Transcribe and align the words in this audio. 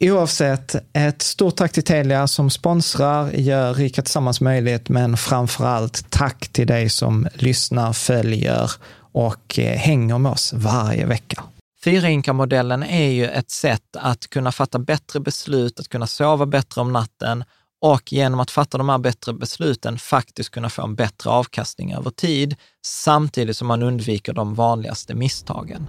Oavsett, 0.00 0.76
ett 0.92 1.22
stort 1.22 1.56
tack 1.56 1.72
till 1.72 1.84
Telia 1.84 2.26
som 2.26 2.50
sponsrar, 2.50 3.30
gör 3.30 3.74
Rika 3.74 4.02
Tillsammans 4.02 4.40
möjligt, 4.40 4.88
men 4.88 5.16
framför 5.16 5.64
allt 5.64 6.10
tack 6.10 6.48
till 6.48 6.66
dig 6.66 6.88
som 6.88 7.28
lyssnar, 7.34 7.92
följer 7.92 8.70
och 9.12 9.58
eh, 9.58 9.76
hänger 9.78 10.18
med 10.18 10.32
oss 10.32 10.52
varje 10.52 11.06
vecka. 11.06 11.42
Fyrainkomstmodellen 11.84 12.82
är 12.82 13.10
ju 13.10 13.26
ett 13.26 13.50
sätt 13.50 13.96
att 13.96 14.30
kunna 14.30 14.52
fatta 14.52 14.78
bättre 14.78 15.20
beslut, 15.20 15.80
att 15.80 15.88
kunna 15.88 16.06
sova 16.06 16.46
bättre 16.46 16.80
om 16.80 16.92
natten 16.92 17.44
och 17.80 18.12
genom 18.12 18.40
att 18.40 18.50
fatta 18.50 18.78
de 18.78 18.88
här 18.88 18.98
bättre 18.98 19.32
besluten 19.32 19.98
faktiskt 19.98 20.50
kunna 20.50 20.70
få 20.70 20.82
en 20.82 20.94
bättre 20.94 21.30
avkastning 21.30 21.92
över 21.92 22.10
tid, 22.10 22.56
samtidigt 22.86 23.56
som 23.56 23.68
man 23.68 23.82
undviker 23.82 24.32
de 24.32 24.54
vanligaste 24.54 25.14
misstagen. 25.14 25.88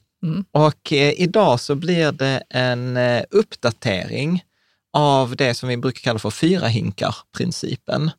Mm. 0.23 0.45
Och 0.51 0.93
eh, 0.93 1.21
idag 1.21 1.59
så 1.59 1.75
blir 1.75 2.11
det 2.11 2.43
en 2.49 2.97
eh, 2.97 3.23
uppdatering 3.31 4.43
av 4.93 5.35
det 5.35 5.53
som 5.53 5.69
vi 5.69 5.77
brukar 5.77 5.99
kalla 6.01 6.19
för 6.19 6.29
fyra 6.29 6.67
hinkar-principen. 6.67 8.11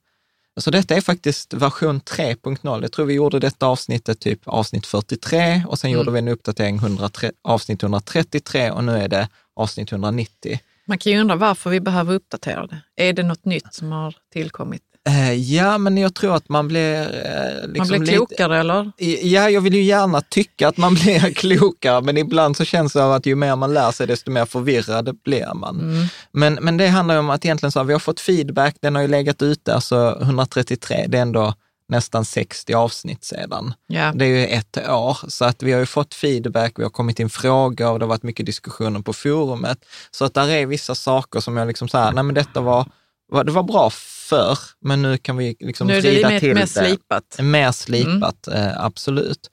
Så 0.61 0.71
detta 0.71 0.95
är 0.95 1.01
faktiskt 1.01 1.55
version 1.55 2.01
3.0. 2.01 2.83
Jag 2.83 2.93
tror 2.93 3.07
vi 3.07 3.15
gjorde 3.15 3.39
detta 3.39 3.67
avsnittet 3.67 4.21
typ 4.21 4.41
avsnitt 4.49 4.87
43 4.87 5.65
och 5.69 5.79
sen 5.79 5.91
Mm. 5.91 5.99
gjorde 5.99 6.11
vi 6.11 6.19
en 6.19 6.29
uppdatering 6.29 6.77
103, 6.77 7.33
avsnitt 7.45 7.83
133 7.83 8.71
och 8.71 8.85
nu 8.85 8.93
är 8.97 9.09
det 9.09 9.29
avsnitt 9.57 9.93
190. 9.93 10.59
Man 10.87 10.99
kan 10.99 11.13
ju 11.13 11.21
undra 11.21 11.37
varför 11.37 11.71
vi 11.71 11.81
behöver 11.81 12.15
uppdatera 12.15 12.67
det. 12.67 12.83
Är 12.97 13.13
det 13.13 13.23
något 13.23 13.45
nytt 13.45 13.75
som 13.75 13.93
har 13.93 14.15
tillkommit? 14.33 14.83
Eh, 15.09 15.33
ja, 15.33 15.79
men 15.79 15.97
jag 15.99 16.15
tror 16.15 16.35
att 16.37 16.49
man 16.49 16.69
blir... 16.69 17.01
Eh, 17.01 17.69
liksom 17.69 17.79
Man 17.79 17.89
blir 17.89 17.99
lite- 17.99 18.13
klokare 18.13 18.59
eller? 18.61 18.93
Ja, 19.23 19.51
jag 19.51 19.61
vill 19.61 19.75
ju 19.75 19.83
gärna 19.83 20.21
tycka 20.21 20.69
att 20.69 20.77
man 20.77 20.95
blir 21.03 21.35
klokare, 21.35 22.01
men 22.01 22.17
ibland 22.19 22.57
så 22.57 22.65
känns 22.65 22.93
det 22.93 23.15
att 23.15 23.27
ju 23.27 23.35
mer 23.35 23.57
man 23.57 23.75
lär 23.75 23.91
sig, 23.91 24.07
desto 24.07 24.31
mer 24.31 24.45
förvirrad 24.47 25.17
blir 25.25 25.55
man. 25.55 25.81
Mm. 25.81 26.07
Men, 26.33 26.55
men 26.55 26.77
det 26.77 26.87
handlar 26.89 27.17
om 27.19 27.31
att 27.31 27.45
egentligen 27.45 27.73
så 27.73 27.79
har 27.81 27.85
vi 27.85 27.93
har 27.93 28.01
fått 28.01 28.21
feedback, 28.21 28.77
den 28.81 28.95
har 28.95 29.03
ju 29.03 29.09
legat 29.09 29.43
ute, 29.43 29.75
alltså 29.75 30.19
133, 30.23 31.05
det 31.09 31.19
är 31.19 31.23
ändå 31.23 31.55
nästan 31.89 32.25
60 32.25 32.75
avsnitt 32.75 33.25
sedan. 33.25 33.75
Ja. 33.87 34.13
Det 34.15 34.25
är 34.25 34.29
ju 34.29 34.47
ett 34.47 34.89
år, 34.89 35.17
så 35.29 35.45
att 35.45 35.63
vi 35.63 35.73
har 35.73 35.81
ju 35.81 35.87
fått 35.87 36.15
feedback, 36.15 36.73
vi 36.77 36.83
har 36.83 36.91
kommit 36.91 37.21
in 37.21 37.31
frågor 37.31 37.91
och 37.91 37.99
det 37.99 38.05
har 38.05 38.09
varit 38.09 38.23
mycket 38.23 38.47
diskussioner 38.47 39.01
på 39.01 39.13
forumet. 39.13 39.79
Så 40.11 40.25
att 40.25 40.35
där 40.35 40.49
är 40.49 40.67
vissa 40.67 40.95
saker 40.95 41.41
som 41.41 41.57
jag 41.57 41.69
liksom 41.69 41.89
så 41.89 41.99
här, 41.99 42.13
nej 42.13 42.25
men 42.25 42.35
detta 42.35 42.61
var, 42.61 42.87
var- 43.29 43.45
det 43.45 43.53
var 43.53 43.63
bra 43.63 43.91
förr, 44.33 44.59
men 44.81 45.03
nu 45.03 45.19
kan 45.19 45.37
vi 45.37 45.57
liksom 45.61 45.87
Nu 45.87 45.97
är 45.97 46.03
det 46.03 46.11
vrida 46.11 46.29
lite 46.29 46.41
till 46.41 46.55
mer 46.55 46.61
det. 46.61 46.67
slipat. 46.67 47.39
Mer 47.41 47.73
slipat, 47.73 48.49
eh, 48.49 48.85
absolut. 48.85 49.51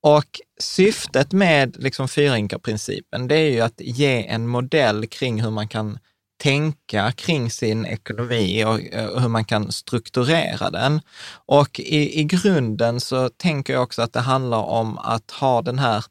Och 0.00 0.40
syftet 0.60 1.32
med 1.32 1.76
liksom 1.78 2.08
fyrinkarprincipen, 2.08 3.28
det 3.28 3.36
är 3.36 3.50
ju 3.50 3.60
att 3.60 3.80
ge 3.80 4.26
en 4.26 4.46
modell 4.46 5.06
kring 5.06 5.42
hur 5.42 5.50
man 5.50 5.68
kan 5.68 5.98
tänka 6.42 7.12
kring 7.12 7.50
sin 7.50 7.86
ekonomi 7.86 8.60
eh, 8.92 9.06
och 9.06 9.20
hur 9.22 9.28
man 9.28 9.44
kan 9.44 9.72
strukturera 9.72 10.70
den. 10.70 11.00
Och 11.46 11.80
i, 11.80 12.20
i 12.20 12.24
grunden 12.24 13.00
så 13.00 13.28
tänker 13.28 13.72
jag 13.72 13.82
också 13.82 14.02
att 14.02 14.12
det 14.12 14.20
handlar 14.20 14.62
om 14.62 14.98
att 14.98 15.30
ha 15.30 15.62
den 15.62 15.78
här 15.78 16.04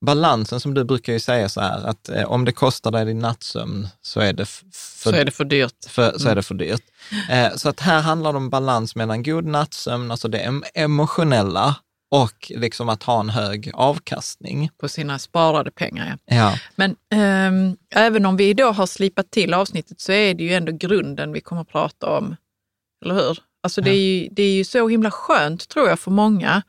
balansen 0.00 0.60
som 0.60 0.74
du 0.74 0.84
brukar 0.84 1.12
ju 1.12 1.20
säga 1.20 1.48
så 1.48 1.60
här, 1.60 1.86
att 1.86 2.08
eh, 2.08 2.24
om 2.24 2.44
det 2.44 2.52
kostar 2.52 2.90
dig 2.90 3.04
din 3.04 3.18
nattsömn 3.18 3.88
så 4.02 4.20
är 4.20 4.32
det, 4.32 4.46
för, 4.46 5.10
Så 5.10 5.16
är 5.16 5.24
det 5.24 5.30
för 5.30 5.44
dyrt. 5.44 5.84
för, 5.88 6.18
så 6.18 6.28
är 6.28 6.34
det 6.34 6.42
för 6.42 6.54
dyrt. 6.54 6.82
Eh, 7.30 7.52
så 7.56 7.68
att 7.68 7.80
här 7.80 8.00
handlar 8.00 8.32
det 8.32 8.36
om 8.38 8.50
balans 8.50 8.96
mellan 8.96 9.22
god 9.22 9.44
nattsömn, 9.44 10.10
alltså 10.10 10.28
det 10.28 10.38
em- 10.38 10.64
emotionella, 10.74 11.76
och 12.12 12.52
liksom 12.56 12.88
att 12.88 13.02
ha 13.02 13.20
en 13.20 13.30
hög 13.30 13.70
avkastning. 13.74 14.70
På 14.80 14.88
sina 14.88 15.18
sparade 15.18 15.70
pengar, 15.70 16.18
ja. 16.24 16.34
Ja, 16.36 16.54
Men 16.76 16.96
ehm, 17.14 17.76
även 17.94 18.26
om 18.26 18.36
vi 18.36 18.54
då 18.54 18.70
har 18.72 18.86
slipat 18.86 19.30
till 19.30 19.54
avsnittet 19.54 20.00
så 20.00 20.12
är 20.12 20.34
det 20.34 20.44
ju 20.44 20.54
ändå 20.54 20.72
grunden 20.72 21.32
vi 21.32 21.40
kommer 21.40 21.62
att 21.62 21.68
prata 21.68 22.06
om. 22.18 22.36
Eller 23.04 23.14
hur? 23.14 23.38
Alltså 23.62 23.80
det, 23.80 23.90
är 23.90 23.94
ju, 24.00 24.28
det 24.32 24.42
är 24.42 24.52
ju 24.52 24.64
så 24.64 24.88
himla 24.88 25.10
skönt, 25.10 25.68
tror 25.68 25.88
jag, 25.88 26.00
för 26.00 26.10
många 26.10 26.62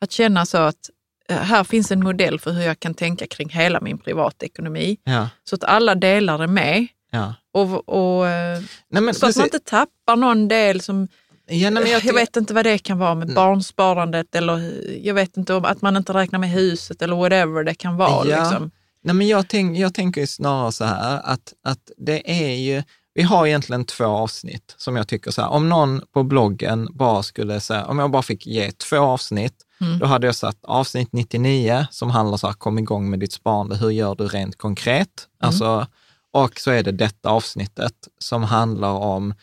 att 0.00 0.12
känna 0.12 0.46
så 0.46 0.58
att 0.58 0.76
eh, 0.76 0.99
här 1.34 1.64
finns 1.64 1.90
en 1.90 2.02
modell 2.02 2.40
för 2.40 2.52
hur 2.52 2.62
jag 2.62 2.80
kan 2.80 2.94
tänka 2.94 3.26
kring 3.26 3.48
hela 3.48 3.80
min 3.80 3.98
privatekonomi. 3.98 4.98
ja, 5.04 5.28
Så 5.44 5.54
att 5.54 5.64
alla 5.64 5.94
delar 5.94 6.42
är 6.42 6.46
med. 6.46 6.86
ja. 7.10 7.34
Och, 7.52 7.88
och, 7.88 8.28
eh, 8.28 8.62
Nej, 8.90 9.02
men 9.02 9.14
så 9.14 9.26
att 9.26 9.36
man 9.36 9.46
inte 9.46 9.58
tappar 9.58 10.16
någon 10.16 10.48
del 10.48 10.80
som, 10.80 11.08
ja, 11.46 11.70
nej, 11.70 11.90
jag, 11.90 12.04
jag, 12.04 12.14
vet 12.14 12.36
inte 12.36 12.54
vad 12.54 12.64
det 12.66 12.78
kan 12.78 12.98
vara 12.98 13.14
med 13.14 13.34
barnsparandet 13.34 14.34
eller 14.34 14.72
jag 15.02 15.14
vet 15.14 15.36
inte 15.36 15.54
om 15.54 15.64
att 15.64 15.82
man 15.82 15.96
inte 15.96 16.12
räknar 16.12 16.38
med 16.38 16.50
huset 16.50 17.02
eller 17.02 17.16
whatever 17.16 17.64
det 17.64 17.74
kan 17.74 17.96
vara. 17.96 18.28
Ja. 18.28 18.40
Liksom. 18.40 18.70
Nej, 19.02 19.14
men 19.14 19.28
jag, 19.28 19.48
tänk, 19.48 19.78
jag 19.78 19.94
tänker 19.94 20.26
snarare 20.26 20.72
så 20.72 20.84
här 20.84 21.20
att, 21.24 21.52
att 21.64 21.90
det 21.96 22.30
är 22.30 22.54
ju, 22.54 22.82
vi 23.14 23.22
har 23.22 23.46
egentligen 23.46 23.84
två 23.84 24.04
avsnitt 24.04 24.74
som 24.76 24.96
jag 24.96 25.08
tycker 25.08 25.30
så 25.30 25.42
här, 25.42 25.48
om 25.48 25.68
någon 25.68 26.02
på 26.12 26.22
bloggen 26.22 26.88
bara 26.92 27.22
skulle 27.22 27.60
säga, 27.60 27.86
om 27.86 27.98
jag 27.98 28.10
bara 28.10 28.22
fick 28.22 28.46
ge 28.46 28.70
två 28.70 28.98
avsnitt, 28.98 29.54
Mm. 29.80 29.98
då 29.98 30.06
hade 30.06 30.26
jag 30.26 30.34
satt 30.34 30.58
avsnitt 30.62 31.12
99 31.12 31.86
som 31.90 32.10
handlar 32.10 32.36
så 32.36 32.46
här, 32.46 32.54
kom 32.54 32.78
igång 32.78 33.10
med 33.10 33.20
ditt 33.20 33.32
sparande, 33.32 33.76
hur 33.76 33.90
gör 33.90 34.14
du 34.14 34.28
rent 34.28 34.58
konkret? 34.58 35.28
Mm. 35.42 35.48
Alltså, 35.48 35.86
och 36.32 36.60
så 36.60 36.70
är 36.70 36.82
det 36.82 36.92
detta 36.92 37.30
avsnittet 37.30 37.94
som 38.18 38.42
handlar 38.42 38.92
om, 38.92 39.34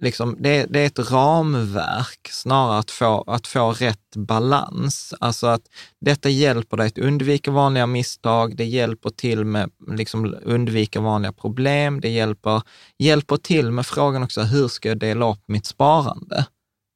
liksom, 0.00 0.36
det, 0.38 0.66
det 0.70 0.80
är 0.80 0.86
ett 0.86 1.10
ramverk 1.10 2.28
snarare 2.30 2.78
att 2.78 2.90
få, 2.90 3.24
att 3.26 3.46
få 3.46 3.72
rätt 3.72 4.16
balans. 4.16 5.14
Alltså 5.20 5.46
att 5.46 5.62
detta 6.00 6.28
hjälper 6.28 6.76
dig 6.76 6.86
att 6.86 6.98
undvika 6.98 7.50
vanliga 7.50 7.86
misstag, 7.86 8.56
det 8.56 8.64
hjälper 8.64 9.10
till 9.10 9.44
med 9.44 9.70
liksom 9.88 10.36
undvika 10.42 11.00
vanliga 11.00 11.32
problem, 11.32 12.00
det 12.00 12.08
hjälper, 12.08 12.62
hjälper 12.98 13.36
till 13.36 13.70
med 13.70 13.86
frågan 13.86 14.22
också, 14.22 14.42
hur 14.42 14.68
ska 14.68 14.88
jag 14.88 14.98
dela 14.98 15.30
upp 15.30 15.42
mitt 15.46 15.66
sparande? 15.66 16.46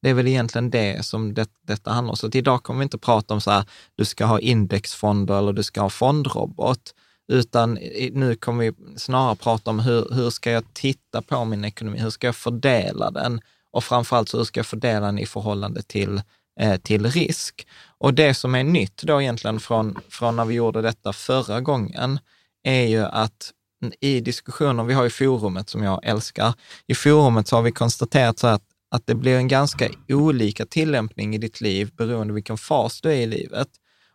Det 0.03 0.09
är 0.09 0.13
väl 0.13 0.27
egentligen 0.27 0.69
det 0.69 1.05
som 1.05 1.33
det, 1.33 1.49
detta 1.67 1.91
handlar 1.91 2.11
om. 2.11 2.17
Så 2.17 2.27
att 2.27 2.35
idag 2.35 2.63
kommer 2.63 2.79
vi 2.79 2.83
inte 2.83 2.97
prata 2.97 3.33
om 3.33 3.41
så 3.41 3.51
här, 3.51 3.65
du 3.95 4.05
ska 4.05 4.25
ha 4.25 4.39
indexfonder 4.39 5.37
eller 5.37 5.53
du 5.53 5.63
ska 5.63 5.81
ha 5.81 5.89
fondrobot, 5.89 6.93
utan 7.31 7.73
nu 8.11 8.35
kommer 8.35 8.63
vi 8.63 8.99
snarare 8.99 9.35
prata 9.35 9.69
om 9.69 9.79
hur, 9.79 10.07
hur 10.11 10.29
ska 10.29 10.51
jag 10.51 10.73
titta 10.73 11.21
på 11.21 11.45
min 11.45 11.65
ekonomi, 11.65 11.99
hur 11.99 12.09
ska 12.09 12.27
jag 12.27 12.35
fördela 12.35 13.11
den 13.11 13.41
och 13.71 13.83
framförallt 13.83 14.29
så 14.29 14.37
hur 14.37 14.43
ska 14.43 14.59
jag 14.59 14.65
fördela 14.65 15.05
den 15.05 15.19
i 15.19 15.25
förhållande 15.25 15.81
till, 15.81 16.21
eh, 16.59 16.77
till 16.77 17.05
risk. 17.05 17.67
Och 17.97 18.13
det 18.13 18.33
som 18.33 18.55
är 18.55 18.63
nytt 18.63 19.03
då 19.03 19.21
egentligen 19.21 19.59
från, 19.59 19.99
från 20.09 20.35
när 20.35 20.45
vi 20.45 20.53
gjorde 20.53 20.81
detta 20.81 21.13
förra 21.13 21.61
gången 21.61 22.19
är 22.63 22.87
ju 22.87 23.05
att 23.05 23.51
i 23.99 24.21
diskussioner, 24.21 24.83
vi 24.83 24.93
har 24.93 25.03
ju 25.03 25.09
forumet 25.09 25.69
som 25.69 25.83
jag 25.83 25.99
älskar, 26.03 26.53
i 26.87 26.95
forumet 26.95 27.47
så 27.47 27.55
har 27.55 27.63
vi 27.63 27.71
konstaterat 27.71 28.39
så 28.39 28.47
att, 28.47 28.63
att 28.93 29.07
det 29.07 29.15
blir 29.15 29.37
en 29.37 29.47
ganska 29.47 29.89
olika 30.09 30.65
tillämpning 30.65 31.35
i 31.35 31.37
ditt 31.37 31.61
liv 31.61 31.91
beroende 31.97 32.31
på 32.31 32.35
vilken 32.35 32.57
fas 32.57 33.01
du 33.01 33.09
är 33.09 33.15
i 33.15 33.25
livet. 33.25 33.67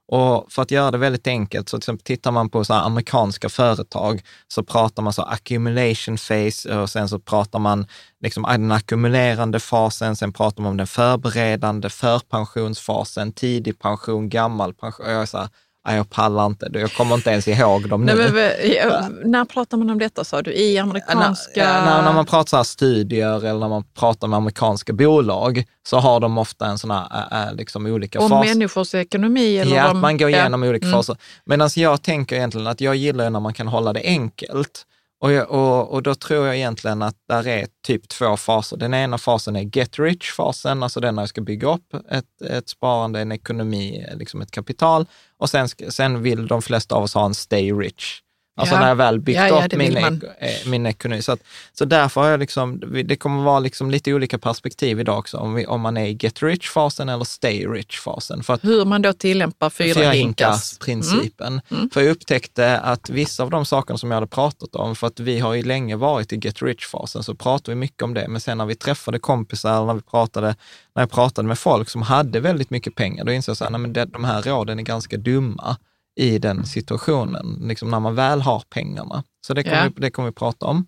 Och 0.08 0.52
för 0.52 0.62
att 0.62 0.70
göra 0.70 0.90
det 0.90 0.98
väldigt 0.98 1.26
enkelt, 1.26 1.68
så 1.68 1.76
till 1.76 1.80
exempel 1.80 2.04
tittar 2.04 2.30
man 2.30 2.50
på 2.50 2.64
så 2.64 2.74
här 2.74 2.82
amerikanska 2.82 3.48
företag, 3.48 4.22
så 4.48 4.62
pratar 4.62 5.02
man 5.02 5.12
så 5.12 5.22
accumulation 5.22 6.16
phase 6.16 6.78
och 6.78 6.90
sen 6.90 7.08
så 7.08 7.18
pratar 7.18 7.58
man 7.58 7.86
liksom 8.20 8.42
den 8.42 8.72
ackumulerande 8.72 9.60
fasen, 9.60 10.16
sen 10.16 10.32
pratar 10.32 10.62
man 10.62 10.70
om 10.70 10.76
den 10.76 10.86
förberedande, 10.86 11.90
förpensionsfasen, 11.90 13.32
tidig 13.32 13.78
pension, 13.78 14.28
gammal 14.28 14.74
pension. 14.74 15.06
Och 15.06 15.12
jag 15.12 15.22
är 15.22 15.26
så 15.26 15.38
här, 15.38 15.48
"Nej, 15.86 15.96
jag 15.96 16.10
pallar 16.10 16.46
inte, 16.46 16.68
jag 16.72 16.92
kommer 16.92 17.14
inte 17.14 17.30
ens 17.30 17.48
ihåg 17.48 17.88
dem 17.88 18.04
nu. 18.04 18.14
Nej, 18.14 18.32
men, 18.32 18.72
ja, 18.76 19.08
när 19.24 19.44
pratar 19.44 19.76
man 19.76 19.90
om 19.90 19.98
detta 19.98 20.24
sa 20.24 20.42
du? 20.42 20.52
I 20.52 20.78
amerikanska... 20.78 21.64
När, 21.64 21.84
när, 21.84 22.02
när 22.02 22.12
man 22.12 22.26
pratar 22.26 22.58
så 22.58 22.64
studier 22.64 23.46
eller 23.46 23.58
när 23.60 23.68
man 23.68 23.84
pratar 23.84 24.28
med 24.28 24.36
amerikanska 24.36 24.92
bolag 24.92 25.64
så 25.88 25.96
har 25.98 26.20
de 26.20 26.38
ofta 26.38 26.66
en 26.66 26.78
sån 26.78 26.90
här, 26.90 27.54
liksom 27.54 27.86
olika 27.86 28.20
om 28.20 28.28
faser. 28.30 28.48
människors 28.54 28.94
ekonomi? 28.94 29.58
Eller 29.58 29.76
Ja, 29.76 29.90
om, 29.90 30.00
man 30.00 30.18
går 30.18 30.30
ja. 30.30 30.38
igenom 30.38 30.62
olika 30.62 30.86
Mm. 30.86 30.98
faser. 30.98 31.16
Medan 31.44 31.70
jag 31.76 32.02
tänker 32.02 32.36
egentligen 32.36 32.66
att 32.66 32.80
jag 32.80 32.96
gillar 32.96 33.30
när 33.30 33.40
man 33.40 33.54
kan 33.54 33.68
hålla 33.68 33.92
det 33.92 34.02
enkelt. 34.04 34.84
Och, 35.20 35.32
jag, 35.32 35.50
och, 35.50 35.92
och 35.92 36.02
då 36.02 36.14
tror 36.14 36.46
jag 36.46 36.56
egentligen 36.56 37.02
att 37.02 37.16
där 37.28 37.46
är 37.46 37.66
typ 37.86 38.08
två 38.08 38.36
faser. 38.36 38.76
Den 38.76 38.94
ena 38.94 39.18
fasen 39.18 39.56
är 39.56 39.76
get 39.76 39.98
rich-fasen, 39.98 40.82
alltså 40.82 41.00
den 41.00 41.14
när 41.14 41.22
jag 41.22 41.28
ska 41.28 41.40
bygga 41.40 41.74
upp 41.74 41.94
ett, 42.10 42.42
ett 42.50 42.68
sparande, 42.68 43.20
en 43.20 43.32
ekonomi, 43.32 44.06
liksom 44.14 44.40
ett 44.40 44.50
kapital. 44.50 45.06
Och 45.36 45.50
sen, 45.50 45.68
sen 45.68 46.22
vill 46.22 46.46
de 46.46 46.62
flesta 46.62 46.94
av 46.94 47.02
oss 47.02 47.14
ha 47.14 47.26
en 47.26 47.34
stay 47.34 47.72
rich. 47.72 48.22
Alltså 48.58 48.74
Ja. 48.74 48.80
när 48.80 48.88
jag 48.88 48.96
väl 48.96 49.20
byggt 49.20 49.36
Ja, 49.38 49.64
upp 49.64 49.76
min, 49.76 49.96
ek- 49.96 50.22
eh, 50.38 50.70
min 50.70 50.86
ekonomi. 50.86 51.22
Så, 51.22 51.32
att, 51.32 51.40
så 51.72 51.84
därför 51.84 52.20
har 52.20 52.28
jag 52.28 52.40
liksom, 52.40 52.82
det 53.04 53.16
kommer 53.16 53.42
vara 53.42 53.58
liksom 53.60 53.90
lite 53.90 54.14
olika 54.14 54.38
perspektiv 54.38 55.00
idag 55.00 55.18
också, 55.18 55.36
om, 55.36 55.54
vi, 55.54 55.66
om 55.66 55.80
man 55.80 55.96
är 55.96 56.06
i 56.06 56.18
get 56.20 56.42
rich-fasen 56.42 57.08
eller 57.08 57.24
stay 57.24 57.66
rich-fasen. 57.66 58.42
För 58.42 58.54
att 58.54 58.64
Hur 58.64 58.84
man 58.84 59.02
då 59.02 59.12
tillämpar 59.12 59.70
fyra, 59.70 60.10
hinkars. 60.10 60.14
hinkars-principen. 60.14 61.60
För 61.92 62.00
jag 62.00 62.10
upptäckte 62.10 62.78
att 62.78 63.10
vissa 63.10 63.42
av 63.42 63.50
de 63.50 63.64
sakerna 63.64 63.98
som 63.98 64.10
jag 64.10 64.16
hade 64.16 64.26
pratat 64.26 64.74
om, 64.76 64.96
för 64.96 65.06
att 65.06 65.20
vi 65.20 65.38
har 65.40 65.54
ju 65.54 65.62
länge 65.62 65.96
varit 65.96 66.32
i 66.32 66.36
get 66.36 66.62
rich-fasen, 66.62 67.22
så 67.22 67.34
pratar 67.34 67.72
vi 67.72 67.76
mycket 67.76 68.02
om 68.02 68.14
det. 68.14 68.28
Men 68.28 68.40
sen 68.40 68.58
när 68.58 68.66
vi 68.66 68.74
träffade 68.74 69.18
kompisar, 69.18 69.84
när 69.86 69.94
vi 69.94 70.00
pratade, 70.00 70.46
när 70.94 71.02
jag 71.02 71.10
pratade 71.10 71.48
med 71.48 71.58
folk 71.58 71.88
som 71.90 72.02
hade 72.02 72.40
väldigt 72.40 72.70
mycket 72.70 72.94
pengar, 72.94 73.24
då 73.24 73.32
insåg 73.32 73.56
jag 73.60 73.90
det, 73.90 74.04
de 74.04 74.24
här 74.24 74.42
råden 74.42 74.78
är 74.78 74.82
ganska 74.82 75.16
dumma 75.16 75.76
i 76.18 76.38
den 76.38 76.66
situationen, 76.66 77.58
liksom 77.62 77.90
när 77.90 78.00
man 78.00 78.14
väl 78.14 78.40
har 78.40 78.62
pengarna. 78.70 79.24
Så 79.46 79.54
det 79.54 79.62
kommer, 79.62 79.76
Ja. 79.84 79.90
vi, 79.96 80.00
det 80.00 80.10
kommer 80.10 80.28
vi 80.28 80.34
prata 80.34 80.66
om. 80.66 80.86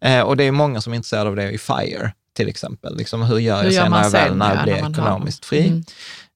Eh, 0.00 0.20
och 0.20 0.36
det 0.36 0.44
är 0.44 0.52
många 0.52 0.80
som 0.80 0.92
är 0.92 0.96
intresserade 0.96 1.30
av 1.30 1.36
det 1.36 1.50
i 1.50 1.58
FIRE, 1.58 2.12
till 2.36 2.48
exempel. 2.48 2.96
Liksom, 2.96 3.22
hur 3.22 3.38
gör 3.38 3.56
jag 3.56 3.62
Hur 3.64 3.70
gör 3.70 3.82
sen 3.82 3.90
när 3.92 4.02
jag 4.02 4.10
väl 4.10 4.36
när 4.36 4.48
jag 4.48 4.58
ja, 4.58 4.62
blir 4.62 4.82
man 4.82 4.94
har- 4.94 5.02
ekonomiskt 5.02 5.44
fri? 5.44 5.68
Mm. 5.68 5.84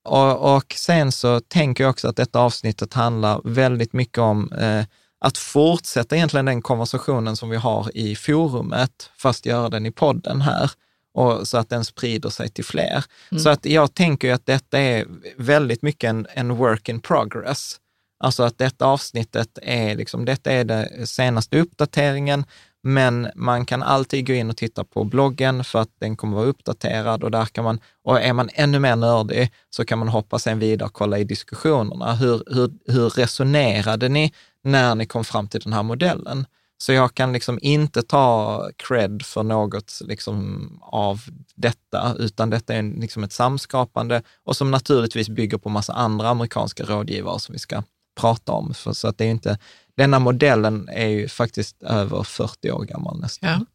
Och, 0.05 0.56
och 0.56 0.73
sen 0.76 1.12
så 1.12 1.41
tänker 1.41 1.85
jag 1.85 1.91
också 1.91 2.08
att 2.08 2.17
detta 2.17 2.38
avsnittet 2.41 2.94
handlar 2.94 3.41
väldigt 3.44 3.93
mycket 3.93 4.19
om 4.19 4.52
eh, 4.52 4.85
att 5.20 5.38
fortsätta 5.38 6.17
egentligen 6.17 6.46
den 6.46 6.62
konversationen 6.62 7.37
som 7.37 7.50
vi 7.50 7.56
har 7.56 7.91
i 7.96 8.17
forumet, 8.17 9.11
fast 9.19 9.46
göra 9.46 9.69
den 9.69 9.87
i 9.87 9.91
podden 9.91 10.41
här, 10.41 10.70
och 11.14 11.49
så 11.49 11.58
att 11.58 11.69
den 11.69 11.85
sprider 11.85 12.31
sig 12.31 12.49
till 12.50 12.64
fler. 12.64 13.05
Så 13.38 13.49
att 13.49 13.67
jag 13.67 13.94
tänker 13.94 14.32
att 14.32 14.46
detta 14.46 14.79
är 14.81 15.05
väldigt 15.37 15.82
mycket 15.82 16.08
en, 16.11 16.26
en 16.35 16.56
work 16.56 16.88
in 16.88 17.00
progress. 17.00 17.76
Alltså 18.25 18.43
att 18.43 18.59
detta 18.59 18.87
avsnittet 18.87 19.59
är 19.62 19.97
liksom, 19.97 20.25
detta 20.25 20.53
är 20.53 20.65
den 20.65 21.06
senaste 21.06 21.61
uppdateringen, 21.61 22.44
men 22.82 23.29
man 23.35 23.67
kan 23.67 23.82
alltid 23.82 24.27
gå 24.27 24.32
in 24.32 24.51
och 24.51 24.56
titta 24.56 24.84
på 24.84 25.05
bloggen 25.05 25.65
för 25.65 25.79
att 25.79 25.89
den 26.01 26.17
kommer 26.17 26.37
vara 26.37 26.46
uppdaterad 26.46 27.25
och 27.25 27.31
där 27.31 27.44
kan 27.44 27.65
man, 27.65 27.81
och 28.05 28.20
är 28.20 28.32
man 28.32 28.51
ännu 28.55 28.79
mer 28.79 28.96
nördig 28.96 29.53
så 29.70 29.84
kan 29.84 29.98
man 29.98 30.08
hoppa 30.08 30.39
sen 30.39 30.58
vidare 30.58 30.87
och 30.87 30.93
kolla 30.93 31.19
i 31.19 31.25
diskussionerna. 31.25 32.15
Hur, 32.15 32.43
hur, 32.46 32.70
hur 32.87 33.08
resonerade 33.08 34.08
ni 34.08 34.32
när 34.63 34.94
ni 34.94 35.06
kom 35.06 35.25
fram 35.25 35.48
till 35.48 35.60
den 35.60 35.72
här 35.72 35.82
modellen? 35.82 36.46
Så 36.79 36.93
jag 36.93 37.15
kan 37.15 37.32
liksom 37.32 37.58
inte 37.63 38.03
ta 38.03 38.60
cred 38.77 39.22
för 39.22 39.43
något 39.43 40.01
liksom 40.05 40.69
av 40.82 41.20
detta, 41.55 42.15
utan 42.19 42.51
detta 42.51 42.75
är 42.75 43.01
liksom 43.01 43.25
ett 43.25 43.32
samskapande 43.32 44.22
och 44.44 44.56
som 44.56 44.70
naturligtvis 44.70 45.29
bygger 45.29 45.58
på 45.58 45.69
massa 45.69 45.93
andra 45.93 46.29
amerikanska 46.29 46.84
rådgivare 46.84 47.41
som 47.41 47.53
vi 47.53 47.58
ska 47.58 47.82
prata 48.15 48.53
om. 48.53 48.75
För, 48.75 48.93
så 48.93 49.09
att 49.09 49.19
det 49.19 49.25
är 49.25 49.31
inte, 49.31 49.59
denna 49.97 50.19
modellen 50.19 50.89
är 50.93 51.09
ju 51.09 51.29
faktiskt 51.29 51.83
över 51.83 52.23
40 52.23 52.71
år 52.71 52.85
gammal 52.85 53.21
nästan. 53.21 53.51
Ja. 53.51 53.67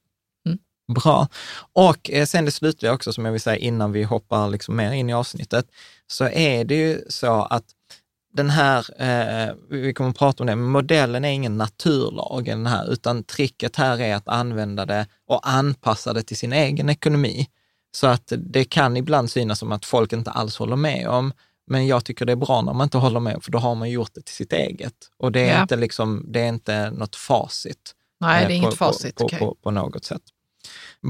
Bra. 0.93 1.27
Och 1.73 2.09
eh, 2.09 2.25
sen 2.25 2.45
det 2.45 2.51
slutliga 2.51 2.93
också 2.93 3.13
som 3.13 3.25
jag 3.25 3.31
vill 3.31 3.41
säga 3.41 3.57
innan 3.57 3.91
vi 3.91 4.03
hoppar 4.03 4.49
liksom 4.49 4.75
mer 4.75 4.91
in 4.91 5.09
i 5.09 5.13
avsnittet, 5.13 5.65
så 6.07 6.29
är 6.29 6.65
det 6.65 6.75
ju 6.75 7.01
så 7.09 7.41
att 7.43 7.63
den 8.33 8.49
här, 8.49 9.01
eh, 9.01 9.55
vi 9.69 9.93
kommer 9.93 10.09
att 10.09 10.17
prata 10.17 10.43
om 10.43 10.47
det, 10.47 10.55
men 10.55 10.69
modellen 10.69 11.25
är 11.25 11.29
ingen 11.29 11.57
naturlag, 11.57 12.45
den 12.45 12.67
här, 12.67 12.91
utan 12.91 13.23
tricket 13.23 13.75
här 13.75 14.01
är 14.01 14.15
att 14.15 14.27
använda 14.27 14.85
det 14.85 15.07
och 15.27 15.49
anpassa 15.49 16.13
det 16.13 16.23
till 16.23 16.37
sin 16.37 16.53
egen 16.53 16.89
ekonomi. 16.89 17.47
Så 17.91 18.07
att 18.07 18.33
det 18.37 18.65
kan 18.65 18.97
ibland 18.97 19.31
synas 19.31 19.59
som 19.59 19.71
att 19.71 19.85
folk 19.85 20.13
inte 20.13 20.31
alls 20.31 20.57
håller 20.57 20.75
med 20.75 21.07
om, 21.07 21.33
men 21.69 21.87
jag 21.87 22.05
tycker 22.05 22.25
det 22.25 22.31
är 22.31 22.35
bra 22.35 22.61
när 22.61 22.73
man 22.73 22.83
inte 22.85 22.97
håller 22.97 23.19
med, 23.19 23.43
för 23.43 23.51
då 23.51 23.57
har 23.57 23.75
man 23.75 23.89
gjort 23.89 24.11
det 24.13 24.21
till 24.21 24.35
sitt 24.35 24.53
eget. 24.53 24.93
Och 25.17 25.31
det 25.31 25.39
är, 25.39 25.55
Ja. 25.55 25.61
inte, 25.61 25.75
liksom, 25.75 26.25
det 26.27 26.39
är 26.39 26.47
inte 26.47 26.91
något 26.91 27.15
facit. 27.15 27.95
Nej, 28.19 28.41
det 28.41 28.45
är 28.45 28.49
eh, 28.49 28.57
inget 28.57 28.69
på, 28.69 28.75
facit. 28.75 29.15
På, 29.15 29.27
på, 29.29 29.37
på, 29.37 29.55
på 29.63 29.71
något 29.71 30.05
sätt. 30.05 30.21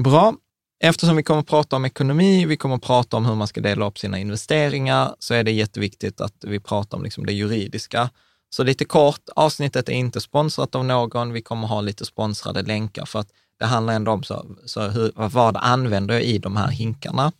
Bra. 0.04 0.34
Eftersom 0.82 1.16
vi 1.16 1.22
kommer 1.22 1.40
att 1.40 1.46
prata 1.46 1.76
om 1.76 1.84
ekonomi, 1.84 2.44
vi 2.46 2.56
kommer 2.56 2.74
att 2.74 2.82
prata 2.82 3.16
om 3.16 3.26
hur 3.26 3.34
man 3.34 3.46
ska 3.48 3.60
dela 3.60 3.86
upp 3.86 3.98
sina 3.98 4.18
investeringar, 4.18 5.14
så 5.18 5.34
är 5.34 5.44
det 5.44 5.50
jätteviktigt 5.50 6.20
att 6.20 6.34
vi 6.40 6.60
pratar 6.60 6.98
om 6.98 7.04
liksom 7.04 7.26
det 7.26 7.32
juridiska. 7.32 8.10
Så 8.50 8.62
lite 8.62 8.84
kort, 8.84 9.20
avsnittet 9.36 9.88
är 9.88 9.92
inte 9.92 10.20
sponsrat 10.20 10.74
av 10.74 10.84
någon. 10.84 11.32
Vi 11.32 11.42
kommer 11.42 11.66
ha 11.68 11.80
lite 11.80 12.04
sponsrade 12.04 12.62
länkar 12.62 13.04
för 13.04 13.18
att 13.18 13.28
det 13.60 13.66
handlar 13.66 13.94
ändå 13.94 14.12
om 14.12 14.22
så, 14.22 14.46
så 14.64 14.88
hur, 14.88 15.12
vad 15.14 15.56
använder 15.56 16.14
jag 16.14 16.22
i 16.22 16.38
de 16.38 16.56
här 16.56 16.68
hinkarna. 16.68 17.32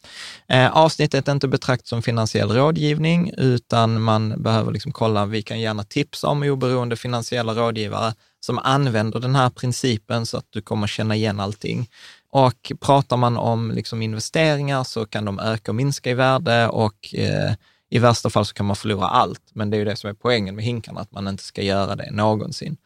Eh, 0.49 0.77
avsnittet 0.77 1.29
är 1.29 1.33
inte 1.33 1.49
betraktat 1.49 1.87
som 1.87 2.03
finansiell 2.03 2.51
rådgivning, 2.51 3.33
utan 3.37 4.03
man 4.03 4.43
behöver 4.43 4.73
liksom 4.73 4.93
kolla, 4.93 5.27
vi 5.27 5.43
kan 5.43 5.61
gärna 5.61 5.85
tipsa 5.85 6.29
om 6.29 6.43
oberoende 6.43 6.97
finansiella 6.97 7.55
rådgivare 7.55 8.15
som 8.41 8.59
använder 8.59 9.21
den 9.21 9.35
här 9.35 9.51
principen 9.51 10.27
så 10.27 10.37
att 10.37 10.47
du 10.51 10.63
kommer 10.63 10.87
känna 10.87 11.17
igen 11.17 11.41
allting. 11.41 11.89
Och 12.31 12.73
pratar 12.81 13.17
man 13.17 13.37
om 13.37 13.71
liksom 13.71 14.03
investeringar 14.03 14.85
så 14.85 15.07
kan 15.07 15.25
de 15.25 15.39
öka 15.39 15.71
och 15.71 15.75
minska 15.75 16.11
i 16.11 16.15
värde 16.15 16.69
och 16.69 17.15
eh, 17.15 17.55
i 17.91 17.99
värsta 17.99 18.31
fall 18.31 18.47
så 18.47 18.55
kan 18.55 18.67
man 18.67 18.77
förlora 18.77 19.07
allt. 19.07 19.43
Men 19.53 19.71
det 19.71 19.77
är 19.77 19.79
ju 19.79 19.85
det 19.85 19.97
som 19.97 20.11
är 20.11 20.15
poängen 20.15 20.57
med 20.57 20.65
hinkarna, 20.65 21.01
att 21.01 21.13
man 21.13 21.29
inte 21.29 21.43
ska 21.43 21.63
göra 21.63 21.97
det 21.97 22.11
någonsin. 22.11 22.77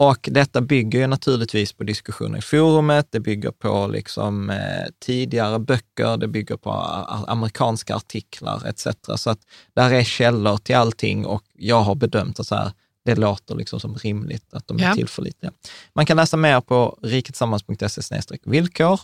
Och 0.00 0.28
detta 0.32 0.60
bygger 0.60 0.98
ju 0.98 1.06
naturligtvis 1.06 1.72
på 1.72 1.84
diskussioner 1.84 2.38
i 2.38 2.42
forumet, 2.42 3.06
det 3.10 3.20
bygger 3.20 3.50
på 3.50 3.86
liksom, 3.86 4.50
eh, 4.50 4.86
tidigare 4.98 5.58
böcker, 5.58 6.16
det 6.16 6.28
bygger 6.28 6.56
på 6.56 6.70
amerikanska 7.28 7.94
artiklar 7.94 8.66
etc. 8.66 8.86
Så 9.16 9.30
att 9.30 9.38
där 9.74 9.92
är 9.92 10.04
källor 10.04 10.56
till 10.56 10.76
allting 10.76 11.26
och 11.26 11.42
jag 11.54 11.80
har 11.80 11.94
bedömt 11.94 12.40
att 12.40 12.46
så 12.46 12.54
här, 12.54 12.72
det 13.04 13.14
låter 13.14 13.54
liksom 13.54 13.80
som 13.80 13.94
rimligt 13.94 14.54
att 14.54 14.68
de 14.68 14.78
är 14.78 14.82
ja. 14.82 14.94
tillförlitliga. 14.94 15.52
Man 15.92 16.06
kan 16.06 16.16
läsa 16.16 16.36
mer 16.36 16.60
på 16.60 16.98
riketsammans.se 17.02 18.20
villkor. 18.44 19.00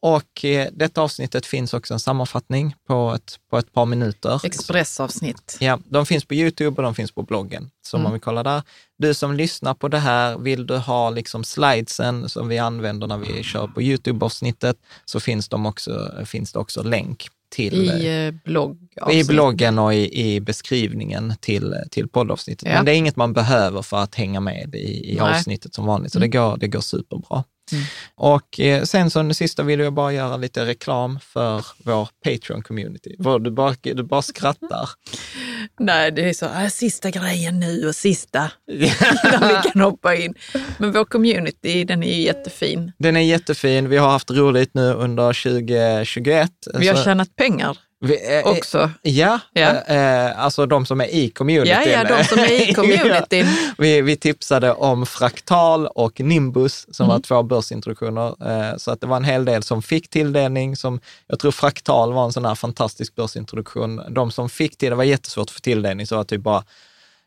Och 0.00 0.44
eh, 0.44 0.68
detta 0.72 1.02
avsnittet 1.02 1.46
finns 1.46 1.74
också 1.74 1.94
en 1.94 2.00
sammanfattning 2.00 2.74
på 2.86 3.12
ett, 3.14 3.38
på 3.50 3.58
ett 3.58 3.72
par 3.72 3.86
minuter. 3.86 4.40
Expressavsnitt. 4.46 5.56
Ja, 5.60 5.78
de 5.84 6.06
finns 6.06 6.24
på 6.24 6.34
YouTube 6.34 6.76
och 6.76 6.82
de 6.82 6.94
finns 6.94 7.12
på 7.12 7.22
bloggen. 7.22 7.70
Så 7.82 7.96
mm. 7.96 8.06
om 8.06 8.12
vi 8.12 8.20
kollar 8.20 8.44
där. 8.44 8.62
Du 8.98 9.14
som 9.14 9.34
lyssnar 9.34 9.74
på 9.74 9.88
det 9.88 9.98
här, 9.98 10.38
vill 10.38 10.66
du 10.66 10.76
ha 10.76 11.10
liksom 11.10 11.44
slidesen 11.44 12.28
som 12.28 12.48
vi 12.48 12.58
använder 12.58 13.06
när 13.06 13.18
vi 13.18 13.42
kör 13.42 13.66
på 13.66 13.82
YouTube-avsnittet, 13.82 14.76
så 15.04 15.20
finns, 15.20 15.48
de 15.48 15.66
också, 15.66 16.12
finns 16.26 16.52
det 16.52 16.58
också 16.58 16.82
länk 16.82 17.28
till, 17.50 17.74
I, 17.74 18.26
eh, 18.26 18.34
blogg 18.44 18.78
I 19.10 19.24
bloggen 19.24 19.78
och 19.78 19.94
i, 19.94 20.34
i 20.34 20.40
beskrivningen 20.40 21.34
till, 21.40 21.74
till 21.90 22.08
poddavsnittet. 22.08 22.68
Ja. 22.68 22.74
Men 22.74 22.84
det 22.84 22.92
är 22.92 22.96
inget 22.96 23.16
man 23.16 23.32
behöver 23.32 23.82
för 23.82 23.96
att 23.96 24.14
hänga 24.14 24.40
med 24.40 24.74
i, 24.74 25.14
i 25.14 25.20
avsnittet 25.20 25.74
som 25.74 25.86
vanligt, 25.86 26.12
så 26.12 26.18
mm. 26.18 26.30
det, 26.30 26.38
går, 26.38 26.56
det 26.56 26.68
går 26.68 26.80
superbra. 26.80 27.44
Mm. 27.72 27.84
Och 28.14 28.60
eh, 28.60 28.82
sen 28.82 29.10
som 29.10 29.28
det 29.28 29.34
sista 29.34 29.62
vill 29.62 29.80
jag 29.80 29.92
bara 29.92 30.12
göra 30.12 30.36
lite 30.36 30.66
reklam 30.66 31.20
för 31.20 31.66
vår 31.84 32.08
Patreon-community. 32.24 33.14
Du 33.38 33.50
bara, 33.50 33.74
du 33.82 34.02
bara 34.02 34.22
skrattar. 34.22 34.90
Nej, 35.80 36.12
det 36.12 36.28
är 36.28 36.32
så, 36.32 36.46
äh, 36.46 36.68
sista 36.68 37.10
grejen 37.10 37.60
nu 37.60 37.88
och 37.88 37.94
sista 37.94 38.50
innan 38.70 39.48
vi 39.48 39.70
kan 39.72 39.80
hoppa 39.80 40.14
in. 40.14 40.34
Men 40.78 40.92
vår 40.92 41.04
community, 41.04 41.84
den 41.84 42.02
är 42.02 42.14
ju 42.14 42.22
jättefin. 42.22 42.92
Den 42.98 43.16
är 43.16 43.20
jättefin. 43.20 43.88
Vi 43.88 43.96
har 43.96 44.10
haft 44.10 44.30
roligt 44.30 44.74
nu 44.74 44.92
under 44.92 45.32
2021. 45.32 46.50
Vi 46.74 46.88
har 46.88 47.04
tjänat 47.04 47.36
pengar. 47.36 47.78
Vi, 48.00 48.38
eh, 48.38 48.46
också. 48.46 48.90
Ja, 49.02 49.40
ja. 49.52 49.84
Eh, 49.84 50.44
alltså 50.44 50.66
de 50.66 50.86
som 50.86 51.00
är 51.00 51.14
i 51.14 51.30
communityn. 51.30 51.72
Ja, 51.72 51.84
ja, 51.84 52.04
de 52.04 52.24
som 52.24 52.38
är 52.38 52.70
i 52.70 52.74
communityn. 52.74 53.46
ja. 53.46 53.74
vi, 53.78 54.02
vi 54.02 54.16
tipsade 54.16 54.72
om 54.72 55.06
Fraktal 55.06 55.86
och 55.86 56.20
Nimbus 56.20 56.86
som 56.90 57.04
mm. 57.04 57.14
var 57.14 57.20
två 57.20 57.42
börsintroduktioner. 57.42 58.50
Eh, 58.50 58.76
så 58.76 58.90
att 58.90 59.00
det 59.00 59.06
var 59.06 59.16
en 59.16 59.24
hel 59.24 59.44
del 59.44 59.62
som 59.62 59.82
fick 59.82 60.10
tilldelning. 60.10 60.76
Som, 60.76 61.00
jag 61.26 61.38
tror 61.38 61.50
Fraktal 61.50 62.12
var 62.12 62.24
en 62.24 62.32
sån 62.32 62.44
här 62.44 62.54
fantastisk 62.54 63.14
börsintroduktion. 63.14 64.00
De 64.10 64.30
som 64.30 64.48
fick 64.48 64.78
till, 64.78 64.90
det 64.90 64.96
var 64.96 65.04
jättesvårt 65.04 65.44
att 65.44 65.50
få 65.50 65.60
tilldelning, 65.60 66.06
så 66.06 66.16
var 66.16 66.24
typ 66.24 66.40
bara 66.40 66.64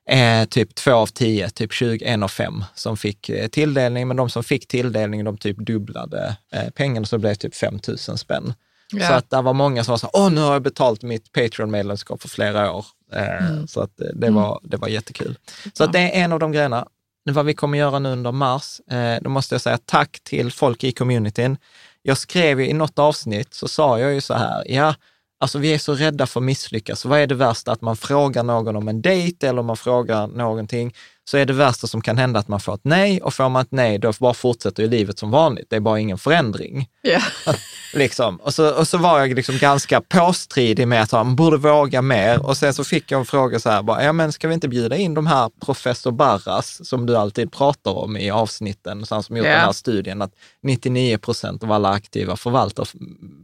Eh, 0.10 0.46
typ 0.46 0.76
två 0.76 0.92
av 0.92 1.08
tio, 1.08 1.50
typ 1.50 1.74
20, 1.74 2.06
en 2.06 2.24
av 2.24 2.28
fem 2.28 2.64
som 2.76 2.98
fick 2.98 3.30
eh, 3.30 3.48
tilldelning, 3.48 4.08
men 4.08 4.18
de 4.18 4.30
som 4.30 4.44
fick 4.44 4.68
tilldelning, 4.68 5.24
de 5.24 5.38
typ 5.38 5.58
dubblade 5.58 6.38
eh, 6.52 6.70
pengarna, 6.70 7.06
så 7.06 7.16
det 7.16 7.20
blev 7.20 7.36
typ 7.36 7.56
5 7.56 7.80
000 7.88 7.98
spänn. 8.18 8.54
Ja. 8.92 9.08
Så 9.08 9.14
att 9.14 9.30
det 9.30 9.42
var 9.42 9.54
många 9.54 9.84
som 9.84 9.92
var 9.92 9.98
så 9.98 10.10
åh 10.14 10.32
nu 10.32 10.42
har 10.42 10.54
jag 10.54 10.62
betalt 10.62 11.04
mitt 11.04 11.32
Patreon-medlemskap 11.32 12.22
för 12.22 12.30
flera 12.30 12.72
år. 12.72 12.86
Eh, 13.14 13.48
mm. 13.48 13.68
Så 13.68 13.82
att 13.82 13.98
det, 13.98 14.28
mm. 14.28 14.34
var, 14.34 14.60
det 14.64 14.78
var 14.78 14.88
jättekul. 14.88 15.38
Så 15.74 15.84
att 15.84 15.94
det 15.94 16.00
är 16.00 16.24
en 16.24 16.34
av 16.34 16.40
de 16.40 16.52
grejerna. 16.52 16.88
Vad 17.32 17.46
vi 17.46 17.54
kommer 17.54 17.78
göra 17.78 18.00
nu 18.00 18.10
under 18.10 18.32
mars, 18.32 18.82
eh, 18.92 19.22
då 19.22 19.30
måste 19.30 19.56
jag 19.56 19.62
säga 19.62 19.80
tack 19.86 20.20
till 20.24 20.52
folk 20.52 20.84
i 20.84 20.92
communityn. 20.92 21.58
Jag 22.02 22.18
skrev 22.18 22.60
ju 22.60 22.70
i 22.70 22.74
något 22.74 23.00
avsnitt, 23.00 23.54
så 23.54 23.68
sa 23.68 24.00
jag 24.00 24.14
ju 24.14 24.22
så 24.22 24.34
här, 24.34 24.64
ja, 24.68 24.96
Alltså 25.42 25.60
vi 25.60 25.74
är 25.74 25.78
så 25.78 25.94
rädda 25.94 26.28
för 26.28 26.40
att 26.40 26.44
misslyckas. 26.44 27.06
Vad 27.06 27.20
är 27.20 27.28
det 27.28 27.36
värsta? 27.36 27.72
Att 27.72 27.82
man 27.82 27.98
frågar 27.98 28.44
någon 28.44 28.76
om 28.76 28.88
en 28.88 29.02
dejt 29.02 29.48
eller 29.48 29.62
man 29.62 29.78
frågar 29.78 30.28
någonting, 30.28 30.94
så 31.26 31.38
är 31.38 31.46
det 31.46 31.54
värsta 31.54 31.88
som 31.88 32.02
kan 32.02 32.18
hända 32.18 32.40
att 32.40 32.48
man 32.48 32.60
får 32.60 32.74
ett 32.74 32.82
nej 32.84 33.22
och 33.22 33.34
får 33.34 33.50
man 33.50 33.62
ett 33.62 33.72
nej, 33.72 33.98
då 33.98 34.14
bara 34.20 34.34
fortsätter 34.34 34.84
ju 34.84 34.90
livet 34.90 35.20
som 35.20 35.32
vanligt. 35.32 35.70
Det 35.70 35.76
är 35.76 35.80
bara 35.80 36.00
ingen 36.00 36.18
förändring. 36.18 36.88
Yeah. 37.04 37.24
liksom. 37.94 38.36
och, 38.38 38.54
så, 38.54 38.80
och 38.80 38.88
så 38.88 38.98
var 38.98 39.20
jag 39.20 39.34
liksom 39.34 39.58
ganska 39.58 40.02
påstridig 40.02 40.88
med 40.88 41.02
att 41.02 41.12
man 41.12 41.36
borde 41.36 41.58
våga 41.58 42.02
mer. 42.02 42.46
Och 42.46 42.58
sen 42.58 42.74
så 42.74 42.84
fick 42.84 43.12
jag 43.12 43.20
en 43.20 43.26
fråga 43.26 43.60
så 43.60 43.70
här, 43.70 43.84
bara, 43.84 44.04
ja 44.04 44.14
men 44.14 44.32
ska 44.32 44.48
vi 44.48 44.54
inte 44.54 44.68
bjuda 44.68 44.98
in 44.98 45.14
de 45.14 45.28
här 45.28 45.52
professor 45.66 46.12
Barras, 46.12 46.90
som 46.90 47.06
du 47.06 47.18
alltid 47.18 47.52
pratar 47.52 47.92
om 47.92 48.18
i 48.18 48.32
avsnitten, 48.32 49.06
så 49.06 49.16
han 49.16 49.24
som 49.24 49.38
gjort 49.38 49.46
yeah. 49.46 49.58
den 49.58 49.66
här 49.66 49.74
studien, 49.74 50.22
att 50.22 50.34
99 50.64 51.18
procent 51.18 51.64
av 51.64 51.72
alla 51.72 51.90
aktiva 51.90 52.36
förvaltare 52.36 52.86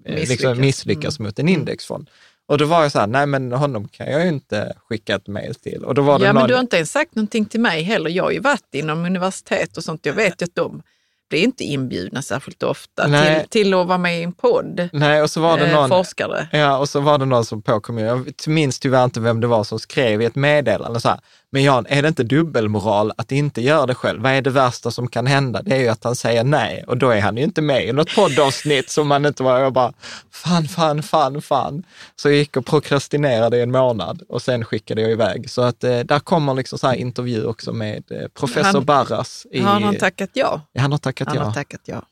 misslyckas, 0.06 0.30
liksom, 0.30 0.62
misslyckas 0.62 1.20
mm. 1.20 1.28
mot 1.28 1.40
en 1.40 1.50
indexfond. 1.50 2.10
Och 2.48 2.58
då 2.58 2.66
var 2.66 2.82
jag 2.82 2.92
så 2.92 3.00
här, 3.00 3.08
nej 3.08 3.26
men 3.26 3.52
honom 3.52 3.88
kan 3.88 4.12
jag 4.12 4.24
ju 4.24 4.28
inte 4.28 4.74
skicka 4.90 5.16
ett 5.16 5.28
mejl 5.28 5.56
till. 5.56 5.84
Och 5.84 5.94
då 5.94 6.02
var 6.02 6.20
det 6.20 6.26
ja, 6.26 6.34
någon... 6.34 6.42
men 6.42 6.48
du 6.48 6.54
har 6.54 6.62
inte 6.62 6.76
ens 6.76 6.92
sagt 6.92 7.16
någonting 7.16 7.46
till 7.46 7.60
mig 7.60 7.84
heller. 7.84 8.10
Jag 8.10 8.24
har 8.24 8.32
ju 8.32 8.40
varit 8.40 8.74
inom 8.74 9.06
universitet 9.06 9.78
och 9.78 9.84
sånt. 9.84 10.06
Jag 10.06 10.14
vet 10.14 10.42
ju 10.42 10.46
att 10.46 10.56
de 10.56 10.82
blir 11.30 11.44
inte 11.44 11.64
inbjudna 11.64 12.22
särskilt 12.22 12.64
ofta 12.64 13.04
till, 13.04 13.50
till 13.50 13.74
att 13.74 13.88
vara 13.88 13.98
med 13.98 14.20
i 14.20 14.24
en 14.24 14.34
podd. 14.34 14.90
Nej, 14.94 15.22
och 15.22 15.30
så 15.30 15.42
var 15.42 15.58
det 15.58 15.66
eh, 15.66 15.74
någon, 15.74 15.90
forskare. 15.90 16.48
Ja, 16.52 16.78
och 16.78 16.90
så 16.90 17.00
var 17.00 17.18
det 17.18 17.26
någon 17.26 17.46
som 17.46 17.62
påkom, 17.62 17.98
jag 17.98 18.32
minns 18.48 18.80
tyvärr 18.80 19.04
inte 19.04 19.20
vem 19.20 19.42
det 19.42 19.48
var 19.48 19.64
som 19.64 19.80
skrev 19.80 20.22
i 20.22 20.26
ett 20.26 20.36
meddelande 20.36 21.02
så 21.02 21.10
här, 21.10 21.20
men 21.52 21.64
Jan, 21.64 21.86
är 21.90 22.02
det 22.02 22.08
inte 22.08 22.24
dubbelmoral 22.24 23.12
att 23.18 23.32
inte 23.32 23.62
göra 23.62 23.86
det 23.86 23.96
själv? 23.96 24.22
Vad 24.22 24.32
är 24.32 24.42
det 24.42 24.50
värsta 24.50 24.92
som 24.92 25.08
kan 25.08 25.28
hända? 25.28 25.62
Det 25.62 25.76
är 25.76 25.80
ju 25.80 25.88
att 25.88 26.04
han 26.04 26.16
säger 26.16 26.44
nej 26.44 26.84
och 26.88 26.98
då 26.98 27.10
är 27.10 27.22
han 27.22 27.38
ju 27.38 27.44
inte 27.44 27.62
med 27.62 27.88
i 27.88 27.94
något 27.94 28.16
poddavsnitt 28.16 28.90
som 28.90 29.08
man 29.08 29.26
inte 29.26 29.44
var, 29.44 29.60
jag 29.60 29.74
bara, 29.74 29.94
fan, 30.32 30.68
fan, 30.68 31.04
fan, 31.04 31.42
fan. 31.42 31.84
Så 32.16 32.30
jag 32.30 32.36
gick 32.36 32.58
och 32.58 32.66
prokrastinerade 32.66 33.58
i 33.58 33.62
en 33.62 33.72
månad 33.72 34.22
och 34.30 34.42
sen 34.42 34.66
skickade 34.66 35.02
jag 35.02 35.12
iväg. 35.12 35.50
Så 35.50 35.62
att 35.62 35.84
eh, 35.84 36.00
där 36.00 36.20
kommer 36.20 36.54
liksom 36.54 36.80
så 36.80 36.88
här 36.88 36.96
intervju 36.96 37.46
också 37.46 37.74
med 37.74 38.04
eh, 38.12 38.28
professor 38.28 38.74
han, 38.74 38.86
Barras. 38.86 39.48
I, 39.52 39.60
har 39.60 39.80
han 39.80 39.96
tackat 39.96 40.30
ja? 40.34 40.62
han 40.78 40.92
har 40.92 41.00
tackat 41.00 41.28
han 41.28 41.38
ja. 41.38 41.44
Har 41.44 41.54
tackat 41.54 41.82
ja. 41.86 42.04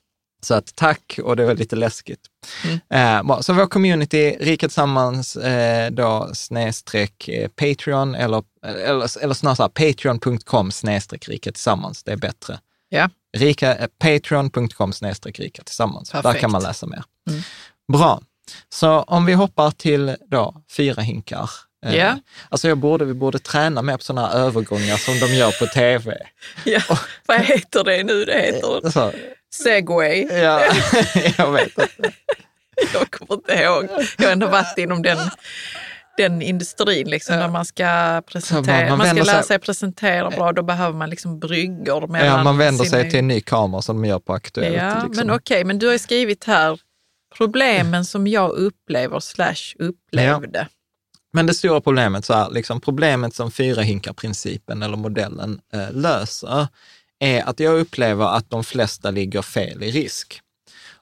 Så 0.44 0.54
att 0.54 0.75
tack, 0.75 1.20
och 1.24 1.36
det 1.36 1.46
var 1.46 1.56
lite 1.56 1.75
läskigt. 1.75 2.20
Mm. 2.89 3.30
Eh, 3.30 3.39
så 3.39 3.54
vår 3.54 3.68
community, 3.68 4.38
Rika 4.39 4.68
Tillsammans, 4.68 5.36
eh, 5.36 5.92
då 5.92 6.30
snedstreck 6.34 7.27
eh, 7.27 7.48
Patreon, 7.48 8.15
eller, 8.15 8.44
eller, 8.65 9.24
eller 9.24 9.34
snarare 9.34 9.70
patreon.com 9.70 10.72
snedstreck 10.72 11.30
Rika 11.30 11.51
Tillsammans, 11.51 12.04
det 12.04 12.12
är 12.12 12.18
bättre. 12.18 12.60
Ja. 12.89 13.10
Rika, 13.38 13.75
eh, 13.75 13.88
Patreon.com 14.00 14.94
snedstreck 14.94 15.39
Rika 15.39 15.63
Tillsammans, 15.63 16.12
Perfekt. 16.12 16.34
där 16.34 16.39
kan 16.42 16.51
man 16.51 16.63
läsa 16.63 16.86
mer. 16.86 17.04
Mm. 17.30 17.42
Bra. 17.94 18.22
Så 18.70 19.01
om 19.01 19.25
vi 19.25 19.34
hoppar 19.34 19.72
till 19.72 20.15
då 20.27 20.62
fyra 20.72 21.01
hinkar. 21.01 21.50
Eh, 21.86 21.96
ja. 21.96 22.20
Alltså 22.50 22.68
jag 22.68 22.77
borde, 22.77 23.06
vi 23.06 23.13
borde 23.13 23.39
träna 23.39 23.82
mer 23.82 23.98
på 23.98 24.04
sådana 24.04 24.27
här 24.27 24.39
övergångar 24.39 24.98
som 24.98 25.20
de 25.20 25.36
gör 25.36 25.51
på 25.60 25.65
tv. 25.65 26.18
Ja, 26.63 26.82
och, 26.89 26.98
vad 27.25 27.39
heter 27.39 27.84
det 27.84 28.04
nu? 28.04 28.25
Det 28.25 28.42
heter 28.42 28.89
så, 28.89 29.12
segway. 29.63 30.27
Ja, 30.31 30.62
jag 31.38 31.51
vet 31.51 31.79
inte. 31.79 32.12
jag 32.93 33.12
kommer 33.12 33.33
inte 33.33 33.53
ihåg. 33.53 33.88
Jag 34.17 34.25
har 34.25 34.31
ändå 34.31 34.47
varit 34.47 34.77
inom 34.77 35.01
den, 35.01 35.17
den 36.17 36.41
industrin, 36.41 37.09
liksom, 37.09 37.35
ja. 37.35 37.41
där 37.41 37.50
man 37.50 37.65
ska, 37.65 38.21
presentera, 38.27 38.89
man, 38.89 38.97
man, 38.97 39.07
ska 39.07 39.24
lära 39.24 39.43
sig 39.43 39.59
presentera 39.59 40.29
bra. 40.29 40.51
Då 40.51 40.63
behöver 40.63 40.97
man 40.97 41.09
liksom 41.09 41.39
bryggor. 41.39 42.17
Ja, 42.17 42.43
man 42.43 42.57
vänder 42.57 42.85
sina... 42.85 43.01
sig 43.01 43.09
till 43.09 43.19
en 43.19 43.27
ny 43.27 43.41
kamera 43.41 43.81
som 43.81 44.01
de 44.01 44.07
gör 44.07 44.19
på 44.19 44.33
Aktuellt. 44.33 44.75
Ja, 44.75 44.93
liksom. 44.93 45.27
men 45.27 45.35
okej, 45.35 45.55
okay, 45.55 45.63
men 45.63 45.79
du 45.79 45.88
har 45.88 45.97
skrivit 45.97 46.43
här 46.43 46.79
problemen 47.38 48.05
som 48.05 48.27
jag 48.27 48.51
upplever 48.51 49.19
slash 49.19 49.75
upplevde. 49.79 50.59
Ja. 50.59 50.65
Men 51.33 51.45
det 51.45 51.53
stora 51.53 51.81
problemet, 51.81 52.25
så 52.25 52.33
här, 52.33 52.50
liksom 52.50 52.81
problemet 52.81 53.35
som 53.35 53.51
fyra 53.51 53.81
hinkar-principen 53.81 54.83
eller 54.83 54.97
modellen 54.97 55.59
eh, 55.74 55.91
löser, 55.91 56.67
är 57.19 57.50
att 57.50 57.60
jag 57.60 57.79
upplever 57.79 58.25
att 58.25 58.50
de 58.50 58.63
flesta 58.63 59.12
ligger 59.12 59.41
fel 59.41 59.84
i 59.84 59.91
risk. 59.91 60.41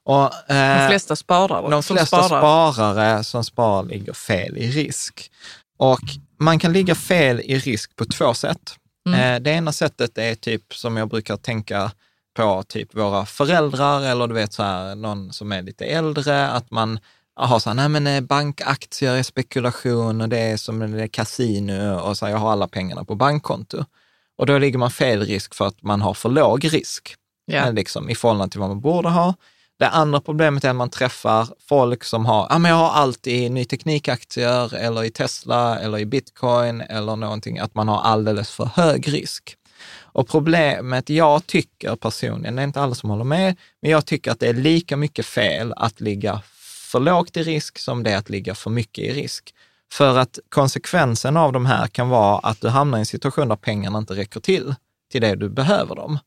Och, 0.03 0.51
eh, 0.51 0.81
de 0.81 0.87
flesta 0.89 1.15
sparare? 1.15 1.71
De 1.71 1.83
flesta 1.83 2.23
sparar. 2.23 2.71
sparare 2.71 3.23
som 3.23 3.43
sparar 3.43 3.83
ligger 3.83 4.13
fel 4.13 4.57
i 4.57 4.71
risk. 4.71 5.31
Och 5.77 6.01
man 6.39 6.59
kan 6.59 6.73
ligga 6.73 6.95
fel 6.95 7.39
i 7.39 7.57
risk 7.57 7.95
på 7.95 8.05
två 8.05 8.33
sätt. 8.33 8.75
Mm. 9.07 9.19
Eh, 9.19 9.39
det 9.39 9.51
ena 9.51 9.71
sättet 9.71 10.17
är 10.17 10.35
typ 10.35 10.73
som 10.75 10.97
jag 10.97 11.09
brukar 11.09 11.37
tänka 11.37 11.91
på 12.35 12.63
typ 12.63 12.95
våra 12.95 13.25
föräldrar 13.25 14.01
eller 14.01 14.27
du 14.27 14.33
vet 14.33 14.53
så 14.53 14.63
här, 14.63 14.95
någon 14.95 15.33
som 15.33 15.51
är 15.51 15.61
lite 15.61 15.85
äldre, 15.85 16.47
att 16.47 16.71
man 16.71 16.99
har 17.35 17.59
så 17.59 17.69
här, 17.69 17.75
nej 17.75 17.89
men 17.89 18.07
eh, 18.07 18.21
bankaktier 18.21 19.15
är 19.15 19.23
spekulation 19.23 20.21
och 20.21 20.29
det 20.29 20.39
är 20.39 20.57
som 20.57 20.81
en 20.81 21.09
kasino 21.09 21.95
och 21.95 22.17
så 22.17 22.25
här, 22.25 22.31
jag 22.31 22.39
har 22.39 22.51
alla 22.51 22.67
pengarna 22.67 23.03
på 23.03 23.15
bankkonto. 23.15 23.85
Och 24.37 24.45
då 24.45 24.57
ligger 24.57 24.79
man 24.79 24.91
fel 24.91 25.25
risk 25.25 25.55
för 25.55 25.67
att 25.67 25.83
man 25.83 26.01
har 26.01 26.13
för 26.13 26.29
låg 26.29 26.73
risk. 26.73 27.15
Eh, 27.51 27.73
liksom, 27.73 28.09
i 28.09 28.15
förhållande 28.15 28.51
till 28.51 28.59
vad 28.59 28.69
man 28.69 28.81
borde 28.81 29.09
ha. 29.09 29.33
Det 29.79 29.87
andra 29.87 30.21
problemet 30.21 30.63
är 30.63 30.69
att 30.69 30.75
man 30.75 30.89
träffar 30.89 31.47
folk 31.67 32.03
som 32.03 32.25
har, 32.25 32.47
ja 32.49 32.57
men 32.57 32.71
jag 32.71 32.77
har 32.77 32.89
allt 32.89 33.27
i 33.27 33.49
ny 33.49 33.65
teknikaktier 33.65 34.75
eller 34.75 35.03
i 35.03 35.09
Tesla 35.09 35.79
eller 35.79 35.97
i 35.97 36.05
bitcoin 36.05 36.81
eller 36.81 37.15
någonting, 37.15 37.59
att 37.59 37.75
man 37.75 37.87
har 37.87 38.01
alldeles 38.01 38.51
för 38.51 38.65
hög 38.65 39.13
risk. 39.13 39.57
Och 39.99 40.27
problemet 40.27 41.09
jag 41.09 41.47
tycker 41.47 41.95
personligen, 41.95 42.55
det 42.55 42.61
är 42.61 42.63
inte 42.63 42.81
alla 42.81 42.95
som 42.95 43.09
håller 43.09 43.23
med, 43.23 43.55
men 43.81 43.91
jag 43.91 44.05
tycker 44.05 44.31
att 44.31 44.39
det 44.39 44.47
är 44.47 44.53
lika 44.53 44.97
mycket 44.97 45.25
fel 45.25 45.73
att 45.77 46.01
ligga 46.01 46.41
för 46.91 46.99
lågt 46.99 47.37
i 47.37 47.43
risk 47.43 47.79
som 47.79 48.03
det 48.03 48.11
är 48.11 48.17
att 48.17 48.29
ligga 48.29 48.55
för 48.55 48.69
mycket 48.69 49.03
i 49.03 49.11
risk. 49.11 49.53
För 49.97 50.17
att 50.17 50.39
konsekvensen 50.49 51.37
av 51.37 51.51
de 51.51 51.65
här 51.65 51.87
kan 51.87 52.09
vara 52.09 52.37
att 52.39 52.61
du 52.61 52.69
hamnar 52.69 52.97
i 52.97 52.99
en 52.99 53.05
situation 53.05 53.47
där 53.47 53.55
pengarna 53.55 53.97
inte 53.97 54.13
räcker 54.13 54.39
till, 54.39 54.75
till 55.11 55.21
det 55.21 55.35
du 55.35 55.49
behöver 55.49 55.95
dem. 55.95 56.19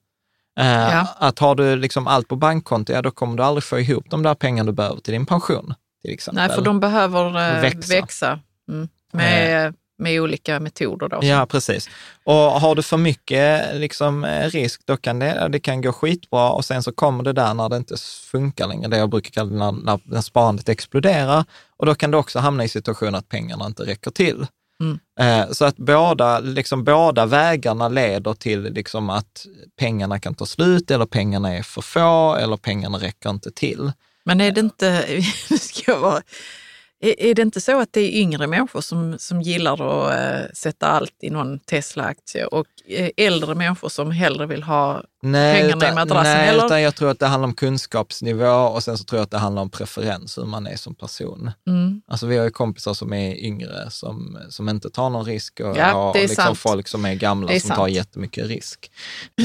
Eh, 0.59 0.67
Ja. 0.67 1.09
Att 1.19 1.39
har 1.39 1.55
du 1.55 1.77
liksom 1.77 2.07
allt 2.07 2.29
på 2.29 2.37
bankkonto, 2.37 2.93
ja 2.93 3.03
då 3.03 3.11
kommer 3.11 3.37
du 3.37 3.43
aldrig 3.43 3.65
få 3.65 3.79
ihop 3.79 4.05
de 4.11 4.23
där 4.23 4.35
pengarna 4.35 4.67
du 4.67 4.73
behöver 4.73 5.01
till 5.01 5.13
din 5.13 5.27
pension, 5.27 5.75
till 6.03 6.15
exempel. 6.15 6.47
Nej, 6.47 6.55
för 6.57 6.63
de 6.63 6.81
behöver 6.81 7.27
eh, 7.57 7.61
Växa. 7.61 7.95
växa, 7.95 8.41
Mm. 8.69 8.89
Med, 9.13 9.75
med 9.99 10.21
olika 10.21 10.61
metoder. 10.61 11.09
Då. 11.09 11.19
Ja, 11.23 11.47
precis. 11.47 11.89
Och 12.25 12.35
har 12.35 12.75
du 12.75 12.83
för 12.83 12.97
mycket 12.97 13.77
liksom, 13.77 14.25
eh, 14.25 14.51
risk, 14.51 14.81
då 14.85 14.97
kan 14.97 15.19
det, 15.19 15.49
det 15.51 15.61
kan 15.61 15.81
gå 15.83 15.93
skitbra 15.93 16.51
och 16.51 16.65
sen 16.65 16.83
så 16.83 16.93
kommer 16.93 17.25
det 17.25 17.33
där 17.33 17.55
när 17.55 17.69
det 17.69 17.77
inte 17.77 17.97
funkar 18.31 18.67
längre, 18.69 18.89
det 18.89 18.97
jag 18.97 19.11
brukar 19.11 19.31
kalla 19.31 19.71
när, 19.71 19.83
när, 19.85 20.01
när 20.05 20.21
sparandet 20.21 20.69
exploderar. 20.69 21.45
Och 21.77 21.87
då 21.87 21.95
kan 21.95 22.11
du 22.11 22.19
också 22.19 22.39
hamna 22.39 22.65
i 22.65 22.69
situationen 22.69 23.15
att 23.15 23.29
pengarna 23.29 23.67
inte 23.67 23.83
räcker 23.83 24.11
till. 24.11 24.47
Mm. 24.81 24.99
Eh, 25.21 25.53
Så 25.53 25.65
att 25.65 25.77
båda, 25.77 26.41
liksom, 26.41 26.85
båda 26.85 27.27
vägarna 27.27 27.89
leder 27.89 28.35
till 28.35 28.63
liksom, 28.63 29.11
att 29.11 29.47
pengarna 29.79 30.21
kan 30.21 30.35
ta 30.35 30.47
slut 30.47 30.91
eller 30.91 31.07
pengarna 31.07 31.57
är 31.57 31.63
för 31.63 31.83
få 31.83 32.35
eller 32.35 32.57
pengarna 32.57 32.99
räcker 32.99 33.31
inte 33.31 33.51
till. 33.51 33.93
Men 34.25 34.41
är 34.41 34.53
det 34.53 34.61
inte, 34.61 35.05
nu 35.51 35.59
ska 35.59 35.93
jag 35.93 36.01
vara, 36.01 36.23
är, 37.01 37.35
det 37.35 37.43
inte 37.43 37.61
så 37.61 37.81
att 37.81 37.93
det 37.93 38.01
är 38.01 38.21
yngre 38.21 38.47
människor 38.47 38.81
som, 38.81 39.17
som 39.19 39.43
gillar 39.43 39.73
att 39.73 40.15
eh, 40.15 40.51
sätta 40.55 40.87
allt 40.87 41.15
i 41.23 41.31
någon 41.31 41.59
Tesla-aktie 41.59 42.45
och 42.47 42.67
eh, 42.89 43.11
äldre 43.17 43.55
människor 43.55 43.89
som 43.89 44.11
hellre 44.11 44.47
vill 44.47 44.63
ha 44.63 45.03
Nej, 45.23 45.63
pengarna 45.63 45.85
i 45.85 45.89
utan, 45.89 45.95
madrassen? 45.95 46.33
nej 46.33 46.49
eller? 46.49 46.67
utan 46.67 46.83
jag 46.83 46.95
tror 46.95 47.11
att 47.11 47.19
det 47.19 47.27
handlar 47.27 47.49
om 47.49 47.55
kunskapsnivå 47.55 48.51
och 48.51 48.83
sen 48.83 48.99
så 48.99 49.05
tror 49.05 49.19
jag 49.19 49.25
att 49.25 49.31
det 49.31 49.39
handlar 49.39 49.63
om 49.63 49.71
preferens, 49.71 50.39
hur 50.39 50.45
man 50.45 50.67
är 50.67 50.77
som 50.77 50.95
person. 50.95 51.51
Mm. 51.67 52.03
Alltså 52.09 52.27
vi 52.27 52.37
har 52.37 52.45
ju 52.45 52.51
kompisar 52.51 52.95
som 52.95 53.13
är 53.13 53.45
yngre 53.45 53.91
som, 53.91 54.39
som 54.49 54.69
inte 54.69 54.91
tar 54.91 55.11
någon 55.11 55.25
risk 55.25 55.61
och 55.61 55.77
Ja, 55.77 56.15
är 56.17 56.29
liksom 56.29 56.57
folk 56.57 56.89
som 56.89 57.05
är 57.05 57.15
gamla 57.15 57.53
är 57.53 57.61
som 57.61 57.69
tar 57.71 57.77
sant. 57.77 57.93
jättemycket 57.93 58.47
risk. 58.47 58.91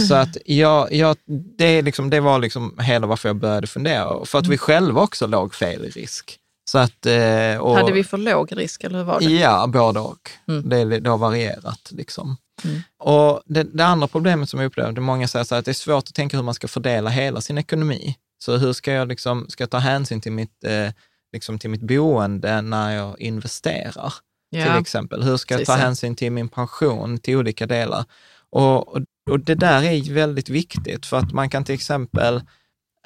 Så 0.07 0.15
att 0.15 0.37
jag, 0.45 0.93
jag, 0.93 1.17
det, 1.57 1.65
är 1.65 1.81
liksom, 1.81 2.09
det 2.09 2.19
var 2.19 2.39
liksom 2.39 2.79
hela 2.79 3.07
varför 3.07 3.29
jag 3.29 3.35
började 3.35 3.67
fundera. 3.67 4.25
För 4.25 4.39
att 4.39 4.47
vi 4.47 4.57
själva 4.57 5.01
också 5.01 5.27
låg 5.27 5.55
fel 5.55 5.85
i 5.85 5.89
risk. 5.89 6.37
Så 6.71 6.77
att, 6.77 7.05
eh, 7.05 7.57
och, 7.57 7.75
Hade 7.75 7.91
vi 7.91 8.03
för 8.03 8.17
låg 8.17 8.57
risk 8.57 8.83
eller 8.83 8.97
hur 8.97 9.05
var 9.05 9.19
det? 9.19 9.25
Ja, 9.25 9.67
både 9.67 9.99
och. 9.99 10.31
Mm. 10.47 10.69
Det, 10.69 10.99
det 10.99 11.09
har 11.09 11.17
varierat. 11.17 11.91
Liksom. 11.91 12.37
Mm. 12.63 12.81
Och 12.99 13.41
det, 13.45 13.63
det 13.63 13.85
andra 13.85 14.07
problemet 14.07 14.49
som 14.49 14.59
jag 14.59 14.67
upplevde, 14.67 15.01
många 15.01 15.27
säger 15.27 15.45
så 15.45 15.55
här, 15.55 15.59
att 15.59 15.65
det 15.65 15.71
är 15.71 15.73
svårt 15.73 16.07
att 16.07 16.15
tänka 16.15 16.37
hur 16.37 16.43
man 16.43 16.53
ska 16.53 16.67
fördela 16.67 17.09
hela 17.09 17.41
sin 17.41 17.57
ekonomi. 17.57 18.15
Så 18.43 18.57
hur 18.57 18.73
ska 18.73 18.91
jag, 18.91 19.07
liksom, 19.07 19.45
ska 19.49 19.61
jag 19.63 19.69
ta 19.69 19.77
hänsyn 19.77 20.21
till 20.21 20.31
mitt, 20.31 20.63
eh, 20.63 20.93
liksom 21.33 21.59
till 21.59 21.69
mitt 21.69 21.81
boende 21.81 22.61
när 22.61 22.91
jag 22.95 23.19
investerar? 23.19 24.13
till 24.51 24.59
Ja. 24.59 24.79
exempel. 24.79 25.23
Hur 25.23 25.37
ska 25.37 25.57
jag 25.57 25.65
ta 25.65 25.75
hänsyn 25.75 26.15
till 26.15 26.31
min 26.31 26.49
pension, 26.49 27.17
till 27.17 27.35
olika 27.37 27.65
delar? 27.65 28.05
Och, 28.49 28.95
och, 28.95 29.01
och 29.29 29.39
det 29.39 29.55
där 29.55 29.83
är 29.83 30.13
väldigt 30.13 30.49
viktigt, 30.49 31.05
för 31.05 31.17
att 31.17 31.33
man 31.33 31.49
kan 31.49 31.63
till 31.63 31.75
exempel 31.75 32.41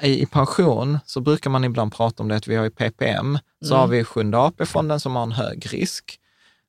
i, 0.02 0.26
pension 0.26 1.00
så 1.06 1.22
brukar 1.22 1.50
man 1.50 1.64
ibland 1.64 1.94
prata 1.94 2.24
om 2.24 2.30
det 2.30 2.36
att 2.36 2.48
vi 2.48 2.56
har 2.56 2.66
i 2.66 2.70
PPM, 2.70 3.40
så 3.66 3.74
Mm. 3.74 3.80
har 3.80 3.88
vi 3.88 4.04
Sjunde 4.04 4.38
AP-fonden 4.38 5.00
som 5.00 5.16
har 5.16 5.24
en 5.24 5.32
hög 5.32 5.74
risk. 5.74 6.20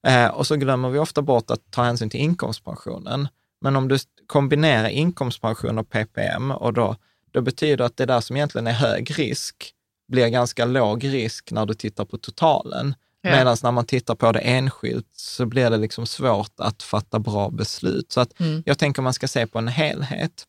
Eh, 0.07 0.27
och 0.29 0.47
så 0.47 0.57
glömmer 0.57 0.89
vi 0.91 0.99
ofta 0.99 1.23
bort 1.23 1.51
att 1.51 1.71
ta 1.71 1.83
hänsyn 1.83 2.11
till 2.11 2.21
inkomstpensionen. 2.21 3.29
Men 3.61 3.77
om 3.77 3.89
du 3.89 3.99
kombinerar 4.27 4.89
inkomstpension 4.89 5.79
och 5.79 5.91
PPM, 5.91 6.51
och 6.51 6.73
då, 6.73 6.97
då 7.31 7.41
betyder 7.41 7.85
att 7.85 7.97
det 7.97 8.07
där 8.07 8.21
som 8.21 8.37
egentligen 8.37 8.67
är 8.67 8.73
hög 8.73 9.19
risk 9.19 9.73
blir 10.09 10.29
ganska 10.29 10.65
låg 10.65 11.05
risk 11.05 11.51
när 11.53 11.67
du 11.67 11.75
tittar 11.75 12.05
på 12.05 12.19
totalen. 12.19 12.95
Ja. 13.23 13.31
Medan 13.31 13.57
när 13.63 13.73
man 13.73 13.87
tittar 13.87 14.15
på 14.15 14.33
det 14.33 14.39
enskilt 14.41 15.07
så 15.13 15.47
blir 15.47 15.71
det 15.71 15.77
liksom 15.77 16.07
svårt 16.07 16.53
att 16.61 16.83
fatta 16.83 17.19
bra 17.19 17.51
beslut. 17.51 18.13
Så 18.13 18.21
att 18.21 18.41
Mm. 18.41 18.63
jag 18.67 18.79
tänker 18.79 19.03
man 19.03 19.15
ska 19.15 19.29
se 19.29 19.47
på 19.47 19.59
en 19.59 19.69
helhet. 19.69 20.45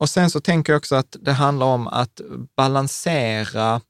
Och 0.00 0.08
sen 0.08 0.30
så 0.30 0.40
tänker 0.40 0.72
jag 0.72 0.78
också 0.78 0.96
att 0.96 1.16
det 1.20 1.32
handlar 1.32 1.66
om 1.66 1.88
att 1.88 2.20
balansera 2.56 3.80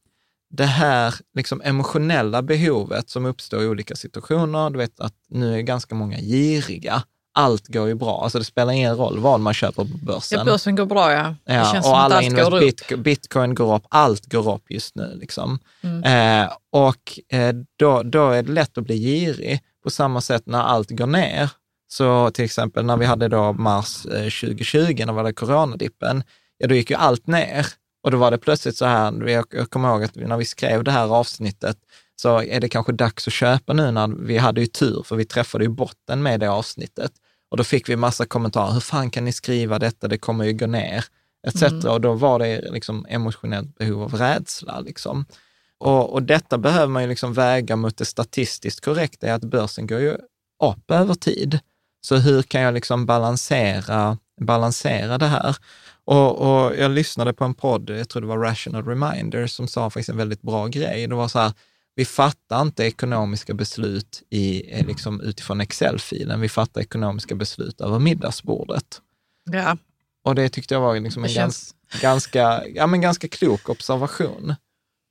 det 0.51 0.65
här 0.65 1.15
liksom 1.35 1.61
emotionella 1.65 2.43
behovet 2.43 3.11
som 3.11 3.27
uppstår 3.27 3.63
i 3.63 3.67
olika 3.67 3.97
situationer. 3.97 4.71
Du 4.71 4.79
vet 4.79 5.01
att 5.01 5.15
nu 5.29 5.55
är 5.55 5.61
ganska 5.61 5.95
många 5.95 6.19
giriga. 6.19 7.03
Allt 7.33 7.69
går 7.69 7.89
ju 7.89 7.95
bra. 7.95 8.23
Alltså 8.23 8.39
det 8.39 8.45
spelar 8.45 8.73
ingen 8.73 8.97
roll 8.97 9.19
vad 9.19 9.41
man 9.41 9.55
köper 9.55 9.85
på 9.85 9.99
börsen. 10.03 10.39
Ja, 10.39 10.45
börsen 10.45 10.77
går 10.77 10.87
bra 10.87 11.13
ja. 11.13 11.35
det 11.45 11.55
Ja, 11.55 11.81
och 11.85 11.99
alla 11.99 12.17
allt 12.17 12.37
går 12.37 12.61
bit, 12.61 12.99
bitcoin 12.99 13.55
går 13.55 13.77
upp, 13.77 13.85
allt 13.89 14.33
går 14.33 14.55
upp 14.55 14.71
just 14.71 14.95
nu. 14.95 15.17
Liksom. 15.21 15.59
Mm. 15.83 16.43
Eh, 16.43 16.53
och 16.71 17.19
eh, 17.39 17.55
då, 17.77 18.03
då 18.03 18.31
är 18.31 18.43
det 18.43 18.53
lätt 18.53 18.79
att 18.79 18.85
bli 18.85 18.99
girig. 18.99 19.61
På 19.83 19.91
samma 19.91 20.21
sätt 20.21 20.43
när 20.47 20.63
allt 20.63 20.91
går 20.91 21.07
ner. 21.07 21.51
Så 21.93 22.31
till 22.31 22.45
exempel 22.45 22.85
när 22.85 22.97
vi 22.97 23.07
hade 23.07 23.29
då 23.29 23.53
mars 23.53 24.07
eh, 24.07 24.13
2020, 24.13 25.05
när 25.07 25.13
vi 25.13 25.19
hade 25.19 25.33
coronadippen, 25.33 26.23
ja 26.59 26.69
då 26.69 26.75
gick 26.75 26.91
ju 26.91 26.97
allt 26.97 27.27
ner. 27.27 27.67
Och 28.03 28.11
då 28.11 28.17
var 28.17 28.31
det 28.31 28.39
plötsligt 28.39 28.77
så 28.77 28.85
här, 28.85 29.29
jag 29.29 29.71
kommer 29.71 29.89
ihåg 29.89 30.05
att 30.05 30.15
när 30.15 30.37
vi 30.37 30.45
skrev 30.45 30.85
det 30.85 30.91
här 30.91 31.15
avsnittet, 31.15 31.77
så 32.17 32.43
är 32.43 32.61
det 32.61 32.69
kanske 32.69 32.93
dags 32.93 33.27
att 33.27 33.33
köpa 33.33 33.73
nu 33.73 33.91
när 33.91 34.09
vi 34.09 34.39
hade 34.39 34.61
ju 34.61 34.67
tur, 34.67 35.03
för 35.03 35.17
vi 35.17 35.25
träffade 35.25 35.65
ju 35.65 35.71
botten 35.71 36.23
med 36.23 36.41
det 36.41 36.51
avsnittet. 36.51 37.13
Och 37.51 37.57
då 37.57 37.65
fick 37.65 37.89
vi 37.89 37.97
massa 37.97 38.27
kommentarer, 38.27 38.73
hur 38.73 38.81
fan 38.81 39.11
kan 39.11 39.25
ni 39.25 39.33
skriva 39.33 39.79
detta, 39.79 40.09
det 40.09 40.19
kommer 40.19 40.45
ju 40.45 40.53
gå 40.53 40.67
ner, 40.67 41.05
etc. 41.47 41.63
Mm. 41.63 41.87
Och 41.87 42.01
då 42.01 42.15
var 42.15 42.39
det 42.39 42.73
liksom 42.73 43.07
emotionellt 43.09 43.79
behov 43.79 44.03
av 44.03 44.15
rädsla. 44.15 44.81
Liksom. 44.81 45.25
Och, 45.79 46.13
och 46.13 46.23
detta 46.23 46.59
behöver 46.59 46.87
man 46.87 47.03
ju 47.03 47.09
liksom 47.09 47.33
väga 47.33 47.77
mot 47.77 47.97
det 47.97 48.05
statistiskt 48.05 48.85
korrekta, 48.85 49.27
är 49.27 49.33
att 49.33 49.45
börsen 49.45 49.87
går 49.87 50.01
ju 50.01 50.17
upp 50.63 50.91
över 50.91 51.15
tid. 51.15 51.59
Så 52.01 52.17
hur 52.17 52.43
kan 52.43 52.61
jag 52.61 52.75
liksom 52.75 53.07
balansera, 53.07 54.19
balansera 54.41 55.19
det 55.19 55.27
här? 55.27 55.57
Och, 56.05 56.39
och 56.39 56.77
jag 56.77 56.91
lyssnade 56.91 57.33
på 57.33 57.45
en 57.45 57.55
podd, 57.55 57.91
jag 57.91 58.09
tror 58.09 58.23
det 58.23 58.29
var 58.29 58.39
Rational 58.39 58.85
Reminder, 58.85 59.47
som 59.47 59.69
sa 59.69 59.91
faktiskt 59.91 60.09
en 60.09 60.17
väldigt 60.17 60.43
bra 60.43 60.67
grej. 60.67 61.07
Det 61.07 61.15
var 61.15 61.29
så 61.29 61.39
här, 61.39 61.53
vi 61.95 62.05
fattar 62.05 62.63
inte 62.63 62.85
ekonomiska 62.85 63.55
beslut 63.55 64.23
i, 64.31 64.73
eh, 64.73 64.87
liksom 64.87 65.21
utifrån 65.21 65.61
Excel-filen, 65.61 66.41
vi 66.41 66.49
fattar 66.49 66.81
ekonomiska 66.81 67.35
beslut 67.35 67.81
över 67.81 67.99
middagsbordet. 67.99 69.01
Ja, 69.45 69.77
Och 70.25 70.35
det 70.35 70.49
tyckte 70.49 70.75
jag 70.75 70.81
var 70.81 71.01
liksom 71.01 71.25
en 71.25 71.31
känns... 71.31 71.75
ganska, 72.01 72.69
ja, 72.69 72.87
men 72.87 73.01
ganska 73.01 73.29
klok 73.29 73.69
observation. 73.69 74.55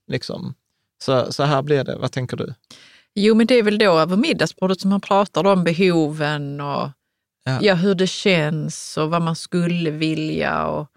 Liksom. 0.08 0.54
Så, 1.04 1.34
så 1.34 1.44
här 1.44 1.62
blir 1.62 1.84
det. 1.84 1.96
Vad 1.96 2.12
tänker 2.12 2.38
du? 2.38 2.54
Jo, 3.16 3.36
men 3.36 3.48
det 3.48 3.56
är 3.56 3.64
väl 3.64 3.78
då 3.78 4.00
över 4.00 4.18
middagsbordet 4.18 4.82
som 4.82 4.90
man 4.90 5.02
pratar 5.02 5.48
om 5.48 5.64
behoven 5.64 6.62
och 6.62 6.90
Ja. 7.46 7.58
ja. 7.62 7.74
hur 7.76 7.96
det 7.96 8.08
känns 8.08 8.98
och 8.98 9.10
vad 9.10 9.22
man 9.22 9.36
skulle 9.36 9.92
vilja. 9.92 10.66
Och, 10.68 10.88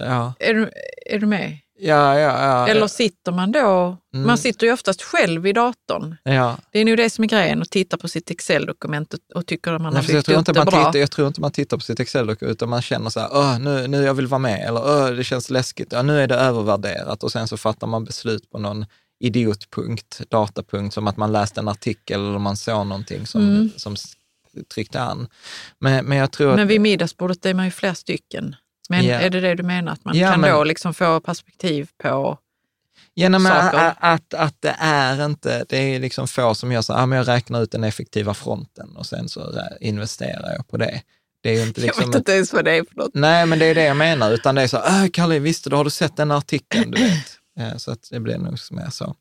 Ja, 0.00 0.32
är, 0.38 0.54
du, 0.54 0.70
är 1.06 1.18
du 1.18 1.26
med? 1.26 1.58
ja, 1.78 2.18
ja. 2.18 2.42
ja 2.44 2.68
Eller 2.68 2.86
sitter 2.86 3.32
man 3.32 3.52
då... 3.52 3.96
Mm. 4.14 4.26
Man 4.26 4.38
sitter 4.38 4.66
ju 4.66 4.72
oftast 4.72 5.02
själv 5.02 5.46
i 5.46 5.52
datorn. 5.52 6.16
ja. 6.22 6.56
Det 6.72 6.78
är 6.78 6.84
nog 6.84 6.96
det 6.96 7.10
som 7.10 7.24
är 7.24 7.28
grejen, 7.28 7.62
att 7.62 7.70
titta 7.70 7.96
på 7.96 8.08
sitt 8.08 8.30
Excel-dokument 8.30 9.14
och, 9.14 9.20
och 9.36 9.46
tycker 9.46 9.72
att 9.72 9.82
man 9.82 9.92
Nej, 9.92 10.02
har 10.02 10.06
för 10.06 10.12
jag, 10.12 10.18
byggt 10.18 10.26
tror 10.26 10.34
upp 10.34 10.38
inte 10.38 10.52
det 10.52 10.58
man 10.58 10.66
bra. 10.66 10.84
tittar, 10.86 10.98
jag 11.00 11.10
tror 11.10 11.26
inte 11.28 11.40
man 11.40 11.50
tittar 11.52 11.76
på 11.76 11.80
sitt 11.82 12.00
excel 12.00 12.36
utan 12.40 12.68
man 12.68 12.82
känner 12.82 13.10
så 13.10 13.20
här, 13.20 13.58
nu, 13.58 13.86
nu 13.88 14.02
jag 14.04 14.14
vill 14.14 14.26
vara 14.26 14.38
med, 14.38 14.68
eller 14.68 15.12
det 15.14 15.24
känns 15.24 15.50
läskigt, 15.50 15.92
ja, 15.92 16.02
nu 16.02 16.20
är 16.22 16.26
det 16.26 16.34
övervärderat 16.36 17.22
och 17.22 17.32
sen 17.32 17.48
så 17.48 17.56
fattar 17.56 17.86
man 17.86 18.04
beslut 18.04 18.50
på 18.50 18.58
någon 18.58 18.86
idiotpunkt, 19.20 20.20
datapunkt, 20.30 20.94
som 20.94 21.06
att 21.06 21.16
man 21.16 21.32
läste 21.32 21.60
en 21.60 21.68
artikel 21.68 22.20
eller 22.20 22.38
man 22.38 22.56
såg 22.56 22.86
någonting 22.86 23.26
som, 23.26 23.40
Mm. 23.40 23.70
som 23.76 23.96
tryckte 24.74 25.00
an. 25.00 25.28
Men, 25.78 26.04
men 26.04 26.18
jag 26.18 26.32
tror 26.32 26.50
att... 26.50 26.56
Men 26.56 26.68
vid 26.68 26.80
middagsbordet 26.80 27.46
är 27.46 27.54
man 27.54 27.64
ju 27.64 27.70
flera 27.70 27.94
stycken. 27.94 28.56
Men 28.88 29.04
Ja. 29.06 29.20
är 29.20 29.30
det 29.30 29.40
det 29.40 29.54
du 29.54 29.62
menar, 29.62 29.92
att 29.92 30.04
man 30.04 30.16
Ja, 30.18 30.30
kan 30.30 30.40
men- 30.40 30.54
då 30.54 30.64
liksom 30.64 30.94
få 30.94 31.20
perspektiv 31.20 31.88
på... 32.02 32.38
Men 33.16 33.42
saker. 33.42 33.94
att, 33.98 34.34
att, 34.34 34.54
det 34.60 34.76
är 34.78 35.24
inte, 35.26 35.64
det 35.68 35.76
är 35.76 36.00
liksom 36.00 36.28
få 36.28 36.54
som 36.54 36.72
gör 36.72 36.82
så 36.82 36.92
här, 36.92 37.02
ah, 37.02 37.06
men 37.06 37.18
jag 37.18 37.28
räknar 37.28 37.62
ut 37.62 37.70
den 37.70 37.84
effektiva 37.84 38.34
fronten 38.34 38.96
och 38.96 39.06
sen 39.06 39.28
så 39.28 39.54
investerar 39.80 40.52
jag 40.56 40.68
på 40.68 40.76
det. 40.76 41.02
Det 41.42 41.50
är 41.50 41.66
inte 41.66 41.80
liksom... 41.80 42.02
jag 42.02 42.08
vet 42.08 42.16
inte 42.16 42.32
ens 42.32 42.52
vad 42.52 42.64
det 42.64 42.70
är 42.76 42.84
för 42.84 42.96
något. 42.96 43.10
Nej, 43.14 43.46
men 43.46 43.58
det 43.58 43.64
är 43.66 43.74
det 43.74 43.84
jag 43.84 43.96
menar, 43.96 44.30
utan 44.32 44.54
det 44.54 44.62
är 44.62 44.66
så, 44.66 44.76
äh, 44.76 45.06
Kalle, 45.12 45.38
visste 45.38 45.70
du, 45.70 45.76
har 45.76 45.84
du 45.84 45.90
sett 45.90 46.16
den 46.16 46.30
artikeln, 46.30 46.90
du 46.90 47.02
vet? 47.02 47.36
Eh, 47.58 47.76
så 47.76 47.92
att 47.92 48.08
det 48.10 48.20
blir 48.20 48.38
nog 48.38 48.58
mer 48.70 48.90
så. 48.90 49.14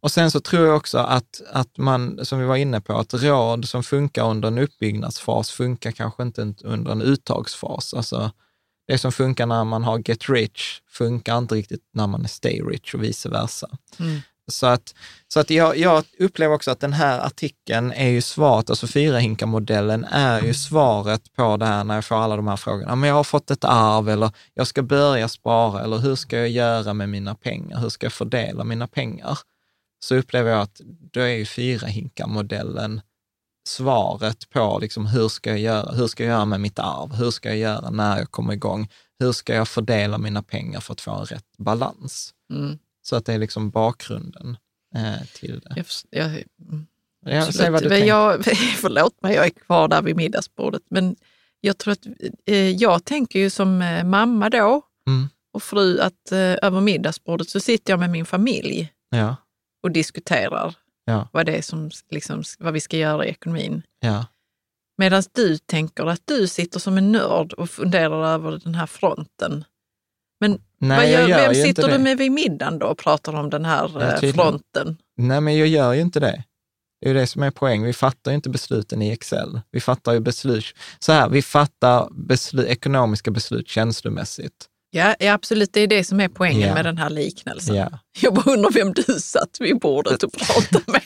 Och 0.00 0.10
sen 0.10 0.30
så 0.30 0.40
tror 0.40 0.66
jag 0.66 0.76
också 0.76 0.98
att, 0.98 1.42
att 1.52 1.78
man, 1.78 2.24
som 2.24 2.38
vi 2.38 2.46
var 2.46 2.56
inne 2.56 2.80
på, 2.80 2.98
att 2.98 3.14
råd 3.14 3.68
som 3.68 3.82
funkar 3.82 4.30
under 4.30 4.48
en 4.48 4.58
uppbyggnadsfas 4.58 5.50
funkar 5.50 5.90
kanske 5.90 6.22
inte 6.22 6.54
under 6.64 6.92
en 6.92 7.02
uttagsfas. 7.02 7.94
Alltså, 7.94 8.30
Det 8.86 8.98
som 8.98 9.12
funkar 9.12 9.46
när 9.46 9.64
man 9.64 9.84
har 9.84 10.02
get 10.08 10.28
rich 10.28 10.80
funkar 10.88 11.38
inte 11.38 11.54
riktigt 11.54 11.88
när 11.92 12.06
man 12.06 12.24
är 12.24 12.28
stay 12.28 12.60
rich 12.60 12.94
och 12.94 13.02
vice 13.02 13.28
versa. 13.28 13.68
Mm. 13.98 14.20
Så 14.46 14.66
att, 14.66 14.94
så 15.28 15.40
att 15.40 15.50
jag, 15.50 15.76
jag 15.76 16.04
upplever 16.18 16.54
också 16.54 16.70
att 16.70 16.80
den 16.80 16.92
här 16.92 17.20
artikeln 17.26 17.92
är 17.92 18.08
ju 18.08 18.22
svaret, 18.22 18.70
alltså 18.70 18.86
fyrahinkarmodellen 18.86 20.04
är 20.04 20.42
ju 20.42 20.54
svaret 20.54 21.32
på 21.32 21.56
det 21.56 21.66
här 21.66 21.84
när 21.84 21.94
jag 21.94 22.04
får 22.04 22.16
alla 22.16 22.36
de 22.36 22.48
här 22.48 22.56
frågorna. 22.56 22.96
Men 22.96 23.08
jag 23.08 23.16
har 23.16 23.24
fått 23.24 23.50
ett 23.50 23.64
arv 23.64 24.08
eller 24.08 24.30
jag 24.54 24.66
ska 24.66 24.82
börja 24.82 25.28
spara 25.28 25.82
eller 25.82 25.98
hur 25.98 26.14
ska 26.14 26.38
jag 26.38 26.48
göra 26.48 26.94
med 26.94 27.08
mina 27.08 27.34
pengar? 27.34 27.78
Hur 27.78 27.88
ska 27.88 28.06
jag 28.06 28.12
fördela 28.12 28.64
mina 28.64 28.86
pengar? 28.86 29.38
Så 30.04 30.16
upplever 30.16 30.50
jag 30.50 30.60
att 30.60 30.80
då 31.12 31.20
är 31.20 31.34
ju 31.34 31.44
fyrahinkarmodellen 31.44 33.00
svaret 33.68 34.50
på 34.50 34.78
liksom, 34.82 35.06
hur 35.06 35.28
ska 35.28 35.50
jag 35.50 35.58
göra? 35.58 35.92
Hur 35.92 36.06
ska 36.06 36.24
jag 36.24 36.30
göra 36.30 36.44
med 36.44 36.60
mitt 36.60 36.78
arv? 36.78 37.14
Hur 37.14 37.30
ska 37.30 37.48
jag 37.48 37.58
göra 37.58 37.90
när 37.90 38.18
jag 38.18 38.30
kommer 38.30 38.52
igång? 38.52 38.88
Hur 39.18 39.32
ska 39.32 39.54
jag 39.54 39.68
fördela 39.68 40.18
mina 40.18 40.42
pengar 40.42 40.80
för 40.80 40.92
att 40.92 41.00
få 41.00 41.10
en 41.10 41.24
rätt 41.24 41.56
balans? 41.58 42.34
Mm. 42.52 42.78
Så 43.10 43.16
att 43.16 43.24
det 43.26 43.32
är 43.34 43.38
liksom 43.38 43.70
bakgrunden 43.70 44.56
eh, 44.94 45.26
till 45.34 45.60
det. 45.60 45.72
Jag, 45.76 45.86
jag, 46.10 46.26
mm. 46.26 46.86
Ja, 47.26 47.38
Absolut. 47.38 47.56
säg 47.56 47.70
vad 47.70 47.82
du 47.82 47.96
jag, 47.98 48.44
förlåt 48.76 49.22
mig, 49.22 49.34
jag 49.34 49.46
är 49.46 49.50
kvar 49.50 49.88
där 49.88 50.02
vid 50.02 50.16
middagsbordet. 50.16 50.82
Men 50.90 51.16
jag 51.60 51.78
tror 51.78 51.92
att 51.92 52.06
eh, 52.46 52.70
jag 52.70 53.04
tänker 53.04 53.38
ju 53.38 53.50
som 53.50 53.82
eh, 53.82 54.04
mamma 54.04 54.50
då 54.50 54.82
Mm. 55.06 55.28
och 55.52 55.62
fru 55.62 56.00
att 56.00 56.32
eh, 56.32 56.38
över 56.38 56.80
middagsbordet 56.80 57.48
så 57.48 57.60
sitter 57.60 57.92
jag 57.92 58.00
med 58.00 58.10
min 58.10 58.26
familj 58.26 58.92
Ja, 59.10 59.36
och 59.82 59.90
diskuterar 59.90 60.74
Ja. 61.04 61.28
vad, 61.32 61.46
det 61.46 61.56
är 61.56 61.62
som, 61.62 61.90
liksom, 62.10 62.42
vad 62.58 62.72
vi 62.72 62.80
ska 62.80 62.96
göra 62.96 63.26
i 63.26 63.28
ekonomin. 63.28 63.82
ja. 64.00 64.26
Medan 64.98 65.22
du 65.32 65.58
tänker 65.58 66.06
att 66.06 66.22
du 66.24 66.46
sitter 66.48 66.80
som 66.80 66.98
en 66.98 67.12
nörd 67.12 67.52
och 67.52 67.70
funderar 67.70 68.26
över 68.26 68.60
den 68.64 68.74
här 68.74 68.86
fronten. 68.86 69.64
Men 70.40 70.62
Nej, 70.80 71.12
gör, 71.12 71.28
gör 71.28 71.38
vem 71.52 71.54
sitter 71.54 71.88
du 71.88 71.98
med 71.98 72.18
vid 72.18 72.32
middagen 72.32 72.78
då 72.78 72.86
och 72.86 72.98
pratar 72.98 73.34
om 73.34 73.50
den 73.50 73.64
här 73.64 73.90
Ja, 73.94 74.26
eh, 74.28 74.32
fronten? 74.34 74.96
Nej, 75.16 75.40
men 75.40 75.58
jag 75.58 75.68
gör 75.68 75.92
ju 75.92 76.00
inte 76.00 76.20
det. 76.20 76.44
Det 77.00 77.08
är 77.08 77.14
ju 77.14 77.20
det 77.20 77.26
som 77.26 77.42
är 77.42 77.50
poäng. 77.50 77.82
Vi 77.84 77.92
fattar 77.92 78.30
ju 78.30 78.34
inte 78.34 78.50
besluten 78.50 79.02
i 79.02 79.10
Excel. 79.10 79.60
Vi 79.72 79.80
fattar 79.80 80.12
ju 80.12 80.20
beslut, 80.20 80.64
så 80.98 81.12
här, 81.12 81.28
vi 81.28 81.42
fattar 81.42 82.08
beslut, 82.26 82.66
ekonomiska 82.68 83.30
beslut 83.30 83.68
känslomässigt. 83.68 84.66
Ja, 84.90 85.14
ja, 85.18 85.32
absolut. 85.32 85.72
Det 85.72 85.80
är 85.80 85.86
det 85.86 86.04
som 86.04 86.20
är 86.20 86.28
poängen 86.28 86.68
Ja. 86.68 86.74
med 86.74 86.84
den 86.84 86.98
här 86.98 87.10
liknelsen. 87.10 87.76
Ja. 87.76 87.90
Jag 88.20 88.34
bara 88.34 88.52
undrar 88.52 88.70
vem 88.70 88.92
du 88.92 89.02
satt 89.02 89.56
vid 89.60 89.78
bordet 89.78 90.22
och 90.22 90.32
pratade 90.32 90.84
med. 90.86 91.02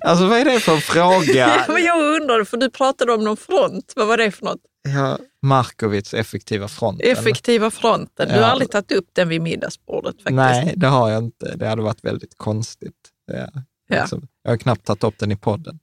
Alltså 0.00 0.26
vad 0.26 0.38
är 0.38 0.44
det 0.44 0.60
för 0.60 0.76
fråga? 0.76 1.64
Jag 1.78 2.14
undrar, 2.16 2.44
för 2.44 2.56
du 2.56 2.70
pratade 2.70 3.12
om 3.12 3.24
någon 3.24 3.36
front. 3.36 3.92
Vad 3.96 4.06
var 4.06 4.16
det 4.16 4.30
för 4.30 4.44
något? 4.44 4.60
Ja, 4.94 5.18
Markovits 5.42 6.14
effektiva 6.14 6.68
fronten. 6.68 7.10
Effektiva 7.12 7.70
fronten. 7.70 8.28
Du 8.28 8.34
har 8.34 8.40
Ja. 8.40 8.46
aldrig 8.46 8.70
tagit 8.70 8.92
upp 8.92 9.06
den 9.12 9.28
vid 9.28 9.40
middagsbordet 9.42 10.14
faktiskt. 10.16 10.30
Nej, 10.36 10.72
det 10.76 10.86
har 10.86 11.10
jag 11.10 11.24
inte. 11.24 11.56
Det 11.56 11.66
hade 11.68 11.82
varit 11.82 12.04
väldigt 12.04 12.34
konstigt. 12.38 12.92
Ja. 13.32 13.48
Ja. 13.88 14.00
Liksom, 14.00 14.26
jag 14.42 14.50
har 14.50 14.56
knappt 14.56 14.84
tagit 14.86 15.04
upp 15.04 15.18
den 15.18 15.32
i 15.32 15.36
podden. 15.36 15.78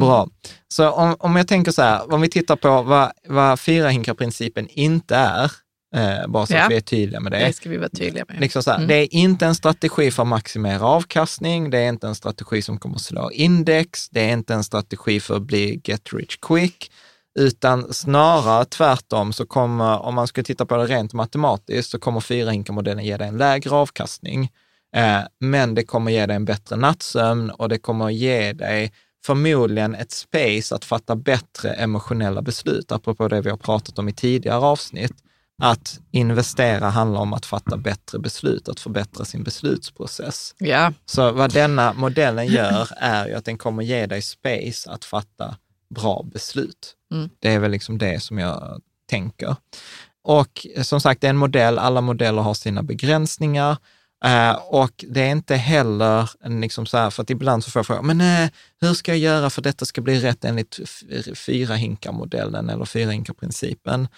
Bra. 0.00 0.28
Så 0.68 0.90
om, 0.90 1.16
om 1.18 1.36
jag 1.36 1.48
tänker 1.48 1.72
så 1.72 1.82
här, 1.82 2.14
om 2.14 2.20
vi 2.20 2.28
tittar 2.28 2.56
på 2.56 2.82
vad, 2.82 3.12
vad 3.28 3.60
fyrahinkarprincipen 3.60 4.68
inte 4.68 5.16
är, 5.16 5.52
eh, 5.94 6.26
bara 6.28 6.46
så 6.46 6.54
Ja. 6.54 6.64
att 6.64 6.70
vi 6.70 6.76
är 6.76 6.80
tydliga 6.80 7.20
med 7.20 7.32
det. 7.32 7.38
Det 7.38 7.52
ska 7.52 7.68
vi 7.70 7.76
vara 7.76 7.88
tydliga 7.88 8.24
med. 8.28 8.40
Liksom 8.40 8.62
så 8.62 8.70
här, 8.70 8.76
Mm. 8.76 8.88
Det 8.88 8.94
är 8.94 9.14
inte 9.14 9.46
en 9.46 9.54
strategi 9.54 10.10
för 10.10 10.22
att 10.22 10.28
maximera 10.28 10.82
avkastning, 10.84 11.70
det 11.70 11.78
är 11.78 11.88
inte 11.88 12.06
en 12.06 12.14
strategi 12.14 12.62
som 12.62 12.78
kommer 12.78 12.94
att 12.96 13.02
slå 13.02 13.30
index, 13.30 14.08
det 14.08 14.20
är 14.20 14.32
inte 14.32 14.54
en 14.54 14.64
strategi 14.64 15.20
för 15.20 15.36
att 15.36 15.42
bli 15.42 15.80
get 15.84 16.12
rich 16.12 16.36
quick, 16.42 16.90
utan 17.38 17.92
snarare 17.92 18.64
tvärtom 18.64 19.32
så 19.32 19.46
kommer, 19.46 19.98
om 19.98 20.14
man 20.14 20.26
skulle 20.26 20.44
titta 20.44 20.66
på 20.66 20.76
det 20.76 20.84
rent 20.86 21.12
matematiskt, 21.12 21.90
så 21.90 21.98
kommer 21.98 22.20
fyrahinkarmodellen 22.20 23.04
ge 23.04 23.16
dig 23.16 23.28
en 23.28 23.38
lägre 23.38 23.70
avkastning, 23.70 24.50
eh, 24.96 25.20
men 25.40 25.74
det 25.74 25.82
kommer 25.82 26.10
ge 26.10 26.26
dig 26.26 26.36
en 26.36 26.44
bättre 26.44 26.76
nattsömn 26.76 27.50
och 27.50 27.68
det 27.68 27.78
kommer 27.78 28.10
ge 28.10 28.52
dig 28.52 28.92
förmodligen 29.26 29.94
ett 29.94 30.10
space 30.12 30.74
att 30.74 30.84
fatta 30.84 31.16
bättre 31.16 31.72
emotionella 31.72 32.42
beslut, 32.42 32.92
apropå 32.92 33.28
det 33.28 33.40
vi 33.40 33.50
har 33.50 33.56
pratat 33.56 33.98
om 33.98 34.08
i 34.08 34.12
tidigare 34.12 34.58
avsnitt. 34.58 35.12
Att 35.60 36.00
investera 36.10 36.90
handlar 36.90 37.20
om 37.20 37.32
att 37.32 37.46
fatta 37.46 37.76
bättre 37.76 38.18
beslut, 38.18 38.68
att 38.68 38.80
förbättra 38.80 39.24
sin 39.24 39.42
beslutsprocess. 39.42 40.54
Ja, 40.58 40.92
Så 41.06 41.32
vad 41.32 41.52
denna 41.52 41.92
modellen 41.92 42.46
gör 42.46 42.88
är 42.96 43.26
ju 43.26 43.34
att 43.34 43.44
den 43.44 43.58
kommer 43.58 43.82
ge 43.82 44.06
dig 44.06 44.22
space 44.22 44.90
att 44.90 45.04
fatta 45.04 45.56
bra 45.94 46.26
beslut. 46.32 46.94
Mm. 47.12 47.30
Det 47.38 47.54
är 47.54 47.58
väl 47.58 47.70
liksom 47.70 47.98
det 47.98 48.22
som 48.22 48.38
jag 48.38 48.80
tänker. 49.10 49.56
Och 50.24 50.66
som 50.82 51.00
sagt, 51.00 51.20
det 51.20 51.26
är 51.26 51.30
en 51.30 51.36
modell, 51.36 51.78
alla 51.78 52.00
modeller 52.00 52.42
har 52.42 52.54
sina 52.54 52.82
begränsningar. 52.82 53.76
Eh, 54.24 54.52
och 54.52 55.04
det 55.08 55.20
är 55.20 55.30
inte 55.30 55.56
heller 55.56 56.30
liksom 56.60 56.86
så 56.86 56.96
här, 56.96 57.10
för 57.10 57.22
att 57.22 57.30
ibland 57.30 57.64
så 57.64 57.70
får 57.70 57.80
jag 57.80 57.86
frågan, 57.86 58.06
men 58.06 58.20
eh, 58.20 58.50
hur 58.80 58.94
ska 58.94 59.12
jag 59.12 59.18
göra 59.18 59.50
för 59.50 59.60
att 59.60 59.64
detta 59.64 59.84
ska 59.84 60.00
bli 60.00 60.20
rätt 60.20 60.44
enligt 60.44 60.78
fyra 61.46 61.74
hinkar-modellen 61.74 62.70
eller 62.70 62.84
fyra 62.84 63.10
hinkar-principen? 63.10 64.08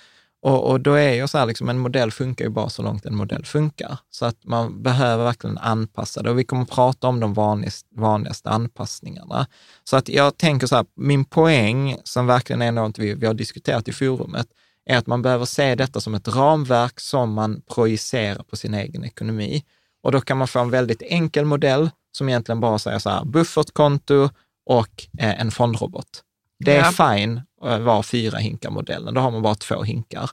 Och, 0.43 0.71
och 0.71 0.81
då 0.81 0.93
är 0.95 1.13
ju 1.15 1.29
så 1.29 1.39
här, 1.39 1.47
liksom, 1.47 1.69
en 1.69 1.79
modell 1.79 2.11
funkar 2.11 2.45
ju 2.45 2.51
bara 2.51 2.69
så 2.69 2.83
långt 2.83 3.07
en 3.07 3.17
modell 3.17 3.45
funkar. 3.45 3.99
Så 4.11 4.27
att 4.27 4.45
man 4.45 4.83
behöver 4.83 5.25
verkligen 5.25 5.59
anpassa 5.59 6.23
det 6.23 6.31
och 6.31 6.39
vi 6.39 6.45
kommer 6.45 6.63
att 6.63 6.71
prata 6.71 7.09
om 7.09 7.21
de 7.21 7.35
vanligast, 7.35 7.87
vanligaste 7.97 8.51
anpassningarna. 8.51 9.47
Så 9.85 9.97
att 9.97 10.09
jag 10.09 10.37
tänker 10.37 10.67
så 10.67 10.77
här, 10.77 10.87
min 10.97 11.25
poäng, 11.25 11.97
som 12.05 12.27
verkligen 12.27 12.63
är 12.63 12.73
något 12.73 12.99
vi, 12.99 13.15
vi 13.15 13.27
har 13.27 13.35
diskuterat 13.35 13.89
i 13.89 13.93
forumet, 13.93 14.47
är 14.87 14.99
att 14.99 15.07
man 15.07 15.23
behöver 15.23 15.45
se 15.45 15.75
detta 15.75 16.01
som 16.01 16.15
ett 16.15 16.29
ramverk 16.29 17.01
som 17.01 17.33
man 17.33 17.63
projicerar 17.75 18.43
på 18.43 18.57
sin 18.57 18.75
egen 18.75 19.05
ekonomi. 19.05 19.65
Och 20.03 20.13
då 20.13 20.21
kan 20.21 20.39
man 20.39 20.49
få 20.49 20.61
en 20.61 20.71
väldigt 20.71 21.03
enkel 21.03 21.45
modell 21.45 21.91
som 22.13 22.29
egentligen 22.29 22.61
bara 22.61 22.79
säger 22.79 22.99
så 22.99 23.11
här, 23.11 23.25
buffertkonto 23.25 24.29
och 24.67 25.07
eh, 25.19 25.41
en 25.41 25.51
fondrobot. 25.51 26.23
Det 26.65 26.77
är 26.77 26.93
Ja. 26.99 27.15
fine 27.17 27.41
att 27.63 27.83
vara 27.83 28.03
fyra 28.03 28.39
hinkar-modellen, 28.39 29.15
då 29.15 29.21
har 29.21 29.31
man 29.31 29.43
bara 29.43 29.55
två 29.55 29.83
hinkar. 29.83 30.31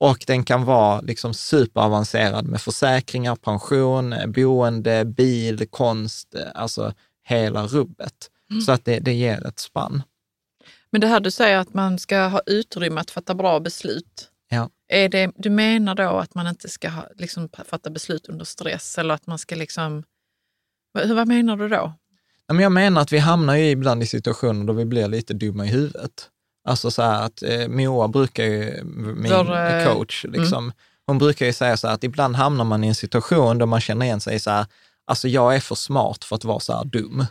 Och 0.00 0.24
den 0.26 0.44
kan 0.44 0.64
vara 0.64 1.00
liksom 1.00 1.34
superavancerad 1.34 2.46
med 2.46 2.60
försäkringar, 2.60 3.36
pension, 3.36 4.12
eh, 4.12 4.26
boende, 4.26 5.04
bil, 5.04 5.66
konst, 5.70 6.34
eh, 6.34 6.42
alltså 6.54 6.92
hela 7.24 7.66
rubbet. 7.66 8.30
Mm. 8.50 8.62
Så 8.62 8.72
att 8.72 8.84
det, 8.84 8.98
det 8.98 9.12
ger 9.12 9.46
ett 9.46 9.58
spann. 9.58 10.02
men 10.90 11.00
det 11.00 11.06
här 11.06 11.20
du 11.20 11.30
säger 11.30 11.58
att 11.58 11.74
man 11.74 11.98
ska 11.98 12.18
ha 12.26 12.40
utrymme 12.46 13.00
att 13.00 13.10
fatta 13.10 13.34
bra 13.34 13.60
beslut. 13.60 14.30
Ja. 14.48 14.70
Är 14.88 15.08
det, 15.08 15.32
du 15.36 15.50
menar 15.50 15.94
då 15.94 16.08
att 16.08 16.34
man 16.34 16.46
inte 16.46 16.68
ska 16.68 16.88
ha, 16.88 17.08
liksom, 17.16 17.48
fatta 17.64 17.90
beslut 17.90 18.28
under 18.28 18.44
stress 18.44 18.98
eller 18.98 19.14
att 19.14 19.26
man 19.26 19.38
ska 19.38 19.54
liksom... 19.54 20.02
Vad, 20.92 21.08
vad 21.08 21.28
menar 21.28 21.56
du 21.56 21.68
då? 21.68 21.92
Jag 22.46 22.72
menar 22.72 23.00
att 23.00 23.12
vi 23.12 23.18
hamnar 23.18 23.54
ju 23.56 23.70
ibland 23.70 24.02
i 24.02 24.06
situationer 24.06 24.64
då 24.64 24.72
vi 24.72 24.84
blir 24.84 25.08
lite 25.08 25.34
dumma 25.34 25.66
i 25.66 25.68
huvudet. 25.68 26.30
Alltså 26.64 26.90
så 26.90 27.02
här 27.02 27.22
att 27.22 27.42
eh, 27.42 27.68
Moa 27.68 28.08
brukar 28.08 28.44
ju, 28.44 28.84
min 28.84 29.32
Vår, 29.32 29.56
eh, 29.56 29.84
coach, 29.84 30.24
liksom, 30.28 30.72
hon 31.06 31.18
brukar 31.18 31.46
ju 31.46 31.52
säga 31.52 31.76
så 31.76 31.86
här 31.86 31.94
att 31.94 32.04
ibland 32.04 32.36
hamnar 32.36 32.64
man 32.64 32.84
i 32.84 32.88
en 32.88 32.94
situation 32.94 33.58
där 33.58 33.66
man 33.66 33.80
känner 33.80 34.06
igen 34.06 34.20
sig 34.20 34.40
så 34.40 34.50
här, 34.50 34.66
alltså 35.06 35.28
jag 35.28 35.56
är 35.56 35.60
för 35.60 35.74
smart 35.74 36.24
för 36.24 36.36
att 36.36 36.44
vara 36.44 36.60
så 36.60 36.72
här 36.76 36.84
dum. 36.84 37.26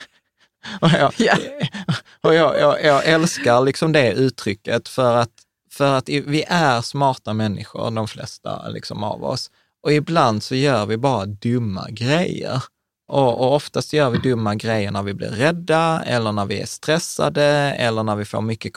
och 0.80 0.90
jag, 0.90 1.12
Ja. 1.18 1.36
och 2.20 2.34
jag, 2.34 2.60
jag, 2.60 2.84
jag 2.84 3.04
älskar 3.04 3.60
liksom 3.60 3.92
det 3.92 4.12
uttrycket 4.12 4.88
för 4.88 5.16
att, 5.16 5.32
för 5.70 5.94
att 5.94 6.08
vi 6.08 6.44
är 6.48 6.80
smarta 6.80 7.32
människor, 7.32 7.90
de 7.90 8.08
flesta 8.08 8.68
liksom 8.68 9.04
av 9.04 9.24
oss. 9.24 9.50
Och 9.82 9.92
ibland 9.92 10.42
så 10.42 10.54
gör 10.54 10.86
vi 10.86 10.96
bara 10.96 11.26
dumma 11.26 11.86
grejer. 11.90 12.62
Och, 13.10 13.40
och 13.40 13.54
oftast 13.54 13.92
gör 13.92 14.10
vi 14.10 14.18
dumma 14.18 14.54
grejer 14.54 14.90
när 14.90 15.02
vi 15.02 15.14
blir 15.14 15.28
rädda 15.28 16.02
eller 16.06 16.32
när 16.32 16.46
vi 16.46 16.60
är 16.60 16.66
stressade 16.66 17.44
eller 17.78 18.02
när 18.02 18.16
vi 18.16 18.24
får 18.24 18.40
mycket 18.40 18.72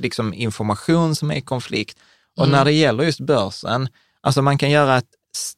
liksom 0.00 0.34
information 0.34 1.16
som 1.16 1.30
är 1.30 1.34
i 1.34 1.40
konflikt. 1.40 1.98
Och 2.36 2.48
när 2.48 2.64
det 2.64 2.72
gäller 2.72 3.04
just 3.04 3.20
börsen, 3.20 3.88
alltså 4.20 4.42
man 4.42 4.58
kan 4.58 4.70
göra 4.70 4.96
ett 4.98 5.08
s- 5.36 5.54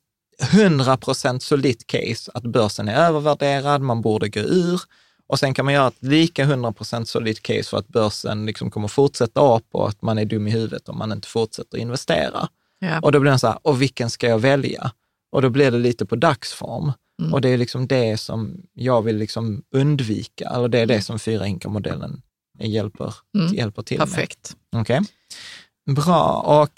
100% 0.53 1.39
solitt 1.39 1.87
case 1.87 2.31
att 2.35 2.43
börsen 2.43 2.89
är 2.89 2.97
övervärderad, 3.09 3.81
man 3.83 4.01
borde 4.03 4.29
gå 4.29 4.41
ur. 4.41 4.81
Och 5.29 5.39
sen 5.39 5.55
kan 5.55 5.65
man 5.65 5.75
göra 5.75 5.89
ett 5.89 6.03
lika 6.03 6.45
100% 6.45 7.05
solitt 7.05 7.43
case 7.43 7.63
för 7.63 7.77
att 7.79 7.89
börsen 7.89 8.47
liksom 8.47 8.71
kommer 8.71 8.89
fortsätta 8.89 9.57
upp 9.57 9.67
och 9.73 9.89
att 9.89 10.03
man 10.03 10.19
är 10.19 10.25
dum 10.25 10.47
i 10.47 10.51
huvudet 10.51 10.89
om 10.89 10.99
man 10.99 11.13
inte 11.13 11.29
fortsätter 11.29 11.79
investera. 11.79 12.49
Ja. 12.79 13.01
Och 13.01 13.13
då 13.13 13.21
blir 13.21 13.33
det 13.33 13.39
så 13.39 13.47
här, 13.47 13.59
och 13.63 13.83
vilken 13.83 14.11
ska 14.11 14.27
jag 14.29 14.39
välja? 14.39 14.91
Och 15.33 15.43
då 15.43 15.49
blir 15.51 15.71
det 15.71 15.79
lite 15.79 16.07
på 16.07 16.17
dagsform. 16.17 16.93
Mm. 17.21 17.35
Och 17.35 17.41
det 17.41 17.49
är 17.49 17.59
liksom 17.59 17.87
det 17.87 18.17
som 18.21 18.63
jag 18.75 19.03
vill 19.03 19.17
liksom 19.17 19.63
undvika, 19.75 20.49
eller 20.49 20.69
det 20.69 20.79
är 20.79 20.87
det 20.87 21.03
som 21.03 21.19
fyra 21.19 21.45
hinkar-modellen 21.45 22.23
hjälper, 22.59 23.15
Mm. 23.39 23.55
hjälper 23.55 23.83
till 23.83 23.99
med. 23.99 24.09
Perfekt. 24.09 24.57
Okej. 24.77 25.01
Bra. 25.91 26.45
Och 26.63 26.71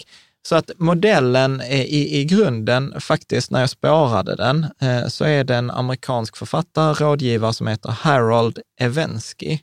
så 0.47 0.55
att 0.55 0.71
modellen 0.77 1.61
är 1.61 1.83
i, 1.83 2.19
i 2.19 2.25
grunden, 2.25 3.01
faktiskt 3.01 3.51
när 3.51 3.59
jag 3.59 3.69
spårade 3.69 4.35
den, 4.35 4.67
eh, 4.81 5.07
så 5.07 5.25
är 5.25 5.43
det 5.43 5.55
en 5.55 5.71
amerikansk 5.71 6.37
författare, 6.37 6.93
rådgivare 7.05 7.53
som 7.53 7.67
heter 7.67 7.89
Harold 7.89 8.59
Evensky, 8.79 9.59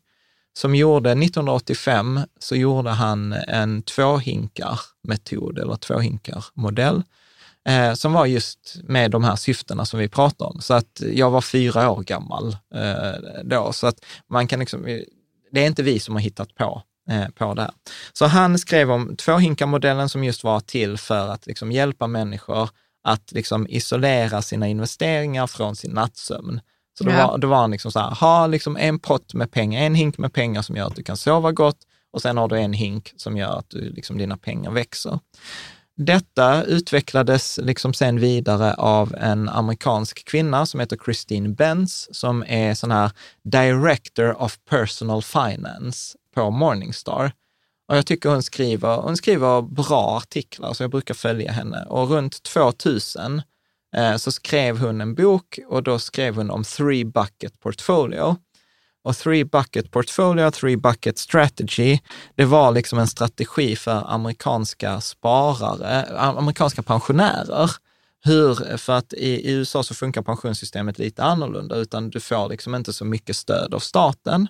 som 0.59 0.75
gjorde, 0.75 1.11
1985 1.11 2.21
så 2.41 2.57
gjorde 2.57 2.91
han 2.91 3.33
en 3.33 3.83
tvåhinkar-metod 3.83 5.59
eller 5.59 5.77
tvåhinkar-modell 5.77 7.03
eh, 7.67 7.95
som 7.95 8.13
var 8.13 8.27
just 8.27 8.77
med 8.85 9.11
de 9.11 9.25
här 9.25 9.37
syftena 9.37 9.85
som 9.85 10.01
vi 10.01 10.09
pratar 10.09 10.47
om. 10.47 10.61
Så 10.61 10.75
att 10.75 11.03
jag 11.13 11.31
var 11.31 11.41
fyra 11.41 11.91
år 11.91 12.03
gammal 12.03 12.57
eh, 12.75 13.43
då, 13.45 13.73
så 13.73 13.87
att 13.87 14.05
man 14.31 14.47
kan 14.49 14.61
liksom, 14.61 14.83
det 15.53 15.61
är 15.63 15.67
inte 15.67 15.83
vi 15.83 15.99
som 16.01 16.15
har 16.15 16.23
hittat 16.23 16.55
på 16.55 16.83
eh, 17.11 17.29
på 17.29 17.55
det 17.55 17.63
här. 17.63 17.71
Så 18.13 18.27
han 18.27 18.59
skrev 18.59 18.93
om 18.93 19.17
tvåhinkarmodellen 19.17 20.09
som 20.09 20.25
just 20.25 20.45
var 20.45 20.61
till 20.61 20.99
för 20.99 21.29
att 21.29 21.47
liksom 21.47 21.73
hjälpa 21.73 22.07
människor 22.07 22.69
att 23.05 23.33
liksom 23.33 23.67
isolera 23.69 24.43
sina 24.43 24.69
investeringar 24.69 25.47
från 25.47 25.77
sin 25.77 25.91
nattsömn. 25.91 26.61
Så 26.99 27.05
då, 27.05 27.11
Ja. 27.11 27.27
var, 27.27 27.39
då 27.39 27.49
var 27.49 27.57
han 27.57 27.71
liksom 27.71 27.93
så 27.93 27.99
här, 28.01 28.11
ha 28.11 28.47
liksom 28.47 28.77
en 28.77 28.99
pott 28.99 29.35
med 29.35 29.51
pengar, 29.51 29.83
en 29.83 29.95
hink 29.95 30.19
med 30.19 30.33
pengar 30.33 30.63
som 30.63 30.77
gör 30.77 30.87
att 30.87 30.97
du 30.97 31.03
kan 31.03 31.17
sova 31.17 31.53
gott 31.53 31.79
och 32.13 32.23
sen 32.23 32.37
har 32.37 32.49
du 32.49 32.59
en 32.59 32.73
hink 32.73 33.13
som 33.17 33.37
gör 33.37 33.59
att 33.59 33.71
du, 33.71 33.91
liksom, 33.93 34.19
dina 34.19 34.37
pengar 34.37 34.71
växer. 34.71 35.19
Detta 35.99 36.65
utvecklades 36.65 37.59
liksom 37.63 37.95
sen 37.95 38.21
vidare 38.21 38.75
av 38.75 39.15
en 39.15 39.49
amerikansk 39.49 40.25
kvinna 40.25 40.67
som 40.67 40.81
heter 40.81 40.99
Christine 41.05 41.49
Benz, 41.49 42.09
som 42.17 42.45
är 42.47 42.75
sån 42.75 42.91
här 42.91 43.11
Director 43.45 44.43
of 44.43 44.59
Personal 44.71 45.23
Finance 45.23 46.19
på 46.35 46.51
Morningstar. 46.51 47.33
Och 47.89 47.97
jag 47.97 48.07
tycker 48.07 48.29
hon 48.29 48.43
skriver, 48.43 48.97
hon 48.97 49.17
skriver 49.17 49.63
bra 49.63 50.17
artiklar, 50.17 50.73
så 50.73 50.83
jag 50.83 50.91
brukar 50.91 51.15
följa 51.15 51.53
henne. 51.53 51.85
Och 51.85 52.11
runt 52.11 52.43
2000 52.43 53.43
eh, 53.97 54.17
så 54.17 54.33
skrev 54.33 54.79
hon 54.79 55.01
en 55.01 55.15
bok 55.15 55.59
och 55.69 55.83
då 55.83 55.99
skrev 55.99 56.37
hon 56.37 56.51
om 56.51 56.65
Three 56.65 57.05
Bucket 57.05 57.61
Portfolio. 57.61 58.37
Och 59.07 59.17
Three 59.17 59.45
Bucket 59.45 59.91
Portfolio, 59.91 60.51
Three 60.51 60.77
Bucket 60.77 61.19
Strategy, 61.19 61.99
det 62.35 62.45
var 62.45 62.73
liksom 62.73 62.99
en 62.99 63.07
strategi 63.07 63.77
för 63.77 64.13
amerikanska 64.13 65.01
sparare, 65.01 66.03
eh, 66.03 66.25
amerikanska 66.25 66.83
pensionärer. 66.83 67.71
Hur, 68.25 68.77
för 68.77 68.93
att 68.93 69.13
i 69.13 69.27
i 69.27 69.53
USA 69.53 69.83
så 69.83 69.95
funkar 69.95 70.23
pensionssystemet 70.23 70.99
lite 70.99 71.25
annorlunda, 71.25 71.77
utan 71.77 72.11
du 72.11 72.21
får 72.21 72.49
liksom 72.49 72.75
inte 72.75 72.93
så 72.93 73.05
mycket 73.05 73.37
stöd 73.37 73.75
av 73.75 73.79
staten, 73.79 74.49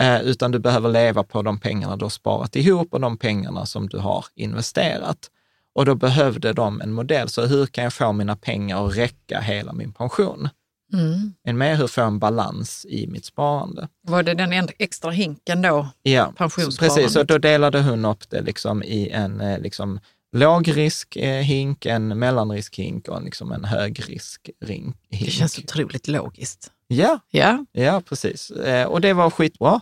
eh, 0.00 0.20
utan 0.20 0.50
du 0.50 0.58
behöver 0.58 0.88
leva 0.88 1.22
på 1.22 1.42
de 1.42 1.60
pengarna 1.60 1.96
du 1.96 2.04
har 2.04 2.10
sparat 2.10 2.56
ihop 2.56 2.94
och 2.94 3.00
de 3.00 3.16
pengarna 3.16 3.66
som 3.66 3.88
du 3.88 3.98
har 3.98 4.24
investerat. 4.34 5.30
Och 5.74 5.84
då 5.84 5.94
behövde 5.94 6.52
de 6.52 6.80
en 6.80 6.92
modell, 6.92 7.28
så 7.28 7.46
hur 7.46 7.66
kan 7.66 7.84
jag 7.84 7.92
få 7.92 8.12
mina 8.12 8.36
pengar 8.36 8.86
att 8.86 8.96
räcka 8.96 9.40
hela 9.40 9.72
min 9.72 9.92
pension? 9.92 10.48
Mm. 10.92 11.34
En 11.44 11.58
mer 11.58 11.74
hur 11.76 11.86
får 11.86 12.02
en 12.02 12.18
balans 12.18 12.86
i 12.88 13.06
mitt 13.06 13.24
sparande? 13.24 13.88
Var 14.02 14.22
det 14.22 14.34
den 14.34 14.52
en- 14.52 14.68
extra 14.78 15.10
hinken 15.10 15.62
då? 15.62 15.88
Ja, 16.02 16.32
precis. 16.36 17.12
Så 17.12 17.22
då 17.22 17.38
delade 17.38 17.82
hon 17.82 18.04
upp 18.04 18.30
det 18.30 18.40
liksom 18.42 18.82
i 18.82 19.08
en 19.08 19.40
eh, 19.40 19.58
liksom, 19.58 20.00
lågriskhink, 20.36 21.86
en 21.86 22.18
mellanriskhink 22.18 23.08
och 23.08 23.16
en, 23.16 23.24
liksom 23.24 23.52
en 23.52 23.64
högriskhink. 23.64 24.96
Det 25.10 25.16
känns 25.30 25.58
otroligt 25.58 26.08
logiskt. 26.08 26.70
Ja, 26.88 27.20
Ja, 27.30 27.64
ja, 27.72 28.00
precis. 28.08 28.50
Eh, 28.50 28.86
och 28.86 29.00
det 29.00 29.12
var 29.12 29.30
skitbra. 29.30 29.80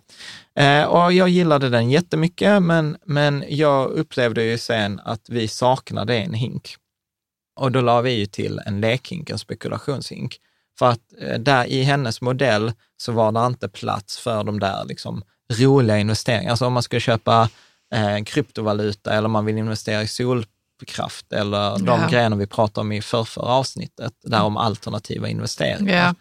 Eh, 0.58 0.82
och 0.84 1.12
jag 1.12 1.28
gillade 1.28 1.68
den 1.68 1.90
jättemycket, 1.90 2.62
men, 2.62 2.96
men 3.04 3.44
jag 3.48 3.90
upplevde 3.90 4.44
ju 4.44 4.58
sen 4.58 5.00
att 5.04 5.28
vi 5.28 5.48
saknade 5.48 6.16
en 6.18 6.34
hink. 6.34 6.76
Och 7.60 7.72
då 7.72 7.80
la 7.80 8.00
vi 8.00 8.10
ju 8.12 8.26
till 8.26 8.60
en 8.66 8.80
lekhink, 8.80 9.30
en 9.30 9.38
spekulationshink. 9.38 10.36
För 10.78 10.86
att 10.86 11.00
eh, 11.20 11.38
där 11.38 11.64
i 11.64 11.82
hennes 11.82 12.20
modell 12.20 12.72
så 12.96 13.12
var 13.12 13.32
det 13.32 13.46
inte 13.46 13.68
plats 13.68 14.18
för 14.18 14.44
de 14.44 14.60
där 14.60 14.84
liksom 14.84 15.22
roliga 15.52 15.98
investeringarna. 15.98 16.50
Alltså 16.50 16.66
om 16.66 16.72
man 16.72 16.82
skulle 16.82 17.00
köpa 17.00 17.48
eh, 17.94 18.24
kryptovaluta 18.24 19.12
eller 19.12 19.26
om 19.26 19.32
man 19.32 19.44
vill 19.44 19.58
investera 19.58 20.02
i 20.02 20.08
solkraft 20.08 21.32
eller 21.32 21.78
de 21.78 21.86
Ja. 21.86 22.08
grejerna 22.10 22.36
vi 22.36 22.46
pratade 22.46 22.80
om 22.80 22.92
i 22.92 23.02
förrförra 23.02 23.46
avsnittet, 23.52 24.12
där 24.24 24.42
om 24.42 24.56
alternativa 24.56 25.28
investeringar. 25.28 25.96
Ja. 25.96 26.14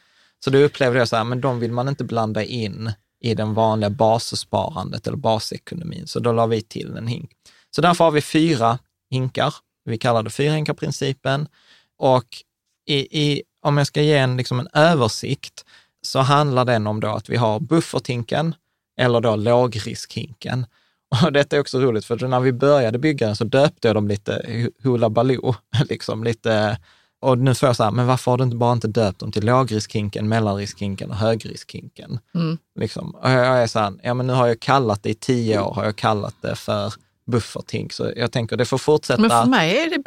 Så 0.44 0.50
då 0.50 0.58
upplevde 0.58 1.00
jag 1.00 1.08
så 1.08 1.16
här, 1.16 1.24
men 1.24 1.42
de 1.42 1.60
vill 1.60 1.72
man 1.72 1.88
inte 1.88 2.04
blanda 2.04 2.44
in 2.44 2.92
i 3.22 3.34
den 3.34 3.54
vanliga 3.54 3.90
bassparandet 3.90 5.08
eller 5.08 5.18
basekonomin, 5.18 6.08
så 6.08 6.20
då 6.20 6.32
la 6.32 6.46
vi 6.46 6.62
till 6.62 6.98
en 6.98 7.08
hink. 7.08 7.32
Så 7.76 7.82
därför 7.82 8.04
har 8.04 8.12
vi 8.12 8.22
fyra 8.22 8.80
hinkar. 9.10 9.54
Vi 9.86 9.98
kallar 9.98 10.24
det 10.24 10.30
fyrhinkarprincipen. 10.30 11.48
Och 11.98 12.26
i, 12.86 13.24
i, 13.24 13.44
om 13.62 13.78
jag 13.78 13.88
ska 13.88 14.02
ge 14.02 14.18
en, 14.18 14.38
liksom 14.38 14.60
en 14.60 14.68
översikt 14.74 15.66
så 16.02 16.20
handlar 16.20 16.66
den 16.66 16.88
om 16.88 17.00
då 17.00 17.08
att 17.08 17.30
vi 17.30 17.36
har 17.36 17.60
bufferthinken 17.60 18.56
eller 18.98 19.22
då 19.22 19.36
lågriskhinken. 19.36 20.66
Och 21.26 21.32
detta 21.32 21.56
är 21.56 21.60
också 21.60 21.80
roligt, 21.80 22.06
för 22.06 22.28
när 22.28 22.40
vi 22.40 22.52
började 22.52 23.00
bygga 23.00 23.28
den 23.28 23.36
så 23.36 23.44
döpte 23.44 23.88
jag 23.88 23.96
dem 23.96 24.08
lite 24.08 24.46
Hoola 24.84 25.10
Baloo, 25.10 25.56
liksom 25.90 26.24
lite, 26.24 26.78
och 27.20 27.38
nu 27.38 27.56
får 27.56 27.70
jag 27.70 27.76
så 27.76 27.84
här, 27.84 27.92
men 27.92 28.08
varför 28.08 28.32
har 28.32 28.38
du 28.38 28.44
inte 28.44 28.56
bara 28.56 28.74
inte 28.74 28.88
döpt 28.88 29.20
dem 29.20 29.32
till 29.32 29.46
lågriskhinken, 29.46 30.30
mellanriskhinken 30.30 31.10
och 31.10 31.18
högriskhinken? 31.18 32.20
Mm. 32.36 32.58
Liksom. 32.80 33.16
Och 33.16 33.30
jag 33.30 33.64
är 33.64 33.68
så 33.68 33.80
här, 33.80 33.94
ja 34.04 34.14
men 34.14 34.28
nu 34.28 34.34
har 34.34 34.48
jag 34.48 34.60
kallat 34.60 35.04
det 35.04 35.10
i 35.10 35.14
tio 35.14 35.60
år, 35.60 35.74
har 35.74 35.86
jag 35.86 35.96
kallat 35.96 36.36
det 36.42 36.56
för 36.56 36.94
bufferthink, 37.26 37.94
så 37.94 38.12
jag 38.16 38.32
tänker 38.32 38.58
det 38.58 38.66
får 38.66 38.78
fortsätta. 38.78 39.22
men 39.22 39.30
för 39.30 39.46
mig 39.46 39.78
är 39.78 39.90
det 39.90 40.00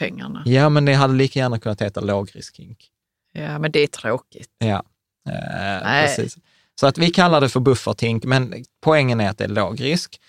buffertpengarna. 0.00 0.42
Ja, 0.46 0.68
men 0.68 0.84
det 0.84 0.94
hade 0.94 1.14
lika 1.14 1.38
gärna 1.38 1.58
kunnat 1.58 1.82
heta 1.82 2.00
lågriskhink. 2.00 2.88
Ja, 3.32 3.58
men 3.58 3.72
det 3.72 3.80
är 3.80 3.86
tråkigt. 3.86 4.48
Ja, 4.58 4.82
eh, 5.28 5.82
precis. 5.82 6.38
Så 6.80 6.86
att 6.86 6.98
vi 6.98 7.10
kallar 7.10 7.40
det 7.40 7.48
för 7.48 7.60
bufferthink, 7.60 8.24
men 8.24 8.64
poängen 8.80 9.20
är 9.20 9.30
att 9.30 9.38
det 9.38 9.44
är 9.44 9.48
låg 9.48 9.80
risk. 9.80 10.20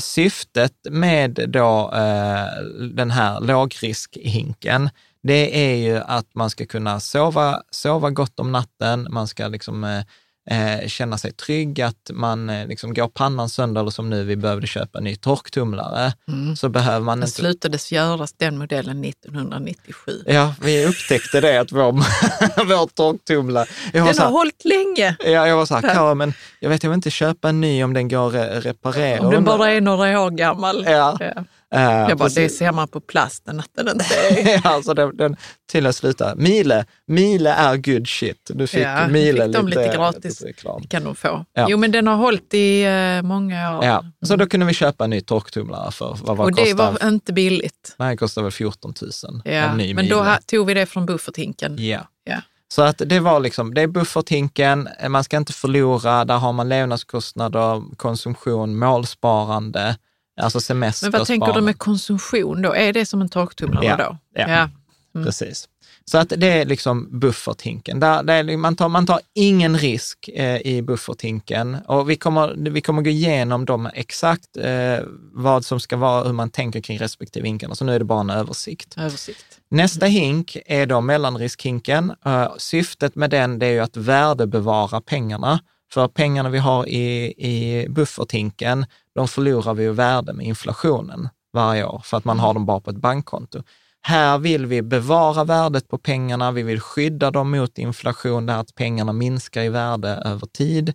Syftet 0.00 0.74
med 0.90 1.46
då 1.48 1.92
eh, 1.94 2.64
den 2.94 3.10
här 3.10 3.40
lågriskhinken, 3.40 4.90
det 5.22 5.72
är 5.72 5.76
ju 5.76 5.96
att 5.98 6.34
man 6.34 6.50
ska 6.50 6.66
kunna 6.66 7.00
sova, 7.00 7.62
sova 7.70 8.10
gott 8.10 8.40
om 8.40 8.52
natten, 8.52 9.08
man 9.10 9.28
ska 9.28 9.48
liksom 9.48 9.84
eh, 9.84 10.04
eh, 10.50 10.88
känna 10.88 11.18
sig 11.18 11.32
trygg, 11.32 11.80
att 11.80 12.10
man 12.12 12.50
eh, 12.50 12.66
liksom 12.66 12.94
går 12.94 13.08
pannan 13.08 13.48
sönder, 13.48 13.80
eller 13.80 13.90
som 13.90 14.10
nu, 14.10 14.24
vi 14.24 14.36
behövde 14.36 14.66
köpa 14.66 14.98
en 14.98 15.04
ny 15.04 15.16
torktumlare, 15.16 16.12
Mm. 16.28 16.56
så 16.56 16.68
behöver 16.68 17.00
man 17.00 17.20
Den 17.20 17.26
inte... 17.28 17.40
slutades 17.40 17.92
göras 17.92 18.32
den 18.32 18.58
modellen 18.58 19.04
1997. 19.04 20.22
Ja, 20.26 20.54
vi 20.62 20.86
upptäckte 20.86 21.40
det, 21.40 21.60
att 21.60 21.72
vår, 21.72 21.92
vår 22.64 22.86
torktumlare... 22.86 23.66
Den 23.92 24.02
har 24.02 24.14
här, 24.14 24.30
hållit 24.30 24.64
länge. 24.64 25.16
Ja, 25.24 25.46
jag 25.48 25.56
var 25.56 25.66
så 25.66 25.74
här, 25.74 25.94
Karo, 25.94 26.14
men 26.14 26.32
jag 26.60 26.70
vet, 26.70 26.82
jag 26.82 26.90
vill 26.90 26.94
inte 26.96 27.10
köpa 27.10 27.48
en 27.48 27.60
ny 27.60 27.84
om 27.84 27.94
den 27.94 28.08
går 28.08 28.26
att 28.26 28.34
re- 28.34 28.60
reparera. 28.60 29.20
Om 29.20 29.30
den 29.30 29.44
bara 29.44 29.70
är 29.70 29.80
några 29.80 30.20
år 30.20 30.30
gammal. 30.30 30.84
Ja. 30.86 31.16
Ja. 31.20 31.44
Eh, 31.74 31.80
Jag 31.82 32.18
bara, 32.18 32.28
det 32.28 32.48
ser 32.48 32.72
man 32.72 32.88
på 32.88 33.00
plasten 33.00 33.60
att 33.60 33.70
den 33.72 33.88
inte 33.88 34.04
är. 34.14 34.60
alltså 34.66 34.94
den, 34.94 35.16
den 35.16 35.36
till 35.72 35.86
att 35.86 35.96
sluta. 35.96 36.34
Miele, 36.34 36.84
Miele 37.06 37.50
är 37.54 37.76
good 37.76 38.08
shit. 38.08 38.50
Du 38.54 38.66
fick 38.66 38.80
Ja, 38.80 39.08
Miele 39.08 39.44
fick 39.44 39.52
de 39.54 39.68
lite 39.68 39.92
gratis. 39.96 40.42
reklam. 40.42 40.82
Kan 40.82 41.04
de 41.04 41.14
få. 41.14 41.44
Ja. 41.52 41.66
Jo, 41.70 41.76
men 41.78 41.92
den 41.92 42.06
har 42.06 42.16
hållit 42.16 42.54
i 42.54 42.82
eh, 42.84 43.22
många 43.22 43.78
år. 43.78 43.84
Ja, 43.84 44.04
så 44.26 44.36
då 44.36 44.46
kunde 44.46 44.66
vi 44.66 44.74
köpa 44.74 45.04
en 45.04 45.10
ny 45.10 45.20
torktumlare 45.20 45.90
för, 45.92 46.18
vad 46.22 46.36
var 46.36 46.44
Och 46.44 46.52
det 46.54 46.74
var 46.74 47.08
inte 47.08 47.32
billigt. 47.32 47.94
Nej, 47.98 48.10
det 48.10 48.16
kostar 48.16 48.42
väl 48.42 48.50
14 48.52 48.94
000. 49.02 49.10
Ja. 49.44 49.50
En 49.52 49.76
ny 49.76 49.94
Men 49.94 50.08
då 50.08 50.16
Miele. 50.16 50.30
ha- 50.30 50.38
tog 50.46 50.66
vi 50.66 50.74
det 50.74 50.86
från 50.86 51.06
bufferthinken. 51.06 51.76
Ja. 51.78 52.00
Ja. 52.24 52.36
Så 52.72 52.82
att 52.82 53.02
det 53.06 53.20
var 53.20 53.40
liksom, 53.40 53.74
det 53.74 53.80
är 53.82 53.86
bufferthinken, 53.86 54.88
man 55.08 55.24
ska 55.24 55.36
inte 55.36 55.52
förlora, 55.52 56.24
där 56.24 56.36
har 56.36 56.52
man 56.52 56.68
levnadskostnader, 56.68 57.82
konsumtion, 57.96 58.78
målsparande, 58.78 59.96
alltså 60.40 60.60
semester. 60.60 61.10
Men 61.10 61.18
vad 61.18 61.26
tänker 61.26 61.52
du 61.52 61.60
med 61.60 61.78
konsumtion 61.78 62.62
då? 62.62 62.74
Är 62.74 62.92
det 62.92 63.06
som 63.06 63.20
en 63.20 63.28
torktumlare 63.28 63.84
Ja. 63.86 63.96
då? 63.96 64.18
Ja. 64.34 64.68
Mm. 65.14 65.26
Precis. 65.26 65.68
Så 66.04 66.18
att 66.18 66.32
det 66.36 66.46
är 66.46 66.64
liksom 66.64 67.20
bufferthinken. 67.20 68.00
Där, 68.00 68.22
där 68.22 68.50
är, 68.50 68.56
man, 68.56 68.76
tar, 68.76 68.88
man 68.88 69.06
tar 69.06 69.20
ingen 69.34 69.78
risk 69.78 70.28
eh, 70.34 70.60
i 70.66 70.82
bufferthinken 70.82 71.76
och 71.86 72.10
vi 72.10 72.16
kommer, 72.16 72.70
vi 72.70 72.80
kommer 72.80 73.02
gå 73.02 73.10
igenom 73.10 73.64
dem 73.64 73.90
exakt 73.94 74.56
eh, 74.56 74.98
vad 75.32 75.64
som 75.64 75.80
ska 75.80 75.96
vara, 75.96 76.24
hur 76.24 76.32
man 76.32 76.50
tänker 76.50 76.80
kring 76.80 76.98
respektive 76.98 77.46
hinkarna. 77.46 77.74
Så 77.74 77.84
nu 77.84 77.94
är 77.94 77.98
det 77.98 78.04
bara 78.04 78.20
en 78.20 78.30
översikt. 78.30 78.94
Översikt. 78.98 79.44
Nästa 79.70 80.06
hink 80.06 80.56
är 80.66 80.86
då 80.86 81.00
mellanriskhinken. 81.00 82.12
Eh, 82.24 82.52
syftet 82.58 83.14
med 83.14 83.30
den 83.30 83.58
det 83.58 83.66
är 83.66 83.70
ju 83.72 83.80
att 83.80 83.96
värdebevara 83.96 85.00
pengarna. 85.00 85.60
För 85.92 86.08
pengarna 86.08 86.48
vi 86.48 86.58
har 86.58 86.88
i, 86.88 87.34
i 87.38 87.86
bufferthinken, 87.88 88.86
de 89.14 89.28
förlorar 89.28 89.74
vi 89.74 89.82
ju 89.82 89.92
värde 89.92 90.32
med 90.32 90.46
inflationen 90.46 91.28
varje 91.52 91.84
år 91.84 92.02
för 92.04 92.16
att 92.16 92.24
man 92.24 92.38
har 92.38 92.54
dem 92.54 92.66
bara 92.66 92.80
på 92.80 92.90
ett 92.90 92.96
bankkonto. 92.96 93.62
Här 94.02 94.38
vill 94.38 94.66
vi 94.66 94.82
bevara 94.82 95.44
värdet 95.44 95.88
på 95.88 95.98
pengarna, 95.98 96.50
vi 96.52 96.62
vill 96.62 96.80
skydda 96.80 97.30
dem 97.30 97.50
mot 97.50 97.78
inflation, 97.78 98.46
där 98.46 98.58
att 98.58 98.74
pengarna 98.74 99.12
minskar 99.12 99.62
i 99.62 99.68
värde 99.68 100.08
över 100.08 100.46
tid. 100.46 100.92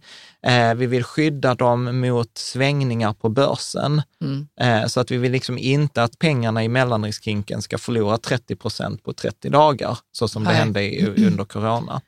Eh, 0.48 0.74
vi 0.74 0.86
vill 0.86 1.04
skydda 1.04 1.56
dem 1.56 2.00
mot 2.00 2.38
svängningar 2.38 3.14
på 3.14 3.30
börsen. 3.30 4.02
Mm. 4.22 4.48
Eh, 4.62 4.88
Så 4.88 5.00
att 5.00 5.12
vi 5.12 5.18
vill 5.18 5.32
liksom 5.32 5.58
inte 5.58 6.04
att 6.04 6.20
pengarna 6.20 6.64
i 6.64 6.68
mellanriskhinken 6.68 7.62
ska 7.62 7.78
förlora 7.78 8.18
30 8.18 8.56
procent 8.56 9.04
på 9.04 9.14
30 9.14 9.50
dagar, 9.50 9.98
så 10.12 10.28
som 10.28 10.44
det 10.44 10.50
Nej. 10.50 10.60
hände 10.60 10.84
i, 10.84 11.26
under 11.28 11.46
corona. 11.46 12.02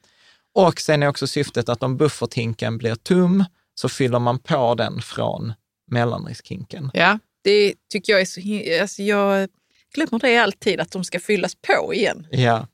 Och 0.56 0.80
sen 0.80 1.04
är 1.04 1.08
också 1.08 1.28
syftet 1.28 1.70
att 1.70 1.84
om 1.84 1.98
bufferthinken 1.98 2.78
blir 2.78 2.96
tom, 2.96 3.46
så 3.76 3.90
fyller 3.90 4.20
man 4.20 4.40
på 4.40 4.76
den 4.76 5.02
från 5.02 5.54
mellanriskhinken. 5.88 6.92
Ja, 6.94 7.20
det 7.42 7.74
tycker 7.92 8.14
jag 8.14 8.22
är 8.22 8.26
så... 8.26 8.82
Alltså 8.82 9.02
jag 9.02 9.50
glömmer 9.94 10.20
det 10.20 10.38
alltid, 10.38 10.80
att 10.80 10.92
de 10.92 11.04
ska 11.04 11.20
fyllas 11.20 11.56
på 11.56 11.94
igen. 11.94 12.28
Ja, 12.32 12.68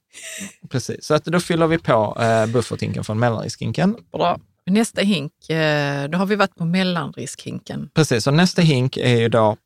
precis. 0.70 1.06
Så 1.06 1.14
att 1.14 1.26
då 1.26 1.40
fyller 1.40 1.68
vi 1.68 1.78
på 1.78 2.18
eh, 2.20 2.46
bufferthinken 2.46 3.04
från 3.04 3.20
mellanriskhinken. 3.20 3.98
Bra. 4.12 4.40
Nästa 4.66 5.02
hink, 5.02 5.50
eh, 5.50 6.10
då 6.10 6.18
har 6.18 6.26
vi 6.26 6.36
varit 6.36 6.56
på 6.56 6.66
mellanriskhinken. 6.66 7.90
Precis, 7.94 8.28
och 8.28 8.34
nästa 8.34 8.62
hink 8.62 8.98
är 8.98 9.18
ju 9.18 9.30
då 9.30 9.58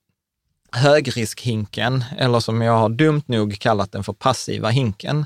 högriskhinken, 0.71 2.03
eller 2.17 2.39
som 2.39 2.61
jag 2.61 2.77
har 2.77 2.89
dumt 2.89 3.23
nog 3.25 3.59
kallat 3.59 3.91
den 3.91 4.03
för 4.03 4.13
passiva 4.13 4.69
hinken. 4.69 5.25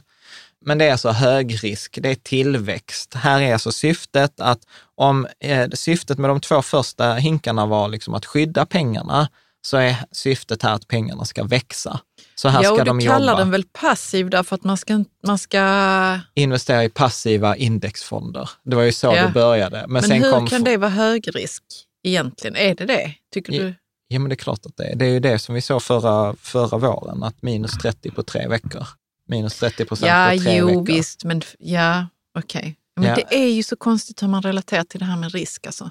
Men 0.66 0.78
det 0.78 0.86
är 0.86 0.92
alltså 0.92 1.10
högrisk, 1.10 2.00
det 2.02 2.10
är 2.10 2.16
tillväxt. 2.16 3.14
Här 3.14 3.42
är 3.42 3.54
alltså 3.54 3.72
syftet 3.72 4.40
att 4.40 4.60
om 4.96 5.28
eh, 5.40 5.70
syftet 5.70 6.18
med 6.18 6.30
de 6.30 6.40
två 6.42 6.62
första 6.62 7.14
hinkarna 7.14 7.66
var 7.66 7.88
liksom 7.88 8.14
att 8.14 8.26
skydda 8.26 8.66
pengarna, 8.66 9.30
så 9.68 9.78
är 9.78 9.96
syftet 10.12 10.64
här 10.64 10.74
att 10.74 10.88
pengarna 10.88 11.26
ska 11.26 11.44
växa. 11.44 12.00
Så 12.36 12.50
här 12.50 12.64
ja, 12.64 12.64
ska 12.64 12.72
och 12.74 12.80
du 12.80 12.86
de 12.86 13.00
kallar 13.02 13.34
jobba. 13.34 13.40
den 13.40 13.52
väl 13.52 13.64
passiv 13.74 14.30
därför 14.30 14.56
att 14.56 14.64
man 14.64 14.78
ska... 14.78 15.04
Man 15.28 15.38
ska 15.38 16.20
Investera 16.34 16.84
i 16.84 16.90
passiva 16.90 17.56
indexfonder. 17.56 18.50
Det 18.64 18.76
var 18.76 18.84
ju 18.84 18.92
så 18.92 19.08
Ja. 19.08 19.26
det 19.26 19.32
började. 19.32 19.78
Men, 19.82 19.92
men 19.92 20.04
sen 20.04 20.24
hur 20.24 20.32
kom 20.32 20.48
kan 20.48 20.64
det 20.64 20.78
vara 20.78 20.90
högrisk 20.90 21.64
egentligen? 22.04 22.56
Är 22.56 22.76
det 22.76 22.86
det? 22.86 23.14
Tycker 23.34 23.54
Ja, 23.54 23.64
du? 23.64 23.76
Ja, 24.08 24.20
men 24.20 24.30
det 24.30 24.34
är 24.34 24.38
klart 24.38 24.66
att 24.66 24.78
det 24.78 24.84
är. 24.86 24.96
Det 24.96 25.06
är 25.06 25.10
ju 25.10 25.20
det 25.20 25.40
som 25.40 25.56
vi 25.56 25.62
såg 25.62 25.82
förra, 25.84 26.36
förra 26.36 26.78
våren, 26.78 27.24
att 27.24 27.42
minus 27.42 27.72
30 27.72 28.12
på 28.12 28.24
tre 28.24 28.48
veckor. 28.48 28.88
Minus 29.32 29.56
30 29.60 29.86
procent 29.86 30.08
Ja, 30.10 30.32
på 30.38 30.44
tre 30.44 30.58
jo 30.58 30.68
veckor. 30.68 30.86
visst, 30.86 31.24
men 31.24 31.42
ja, 31.60 32.08
okej. 32.40 32.76
Men 32.96 33.10
Ja. 33.10 33.16
det 33.16 33.36
är 33.36 33.48
ju 33.50 33.64
så 33.64 33.76
konstigt 33.76 34.24
hur 34.24 34.28
man 34.28 34.42
relaterar 34.42 34.84
till 34.84 35.00
det 35.00 35.06
här 35.06 35.18
med 35.18 35.32
risk 35.34 35.66
alltså. 35.66 35.90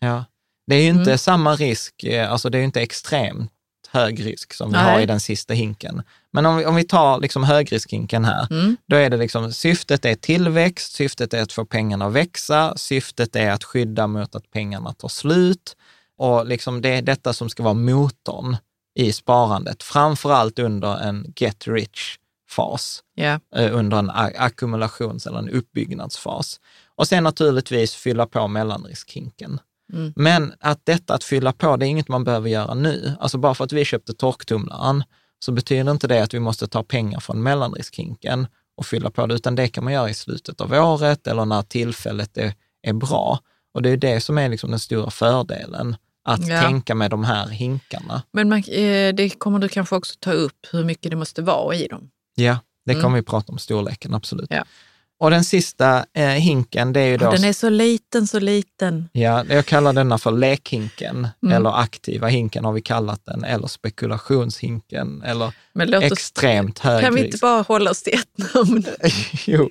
Ja. 0.00 0.24
Det 0.66 0.74
är 0.76 0.82
ju 0.82 0.88
inte 0.88 1.10
Mm. 1.10 1.18
samma 1.18 1.54
risk, 1.54 2.04
eh, 2.04 2.32
alltså 2.32 2.50
det 2.50 2.58
är 2.58 2.60
ju 2.60 2.64
inte 2.64 2.80
extremt 2.82 3.50
hög 3.88 4.26
risk 4.26 4.54
som 4.54 4.70
vi 4.70 4.76
Nej. 4.76 4.92
har 4.92 5.00
i 5.00 5.06
den 5.06 5.20
sista 5.20 5.54
hinken. 5.54 6.02
Men 6.32 6.46
om 6.46 6.56
vi, 6.56 6.66
om 6.66 6.74
vi 6.74 6.84
tar 6.84 7.20
liksom 7.20 7.44
högriskhinken 7.44 8.24
här, 8.24 8.46
Mm. 8.50 8.76
då 8.88 8.96
är 8.96 9.10
det 9.10 9.16
liksom 9.16 9.52
syftet 9.52 10.04
är 10.04 10.14
tillväxt, 10.14 10.92
syftet 10.92 11.34
är 11.34 11.42
att 11.42 11.52
få 11.52 11.64
pengarna 11.64 12.06
att 12.06 12.12
växa, 12.12 12.76
syftet 12.76 13.36
är 13.36 13.50
att 13.50 13.64
skydda 13.64 14.06
mot 14.06 14.34
att 14.34 14.50
pengarna 14.50 14.92
tar 14.92 15.08
slut 15.08 15.76
och 16.18 16.46
liksom 16.46 16.80
det 16.82 16.88
är 16.88 17.02
detta 17.02 17.32
som 17.32 17.48
ska 17.48 17.62
vara 17.62 17.74
motorn 17.74 18.56
i 18.94 19.12
sparandet, 19.12 19.82
framför 19.82 20.32
allt 20.32 20.58
under 20.58 20.96
en 20.98 21.32
get 21.36 21.66
rich-fas. 21.66 22.19
Ja, 23.14 23.40
eh, 23.56 23.76
under 23.76 23.98
en 23.98 24.10
ackumulations 24.38 25.26
eller 25.26 25.38
en 25.38 25.48
uppbyggnadsfas. 25.48 26.60
Och 26.96 27.06
sen 27.08 27.24
naturligtvis 27.24 27.94
fylla 27.94 28.26
på 28.26 28.48
mellanriskhinken. 28.48 29.60
Mm. 29.92 30.12
Men 30.16 30.52
att 30.60 30.80
detta 30.84 31.14
att 31.14 31.24
fylla 31.24 31.52
på, 31.52 31.76
det 31.76 31.86
är 31.86 31.88
inget 31.88 32.08
man 32.08 32.24
behöver 32.24 32.48
göra 32.48 32.74
nu. 32.74 33.12
Alltså 33.20 33.38
bara 33.38 33.54
för 33.54 33.64
att 33.64 33.72
vi 33.72 33.84
köpte 33.84 34.14
torktumlaren 34.14 35.04
så 35.44 35.52
betyder 35.52 35.90
inte 35.90 36.06
det 36.08 36.22
att 36.22 36.34
vi 36.34 36.40
måste 36.40 36.66
ta 36.68 36.82
pengar 36.82 37.20
från 37.20 37.42
mellanriskhinken 37.42 38.46
och 38.76 38.86
fylla 38.86 39.10
på 39.10 39.26
det, 39.26 39.34
utan 39.34 39.54
det 39.54 39.68
kan 39.68 39.84
man 39.84 39.92
göra 39.92 40.10
i 40.10 40.14
slutet 40.14 40.60
av 40.60 40.72
året 40.72 41.26
eller 41.26 41.44
när 41.44 41.62
tillfället 41.62 42.36
är, 42.38 42.54
är 42.82 42.92
bra. 42.92 43.38
Och 43.74 43.82
det 43.82 43.90
är 43.90 43.96
det 43.96 44.20
som 44.20 44.38
är 44.38 44.48
liksom 44.48 44.70
den 44.70 44.78
stora 44.78 45.10
fördelen, 45.10 45.96
att 46.24 46.48
Ja. 46.48 46.60
tänka 46.62 46.94
med 46.94 47.10
de 47.10 47.24
här 47.24 47.48
hinkarna. 47.48 48.22
men 48.32 48.48
man, 48.48 48.58
eh, 48.58 49.14
det 49.14 49.38
kommer 49.38 49.58
du 49.58 49.68
kanske 49.68 49.96
också 49.96 50.14
ta 50.20 50.32
upp 50.32 50.66
hur 50.72 50.84
mycket 50.84 51.10
det 51.10 51.16
måste 51.16 51.42
vara 51.42 51.74
i 51.76 51.86
dem. 51.86 52.10
Ja, 52.40 52.58
det 52.86 52.92
Mm. 52.92 53.02
kommer 53.02 53.16
vi 53.16 53.22
prata 53.22 53.52
om 53.52 53.58
storleken, 53.58 54.14
absolut. 54.14 54.46
Ja. 54.50 54.64
Och 55.18 55.30
den 55.30 55.44
sista 55.44 56.04
eh, 56.12 56.24
hinken, 56.28 56.92
det 56.92 57.00
är 57.00 57.06
ju 57.06 57.16
då... 57.16 57.30
Den 57.30 57.44
är 57.44 57.52
så 57.52 57.68
liten, 57.68 58.26
så 58.26 58.40
liten. 58.40 59.08
Ja, 59.12 59.44
jag 59.48 59.66
kallar 59.66 59.92
denna 59.92 60.18
för 60.18 60.30
lekhinken, 60.32 61.28
Mm. 61.42 61.56
eller 61.56 61.80
aktiva 61.80 62.28
hinken 62.28 62.64
har 62.64 62.72
vi 62.72 62.82
kallat 62.82 63.20
den, 63.24 63.44
eller 63.44 63.66
spekulationshinken, 63.66 65.22
eller 65.22 65.52
extremt 66.02 66.78
hög 66.78 67.00
kan 67.04 67.14
vi 67.14 67.24
inte 67.24 67.38
bara 67.38 67.62
hålla 67.62 67.90
oss 67.90 68.02
till 68.02 68.14
ett 68.14 68.54
namn? 68.54 68.84
jo. 69.46 69.70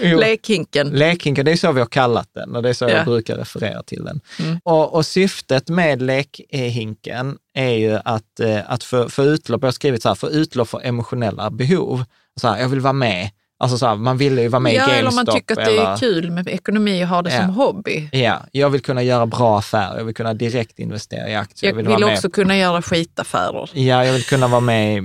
Lekhinken. 0.00 0.90
Lekhinken, 0.90 1.44
det 1.44 1.52
är 1.52 1.56
så 1.56 1.72
vi 1.72 1.80
har 1.80 1.86
kallat 1.86 2.28
den 2.34 2.56
och 2.56 2.62
det 2.62 2.68
är 2.68 2.72
så 2.72 2.84
Ja. 2.84 2.90
jag 2.90 3.04
brukar 3.04 3.36
referera 3.36 3.82
till 3.82 4.04
den. 4.04 4.20
Mm. 4.40 4.58
Och, 4.64 4.94
och 4.94 5.06
syftet 5.06 5.68
med 5.68 6.02
lekhinken 6.02 7.36
är 7.54 7.70
ju 7.70 7.98
att, 8.04 8.40
eh, 8.40 8.70
att 8.72 8.84
få 8.84 9.24
utlopp, 9.24 9.62
jag 9.62 9.66
har 9.66 9.72
skrivit 9.72 10.02
så 10.02 10.08
här, 10.08 10.14
få 10.14 10.30
utlopp 10.30 10.68
för 10.68 10.80
emotionella 10.84 11.50
behov. 11.50 12.04
Så 12.40 12.48
här, 12.48 12.60
jag 12.60 12.68
vill 12.68 12.80
vara 12.80 12.92
med. 12.92 13.30
Alltså 13.58 13.78
så 13.78 13.86
här, 13.86 13.96
man 13.96 14.18
vill 14.18 14.38
ju 14.38 14.48
vara 14.48 14.60
med 14.60 14.74
Ja, 14.74 14.88
i 14.88 14.92
eller 14.92 15.02
GameStop. 15.10 15.26
man 15.26 15.34
tycker 15.36 15.58
att 15.58 15.64
det 15.64 15.76
är 15.76 15.80
eller- 15.86 15.96
kul 15.96 16.30
med 16.30 16.48
ekonomi 16.48 17.04
och 17.04 17.08
ha 17.08 17.22
det 17.22 17.34
Ja. 17.34 17.40
som 17.40 17.50
hobby. 17.54 18.08
Ja, 18.12 18.42
jag 18.52 18.70
vill 18.70 18.80
kunna 18.82 19.02
göra 19.02 19.26
bra 19.26 19.58
affärer, 19.58 19.96
jag 19.98 20.04
vill 20.04 20.14
kunna 20.14 20.34
direkt 20.34 20.78
investera 20.78 21.28
i 21.30 21.34
aktier. 21.34 21.70
Jag 21.70 21.76
vill, 21.76 21.88
vara 21.88 21.98
med 21.98 22.12
också 22.14 22.30
kunna 22.30 22.56
göra 22.56 22.82
skitaffärer. 22.82 23.70
Ja, 23.72 24.04
jag 24.04 24.12
vill 24.12 24.24
kunna 24.24 24.48
vara 24.48 24.60
med 24.60 24.96
i 24.96 25.00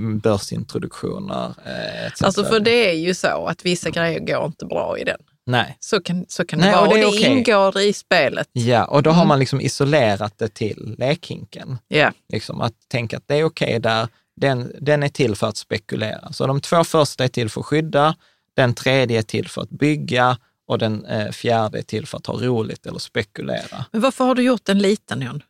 börsintroduktioner. 0.66 1.54
Eh. 1.66 2.12
Alltså 2.20 2.44
för 2.44 2.60
det 2.60 2.90
är 2.90 2.94
ju 2.94 3.14
så 3.14 3.46
att 3.46 3.64
vissa 3.64 3.90
grejer 3.90 4.20
går 4.20 4.44
inte 4.46 4.66
bra 4.66 4.98
i 4.98 5.04
den. 5.04 5.18
Nej. 5.46 5.76
Så 5.80 6.00
kan, 6.02 6.24
så 6.28 6.44
kan 6.44 6.58
Nej, 6.58 6.68
det 6.68 6.76
vara. 6.76 6.80
och 6.86 6.88
Och 6.88 6.94
det 6.94 7.00
det, 7.00 7.06
är 7.06 7.08
okej. 7.20 7.32
ingår 7.38 7.80
i 7.80 7.92
spelet. 7.92 8.48
Ja, 8.52 8.84
och 8.84 9.02
då 9.02 9.10
har 9.10 9.16
Mm. 9.22 9.28
man 9.28 9.38
liksom 9.38 9.60
isolerat 9.60 10.38
det 10.38 10.54
till 10.54 10.94
lekhinken. 10.98 11.78
Ja. 11.88 12.12
Liksom 12.32 12.60
att 12.60 12.72
tänka 12.90 13.16
att 13.16 13.22
det 13.26 13.34
är 13.36 13.44
okej 13.44 13.78
där, 13.80 14.08
den, 14.40 14.72
den 14.80 15.02
är 15.02 15.08
till 15.08 15.36
för 15.36 15.46
att 15.48 15.56
spekulera. 15.56 16.32
Så 16.32 16.46
de 16.46 16.60
två 16.60 16.84
första 16.84 17.24
är 17.24 17.28
till 17.28 17.48
för 17.50 17.60
att 17.60 17.66
skydda, 17.66 18.14
den 18.56 18.74
tredje 18.74 19.18
är 19.18 19.22
till 19.22 19.48
för 19.48 19.62
att 19.62 19.70
bygga 19.70 20.38
och 20.68 20.78
den 20.78 21.04
eh, 21.04 21.30
fjärde 21.30 21.78
är 21.78 21.82
till 21.82 22.06
för 22.06 22.18
att 22.18 22.26
ha 22.26 22.34
roligt 22.34 22.86
eller 22.86 22.98
spekulera. 22.98 23.84
Men 23.92 24.00
varför 24.00 24.24
har 24.24 24.34
du 24.34 24.42
gjort 24.42 24.64
den 24.64 24.78
liten, 24.78 25.20
John? 25.22 25.42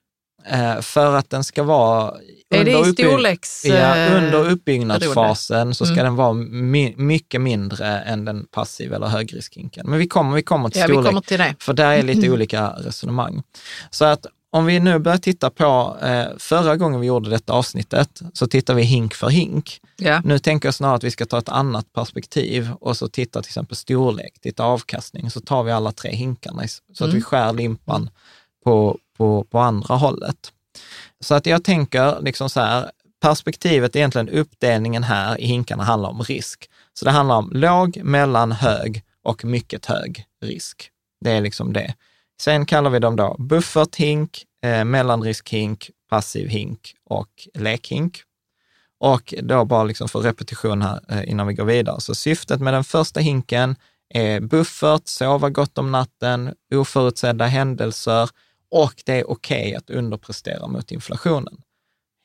Eh, 0.46 0.80
för 0.80 1.14
att 1.16 1.30
den 1.30 1.44
ska 1.44 1.62
vara... 1.62 2.14
Är 2.54 2.64
det 2.64 2.70
i 2.70 2.92
storleks... 2.92 3.64
Ja, 3.64 3.96
eh, 3.96 4.16
under 4.16 4.50
uppbyggnadsfasen 4.50 5.74
så 5.74 5.84
ska 5.86 5.92
Mm. 5.94 6.04
den 6.04 6.16
vara 6.16 6.32
mi- 6.32 6.96
mycket 6.96 7.40
mindre 7.40 7.86
än 8.00 8.24
den 8.24 8.44
passiva 8.50 8.96
eller 8.96 9.06
högriskhinken. 9.06 9.90
Men 9.90 9.98
vi 9.98 10.06
kommer, 10.08 10.34
vi 10.36 10.42
kommer 10.42 10.68
till 10.68 10.80
Ja, 10.80 10.86
vi 10.86 10.92
storlek, 10.92 11.08
kommer 11.08 11.20
till 11.20 11.38
det. 11.38 11.54
för 11.58 11.72
där 11.72 11.92
är 11.92 12.02
lite 12.02 12.30
olika 12.32 12.68
resonemang. 12.68 13.42
Så 13.90 14.04
att 14.04 14.26
om 14.54 14.66
vi 14.66 14.80
nu 14.80 14.98
börjar 14.98 15.18
titta 15.18 15.50
på, 15.50 15.96
eh, 16.02 16.26
förra 16.38 16.76
gången 16.76 17.00
vi 17.00 17.06
gjorde 17.06 17.30
detta 17.30 17.52
avsnittet, 17.52 18.22
så 18.32 18.46
tittar 18.46 18.74
vi 18.74 18.82
hink 18.82 19.14
för 19.14 19.28
hink. 19.28 19.80
Ja. 19.96 20.20
Nu 20.24 20.38
tänker 20.38 20.66
jag 20.66 20.74
snarare 20.74 20.96
att 20.96 21.04
vi 21.04 21.10
ska 21.10 21.26
ta 21.26 21.38
ett 21.38 21.48
annat 21.48 21.92
perspektiv 21.92 22.70
och 22.80 22.96
så 22.96 23.08
titta 23.08 23.42
till 23.42 23.48
exempel 23.48 23.76
storlek, 23.76 24.40
titta 24.40 24.64
avkastning, 24.64 25.30
så 25.30 25.40
tar 25.40 25.62
vi 25.62 25.72
alla 25.72 25.92
tre 25.92 26.14
hinkarna 26.14 26.62
så 26.68 27.04
att 27.04 27.08
Mm. 27.08 27.14
vi 27.14 27.22
skär 27.22 27.52
limpan 27.52 28.10
på, 28.64 28.98
på, 29.18 29.44
på 29.50 29.58
andra 29.58 29.94
hållet. 29.94 30.52
Så 31.20 31.34
att 31.34 31.46
jag 31.46 31.64
tänker 31.64 32.20
liksom 32.20 32.50
så 32.50 32.60
här, 32.60 32.90
perspektivet, 33.20 33.96
egentligen 33.96 34.28
uppdelningen 34.28 35.02
här 35.02 35.40
i 35.40 35.46
hinkarna 35.46 35.82
handlar 35.84 36.08
om 36.08 36.22
risk. 36.22 36.70
Så 36.94 37.04
det 37.04 37.10
handlar 37.10 37.36
om 37.36 37.50
låg, 37.54 38.00
mellan, 38.04 38.52
hög 38.52 39.02
och 39.24 39.44
mycket 39.44 39.86
hög 39.86 40.24
risk. 40.44 40.90
Det 41.20 41.30
är 41.30 41.40
liksom 41.40 41.72
det. 41.72 41.94
Sen 42.44 42.66
kallar 42.66 42.90
vi 42.90 42.98
dem 42.98 43.16
då 43.16 43.36
bufferthink, 43.38 44.44
eh, 44.64 44.84
mellanriskhink, 44.84 45.90
passiv 46.10 46.48
hink 46.48 46.94
och 47.04 47.48
lekhink. 47.54 48.22
Och 49.00 49.34
då 49.42 49.64
bara 49.64 49.84
liksom 49.84 50.08
för 50.08 50.20
repetition 50.20 50.82
här 50.82 51.00
eh, 51.08 51.30
innan 51.30 51.46
vi 51.46 51.54
går 51.54 51.64
vidare. 51.64 52.00
Så 52.00 52.14
syftet 52.14 52.60
med 52.60 52.74
den 52.74 52.84
första 52.84 53.20
hinken 53.20 53.76
är 54.14 54.40
buffert, 54.40 55.08
sova 55.08 55.50
gott 55.50 55.78
om 55.78 55.92
natten, 55.92 56.54
oförutsedda 56.74 57.46
händelser 57.46 58.30
och 58.70 58.94
det 59.04 59.20
är 59.20 59.30
okej 59.30 59.74
att 59.74 59.90
underprestera 59.90 60.66
mot 60.66 60.92
inflationen. 60.92 61.62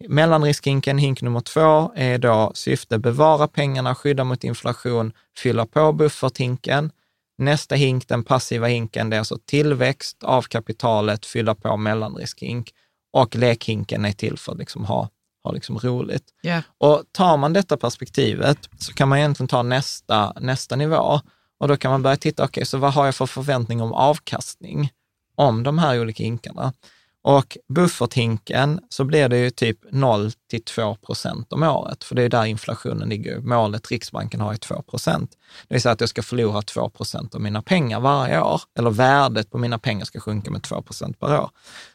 Mellanriskhinken, 0.07 0.97
hink 0.97 1.21
nummer 1.21 1.39
två, 1.39 1.91
är 1.95 2.17
då 2.17 2.51
syfte 2.55 2.97
bevara 2.97 3.47
pengarna, 3.47 3.95
skydda 3.95 4.23
mot 4.23 4.43
inflation, 4.43 5.13
fylla 5.37 5.65
på 5.65 5.93
bufferthinken. 5.93 6.91
Nästa 7.37 7.75
hink, 7.75 8.07
den 8.07 8.23
passiva 8.23 8.67
hinken, 8.67 9.09
det 9.09 9.15
är 9.15 9.19
alltså 9.19 9.37
tillväxt 9.45 10.23
av 10.23 10.41
kapitalet, 10.41 11.25
fylla 11.25 11.55
på 11.55 11.77
mellanriskhink. 11.77 12.73
Och 13.13 13.35
lekhinken 13.35 14.05
är 14.05 14.11
till 14.11 14.37
för 14.37 14.51
att 14.51 14.57
liksom 14.57 14.85
ha, 14.85 15.09
ha 15.43 15.51
liksom 15.51 15.79
roligt. 15.79 16.23
Ja. 16.41 16.61
Och 16.77 17.03
tar 17.11 17.37
man 17.37 17.53
detta 17.53 17.77
perspektivet 17.77 18.69
så 18.79 18.93
kan 18.93 19.09
man 19.09 19.17
egentligen 19.17 19.47
ta 19.47 19.63
nästa, 19.63 20.33
nästa 20.39 20.75
nivå 20.75 21.21
och 21.59 21.67
då 21.67 21.77
kan 21.77 21.91
man 21.91 22.03
börja 22.03 22.17
titta, 22.17 22.43
okej, 22.43 22.65
så 22.65 22.77
vad 22.77 22.93
har 22.93 23.05
jag 23.05 23.15
för 23.15 23.25
förväntning 23.25 23.81
om 23.81 23.93
avkastning 23.93 24.91
om 25.35 25.63
de 25.63 25.77
här 25.77 26.01
olika 26.01 26.23
hinkarna? 26.23 26.73
Och 27.27 27.57
bufferthinken 27.69 28.79
så 28.89 29.03
blir 29.03 29.29
det 29.29 29.37
ju 29.37 29.49
typ 29.49 29.79
0 29.91 30.31
till 30.49 30.63
2 30.63 30.95
procent 30.95 31.53
om 31.53 31.63
året, 31.63 32.03
för 32.03 32.15
det 32.15 32.23
är 32.23 32.29
där 32.29 32.45
inflationen 32.45 33.09
ligger. 33.09 33.39
Målet 33.39 33.91
Riksbanken 33.91 34.41
har 34.41 34.53
är 34.53 34.57
2 34.57 34.81
procent. 34.81 35.31
Det 35.67 35.75
vill 35.75 35.81
säga 35.81 35.93
att 35.93 35.99
jag 35.99 36.09
ska 36.09 36.23
förlora 36.23 36.61
2 36.61 36.89
procent 36.89 37.35
av 37.35 37.41
mina 37.41 37.61
pengar 37.61 37.99
varje 37.99 38.41
år, 38.41 38.61
eller 38.77 38.89
värdet 38.89 39.51
på 39.51 39.57
mina 39.57 39.79
pengar 39.79 40.05
ska 40.05 40.19
sjunka 40.19 40.51
med 40.51 40.63
2 40.63 40.81
procent 40.81 41.19
per 41.19 41.39
år. 41.39 41.49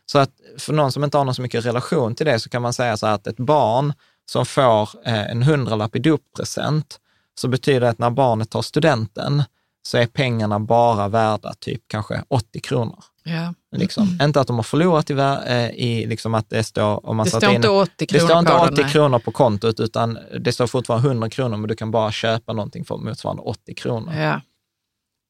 Så 0.07 0.19
att 0.19 0.31
för 0.59 0.73
någon 0.73 0.93
som 0.93 1.05
inte 1.05 1.19
har 1.19 1.25
någon 1.25 1.35
så 1.35 1.43
mycket 1.43 1.65
relation 1.67 2.15
till 2.15 2.27
det 2.27 2.41
så 2.41 2.49
kan 2.49 2.63
man 2.63 2.73
säga 2.73 2.97
så 2.97 3.07
här 3.07 3.15
att 3.15 3.27
ett 3.27 3.37
barn 3.37 3.93
som 4.27 4.47
får 4.47 4.89
eh, 5.07 5.31
en 5.31 5.43
hundralapp 5.43 5.97
i 5.97 5.99
doppresent, 5.99 6.99
så 7.41 7.49
betyder 7.49 7.81
det 7.81 7.89
att 7.89 7.99
när 7.99 8.11
barnet 8.11 8.51
tar 8.51 8.63
studenten 8.63 9.43
så 9.83 9.99
är 9.99 10.07
pengarna 10.07 10.61
bara 10.61 11.09
värda 11.09 11.55
typ 11.61 11.83
kanske 11.87 12.25
80 12.29 12.61
kronor. 12.61 13.05
Ja. 13.25 13.55
Liksom. 13.77 14.19
Inte 14.23 14.41
att 14.41 14.47
de 14.47 14.57
har 14.57 14.63
förlorat 14.63 15.11
i, 15.11 15.13
eh, 15.13 15.71
i 15.71 16.07
liksom 16.07 16.35
att 16.35 16.51
det 16.51 16.65
står... 16.65 17.07
Om 17.07 17.17
man 17.17 17.25
Det 17.25 17.31
står 17.31 17.49
in- 17.51 17.57
inte 17.57 17.69
80 17.69 17.93
det 17.99 18.07
kronor 18.07 18.25
står 18.27 18.39
inte 18.39 18.53
på 18.53 18.59
80 18.59 18.75
den, 18.75 18.85
nej. 18.85 18.93
kronor 18.93 19.19
på 19.19 19.31
kontot, 19.33 19.81
utan 19.81 20.19
det 20.41 20.53
står 20.53 20.67
fortfarande 20.67 21.09
100 21.09 21.31
kronor, 21.31 21.57
men 21.57 21.69
du 21.69 21.75
kan 21.77 21.91
bara 21.91 22.13
köpa 22.13 22.53
någonting 22.53 22.85
för 22.85 22.97
motsvarande 22.97 23.43
80 23.43 23.75
kronor. 23.75 24.15
Ja, 24.15 24.41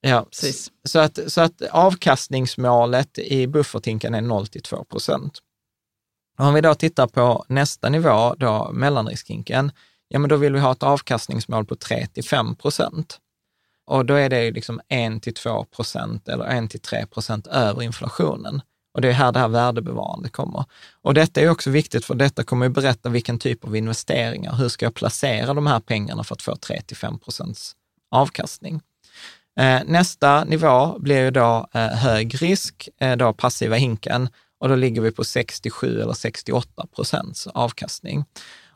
Ja, 0.05 0.25
precis. 0.31 0.71
så 0.89 0.99
att, 0.99 1.19
så 1.27 1.41
att 1.41 1.63
avkastningsmålet 1.73 3.19
i 3.19 3.47
bufferthinken 3.47 4.15
är 4.15 4.21
0 4.21 4.47
till 4.47 4.63
2 4.63 4.85
procent. 4.85 5.39
Om 6.39 6.55
vi 6.55 6.61
då 6.61 6.75
tittar 6.75 7.07
på 7.07 7.45
nästa 7.49 7.89
nivå, 7.89 8.35
då 8.39 8.71
mellanriskhinken, 8.73 9.73
ja 10.09 10.19
men 10.19 10.29
då 10.31 10.37
vill 10.37 10.53
vi 10.53 10.61
ha 10.61 10.73
ett 10.73 10.83
avkastningsmål 10.83 11.65
på 11.67 11.77
3 11.77 12.07
till 12.07 12.25
5 12.25 12.55
procent. 12.55 13.19
Och 13.87 14.07
då 14.07 14.15
är 14.15 14.29
det 14.29 14.51
liksom 14.51 14.81
1 14.89 15.23
till 15.23 15.35
2 15.35 15.65
procent 15.65 16.29
eller 16.29 16.45
1 16.45 16.71
till 16.71 16.81
3 16.81 17.07
procent 17.07 17.47
över 17.47 17.83
inflationen. 17.83 18.63
Och 18.95 19.01
det 19.01 19.09
är 19.09 19.13
här 19.13 19.33
det 19.33 19.39
här 19.39 19.49
värdebevarande 19.49 20.29
kommer. 20.29 20.65
Och 21.03 21.15
detta 21.15 21.41
är 21.41 21.51
också 21.51 21.71
viktigt, 21.71 22.05
för 22.05 22.15
detta 22.15 22.45
kommer 22.45 22.67
ju 22.67 22.71
berätta 22.73 23.09
vilken 23.09 23.39
typ 23.39 23.65
av 23.65 23.77
investeringar, 23.77 24.55
hur 24.55 24.69
ska 24.69 24.87
jag 24.87 24.95
placera 24.95 25.55
de 25.55 25.67
här 25.67 25.81
pengarna 25.81 26.25
för 26.25 26.35
att 26.35 26.43
få 26.43 26.57
3 26.57 26.83
till 26.83 26.97
5 26.97 27.19
procents 27.19 27.73
avkastning. 28.11 28.81
Eh, 29.61 29.81
nästa 29.87 30.45
nivå 30.45 30.99
blir 30.99 31.21
ju 31.21 31.31
då 31.31 31.67
eh, 31.75 31.87
hög 31.87 32.43
risk, 32.43 32.89
eh, 33.01 33.17
då 33.17 33.33
passiva 33.33 33.77
hinken, 33.77 34.29
och 34.61 34.69
då 34.69 34.75
ligger 34.75 35.01
vi 35.01 35.13
på 35.13 35.25
67 35.25 36.03
eller 36.03 36.13
68 36.13 36.87
procents 36.97 37.47
avkastning. 37.47 38.25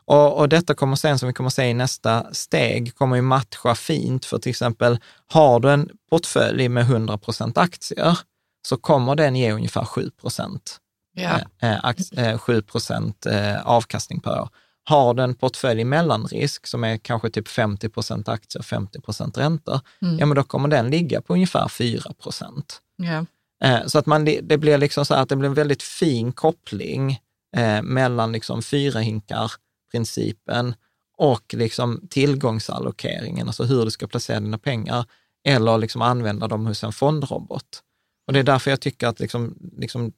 Och, 0.07 0.37
och 0.39 0.49
detta 0.49 0.73
kommer 0.75 0.95
sen, 0.95 1.19
som 1.19 1.27
vi 1.27 1.33
kommer 1.33 1.49
se 1.49 1.63
i 1.65 1.73
nästa 1.73 2.33
steg, 2.33 2.95
kommer 2.95 3.15
ju 3.15 3.21
matcha 3.21 3.75
fint 3.75 4.25
för 4.25 4.39
till 4.39 4.49
exempel, 4.49 4.99
har 5.27 5.59
du 5.59 5.69
en 5.71 5.89
portfölj 6.09 6.69
med 6.69 6.83
100 6.83 7.17
procent 7.17 7.57
aktier, 7.57 8.19
så 8.67 8.77
kommer 8.77 9.15
den 9.15 9.35
ge 9.35 9.51
ungefär 9.51 9.85
7 9.85 10.09
procent 10.21 10.77
Ja. 11.15 11.39
eh, 11.61 11.79
ax- 11.85 12.11
eh, 12.17 12.37
7 12.37 12.61
procent 12.61 13.25
eh, 13.25 13.67
avkastning 13.67 14.19
per 14.19 14.41
år. 14.41 14.49
Har 14.83 15.13
du 15.13 15.23
en 15.23 15.35
portfölj 15.35 15.81
i 15.81 15.83
mellanrisk 15.85 16.67
som 16.67 16.83
är 16.83 16.97
kanske 16.97 17.29
typ 17.29 17.47
50 17.47 17.89
procent 17.89 18.29
aktier, 18.29 18.63
50 18.63 19.01
procent 19.01 19.37
räntor, 19.37 19.79
Mm. 20.01 20.19
ja 20.19 20.25
men 20.25 20.35
då 20.35 20.43
kommer 20.43 20.67
den 20.69 20.89
ligga 20.89 21.21
på 21.21 21.33
ungefär 21.33 21.67
4 21.67 22.13
procent. 22.23 22.79
Ja. 22.97 23.25
Eh, 23.67 23.85
Så 23.85 23.99
att 23.99 24.05
man, 24.05 24.25
det 24.25 24.57
blir 24.57 24.77
liksom 24.77 25.05
så 25.05 25.13
här 25.15 25.21
att 25.21 25.29
det 25.29 25.35
blir 25.35 25.49
en 25.49 25.53
väldigt 25.55 25.83
fin 25.83 26.31
koppling 26.31 27.19
eh, 27.57 27.81
mellan 27.81 28.31
liksom 28.31 28.61
fyra 28.61 28.99
hinkar 28.99 29.51
principen 29.91 30.75
och 31.17 31.53
liksom 31.53 32.07
tillgångsallokeringen, 32.09 33.47
alltså 33.47 33.63
hur 33.63 33.85
du 33.85 33.91
ska 33.91 34.07
placera 34.07 34.39
dina 34.39 34.57
pengar, 34.57 35.05
eller 35.47 35.77
liksom 35.77 36.01
använda 36.01 36.47
dem 36.47 36.65
hos 36.65 36.83
en 36.83 36.93
fondrobot. 36.93 37.83
Och 38.27 38.33
det 38.33 38.39
är 38.39 38.43
därför 38.43 38.71
jag 38.71 38.81
tycker 38.81 39.07
att 39.07 39.19
liksom, 39.19 39.71
liksom 39.77 40.11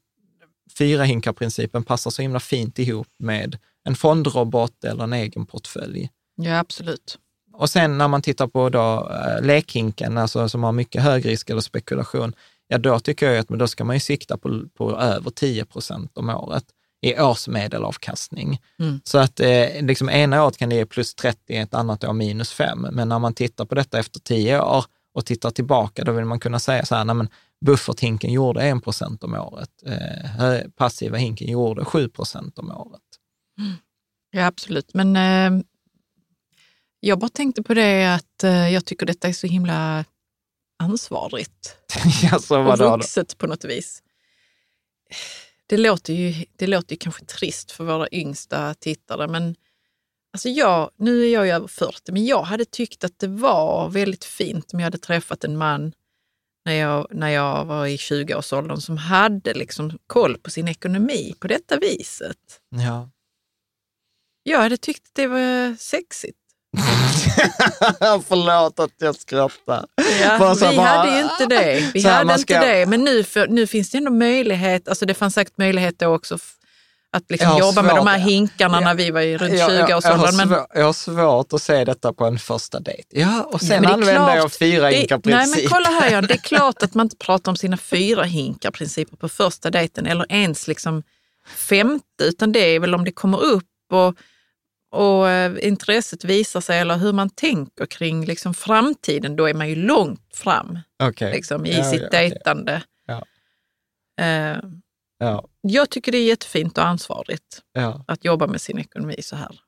fyra 0.78 1.04
hinkar-principen 1.04 1.84
passar 1.84 2.12
så 2.12 2.22
himla 2.22 2.40
fint 2.40 2.80
ihop 2.80 3.08
med 3.20 3.58
en 3.84 3.96
fondrobot 3.96 4.84
eller 4.84 5.04
en 5.04 5.14
egen 5.14 5.46
portfölj. 5.46 6.10
ja, 6.36 6.60
absolut. 6.60 7.18
Och 7.54 7.70
sen 7.70 7.98
när 7.98 8.08
man 8.08 8.22
tittar 8.22 8.48
på 8.48 8.70
då, 8.70 9.12
eh, 9.12 9.46
lekhinken, 9.46 10.18
alltså 10.18 10.50
som 10.50 10.64
har 10.64 10.72
mycket 10.72 11.04
hög 11.04 11.26
risk 11.26 11.50
eller 11.50 11.62
spekulation, 11.62 12.34
ja 12.68 12.78
då 12.78 13.00
tycker 13.00 13.32
jag 13.32 13.38
att 13.38 13.50
men 13.50 13.60
då 13.60 13.68
ska 13.68 13.84
man 13.84 13.96
ju 13.96 14.00
sikta 14.00 14.38
på, 14.38 14.64
på 14.78 14.98
över 14.98 15.32
10 15.32 15.66
procent 15.66 16.18
om 16.18 16.30
året 16.30 16.66
i 17.02 17.20
årsmedelavkastning. 17.20 18.62
Mm. 18.80 19.02
Så 19.04 19.18
att 19.18 19.39
eh, 19.39 19.82
liksom 19.82 20.10
ena 20.10 20.43
året 20.45 20.58
kan 20.58 20.70
det 20.70 20.76
ge 20.76 20.86
plus 20.86 21.16
30, 21.16 21.56
ett 21.56 21.74
annat 21.74 22.04
år 22.04 22.14
minus 22.14 22.52
5. 22.54 22.88
Men 22.91 23.10
när 23.10 23.20
man 23.20 23.34
tittar 23.34 23.66
på 23.66 23.76
detta 23.76 24.00
efter 24.00 24.20
10 24.20 24.62
år 24.62 24.86
och 25.14 25.26
tittar 25.26 25.52
tillbaka, 25.52 26.04
då 26.04 26.12
vill 26.12 26.26
man 26.26 26.39
kunna 26.39 26.60
säga 26.60 26.86
så 26.86 26.95
här, 26.95 27.06
nej 27.06 27.16
men 27.16 27.30
bufferthinken 27.66 28.32
gjorde 28.32 28.62
1 28.64 28.84
procent 28.84 29.24
om 29.24 29.34
året, 29.34 29.70
eh, 29.86 30.30
hö- 30.30 30.70
passiva 30.76 31.18
hinken 31.18 31.47
gjorde 31.52 31.86
7 31.86 32.10
procent 32.10 32.60
om 32.60 32.72
året. 32.72 33.02
Ja, 34.32 34.45
absolut. 34.45 34.93
Men 34.93 35.16
eh, 35.16 35.64
jag 37.00 37.20
bara 37.20 37.30
tänkte 37.30 37.64
på 37.64 37.74
det 37.74 38.16
att 38.16 38.43
eh, 38.43 38.70
jag 38.74 38.86
tycker 38.86 39.06
detta 39.06 39.28
är 39.28 39.34
så 39.34 39.47
himla 39.47 40.06
ansvarigt 40.84 41.76
alltså, 42.32 42.58
och 42.58 42.66
vadå 42.66 42.84
då? 42.84 42.97
vuxet 42.97 43.38
på 43.38 43.47
något 43.47 43.66
vis. 43.66 44.04
Det 45.70 45.78
låter, 45.78 46.14
ju, 46.14 46.46
det 46.56 46.68
låter 46.68 46.92
ju 46.92 46.98
kanske 46.98 47.26
trist 47.26 47.72
för 47.72 47.84
våra 47.84 48.08
yngsta 48.12 48.74
tittare, 48.74 49.28
men 49.28 49.56
alltså 50.34 50.50
jag, 50.50 50.92
nu 50.96 51.26
är 51.26 51.34
jag 51.34 51.46
ju 51.46 51.52
över 51.52 51.68
40, 51.68 52.12
men 52.12 52.26
jag 52.26 52.42
hade 52.42 52.66
tyckt 52.66 53.04
att 53.04 53.20
det 53.20 53.28
var 53.28 53.90
väldigt 53.90 54.26
fint 54.26 54.74
om 54.74 54.80
jag 54.80 54.86
hade 54.86 54.98
träffat 54.98 55.44
en 55.44 55.58
man 55.58 55.94
när 56.66 56.74
jag, 56.74 57.08
när 57.12 57.30
jag 57.30 57.66
var 57.66 57.86
i 57.86 57.96
20-årsåldern 57.96 58.82
som 58.82 58.98
hade 58.98 59.54
liksom 59.54 60.00
koll 60.08 60.38
på 60.38 60.50
sin 60.50 60.68
ekonomi 60.68 61.36
på 61.40 61.48
detta 61.48 61.78
viset. 61.78 62.62
Ja. 62.70 63.10
Jag 64.44 64.60
hade 64.60 64.78
tyckt 64.78 65.08
att 65.08 65.16
det 65.16 65.28
var 65.28 65.76
sexigt. 65.76 66.39
Förlåt 68.28 68.80
att 68.80 68.92
jag 69.00 69.16
skrattar. 69.16 69.86
Ja, 70.22 70.56
vi 70.72 70.78
bara- 70.78 70.88
hade 70.88 71.16
ju 71.18 71.22
inte 71.24 71.46
det. 71.46 71.92
Vi 71.94 72.02
hade 72.08 72.34
inte 72.34 72.42
ska- 72.42 72.60
det. 72.60 72.86
Men 72.86 73.04
nu, 73.04 73.24
för, 73.24 73.48
nu 73.48 73.68
finns 73.68 73.90
det 73.92 73.98
ändå 73.98 74.12
möjlighet, 74.12 74.88
alltså 74.88 75.06
det 75.06 75.14
fanns 75.14 75.34
säkert 75.34 75.58
möjlighet 75.58 76.00
då 76.00 76.08
också 76.16 76.38
att 77.12 77.24
liksom 77.30 77.58
jobba 77.60 77.82
med 77.82 77.96
de 77.96 78.08
här 78.08 78.18
svårt- 78.20 78.30
hinkarna 78.30 78.78
Ja. 78.78 78.86
när 78.86 78.94
vi 78.96 79.12
var 79.12 79.22
i 79.22 79.38
runt 79.38 79.54
Jag, 79.54 79.72
jag, 79.72 79.90
jag, 79.90 79.96
har 79.96 80.02
20-årsåldern. 80.02 80.36
Men, 80.38 80.48
svår, 80.48 80.66
jag 80.74 80.86
har 80.86 80.94
svårt 80.94 81.54
att 81.54 81.62
se 81.62 81.86
detta 81.86 82.14
på 82.14 82.26
en 82.26 82.40
första 82.40 82.80
dejt. 82.80 83.04
Ja, 83.10 83.44
och 83.44 83.54
Ja, 83.54 83.68
sen 83.68 83.86
är 83.86 83.90
använder 83.90 84.36
jag 84.36 84.52
fyra 84.52 84.90
det, 84.90 84.96
hinkar 84.96 85.22
nej 85.24 85.48
men 85.48 85.60
kolla 85.70 85.90
här 85.90 86.12
Jan, 86.12 86.26
det 86.28 86.34
är 86.34 86.38
klart 86.44 86.84
att 86.84 86.94
man 86.94 87.06
inte 87.06 87.16
pratar 87.18 87.52
om 87.52 87.56
sina 87.56 87.78
fyra 87.78 88.24
hinkar 88.24 88.72
principer 88.72 89.18
på 89.18 89.30
första 89.30 89.70
dejten 89.70 90.06
eller 90.06 90.26
ens 90.30 90.68
liksom 90.68 91.04
femte, 91.56 92.24
utan 92.24 92.52
det 92.52 92.60
är 92.60 92.80
väl 92.80 92.96
om 92.96 93.04
det 93.06 93.12
kommer 93.12 93.44
upp 93.44 93.64
och, 93.94 94.16
och 94.92 95.30
eh, 95.30 95.68
intresset 95.68 96.24
visar 96.24 96.62
sig 96.62 96.80
eller 96.80 96.98
hur 96.98 97.14
man 97.14 97.30
tänker 97.30 97.86
kring 97.86 98.26
liksom 98.26 98.54
framtiden, 98.54 99.36
då 99.36 99.50
är 99.50 99.54
man 99.54 99.70
ju 99.70 99.76
långt 99.76 100.36
fram 100.36 100.80
Okej. 101.04 101.32
liksom, 101.34 101.66
i 101.66 101.78
Ja, 101.78 101.84
sitt 101.84 102.02
ja, 102.02 102.10
dejtande. 102.10 102.84
Ja. 103.06 103.24
Eh, 104.26 104.58
Ja, 105.22 105.48
jag 105.62 105.90
tycker 105.90 106.12
det 106.12 106.18
är 106.18 106.26
jättefint 106.28 106.78
och 106.78 106.86
ansvarigt 106.86 107.62
att 108.08 108.26
jobba 108.26 108.48
med 108.48 108.62
sin 108.62 108.80
ekonomi 108.80 109.16
så 109.22 109.36
här. 109.36 109.60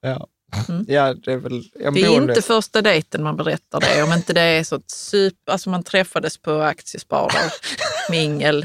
Mm. 0.70 0.86
ja, 0.88 1.14
det 1.14 1.32
är 1.32 1.38
väl... 1.38 1.64
Jag 1.80 1.94
Det 1.94 2.02
är 2.02 2.10
inte 2.16 2.34
det- 2.34 2.42
första 2.42 2.82
dejten 2.82 3.24
man 3.24 3.38
berättar 3.38 3.80
det, 3.80 4.04
om 4.04 4.14
inte 4.14 4.34
det 4.34 4.42
är 4.42 4.64
så 4.64 4.82
super, 4.88 5.52
alltså 5.52 5.70
man 5.70 5.84
träffades 5.84 6.38
på 6.38 6.62
aktiesparare, 6.62 7.52
mingel, 8.10 8.64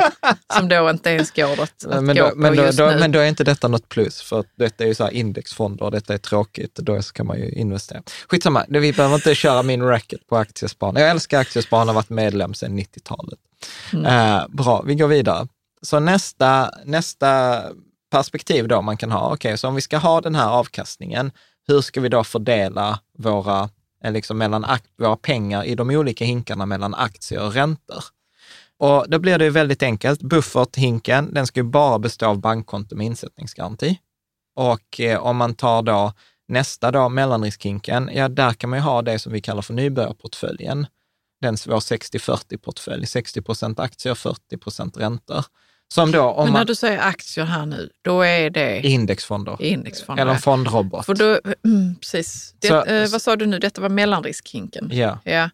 som 0.57 0.69
då 0.69 0.91
inte 0.91 1.11
ens 1.11 1.31
går 1.31 1.63
att, 1.63 1.85
att 1.87 2.05
men 2.05 2.17
gå 2.17 2.23
då, 2.23 2.31
på 2.31 2.37
men, 2.37 2.57
då, 2.57 2.63
just 2.63 2.79
då, 2.79 2.87
nu. 2.87 2.99
men 2.99 3.13
då 3.13 3.19
är 3.19 3.27
inte 3.27 3.45
detta 3.45 3.69
något 3.69 3.89
plus, 3.89 4.23
för 4.23 4.45
detta 4.57 4.85
är 4.85 4.89
ju 4.89 4.95
så 4.95 5.05
här 5.05 5.11
indexfonder 5.11 5.85
och 5.85 5.91
detta 5.91 6.15
är 6.15 6.19
tråkigt, 6.19 6.75
då 6.75 7.03
ska 7.03 7.25
man 7.25 7.39
ju 7.39 7.51
investera. 7.51 8.03
Skitsamma, 8.29 8.65
vi 8.69 8.93
behöver 8.93 9.15
inte 9.15 9.35
köra 9.35 9.63
min 9.63 9.83
racket 9.83 10.27
på 10.27 10.37
aktiesparande. 10.37 11.01
Jag 11.01 11.11
älskar 11.11 11.41
aktiesparande, 11.41 11.91
har 11.91 11.95
varit 11.95 12.11
medlem 12.11 12.55
sedan 12.55 12.79
90-talet. 12.79 13.39
Mm. 13.93 14.07
Eh, 14.07 14.45
bra, 14.49 14.83
vi 14.87 14.95
går 14.95 15.09
vidare. 15.09 15.49
Så 15.83 16.01
nästa, 16.01 16.71
nästa 16.85 17.63
perspektiv 18.11 18.69
då 18.69 18.83
man 18.83 18.97
kan 18.97 19.11
ha, 19.11 19.33
okej, 19.33 19.59
så 19.59 19.69
om 19.69 19.75
vi 19.75 19.81
ska 19.81 19.99
ha 19.99 20.21
den 20.21 20.35
här 20.35 20.49
avkastningen, 20.51 21.31
hur 21.69 21.81
ska 21.81 22.01
vi 22.01 22.09
då 22.09 22.25
fördela 22.25 23.01
våra, 23.19 23.69
eh, 24.05 24.13
liksom 24.13 24.39
mellan 24.39 24.67
våra 24.99 25.17
pengar 25.17 25.65
i 25.65 25.75
de 25.75 25.91
olika 25.91 26.25
hinkarna 26.25 26.67
mellan 26.67 26.95
aktier 26.95 27.43
och 27.43 27.55
räntor? 27.55 28.05
Och 28.79 29.05
då 29.09 29.19
blir 29.19 29.39
det 29.39 29.45
ju 29.45 29.51
väldigt 29.51 29.83
enkelt. 29.83 30.23
Bufferthinken, 30.23 31.35
den 31.35 31.47
ska 31.47 31.61
ju 31.61 31.65
bara 31.65 31.99
bestå 31.99 32.27
av 32.27 32.39
bankkonto 32.39 32.97
med 32.97 33.07
insättningsgaranti. 33.07 33.99
Och 34.55 35.01
eh, 35.01 35.27
om 35.27 35.37
man 35.37 35.55
tar 35.55 35.83
då 35.83 36.13
nästa 36.49 36.91
då, 36.91 37.09
mellanriskhinken, 37.09 38.11
ja 38.15 38.29
där 38.29 38.53
kan 38.53 38.71
man 38.71 38.79
ju 38.79 38.83
ha 38.83 39.03
det 39.03 39.19
som 39.19 39.33
vi 39.33 39.41
kallar 39.41 39.63
för 39.63 39.75
nybörjarportföljen. 39.75 40.87
Den 41.41 41.57
vår 41.67 41.81
60-40-portfölj, 41.81 43.07
60 43.07 43.43
procent 43.43 43.81
aktier, 43.81 44.15
40 44.15 44.57
procent 44.57 44.97
räntor. 44.97 45.45
Som 45.95 46.13
då, 46.13 46.23
om 46.23 46.45
Men 46.45 46.53
när 46.53 46.61
man, 46.61 46.67
du 46.67 46.75
säger 46.75 46.99
aktier 47.01 47.45
här 47.45 47.67
nu, 47.67 47.91
då 48.03 48.23
är 48.23 48.51
det 48.51 48.81
indexfonder, 48.87 49.57
indexfonder. 49.63 50.23
eller 50.23 50.35
fondrobot. 50.35 51.07
För 51.07 51.15
då, 51.15 51.41
mm, 51.65 51.95
precis. 52.01 52.55
Det, 52.61 52.69
Så- 52.69 52.85
eh, 52.85 53.09
vad 53.11 53.23
sa 53.23 53.37
du 53.37 53.47
nu, 53.47 53.59
detta 53.59 53.81
var 53.81 53.89
mellanriskhinken? 53.89 54.89
Ja. 54.93 55.19
Ja. 55.25 55.51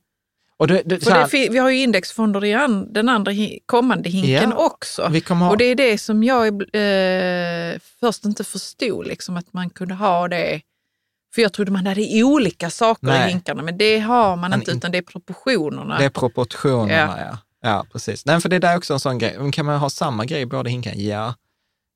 Och 0.57 0.67
det, 0.69 0.83
det, 0.85 1.09
här, 1.11 1.29
det, 1.33 1.49
vi 1.53 1.59
har 1.59 1.71
ju 1.71 1.79
indexfonder 1.83 2.45
i 2.45 2.55
an, 2.55 2.93
den 2.93 3.09
andra 3.09 3.33
kommande 3.67 4.09
hinken 4.11 4.51
Ja, 4.51 4.57
också. 4.67 5.03
ha, 5.29 5.51
Och 5.51 5.57
det 5.59 5.65
är 5.65 5.75
det 5.75 5.99
som 5.99 6.23
jag 6.25 6.47
eh, 6.77 7.79
först 8.01 8.25
inte 8.25 8.45
förstod, 8.45 9.07
liksom, 9.07 9.37
att 9.37 9.53
man 9.53 9.71
kunde 9.71 9.95
ha 9.95 10.29
det. 10.29 10.61
För 11.35 11.43
jag 11.43 11.53
trodde 11.53 11.71
man 11.73 11.87
hade 11.87 12.23
olika 12.25 12.71
saker 12.71 13.07
Nej. 13.07 13.29
i 13.29 13.33
hinkarna, 13.33 13.63
men 13.63 13.79
det 13.79 13.99
har 13.99 14.37
man 14.37 14.51
Men 14.51 14.61
inte, 14.61 14.71
in- 14.71 14.77
utan 14.79 14.93
det 14.93 14.99
är 14.99 15.03
proportionerna. 15.03 15.99
det 15.99 16.05
är 16.05 16.11
proportionerna, 16.11 16.93
Ja. 16.93 17.19
ja. 17.31 17.39
Ja, 17.63 17.87
precis. 17.93 18.27
Nej, 18.27 18.41
för 18.41 18.49
det 18.49 18.59
där 18.59 18.73
är 18.73 18.77
också 18.77 18.93
en 18.93 19.01
sån 19.01 19.19
grej. 19.19 19.53
Kan 19.53 19.67
man 19.67 19.79
ha 19.79 19.91
samma 19.91 20.25
grej 20.25 20.41
i 20.41 20.47
båda 20.47 20.71
hinkarna? 20.71 20.97
Ja. 20.97 21.35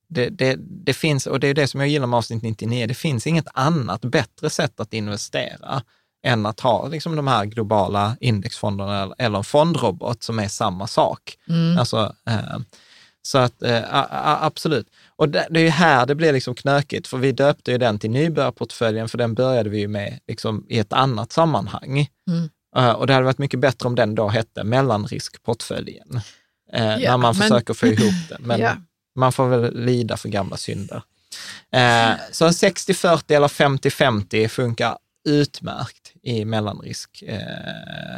Det, 0.09 0.29
det, 0.29 0.57
det 0.61 0.95
finns, 0.95 1.27
och 1.27 1.41
det 1.41 1.49
är 1.49 1.55
det 1.55 1.67
som 1.69 1.81
jag 1.81 1.89
gillar 1.89 2.07
med 2.07 2.17
avsnitt 2.17 2.43
99, 2.43 2.87
det 2.87 2.95
finns 2.95 3.27
inget 3.27 3.47
annat 3.55 4.01
bättre 4.01 4.51
sätt 4.51 4.81
att 4.81 4.95
investera 4.95 5.83
än 6.27 6.47
att 6.47 6.61
ha 6.61 6.89
liksom 6.89 7.17
de 7.17 7.27
här 7.27 7.45
globala 7.45 8.17
indexfonderna 8.21 9.15
eller- 9.19 9.39
en 9.39 9.45
fondrobot 9.45 10.23
som 10.23 10.39
är 10.39 10.49
samma 10.49 10.87
sak. 10.87 11.37
Mm. 11.49 11.79
Alltså, 11.79 12.15
eh, 12.29 12.59
Så 13.23 13.39
att 13.39 13.63
eh, 13.63 13.83
absolut. 14.45 14.87
Och 15.17 15.29
det, 15.29 15.47
det 15.51 15.61
är 15.61 15.65
ju 15.65 15.71
här 15.71 16.07
det 16.07 16.15
blir 16.15 16.33
liksom 16.33 16.55
knökigt, 16.55 17.07
för 17.09 17.19
vi 17.19 17.33
döpte 17.33 17.71
ju 17.73 17.79
den 17.79 17.99
till 17.99 18.11
nybörjarportföljen, 18.11 19.09
för 19.09 19.19
den 19.19 19.35
började 19.35 19.71
vi 19.71 19.79
ju 19.79 19.89
med 19.89 20.19
liksom, 20.29 20.67
i 20.69 20.79
ett 20.79 20.93
annat 20.93 21.33
sammanhang. 21.33 22.09
Mm. 22.31 22.49
Eh, 22.77 22.91
och 22.91 23.07
det 23.07 23.13
hade 23.13 23.25
varit 23.25 23.39
mycket 23.39 23.61
bättre 23.61 23.89
om 23.89 23.95
den 23.95 24.15
då 24.15 24.29
hette 24.29 24.65
mellanriskportföljen, 24.65 26.21
eh, 26.73 26.85
Ja, 26.85 26.97
när 27.11 27.17
man 27.17 27.21
men- 27.21 27.35
försöker 27.35 27.75
få 27.75 27.87
ihop 27.87 28.15
det. 28.29 28.37
Men 28.41 28.61
Ja. 28.61 28.73
man 29.15 29.33
får 29.33 29.49
väl 29.49 29.85
lida 29.85 30.17
för 30.17 30.29
gamla 30.29 30.57
synder. 30.57 31.03
Eh, 31.73 32.11
så 32.33 32.47
en 32.47 32.53
60-40 32.53 33.35
eller 33.35 33.49
50-50 33.49 34.49
funkar 34.49 34.99
utmärkt 35.29 36.13
i 36.23 36.45
mellanrisk 36.45 37.23
eh, 37.23 37.39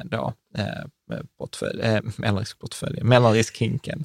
då, 0.05 0.33
eh, 0.59 1.19
portfölj, 1.39 1.81
eh, 1.83 2.01
mellanriskhinken. 3.03 4.05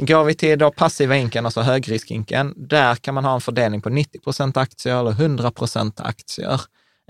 Går 0.00 0.24
vi 0.24 0.34
till 0.34 0.58
då 0.58 0.70
passiva 0.70 1.14
hinken, 1.14 1.44
alltså 1.46 1.60
högriskhinken, 1.60 2.54
där 2.56 2.94
kan 2.94 3.14
man 3.14 3.24
ha 3.24 3.34
en 3.34 3.40
fördelning 3.40 3.82
på 3.82 3.88
90 3.88 4.18
procent 4.20 4.56
aktier 4.56 5.00
eller 5.00 5.10
100 5.10 5.50
procent 5.50 6.00
aktier. 6.00 6.60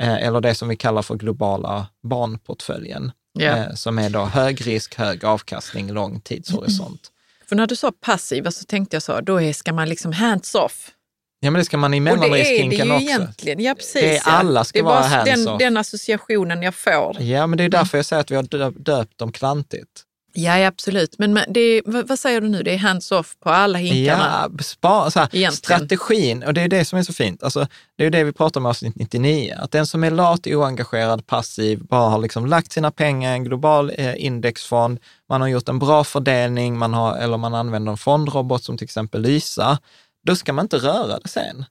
Eh, 0.00 0.26
eller 0.26 0.40
det 0.40 0.54
som 0.54 0.68
vi 0.68 0.76
kallar 0.76 1.02
för 1.02 1.14
globala 1.14 1.86
barnportföljen, 2.02 3.12
eh, 3.40 3.74
som 3.74 3.98
är 3.98 4.10
då 4.10 4.24
hög 4.24 4.66
risk, 4.66 4.94
hög 4.94 5.24
avkastning, 5.24 5.92
lång 5.92 6.20
tidshorisont. 6.20 7.12
För 7.48 7.56
när 7.56 7.66
du 7.66 7.76
sa 7.76 7.92
passiva 8.00 8.50
så 8.50 8.64
tänkte 8.64 8.96
jag 8.96 9.02
så, 9.02 9.20
då 9.20 9.40
är, 9.40 9.52
ska 9.52 9.72
man 9.72 9.88
liksom 9.88 10.12
hands 10.12 10.54
off. 10.54 10.90
Ja, 11.40 11.50
men 11.50 11.58
det 11.58 11.64
ska 11.64 11.76
man 11.76 11.94
i 11.94 12.00
det 12.00 12.10
är 12.80 12.88
det 12.88 12.94
också. 12.94 13.04
egentligen. 13.04 13.60
Ja, 13.60 13.74
precis. 13.74 13.92
Det 13.92 14.16
är 14.16 14.22
ja. 14.26 14.32
alla 14.32 14.64
ska 14.64 14.78
det 14.78 14.80
är 14.80 14.84
vara 14.84 15.00
bara 15.00 15.08
hands 15.08 15.44
den, 15.44 15.58
den 15.58 15.76
associationen 15.76 16.62
jag 16.62 16.74
får. 16.74 17.22
Ja, 17.22 17.46
men 17.46 17.56
det 17.56 17.64
är 17.64 17.68
därför 17.68 17.98
jag 17.98 18.04
säger 18.06 18.20
att 18.20 18.30
vi 18.30 18.36
har 18.36 18.42
dö- 18.42 18.72
döpt 18.76 19.18
dem 19.18 19.32
klantigt. 19.32 20.02
Ja, 20.36 20.58
ja 20.58 20.66
absolut. 20.66 21.18
Men 21.18 21.40
det 21.48 21.60
är, 21.60 21.82
vad, 22.06 22.18
säger 22.18 22.40
du 22.40 22.48
nu? 22.48 22.62
Det 22.62 22.74
är 22.74 22.78
hands 22.78 23.12
off 23.12 23.36
på 23.40 23.50
alla 23.50 23.78
hinkarna? 23.78 24.50
Ja, 24.58 24.64
spara, 24.64 25.10
så 25.10 25.20
här, 25.20 25.50
strategin, 25.50 26.42
och 26.42 26.54
det 26.54 26.60
är 26.62 26.68
det 26.68 26.84
som 26.84 26.98
är 26.98 27.02
så 27.02 27.12
fint. 27.12 27.42
Alltså, 27.42 27.66
det 27.98 28.06
är 28.06 28.10
det 28.10 28.24
vi 28.24 28.32
pratar 28.32 28.60
om 28.60 28.66
i 28.66 28.68
avsnitt 28.68 28.96
99, 28.96 29.54
att 29.58 29.70
den 29.70 29.86
som 29.86 30.04
är 30.04 30.10
lat, 30.10 30.46
oengagerad, 30.46 31.26
passiv, 31.26 31.84
bara 31.84 32.08
har 32.10 32.18
liksom 32.18 32.46
lagt 32.46 32.72
sina 32.72 32.90
pengar 32.90 33.32
i 33.32 33.34
en 33.34 33.44
global 33.44 33.92
eh, 33.98 34.24
indexfond, 34.24 34.98
man 35.28 35.40
har 35.40 35.48
gjort 35.48 35.68
en 35.68 35.78
bra 35.78 36.04
fördelning, 36.04 36.78
man 36.78 36.94
har, 36.94 37.16
eller 37.16 37.36
man 37.36 37.54
använder 37.54 37.92
en 37.92 37.98
fondrobot 37.98 38.64
som 38.64 38.78
till 38.78 38.84
exempel 38.84 39.22
Lysa, 39.22 39.78
då 40.26 40.36
ska 40.36 40.52
man 40.52 40.64
inte 40.64 40.76
röra 40.76 41.18
det 41.18 41.28
sen. 41.28 41.64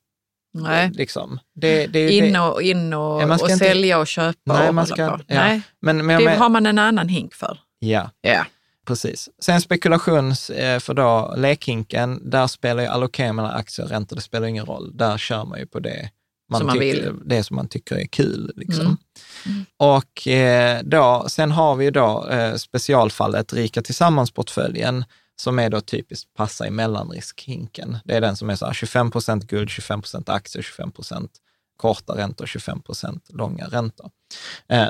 Nej. 0.53 0.91
Liksom. 0.93 1.39
Det, 1.55 1.87
det 1.87 2.09
In 2.11 2.35
och, 2.35 2.61
in 2.61 2.93
och, 2.93 3.21
Ja, 3.21 3.33
och 3.33 3.49
inte- 3.49 3.65
sälja 3.65 3.97
och 3.99 4.07
köpa 4.07 4.53
Nej, 4.53 4.67
och 4.67 4.75
man 4.75 4.87
ska- 4.87 5.01
ja. 5.01 5.19
Nej, 5.27 5.61
Men, 5.81 6.05
men, 6.05 6.23
det 6.23 6.35
har 6.35 6.49
man 6.49 6.65
en 6.65 6.79
annan 6.79 7.09
hink 7.09 7.33
för. 7.33 7.59
ja. 7.79 8.09
Ja. 8.21 8.45
Precis. 8.85 9.29
Sen 9.39 9.61
spekulations 9.61 10.49
eh, 10.49 10.79
för 10.79 10.93
då 10.93 11.33
lekhinken, 11.37 12.29
där 12.31 12.47
spelar 12.47 12.83
ju 12.83 12.89
allokerar 12.89 13.33
mellan 13.33 13.51
aktier 13.51 13.85
och 13.85 13.91
räntor, 13.91 14.15
det 14.15 14.21
spelar 14.21 14.47
ingen 14.47 14.65
roll. 14.65 14.97
Där 14.97 15.17
kör 15.17 15.45
man 15.45 15.59
ju 15.59 15.65
på 15.65 15.79
det 15.79 16.09
man, 16.49 16.59
Som 16.59 16.67
man 16.67 16.79
tycker, 16.79 17.11
vill. 17.11 17.19
det 17.25 17.43
som 17.43 17.55
man 17.55 17.67
tycker 17.67 17.95
är 17.95 18.05
kul. 18.05 18.51
Liksom. 18.55 18.97
Mm. 19.45 19.65
Och 19.77 20.27
eh, 20.27 20.83
då, 20.83 21.25
sen 21.29 21.51
har 21.51 21.75
vi 21.75 21.85
ju 21.85 21.91
då 21.91 22.27
eh, 22.27 22.55
specialfallet 22.55 23.53
Rika 23.53 23.81
Tillsammans-portföljen, 23.81 25.05
som 25.35 25.59
är 25.59 25.69
då 25.69 25.81
typiskt 25.81 26.33
passa 26.33 26.67
i 26.67 26.69
mellanriskhinken. 26.69 27.97
Det 28.05 28.15
är 28.15 28.21
den 28.21 28.35
som 28.35 28.49
är 28.49 28.55
så 28.55 28.65
här 28.65 28.73
25 28.73 29.11
procent 29.11 29.47
guld, 29.47 29.69
25 29.69 30.01
procent 30.01 30.29
aktier, 30.29 30.63
25 30.63 30.91
procent 30.91 31.31
korta 31.77 32.17
räntor, 32.17 32.45
25 32.45 32.81
procent 32.81 33.29
långa 33.29 33.65
räntor. 33.65 34.09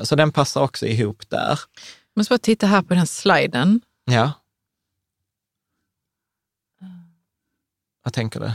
Så 0.03 0.15
den 0.15 0.31
passar 0.31 0.61
också 0.61 0.85
ihop 0.85 1.29
där. 1.29 1.59
Jag 2.15 2.19
måste 2.19 2.31
bara 2.31 2.37
titta 2.37 2.67
här 2.67 2.81
på 2.81 2.93
den 2.93 3.07
sliden. 3.07 3.81
Ja. 4.05 4.31
Vad 8.03 8.13
tänker 8.13 8.39
du? 8.39 8.45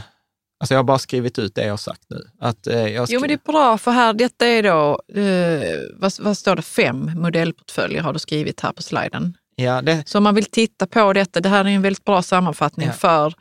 Alltså 0.59 0.73
jag 0.73 0.79
har 0.79 0.83
bara 0.83 0.99
skrivit 0.99 1.39
ut 1.39 1.55
det 1.55 1.63
jag 1.63 1.69
har 1.71 1.77
sagt 1.77 2.01
nu. 2.09 2.29
Att, 2.39 2.67
eh, 2.67 2.87
jag 2.87 3.01
har 3.01 3.07
Jo, 3.09 3.19
men 3.19 3.27
det 3.27 3.33
är 3.33 3.51
bra, 3.51 3.77
för 3.77 3.91
här, 3.91 4.13
detta 4.13 4.45
är 4.47 4.63
då, 4.63 5.01
eh, 5.21 5.79
vad, 5.95 6.11
vad 6.19 6.37
står 6.37 6.55
det, 6.55 6.61
fem 6.61 7.11
modellportföljer 7.15 8.01
har 8.01 8.13
du 8.13 8.19
skrivit 8.19 8.59
här 8.59 8.71
på 8.71 8.81
sliden. 8.83 9.37
ja, 9.55 9.81
det, 9.81 10.03
Så 10.09 10.17
om 10.17 10.23
man 10.23 10.35
vill 10.35 10.45
titta 10.45 10.87
på 10.87 11.13
detta, 11.13 11.39
det 11.39 11.49
här 11.49 11.65
är 11.65 11.69
en 11.69 11.81
väldigt 11.81 12.03
bra 12.05 12.21
sammanfattning 12.21 12.87
Ja. 12.87 12.93
för 12.93 13.33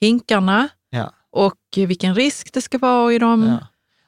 hinkarna 0.00 0.68
ja, 0.90 1.12
och 1.30 1.54
vilken 1.76 2.14
risk 2.14 2.52
det 2.52 2.62
ska 2.62 2.78
vara 2.78 3.12
i 3.12 3.18
dem 3.18 3.58
ja. 3.60 3.66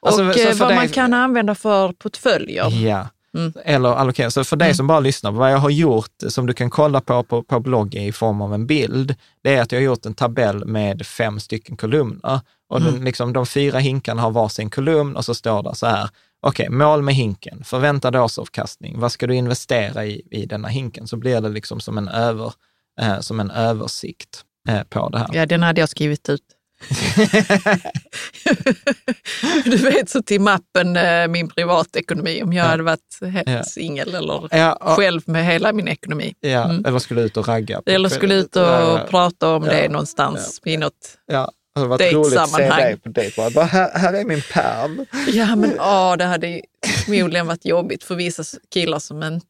Alltså, 0.09 0.23
och 0.27 0.33
så 0.33 0.39
eh, 0.49 0.55
vad 0.55 0.69
dig- 0.69 0.75
man 0.75 0.89
kan 0.89 1.13
använda 1.13 1.55
för 1.55 1.91
portföljer. 1.93 2.69
Ja. 2.71 3.07
Mm. 3.35 3.53
Eller 3.65 3.89
allokera. 3.89 4.31
Så 4.31 4.43
för 4.43 4.55
dig 4.57 4.67
Mm. 4.67 4.75
som 4.75 4.87
bara 4.87 4.99
lyssnar, 4.99 5.31
vad 5.31 5.51
jag 5.51 5.57
har 5.57 5.69
gjort, 5.69 6.11
som 6.27 6.45
du 6.45 6.53
kan 6.53 6.69
kolla 6.69 7.01
på, 7.01 7.23
på 7.23 7.43
på 7.43 7.59
bloggen 7.59 8.03
i 8.03 8.11
form 8.11 8.41
av 8.41 8.53
en 8.53 8.67
bild, 8.67 9.15
det 9.43 9.55
är 9.55 9.61
att 9.61 9.71
jag 9.71 9.79
har 9.79 9.83
gjort 9.85 10.05
en 10.05 10.13
tabell 10.13 10.65
med 10.65 11.05
fem 11.07 11.39
stycken 11.39 11.77
kolumner. 11.77 12.39
Och 12.69 12.81
den, 12.81 12.89
Mm. 12.93 13.03
liksom, 13.03 13.33
de 13.33 13.45
fyra 13.45 13.79
hinkarna 13.79 14.21
har 14.21 14.31
varsin 14.31 14.69
kolumn 14.69 15.15
och 15.15 15.25
så 15.25 15.33
står 15.35 15.63
det 15.63 15.75
så 15.75 15.85
här, 15.87 16.09
okej, 16.41 16.69
mål 16.69 17.01
med 17.01 17.15
hinken, 17.15 17.63
förväntad 17.63 18.15
årsavkastning, 18.15 18.99
vad 18.99 19.11
ska 19.11 19.27
du 19.27 19.35
investera 19.35 20.05
i, 20.05 20.21
i 20.31 20.45
denna 20.45 20.67
hinken? 20.67 21.07
Så 21.07 21.17
blir 21.17 21.41
det 21.41 21.49
liksom 21.49 21.79
som 21.79 21.97
en, 21.97 22.07
över, 22.07 22.53
eh, 23.01 23.19
som 23.19 23.39
en 23.39 23.51
översikt 23.51 24.41
eh, 24.69 24.83
på 24.89 25.09
det 25.09 25.17
här. 25.17 25.29
Ja, 25.33 25.45
den 25.45 25.63
hade 25.63 25.81
jag 25.81 25.89
skrivit 25.89 26.29
ut. 26.29 26.41
du 29.65 29.77
vet, 29.77 30.09
så 30.09 30.21
till 30.21 30.41
mappen 30.41 30.95
eh, 30.97 31.27
min 31.27 31.47
privatekonomi, 31.47 32.43
om 32.43 32.53
jag 32.53 32.65
Ja. 32.65 32.69
hade 32.69 32.83
varit 32.83 33.19
Ja. 33.45 33.63
singel 33.63 34.15
eller 34.15 34.47
Ja, 34.51 34.73
och, 34.73 34.89
själv 34.89 35.21
med 35.25 35.45
hela 35.45 35.73
min 35.73 35.87
ekonomi. 35.87 36.33
ja, 36.39 36.63
Mm. 36.69 36.85
Eller 36.85 36.99
skulle 36.99 37.21
ut 37.21 37.37
och 37.37 37.47
ragga. 37.47 37.81
Eller 37.85 38.09
skulle 38.09 38.33
ut 38.33 38.55
och 38.55 38.61
Ja, 38.63 38.99
ja. 38.99 39.07
prata 39.09 39.55
om 39.55 39.65
Ja. 39.65 39.71
det 39.71 39.89
någonstans 39.89 40.61
i 40.65 40.77
något 40.77 41.17
Ja, 41.27 41.51
det 41.75 41.79
hade 41.81 41.89
varit 41.89 42.13
roligt 42.13 42.37
att 42.39 42.49
se 42.49 42.69
dig 42.69 42.97
på 42.97 43.09
dejt. 43.09 43.41
Här, 43.61 43.97
här 43.99 44.13
är 44.13 44.23
min 44.25 44.41
pärm. 44.53 45.05
Ja, 45.27 45.55
men 45.55 45.79
åh, 45.79 46.15
det 46.17 46.25
hade 46.25 46.61
förmodligen 47.05 47.47
varit 47.47 47.65
jobbigt 47.65 48.03
för 48.03 48.15
vissa 48.15 48.43
killar 48.73 48.99
som 48.99 49.23
inte 49.23 49.45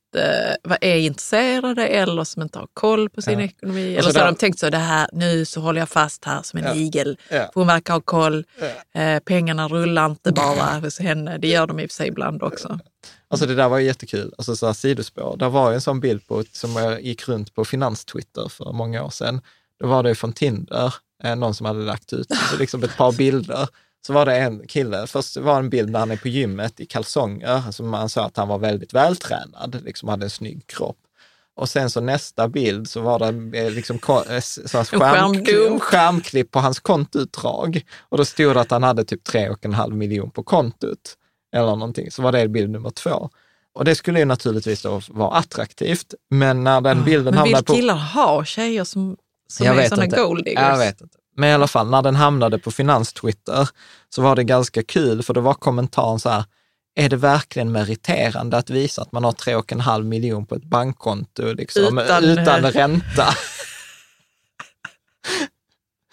var, 0.64 0.78
är 0.82 0.96
intresserade 0.98 1.88
eller 1.88 2.24
som 2.24 2.42
inte 2.42 2.60
har 2.60 2.68
koll 2.74 3.10
på 3.10 3.22
sin 3.22 3.40
Ja. 3.40 3.46
ekonomi. 3.46 3.86
Och 3.96 4.00
Eller 4.00 4.02
så 4.02 4.12
så 4.12 4.20
har 4.20 4.26
de 4.26 4.36
tänkt 4.36 4.60
så, 4.60 4.70
det 4.70 4.78
här, 4.78 5.10
nu 5.14 5.46
så 5.46 5.62
håller 5.62 5.80
jag 5.82 5.90
fast 5.90 6.26
här 6.26 6.42
som 6.42 6.60
en 6.60 6.66
Ja. 6.66 6.74
igel. 6.76 7.18
Ja. 7.30 7.52
Hon 7.54 7.68
verkar 7.68 7.94
ha 7.94 8.02
koll. 8.02 8.46
Ja. 8.94 9.02
Eh, 9.02 9.20
pengarna 9.20 9.68
rullar 9.68 10.06
inte 10.06 10.32
bara 10.36 10.80
hos 10.80 11.00
henne. 11.00 11.38
Det 11.38 11.48
gör 11.48 11.68
de 11.68 11.80
i 11.80 11.86
och 11.86 11.90
för 11.90 11.96
sig 11.96 12.08
ibland 12.08 12.44
också. 12.44 12.80
Alltså 13.28 13.46
det 13.46 13.56
där 13.56 13.70
var 13.70 13.78
ju 13.78 13.86
jättekul, 13.86 14.34
alltså 14.38 14.56
så 14.56 14.66
här 14.66 14.74
sidospår. 14.74 15.38
Det 15.38 15.50
var 15.50 15.70
ju 15.70 15.76
en 15.76 15.82
sån 15.82 16.00
bild 16.00 16.28
på, 16.28 16.44
som 16.52 16.76
jag 16.76 17.02
gick 17.02 17.28
runt 17.28 17.54
på 17.56 17.66
finanstwitter 17.66 18.50
för 18.50 18.72
många 18.72 19.04
år 19.04 19.10
sedan. 19.10 19.42
Då 19.80 19.88
var 19.88 20.04
det 20.04 20.10
ju 20.10 20.16
från 20.16 20.34
Tinder, 20.34 20.94
eh, 21.24 21.36
någon 21.36 21.54
som 21.56 21.66
hade 21.66 21.80
lagt 21.80 22.14
ut 22.14 22.28
liksom 22.60 22.84
ett 22.84 22.98
par 22.98 23.12
bilder. 23.12 23.68
Så 24.06 24.14
var 24.14 24.26
det 24.26 24.38
en 24.38 24.68
kille, 24.68 25.08
först 25.08 25.38
var 25.38 25.60
en 25.60 25.70
bild 25.70 25.90
när 25.90 26.00
han 26.00 26.12
är 26.12 26.18
på 26.18 26.28
gymmet 26.28 26.80
i 26.80 26.86
kalsonger, 26.86 27.72
som 27.72 27.90
man 27.90 28.10
sa 28.10 28.26
att 28.26 28.38
han 28.38 28.48
var 28.48 28.58
väldigt 28.58 28.94
vältränad, 28.94 29.82
liksom 29.84 30.10
hade 30.10 30.26
en 30.26 30.30
snygg 30.30 30.68
kropp. 30.68 30.98
Och 31.56 31.70
sen 31.70 31.90
så 31.90 32.02
nästa 32.02 32.48
bild 32.48 32.90
så 32.90 33.02
var 33.02 33.20
det 33.20 33.60
eh, 33.60 33.72
liksom 33.72 33.96
eh, 34.30 34.40
så 34.40 34.84
skärm, 34.84 35.80
skärmklipp 35.80 36.52
på 36.52 36.60
hans 36.60 36.80
kontoutdrag. 36.80 37.82
Och 38.10 38.18
då 38.18 38.26
stod 38.26 38.56
det 38.56 38.62
att 38.62 38.72
han 38.72 38.84
hade 38.84 39.06
typ 39.06 39.24
tre 39.24 39.50
och 39.50 39.66
en 39.66 39.74
halv 39.74 39.96
miljon 39.96 40.32
på 40.32 40.44
kontot 40.44 41.16
eller 41.56 41.76
någonting. 41.76 42.12
Så 42.12 42.22
var 42.22 42.32
det 42.32 42.48
bild 42.48 42.70
nummer 42.70 42.90
två. 42.90 43.30
Och 43.74 43.86
det 43.86 43.96
skulle 43.96 44.20
ju 44.20 44.26
naturligtvis 44.26 44.82
då 44.82 45.02
vara 45.10 45.38
attraktivt, 45.38 46.14
men 46.30 46.64
när 46.64 46.82
den 46.82 47.04
bilden 47.04 47.26
Men 47.26 47.34
hamnade 47.34 47.58
vill 47.58 47.66
på... 47.66 47.74
killar 47.74 47.96
ha 47.96 48.46
tjejer 48.46 48.84
som, 48.84 49.18
som 49.48 49.66
Jag 49.66 49.78
är 49.78 49.90
sådana 49.90 50.06
inte. 50.06 50.18
gold 50.18 50.46
diggers? 50.46 50.62
Jag 50.62 50.78
vet 50.78 51.02
inte. 51.02 51.18
Men 51.36 51.50
i 51.50 51.54
alla 51.54 51.68
fall, 51.68 51.90
när 51.90 52.02
den 52.02 52.16
hamnade 52.16 52.60
på 52.60 52.72
finanstwitter 52.72 53.70
så 54.10 54.22
var 54.22 54.36
det 54.36 54.44
ganska 54.44 54.84
kul, 54.84 55.24
för 55.24 55.34
då 55.34 55.42
var 55.42 55.54
kommentaren 55.54 56.20
så 56.20 56.30
här, 56.30 56.44
är 56.96 57.10
det 57.10 57.16
verkligen 57.16 57.72
meriterande 57.72 58.58
att 58.58 58.70
visa 58.70 59.02
att 59.02 59.12
man 59.12 59.24
har 59.24 59.32
tre 59.32 59.56
och 59.56 59.72
en 59.72 59.80
halv 59.80 60.06
miljon 60.06 60.46
på 60.46 60.56
ett 60.56 60.64
bankkonto 60.64 61.54
liksom, 61.54 61.98
Utan, 61.98 62.24
utan, 62.24 62.72
ränta? 62.72 63.28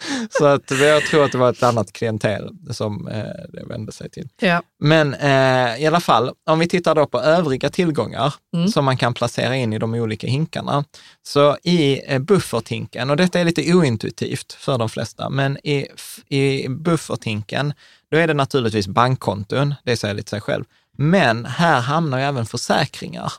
så 0.29 0.45
att 0.45 0.71
jag 0.71 1.03
tror 1.03 1.25
att 1.25 1.31
det 1.31 1.37
var 1.37 1.49
ett 1.49 1.63
annat 1.63 1.93
klientel 1.93 2.49
som 2.71 3.07
eh, 3.07 3.23
det 3.53 3.63
vände 3.67 3.91
sig 3.91 4.09
till. 4.09 4.29
Ja. 4.41 4.61
Men 4.79 5.13
eh, 5.13 5.81
i 5.81 5.85
alla 5.87 5.99
fall, 5.99 6.31
om 6.49 6.59
vi 6.59 6.67
tittar 6.67 6.95
då 6.95 7.05
på 7.07 7.21
övriga 7.21 7.69
tillgångar 7.69 8.33
Mm. 8.55 8.67
som 8.67 8.85
man 8.85 8.97
kan 8.97 9.13
placera 9.13 9.55
in 9.55 9.73
i 9.73 9.79
de 9.79 9.93
olika 9.93 10.27
hinkarna. 10.27 10.83
Så 11.23 11.57
i 11.63 12.01
eh, 12.13 12.19
bufferthinken, 12.19 13.09
och 13.09 13.17
detta 13.17 13.39
är 13.39 13.45
lite 13.45 13.73
ointuitivt 13.73 14.53
för 14.53 14.77
de 14.77 14.89
flesta, 14.89 15.29
men 15.29 15.57
i, 15.67 15.87
i 16.29 16.67
bufferthinken, 16.69 17.73
då 18.11 18.17
är 18.17 18.27
det 18.27 18.33
naturligtvis 18.33 18.87
bankkonton, 18.87 19.73
det 19.83 19.97
säger 19.97 20.13
lite 20.13 20.29
sig 20.29 20.41
själv. 20.41 20.63
Men 20.97 21.45
här 21.45 21.81
hamnar 21.81 22.17
ju 22.17 22.23
även 22.23 22.45
försäkringar. 22.45 23.33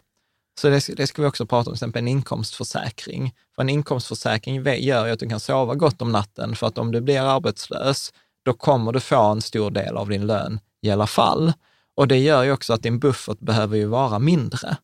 Så 0.61 0.68
det, 0.68 0.96
det 0.96 1.07
ska 1.07 1.22
vi 1.22 1.28
också 1.28 1.46
prata 1.46 1.70
om, 1.70 1.74
till 1.76 1.76
exempel 1.84 2.02
en 2.02 2.09
inkomstförsäkring. 2.09 3.34
För 3.55 3.62
en 3.62 3.68
inkomstförsäkring 3.68 4.62
gör 4.64 5.07
ju 5.07 5.12
att 5.12 5.18
du 5.20 5.28
kan 5.28 5.40
sova 5.40 5.74
gott 5.74 6.02
om 6.02 6.12
natten, 6.12 6.57
för 6.57 6.66
att 6.66 6.78
om 6.78 6.92
du 6.92 7.00
blir 7.00 7.20
arbetslös, 7.20 8.12
då 8.44 8.52
kommer 8.52 8.92
du 8.92 9.00
få 9.00 9.22
en 9.22 9.42
stor 9.42 9.70
del 9.70 9.96
av 9.96 10.09
din 10.09 10.26
lön 10.26 10.61
i 10.82 10.90
alla 10.90 11.07
fall. 11.07 11.52
Och 11.96 12.09
det 12.09 12.18
gör 12.18 12.42
ju 12.42 12.52
också 12.52 12.72
att 12.72 12.82
din 12.82 12.98
buffert 12.98 13.38
behöver 13.40 13.76
ju 13.76 13.86
vara 13.86 14.18
mindre. 14.18 14.76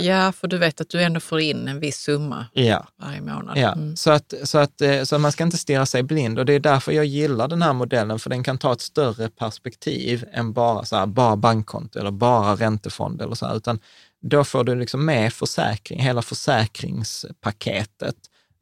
Ja, 0.00 0.32
för 0.32 0.48
du 0.48 0.58
vet 0.58 0.80
att 0.80 0.88
du 0.90 1.02
ändå 1.02 1.20
får 1.20 1.40
in 1.40 1.68
en 1.68 1.80
viss 1.80 1.96
summa 1.96 2.46
Ja. 2.52 2.86
varje 3.02 3.20
månad. 3.20 3.58
Ja, 3.58 3.72
Mm. 3.72 3.96
så, 3.96 4.10
att, 4.10 4.34
så, 4.44 4.58
att, 4.58 4.80
eh, 4.80 5.02
så 5.02 5.18
man 5.18 5.32
ska 5.32 5.44
inte 5.44 5.58
stirra 5.58 5.86
sig 5.86 6.02
blind 6.02 6.38
och 6.38 6.46
det 6.46 6.52
är 6.52 6.60
därför 6.60 6.92
jag 6.92 7.04
gillar 7.04 7.48
den 7.48 7.62
här 7.62 7.72
modellen, 7.72 8.18
för 8.18 8.30
den 8.30 8.42
kan 8.44 8.58
ta 8.58 8.72
ett 8.72 8.80
större 8.80 9.28
perspektiv 9.28 10.24
än 10.32 10.52
bara, 10.52 10.84
så 10.84 10.96
här, 10.96 11.06
bara 11.06 11.36
bankkonto 11.36 11.98
eller 11.98 12.10
bara 12.10 12.54
räntefond 12.56 13.22
eller 13.22 13.34
så 13.34 13.46
här, 13.46 13.56
utan 13.56 13.78
då 14.22 14.44
får 14.44 14.64
du 14.64 14.74
liksom 14.74 15.04
med 15.04 15.32
försäkring, 15.32 16.00
hela 16.00 16.22
försäkringspaketet 16.22 18.14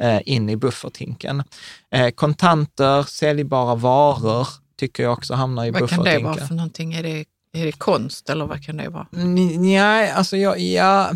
eh, 0.03 0.21
in 0.25 0.49
i 0.49 0.57
bufferthinken. 0.57 1.43
Eh, 1.95 2.11
kontanter, 2.11 3.03
säljbara 3.03 3.75
varor 3.75 4.49
tycker 4.79 5.03
jag 5.03 5.13
också 5.13 5.35
hamnar 5.35 5.65
i 5.65 5.71
Vad 5.71 5.79
kan 5.79 5.89
det 5.89 5.97
bufferthinken. 5.97 6.27
vara 6.37 6.47
för 6.47 6.55
någonting? 6.55 6.95
Är 6.95 7.03
det, 7.03 7.25
är 7.53 7.65
det 7.67 7.73
konst 7.73 8.31
eller 8.31 8.47
vad 8.47 8.65
kan 8.65 8.77
det 8.77 8.89
vara? 8.89 9.07
Nej, 9.11 10.11
alltså 10.11 10.37
jag, 10.37 10.59
ja, 10.61 11.11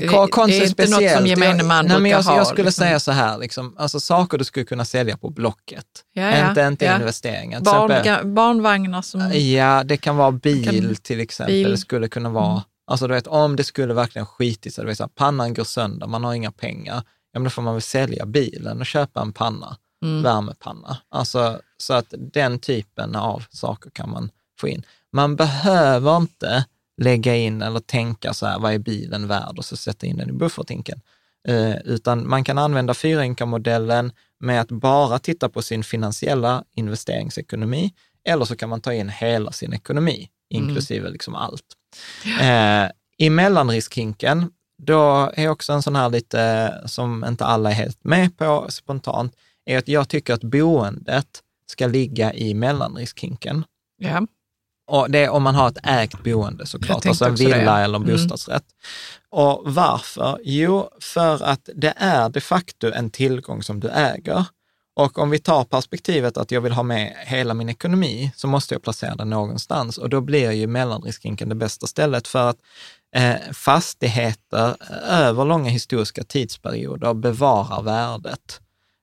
Det- 0.00 0.08
Ko- 0.08 0.26
konst 0.28 0.50
det 0.50 0.64
är 0.64 0.68
inte 0.68 0.82
något 0.90 1.10
som 1.16 1.26
gemene 1.26 1.56
Jag- 1.56 1.66
man 1.66 1.86
nej, 1.86 2.00
men 2.00 2.10
jag, 2.10 2.22
ha, 2.22 2.36
Jag 2.36 2.46
skulle 2.46 2.64
liksom. 2.64 2.82
säga 2.84 3.00
så 3.00 3.12
här, 3.12 3.38
liksom, 3.38 3.74
alltså 3.78 4.00
saker 4.00 4.38
du 4.38 4.44
skulle 4.44 4.64
kunna 4.66 4.84
sälja 4.84 5.16
på 5.16 5.30
Blocket. 5.30 5.86
Ja, 6.12 6.48
inte 6.48 6.60
inte 6.60 6.84
ja. 6.84 6.96
investeringar. 6.96 7.60
Barn, 7.60 7.90
exempel- 7.90 8.26
barnvagnar 8.26 9.02
som... 9.02 9.32
Ja, 9.34 9.84
det 9.84 9.96
kan 9.96 10.16
vara 10.16 10.30
bil 10.32 10.64
Kan- 10.82 10.94
till 11.02 11.20
exempel. 11.20 11.54
bil. 11.54 11.70
Det 11.70 11.76
skulle 11.78 12.08
kunna 12.08 12.28
vara. 12.30 12.62
Alltså 12.90 13.06
du 13.06 13.14
vet, 13.14 13.26
om 13.26 13.56
det 13.56 13.64
skulle 13.64 13.94
verkligen 13.94 14.26
skitit 14.26 14.74
sig, 14.74 14.84
vet, 14.84 14.96
så 14.96 15.02
här, 15.02 15.08
pannan 15.08 15.54
går 15.54 15.64
sönder, 15.64 16.06
man 16.06 16.24
har 16.24 16.34
inga 16.34 16.52
pengar, 16.52 16.94
ja 17.32 17.40
men 17.40 17.44
då 17.44 17.50
får 17.50 17.62
man 17.62 17.74
väl 17.74 17.82
sälja 17.82 18.26
bilen 18.26 18.80
och 18.80 18.86
köpa 18.86 19.20
en 19.22 19.32
panna, 19.32 19.76
Mm. 20.02 20.22
värmepanna. 20.22 20.96
Alltså, 21.08 21.60
så 21.76 21.94
att 21.94 22.14
den 22.18 22.58
typen 22.58 23.16
av 23.16 23.44
saker 23.50 23.90
kan 23.90 24.10
man 24.10 24.30
få 24.60 24.68
in. 24.68 24.82
Man 25.12 25.36
behöver 25.36 26.16
inte 26.16 26.64
lägga 27.00 27.36
in 27.36 27.62
eller 27.62 27.80
tänka 27.80 28.34
så 28.34 28.46
här, 28.46 28.58
vad 28.58 28.72
är 28.74 28.78
bilen 28.78 29.26
värd 29.26 29.58
och 29.58 29.64
så 29.64 29.76
sätta 29.76 30.06
in 30.06 30.16
den 30.16 30.28
i 30.28 30.32
bufferthinken. 30.32 31.00
Eh, 31.48 31.76
utan 31.84 32.28
man 32.28 32.44
kan 32.44 32.58
använda 32.58 32.94
fyrainkomstmodellen 32.94 34.12
med 34.38 34.60
att 34.60 34.68
bara 34.70 35.18
titta 35.18 35.48
på 35.48 35.62
sin 35.62 35.84
finansiella 35.84 36.64
investeringsekonomi, 36.74 37.94
eller 38.24 38.44
så 38.44 38.56
kan 38.56 38.68
man 38.68 38.80
ta 38.80 38.92
in 38.92 39.08
hela 39.08 39.52
sin 39.52 39.72
ekonomi, 39.72 40.28
inklusive 40.50 41.10
liksom 41.10 41.34
allt. 41.34 41.64
Eh, 42.40 42.90
I 43.16 43.30
mellanriskhinken, 43.30 44.50
då 44.82 45.30
är 45.34 45.48
också 45.48 45.72
en 45.72 45.82
sån 45.82 45.96
här 45.96 46.10
lite, 46.10 46.74
som 46.86 47.24
inte 47.24 47.44
alla 47.44 47.70
är 47.70 47.74
helt 47.74 48.04
med 48.04 48.36
på 48.38 48.66
spontant, 48.68 49.34
är 49.64 49.78
att 49.78 49.88
jag 49.88 50.08
tycker 50.08 50.34
att 50.34 50.44
boendet 50.44 51.26
ska 51.70 51.86
ligga 51.86 52.34
i 52.34 52.54
mellanriskhinken. 52.54 53.64
Ja. 53.98 54.26
Och 54.86 55.10
det 55.10 55.18
är 55.18 55.30
om 55.30 55.42
man 55.42 55.54
har 55.54 55.68
ett 55.68 55.78
ägt 55.86 56.24
boende 56.24 56.66
såklart, 56.66 57.06
alltså 57.06 57.24
en 57.24 57.34
det, 57.34 57.44
villa 57.44 57.62
ja. 57.62 57.78
eller 57.78 57.98
en 57.98 58.04
Mm. 58.04 58.14
bostadsrätt. 58.16 58.64
Och 59.30 59.62
varför? 59.64 60.38
Jo, 60.42 60.90
för 61.00 61.42
att 61.42 61.68
det 61.74 61.94
är 61.96 62.28
de 62.28 62.40
facto 62.40 62.92
en 62.92 63.10
tillgång 63.10 63.62
som 63.62 63.80
du 63.80 63.88
äger. 63.88 64.44
Och 65.00 65.18
om 65.18 65.30
vi 65.30 65.38
tar 65.38 65.64
perspektivet 65.64 66.36
att 66.36 66.50
jag 66.50 66.60
vill 66.60 66.72
ha 66.72 66.82
med 66.82 67.14
hela 67.26 67.54
min 67.54 67.68
ekonomi, 67.68 68.32
så 68.36 68.46
måste 68.46 68.74
jag 68.74 68.82
placera 68.82 69.14
den 69.14 69.30
någonstans. 69.30 69.98
Och 69.98 70.10
då 70.10 70.20
blir 70.20 70.50
ju 70.50 70.66
mellanriskhinken 70.66 71.48
det 71.48 71.54
bästa 71.54 71.86
stället 71.86 72.28
för 72.28 72.50
att 72.50 72.56
eh, 73.16 73.52
fastigheter 73.52 74.76
eh, 74.90 75.20
över 75.20 75.44
långa 75.44 75.70
historiska 75.70 76.24
tidsperioder 76.24 77.14
bevarar 77.14 77.82
värdet. 77.82 78.60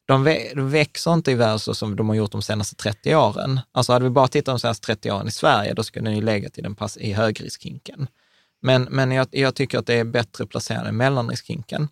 De, 0.08 0.28
vä- 0.28 0.56
de 0.56 0.70
växer 0.70 1.14
inte 1.14 1.32
i 1.32 1.36
värde 1.36 1.60
så 1.60 1.74
som 1.74 1.96
de 1.96 2.10
har 2.10 2.16
gjort 2.16 2.32
de 2.32 2.42
senaste 2.42 2.76
30 2.76 3.16
åren. 3.16 3.60
Alltså 3.72 3.94
hade 3.94 4.06
vi 4.06 4.10
bara 4.12 4.28
tittat 4.28 4.54
de 4.54 4.60
senaste 4.60 4.86
30 4.86 5.12
åren 5.12 5.28
i 5.28 5.32
Sverige, 5.32 5.74
då 5.74 5.84
skulle 5.84 6.06
den 6.06 6.16
ju 6.16 6.22
lägga 6.22 6.50
till 6.50 6.64
den 6.64 6.76
pass 6.76 6.98
i 6.98 7.14
högriskhinken. 7.14 8.08
Men, 8.62 8.84
men 8.84 9.12
jag, 9.12 9.28
jag 9.32 9.56
tycker 9.56 9.80
att 9.80 9.86
det 9.86 9.94
är 9.94 10.04
bättre 10.04 10.46
placerad 10.46 10.88
i 10.88 10.92
mellanriskhinken, 10.92 11.88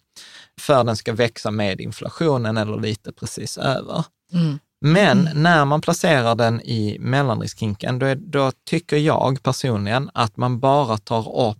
för 0.60 0.84
den 0.84 0.98
ska 0.98 1.14
växa 1.14 1.52
med 1.52 1.82
inflationen 1.82 2.58
eller 2.58 2.80
lite 2.80 3.12
precis 3.12 3.58
över. 3.58 4.06
Mm. 4.34 4.60
Men 4.82 5.30
när 5.34 5.66
man 5.66 5.82
placerar 5.82 6.36
den 6.36 6.62
i 6.62 6.98
mellanriskhinken, 7.00 8.00
då, 8.00 8.06
är, 8.06 8.16
då 8.16 8.52
tycker 8.66 8.98
jag 8.98 9.44
personligen 9.44 10.10
att 10.14 10.38
man 10.38 10.60
bara 10.60 10.98
tar 10.98 11.50
upp 11.50 11.58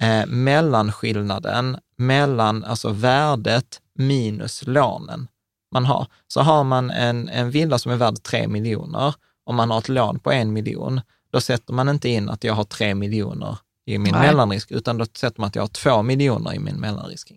eh, 0.00 0.26
mellanskillnaden 0.26 1.78
mellan 1.96 2.64
alltså 2.64 2.90
värdet 2.90 3.80
minus 3.94 4.62
lånen 4.66 5.28
man 5.72 5.84
har. 5.84 6.06
Så 6.28 6.40
har 6.40 6.64
man 6.64 6.90
en, 6.90 7.28
en 7.28 7.50
villa 7.50 7.78
som 7.78 7.92
är 7.92 7.96
värd 7.96 8.22
3 8.22 8.48
miljoner 8.48 9.14
och 9.44 9.54
man 9.54 9.70
har 9.70 9.78
ett 9.78 9.88
lån 9.88 10.18
på 10.18 10.32
en 10.32 10.52
miljon, 10.52 11.00
då 11.30 11.40
sätter 11.40 11.72
man 11.72 11.88
inte 11.88 12.08
in 12.08 12.28
att 12.28 12.44
jag 12.44 12.54
har 12.54 12.64
3 12.64 12.94
miljoner 12.94 13.58
i 13.94 13.98
min 13.98 14.12
Nej. 14.12 14.26
mellanrisk, 14.26 14.70
utan 14.70 14.98
då 14.98 15.06
sätter 15.14 15.40
man 15.40 15.48
att 15.48 15.54
jag 15.54 15.62
har 15.62 15.68
2 15.68 16.02
miljoner 16.02 16.54
i 16.54 16.58
min 16.58 16.76
mellanrisk. 16.76 17.32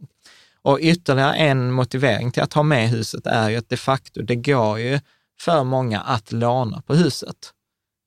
Och 0.62 0.78
ytterligare 0.82 1.36
en 1.36 1.72
motivering 1.72 2.32
till 2.32 2.44
att 2.44 2.54
ha 2.54 2.64
med 2.64 2.90
huset 2.90 3.28
är 3.28 3.50
ju 3.50 3.56
att 3.58 3.70
de 3.70 3.78
facto, 3.78 4.22
det 4.22 4.36
går 4.36 4.80
ju 4.80 5.00
för 5.42 5.64
många 5.64 6.00
att 6.02 6.32
låna 6.32 6.82
på 6.82 6.96
huset. 6.96 7.36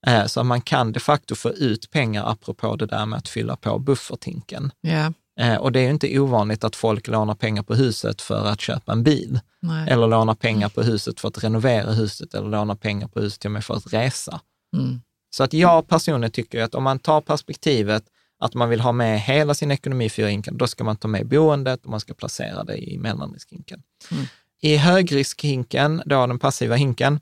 Eh, 0.07 0.27
Så 0.27 0.45
man 0.45 0.61
kan 0.61 0.93
de 0.93 1.01
facto 1.01 1.35
få 1.35 1.51
ut 1.51 1.91
pengar, 1.91 2.31
apropå 2.31 2.77
det 2.77 2.87
där 2.87 3.07
med 3.07 3.19
att 3.19 3.29
fylla 3.29 3.57
på 3.57 3.79
bufferthinken. 3.79 4.73
Ja. 4.81 5.13
Eh, 5.41 5.55
Och 5.57 5.73
det 5.73 5.81
är 5.81 5.85
ju 5.85 5.91
inte 5.91 6.19
ovanligt 6.19 6.65
att 6.65 6.77
folk 6.77 7.09
lånar 7.09 7.35
pengar 7.35 7.63
på 7.63 7.75
huset 7.75 8.23
för 8.23 8.47
att 8.47 8.61
köpa 8.61 8.93
en 8.93 9.03
bil, 9.03 9.41
Nej. 9.61 9.91
eller 9.91 10.07
lånar 10.07 10.35
pengar 10.35 10.69
på 10.69 10.83
huset 10.83 11.21
för 11.21 11.29
att 11.29 11.45
renovera 11.45 11.93
huset, 11.93 12.35
eller 12.35 12.49
lånar 12.49 12.75
pengar 12.75 13.09
på 13.09 13.21
huset 13.21 13.41
till 13.41 13.49
och 13.49 13.53
med 13.53 13.65
för 13.65 13.75
att 13.75 13.93
resa. 13.93 14.41
Mm. 14.77 15.01
Så 15.37 15.45
att 15.45 15.53
jag 15.53 15.89
personligen 15.89 16.33
tycker 16.33 16.63
att 16.63 16.75
om 16.75 16.83
man 16.85 16.99
tar 16.99 17.21
perspektivet 17.21 18.05
att 18.39 18.55
man 18.55 18.69
vill 18.69 18.81
ha 18.81 18.93
med 18.93 19.21
hela 19.21 19.55
sin 19.55 19.71
ekonomi 19.71 20.05
i 20.05 20.11
fyrahinken, 20.11 20.57
då 20.57 20.67
ska 20.67 20.85
man 20.85 20.97
ta 20.97 21.09
med 21.09 21.27
boendet 21.29 21.85
och 21.85 21.91
man 21.91 22.01
ska 22.01 22.15
placera 22.15 22.65
det 22.65 22.77
i 22.77 22.99
mellanriskhinken. 22.99 23.83
Mm. 24.11 24.25
I 24.61 24.77
högriskhinken, 24.77 26.03
då 26.07 26.27
den 26.27 26.39
passiva 26.39 26.75
hinken, 26.75 27.21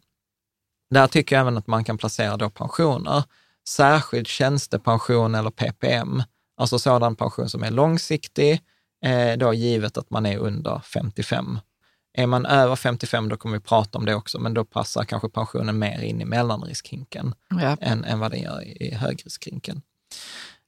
där 0.90 1.06
tycker 1.06 1.36
jag 1.36 1.40
även 1.40 1.58
att 1.58 1.66
man 1.66 1.84
kan 1.84 1.98
placera 1.98 2.36
då 2.36 2.50
pensioner, 2.50 3.24
särskilt 3.68 4.28
tjänstepension 4.28 5.34
eller 5.34 5.50
PPM, 5.50 6.22
alltså 6.56 6.78
sådan 6.78 7.16
pension 7.16 7.48
som 7.48 7.62
är 7.62 7.70
långsiktig, 7.70 8.60
eh, 9.04 9.36
då 9.38 9.54
givet 9.54 9.98
att 9.98 10.10
man 10.10 10.26
är 10.26 10.38
under 10.38 10.80
55. 10.84 11.58
Är 12.16 12.26
man 12.26 12.46
över 12.46 12.76
55, 12.76 13.28
då 13.28 13.36
kommer 13.36 13.56
vi 13.56 13.60
prata 13.64 13.98
om 13.98 14.04
det 14.04 14.14
också, 14.14 14.38
men 14.38 14.54
då 14.54 14.64
passar 14.64 15.04
kanske 15.04 15.28
pensionen 15.28 15.78
mer 15.78 16.00
in 16.00 16.20
i 16.20 16.24
mellanriskhinken 16.24 17.34
Ja. 17.50 17.76
än, 17.80 18.04
än 18.04 18.18
vad 18.18 18.30
den 18.30 18.40
gör 18.40 18.64
i, 18.64 18.86
i 18.86 18.94
högriskhinken. 18.94 19.82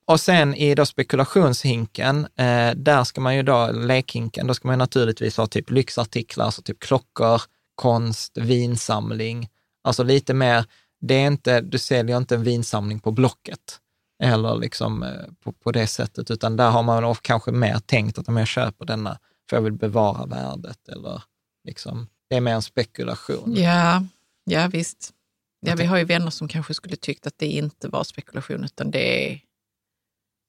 Och 0.07 0.21
sen 0.21 0.55
i 0.55 0.75
då 0.75 0.87
spekulationshinken, 0.87 2.25
eh, 2.37 2.71
där 2.77 3.05
ska 3.05 3.21
man 3.21 3.37
ju 3.37 3.43
då, 3.43 3.71
lekhinken, 3.73 4.47
då 4.47 4.55
ska 4.55 4.69
man 4.69 4.79
naturligtvis 4.79 5.37
ha 5.37 5.47
typ 5.47 5.71
lyxartiklar, 5.71 6.45
alltså 6.45 6.63
typ 6.63 6.81
klockor, 6.81 7.43
konst, 7.75 8.39
vinsamling. 8.39 9.49
Alltså 9.85 10.03
lite 10.03 10.35
mer, 10.35 10.65
det 11.01 11.15
är 11.15 11.27
inte, 11.27 11.61
du 11.61 11.79
säljer 11.79 12.17
inte 12.17 12.35
en 12.35 12.43
vinsamling 12.43 13.01
på 13.01 13.11
Blocket 13.11 13.81
eller 14.23 14.57
liksom 14.57 15.03
eh, 15.03 15.11
på, 15.45 15.53
på 15.53 15.73
det 15.73 15.87
sättet, 15.87 16.31
utan 16.31 16.57
där 16.57 16.71
har 16.71 16.83
man 16.83 17.15
kanske 17.23 17.53
mer 17.53 17.79
tänkt 17.79 18.19
att 18.19 18.29
om 18.29 18.37
jag 18.37 18.49
köper 18.49 18.85
denna, 18.85 19.19
för 19.51 19.57
jag 19.57 19.63
vill 19.63 19.73
bevara 19.73 20.27
värdet 20.27 20.89
eller 20.89 21.23
liksom, 21.65 22.09
det 22.29 22.37
är 22.37 22.41
mer 22.41 22.55
en 22.55 22.63
spekulation. 22.63 23.55
Ja. 23.57 24.03
ja, 24.45 24.69
visst. 24.69 25.13
Ja, 25.61 25.75
vi 25.75 25.85
har 25.85 25.99
ju 25.99 26.05
vänner 26.05 26.31
som 26.31 26.49
kanske 26.49 26.75
skulle 26.75 26.97
tyckt 26.97 27.27
att 27.27 27.39
det 27.39 27.47
inte 27.47 27.89
var 27.89 28.05
spekulation, 28.05 28.65
utan 28.65 28.91
det 28.91 29.33
är, 29.33 29.41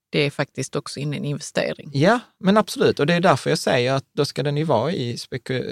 det 0.09 0.19
är 0.19 0.29
faktiskt 0.29 0.75
också 0.75 0.99
in 0.99 1.13
en 1.13 1.25
investering. 1.25 1.89
Ja, 1.93 2.19
men 2.39 2.57
absolut. 2.57 2.99
Och 2.99 3.05
det 3.05 3.13
är 3.13 3.19
därför 3.19 3.49
jag 3.49 3.59
säger 3.59 3.93
att 3.93 4.03
då 4.15 4.25
ska 4.25 4.43
den 4.43 4.57
ju 4.57 4.63
vara 4.63 4.91
i, 4.91 5.17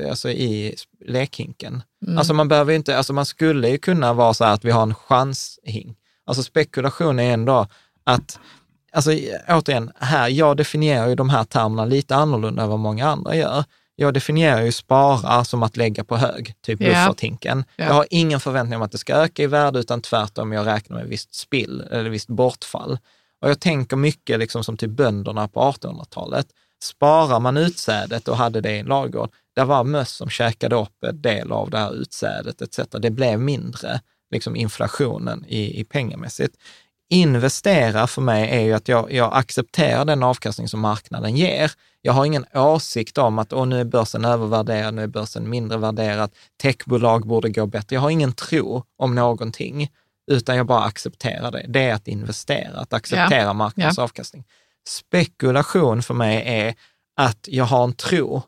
alltså 0.10 0.30
i 0.30 0.76
lekhinken. 1.06 1.84
Mm. 2.06 2.18
Alltså 2.18 2.34
man 2.34 2.48
behöver 2.48 2.74
inte, 2.74 2.98
alltså 2.98 3.14
man 3.14 3.26
skulle 3.26 3.70
ju 3.70 3.78
kunna 3.78 4.14
vara 4.14 4.34
så 4.34 4.46
här 4.46 4.54
att 4.54 4.66
vi 4.66 4.72
har 4.72 4.84
en 4.84 4.96
chanshink. 4.96 5.98
Alltså 6.26 6.44
spekulation 6.44 7.20
är 7.20 7.34
ändå 7.34 7.68
att, 8.04 8.40
alltså 8.92 9.12
återigen, 9.48 9.92
här, 10.00 10.30
jag 10.30 10.58
definierar 10.58 11.08
ju 11.08 11.16
de 11.16 11.30
här 11.30 11.44
termerna 11.44 11.86
lite 11.86 12.16
annorlunda 12.16 12.64
än 12.64 12.70
vad 12.70 12.80
många 12.80 13.08
andra 13.08 13.36
gör. 13.36 13.64
Jag 13.96 14.14
definierar 14.14 14.62
ju 14.62 14.72
spara 14.72 15.46
som 15.46 15.64
att 15.64 15.78
lägga 15.78 16.04
på 16.04 16.18
hög, 16.18 16.54
typ 16.62 16.82
Ja. 16.82 16.88
bufferthinken. 16.88 17.64
Ja. 17.76 17.86
Jag 17.86 17.94
har 17.94 18.08
ingen 18.10 18.40
förväntning 18.40 18.78
om 18.78 18.82
att 18.84 18.92
det 18.92 18.98
ska 18.98 19.14
öka 19.14 19.44
i 19.44 19.48
värde, 19.48 19.80
utan 19.80 20.02
tvärtom, 20.02 20.52
jag 20.52 20.66
räknar 20.68 20.98
med 20.98 21.08
visst 21.08 21.36
spill 21.36 21.84
eller 21.92 22.10
visst 22.10 22.28
bortfall. 22.28 22.98
Och 23.46 23.52
jag 23.52 23.60
tänker 23.60 23.98
mycket 23.98 24.40
liksom 24.40 24.64
som 24.64 24.78
till 24.78 24.90
bönderna 24.90 25.48
på 25.48 25.60
1800-talet. 25.60 26.48
Sparar 26.84 27.40
man 27.40 27.58
utsädet 27.58 28.28
och 28.28 28.38
hade 28.38 28.62
det 28.62 28.72
i 28.72 28.80
en 28.80 28.86
ladugård, 28.86 29.30
där 29.56 29.66
var 29.66 29.84
möss 29.84 30.12
som 30.12 30.30
käkade 30.30 30.76
upp 30.76 31.04
en 31.08 31.22
del 31.22 31.52
av 31.52 31.70
det 31.70 31.78
här 31.78 31.94
utsädet 31.94 32.62
etc. 32.62 32.80
Det 33.00 33.10
blev 33.10 33.40
mindre, 33.40 34.00
liksom 34.32 34.56
inflationen 34.56 35.46
i, 35.48 35.80
i 35.80 35.84
pengamässigt. 35.84 36.56
Investera 37.10 38.08
för 38.08 38.22
mig 38.22 38.50
är 38.50 38.62
ju 38.62 38.74
att 38.74 38.88
jag, 38.88 39.12
jag 39.12 39.34
accepterar 39.34 40.06
den 40.06 40.24
avkastning 40.24 40.68
som 40.68 40.80
marknaden 40.80 41.36
ger. 41.36 41.72
Jag 42.02 42.14
har 42.14 42.26
ingen 42.26 42.46
åsikt 42.54 43.18
om 43.18 43.40
att 43.40 43.54
Åh, 43.54 43.66
nu 43.66 43.80
är 43.80 43.86
börsen 43.86 44.26
övervärderad, 44.26 44.94
nu 44.94 45.04
är 45.04 45.08
börsen 45.08 45.50
mindre 45.50 45.78
värderad, 45.78 46.32
techbolag 46.62 47.28
borde 47.28 47.50
gå 47.50 47.66
bättre. 47.66 47.96
Jag 47.96 48.02
har 48.02 48.10
ingen 48.10 48.34
tro 48.34 48.84
om 48.98 49.16
någonting, 49.16 49.90
utan 50.32 50.58
jag 50.58 50.66
bara 50.66 50.84
accepterar 50.84 51.52
det. 51.52 51.66
Det 51.70 51.80
är 51.84 51.94
att 51.94 52.08
investera, 52.08 52.78
att 52.80 52.94
acceptera 52.94 53.54
marknadens 53.54 54.00
avkastning. 54.00 54.44
Spekulation 54.90 56.04
för 56.04 56.14
mig 56.14 56.44
är 56.46 56.76
att 57.22 57.48
jag 57.52 57.66
har 57.66 57.84
en 57.84 57.94
tro. 57.94 58.42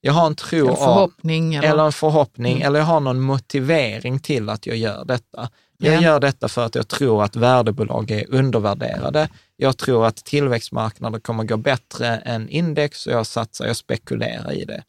Jag 0.00 0.12
har 0.12 0.26
en 0.26 0.36
tro 0.36 0.66
Eller 0.66 0.76
förhoppning. 0.76 1.58
Av, 1.58 1.64
Eller, 1.64 1.72
eller 1.74 1.84
en 1.86 1.92
förhoppning, 1.92 2.52
Mm. 2.56 2.66
eller 2.66 2.78
jag 2.78 2.86
har 2.86 3.00
någon 3.00 3.20
motivering 3.20 4.18
till 4.18 4.48
att 4.48 4.66
jag 4.66 4.76
gör 4.76 5.04
detta. 5.04 5.50
Jag 5.78 5.94
Ja. 5.94 6.00
gör 6.02 6.20
detta 6.20 6.48
för 6.48 6.66
att 6.66 6.74
jag 6.74 6.88
tror 6.88 7.24
att 7.24 7.36
värdebolag 7.36 8.10
är 8.10 8.24
undervärderade. 8.34 9.28
Jag 9.56 9.76
tror 9.76 10.06
att 10.06 10.16
tillväxtmarknader 10.16 11.20
kommer 11.20 11.44
gå 11.44 11.56
bättre 11.56 12.06
än 12.16 12.48
index 12.48 13.06
och 13.06 13.12
jag 13.12 13.26
satsar, 13.26 13.66
jag 13.66 13.76
spekulerar 13.76 14.52
i 14.52 14.64
det. 14.64 14.82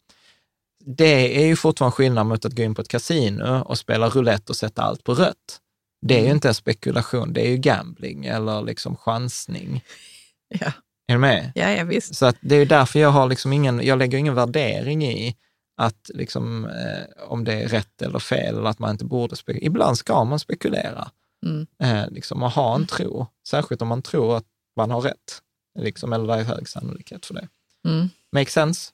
Det 0.84 1.42
är 1.42 1.46
ju 1.46 1.56
fortfarande 1.56 1.96
skillnad 1.96 2.26
mot 2.26 2.44
att 2.44 2.52
gå 2.52 2.62
in 2.62 2.74
på 2.74 2.82
ett 2.82 2.88
kasino 2.88 3.62
och 3.64 3.78
spela 3.78 4.08
roulette 4.08 4.52
och 4.52 4.56
sätta 4.56 4.82
allt 4.82 5.04
på 5.04 5.14
rött. 5.14 5.60
Det 6.02 6.18
är 6.20 6.24
ju 6.24 6.30
inte 6.30 6.48
en 6.48 6.54
spekulation, 6.54 7.32
det 7.32 7.46
är 7.46 7.50
ju 7.50 7.56
gambling 7.56 8.26
eller 8.26 8.62
liksom 8.62 8.96
chansning. 8.96 9.84
ja. 10.48 10.72
Är 11.06 11.14
du 11.14 11.18
med? 11.18 11.52
Ja, 11.54 11.70
ja, 11.70 11.84
visst. 11.84 12.14
Så 12.14 12.26
att 12.26 12.36
det 12.40 12.56
är 12.56 12.66
därför 12.66 12.98
jag 12.98 13.10
har 13.10 13.28
liksom 13.28 13.52
ingen, 13.52 13.80
jag 13.86 13.98
lägger 13.98 14.18
ingen 14.18 14.34
värdering 14.34 15.04
i 15.04 15.36
att 15.76 16.10
liksom, 16.14 16.64
eh, 16.64 17.24
om 17.28 17.44
det 17.44 17.52
är 17.52 17.68
rätt 17.68 18.02
eller 18.02 18.18
fel 18.18 18.56
eller 18.58 18.70
att 18.70 18.78
man 18.78 18.90
inte 18.90 19.04
borde 19.04 19.36
spekulera. 19.36 19.66
Ibland 19.66 19.98
ska 19.98 20.24
man 20.24 20.38
spekulera 20.38 21.10
Mm. 21.46 21.66
eh, 21.82 22.10
liksom, 22.10 22.42
och 22.42 22.50
ha 22.50 22.74
en 22.74 22.86
tro, 22.86 23.26
särskilt 23.48 23.82
om 23.82 23.88
man 23.88 24.02
tror 24.02 24.36
att 24.36 24.44
man 24.76 24.90
har 24.90 25.00
rätt, 25.00 25.42
liksom, 25.78 26.12
eller 26.12 26.26
det 26.26 26.40
är 26.40 26.44
hög 26.44 26.68
sannolikhet 26.68 27.26
för 27.26 27.34
det. 27.34 27.48
Mm. 27.88 28.08
Make 28.32 28.50
sense? 28.50 28.90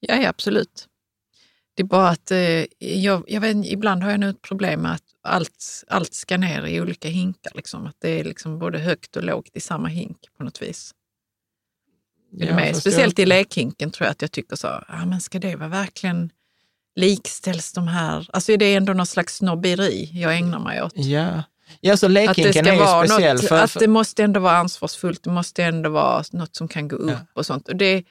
Ja, 0.00 0.16
ja, 0.16 0.28
absolut. 0.28 0.88
Det 1.78 1.82
är 1.82 1.86
bara 1.86 2.08
att 2.08 2.30
eh, 2.30 2.64
jag, 2.78 3.24
jag 3.26 3.40
vet, 3.40 3.56
ibland 3.66 4.02
har 4.02 4.10
jag 4.10 4.20
nog 4.20 4.30
ett 4.30 4.42
problem 4.42 4.80
med 4.80 4.92
att 4.92 5.02
allt, 5.22 5.84
allt 5.88 6.14
ska 6.14 6.36
ner 6.36 6.66
i 6.66 6.80
olika 6.80 7.08
hinkar. 7.08 7.52
Liksom. 7.54 7.86
Att 7.86 7.96
det 7.98 8.20
är 8.20 8.24
liksom 8.24 8.58
både 8.58 8.78
högt 8.78 9.16
och 9.16 9.22
lågt 9.22 9.50
i 9.54 9.60
samma 9.60 9.88
hink 9.88 10.16
på 10.38 10.44
något 10.44 10.62
vis. 10.62 10.94
Ja, 12.30 12.54
med? 12.54 12.76
Speciellt 12.76 13.18
jag, 13.18 13.22
i 13.22 13.26
lekhinken 13.26 13.90
tror 13.90 14.06
jag 14.06 14.10
att 14.10 14.22
jag 14.22 14.32
tycker 14.32 14.56
så, 14.56 14.84
ja, 14.88 15.04
men 15.06 15.20
ska 15.20 15.38
det 15.38 15.56
vara 15.56 15.68
verkligen 15.68 16.30
likställs 16.96 17.72
de 17.72 17.88
här? 17.88 18.28
Alltså 18.32 18.52
är 18.52 18.56
det 18.56 18.74
ändå 18.74 18.92
någon 18.92 19.06
slags 19.06 19.36
snobberi 19.36 20.10
jag 20.12 20.36
ägnar 20.36 20.58
mig 20.58 20.82
åt? 20.82 20.92
Ja, 20.94 21.42
ja 21.80 21.96
så 21.96 22.08
lekhinken 22.08 22.66
är 22.66 22.72
ju 22.72 23.06
speciell. 23.08 23.36
något, 23.36 23.48
för, 23.48 23.58
att 23.58 23.76
det 23.78 23.88
måste 23.88 24.24
ändå 24.24 24.40
vara 24.40 24.56
ansvarsfullt, 24.56 25.22
det 25.22 25.30
måste 25.30 25.64
ändå 25.64 25.90
vara 25.90 26.24
något 26.32 26.56
som 26.56 26.68
kan 26.68 26.88
gå 26.88 26.96
upp 26.96 27.10
Ja. 27.10 27.26
och 27.32 27.46
sånt. 27.46 27.68
Och 27.68 27.76
det, 27.76 28.04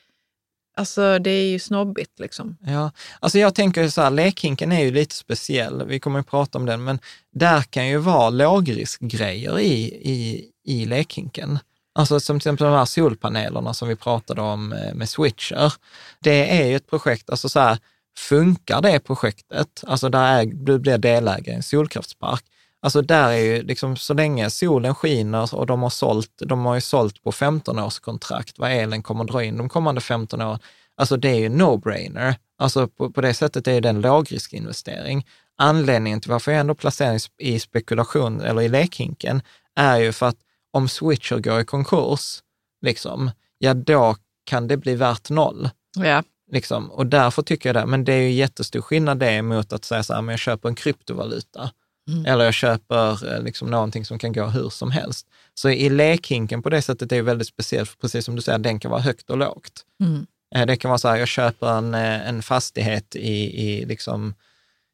alltså, 0.78 1.20
det 1.20 1.30
är 1.30 1.50
ju 1.50 1.60
snobbigt 1.60 2.20
liksom. 2.20 2.58
Ja, 2.62 2.92
alltså 3.20 3.40
jag 3.40 3.56
tänker 3.56 3.90
så 3.90 4.02
här, 4.02 4.12
lekhinken 4.12 4.72
är 4.72 4.84
ju 4.84 4.92
lite 4.92 5.16
speciell, 5.16 5.86
vi 5.88 6.00
kommer 6.00 6.20
att 6.20 6.28
prata 6.28 6.58
om 6.58 6.66
den, 6.66 6.84
men 6.84 7.00
där 7.36 7.62
kan 7.62 7.88
ju 7.88 7.98
vara 7.98 8.30
lågriskgrejer 8.30 9.60
i, 9.60 9.84
i, 10.12 10.46
i 10.66 10.86
lekhinken. 10.86 11.60
Alltså 11.96 12.20
som 12.20 12.40
till 12.40 12.50
exempel 12.50 12.66
de 12.66 12.74
här 12.74 12.86
solpanelerna 12.86 13.74
som 13.74 13.88
vi 13.88 13.96
pratade 13.96 14.42
om 14.42 14.74
eh, 14.74 14.94
med 14.94 15.10
switcher. 15.10 15.74
Det 16.20 16.62
är 16.62 16.66
ju 16.66 16.76
ett 16.76 16.90
projekt, 16.90 17.30
alltså 17.30 17.50
så 17.50 17.60
här, 17.60 17.78
funkar 18.18 18.82
det 18.82 19.00
projektet, 19.00 19.84
alltså 19.88 20.10
där 20.10 20.40
är, 20.40 20.46
du 20.46 20.80
blir 20.80 20.98
delägare 20.98 21.52
i 21.52 21.56
en 21.56 21.64
solkraftspark, 21.64 22.44
Alltså 22.82 23.02
där 23.02 23.30
är 23.30 23.38
ju 23.38 23.64
liksom 23.64 23.96
så 23.98 24.14
länge 24.14 24.50
solen 24.50 24.96
skiner 24.96 25.56
och 25.56 25.66
de 25.66 25.82
har 25.84 25.90
sålt, 25.90 26.32
de 26.46 26.66
har 26.66 26.76
ju 26.76 26.82
sålt 26.82 27.24
på 27.24 27.32
15 27.32 27.80
års 27.80 28.00
kontrakt 28.00 28.60
vad 28.60 28.72
elen 28.72 29.04
kommer 29.04 29.24
att 29.24 29.30
dra 29.32 29.44
in 29.44 29.58
de 29.58 29.70
kommande 29.70 30.02
15 30.02 30.42
åren. 30.42 30.60
Alltså 30.98 31.18
det 31.18 31.30
är 31.30 31.36
ju 31.40 31.50
no-brainer. 31.50 32.36
Alltså 32.58 32.88
på, 32.88 33.12
på 33.12 33.22
det 33.22 33.34
sättet 33.34 33.68
är 33.68 33.82
det 33.82 33.90
en 33.90 34.02
lågriskinvestering. 34.02 35.26
Anledningen 35.58 36.22
till 36.22 36.32
varför 36.32 36.52
jag 36.52 36.60
ändå 36.60 36.76
placerar 36.76 37.16
i- 37.16 37.56
i 37.56 37.60
spekulation 37.60 38.42
eller 38.42 38.62
i 38.62 38.70
lekhinken 38.70 39.42
är 39.76 39.98
ju 39.98 40.12
för 40.12 40.26
att 40.26 40.38
om 40.72 40.90
switcher 40.90 41.36
går 41.40 41.60
i 41.62 41.66
konkurs, 41.66 42.40
liksom, 42.82 43.32
ja 43.58 43.74
då 43.74 44.16
kan 44.44 44.68
det 44.68 44.78
bli 44.78 44.96
värt 44.96 45.30
noll. 45.30 45.70
Ja, 45.98 46.24
Liksom. 46.52 46.92
Och 46.92 47.06
därför 47.06 47.42
tycker 47.42 47.70
jag 47.70 47.76
det. 47.76 47.86
Men 47.86 48.04
det 48.04 48.14
är 48.14 48.22
ju 48.22 48.32
jättestor 48.32 48.82
skillnad 48.82 49.20
det 49.20 49.42
mot 49.42 49.74
att 49.74 49.86
säga 49.86 50.04
så 50.04 50.14
här, 50.14 50.22
men 50.22 50.34
jag 50.34 50.40
köper 50.40 50.70
en 50.70 50.76
kryptovaluta. 50.76 51.72
Mm. 52.08 52.26
Eller 52.26 52.46
jag 52.46 52.54
köper 52.54 53.34
eh, 53.36 53.44
liksom 53.44 53.70
någonting 53.70 54.06
som 54.06 54.20
kan 54.20 54.34
gå 54.34 54.46
hur 54.46 54.70
som 54.70 54.92
helst. 54.92 55.28
Så 55.54 55.70
i 55.70 55.90
lekhinken 55.90 56.62
på 56.62 56.70
det 56.70 56.82
sättet 56.82 57.12
är 57.12 57.16
det 57.16 57.22
väldigt 57.22 57.48
speciellt, 57.48 57.90
för 57.90 57.98
precis 57.98 58.26
som 58.26 58.36
du 58.36 58.42
säger, 58.42 58.60
den 58.60 58.80
kan 58.80 58.92
vara 58.92 59.02
högt 59.02 59.30
och 59.30 59.38
lågt. 59.38 59.86
mm. 60.04 60.26
Eh, 60.56 60.66
Det 60.66 60.76
kan 60.78 60.90
vara 60.90 60.98
så 60.98 61.08
här, 61.08 61.16
jag 61.16 61.28
köper 61.28 61.78
en, 61.78 61.94
eh, 61.94 62.28
en 62.30 62.42
fastighet 62.42 63.16
i, 63.16 63.62
i, 63.68 63.86
liksom, 63.86 64.34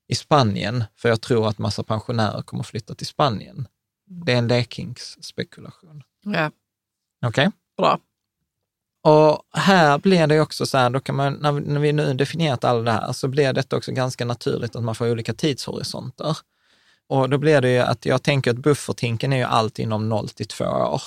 i 0.07 0.15
Spanien, 0.15 0.83
för 0.95 1.09
jag 1.09 1.21
tror 1.21 1.47
att 1.47 1.57
massa 1.57 1.83
pensionärer 1.83 2.41
kommer 2.41 2.63
flytta 2.63 2.95
till 2.95 3.07
Spanien. 3.07 3.67
Det 4.05 4.31
är 4.33 4.37
en 4.37 4.47
lekhinksspekulation. 4.47 6.03
ja 6.25 6.51
Okej? 7.25 7.51
bra. 7.77 7.99
Och 9.03 9.43
här 9.51 9.97
blir 9.97 10.27
det 10.27 10.39
också 10.39 10.65
så 10.65 10.77
här, 10.77 10.89
då 10.89 10.99
kan 10.99 11.15
man, 11.15 11.33
när 11.33 11.79
vi, 11.79 11.93
nu 11.93 12.13
definierat 12.13 12.63
allt 12.63 12.85
det 12.85 12.91
här, 12.91 13.11
så 13.11 13.27
blir 13.27 13.53
det 13.53 13.73
också 13.73 13.91
ganska 13.91 14.25
naturligt 14.25 14.75
att 14.75 14.83
man 14.83 14.95
får 14.95 15.11
olika 15.11 15.33
tidshorisonter. 15.33 16.37
Och 17.09 17.29
då 17.29 17.37
blir 17.37 17.61
det 17.61 17.71
ju 17.71 17.79
att 17.79 18.05
jag 18.05 18.23
tänker 18.23 18.51
att 18.51 18.57
bufferthinken 18.57 19.33
är 19.33 19.37
ju 19.37 19.43
allt 19.43 19.79
inom 19.79 20.09
0 20.09 20.29
till 20.29 20.47
2 20.47 20.65
år. 20.65 21.01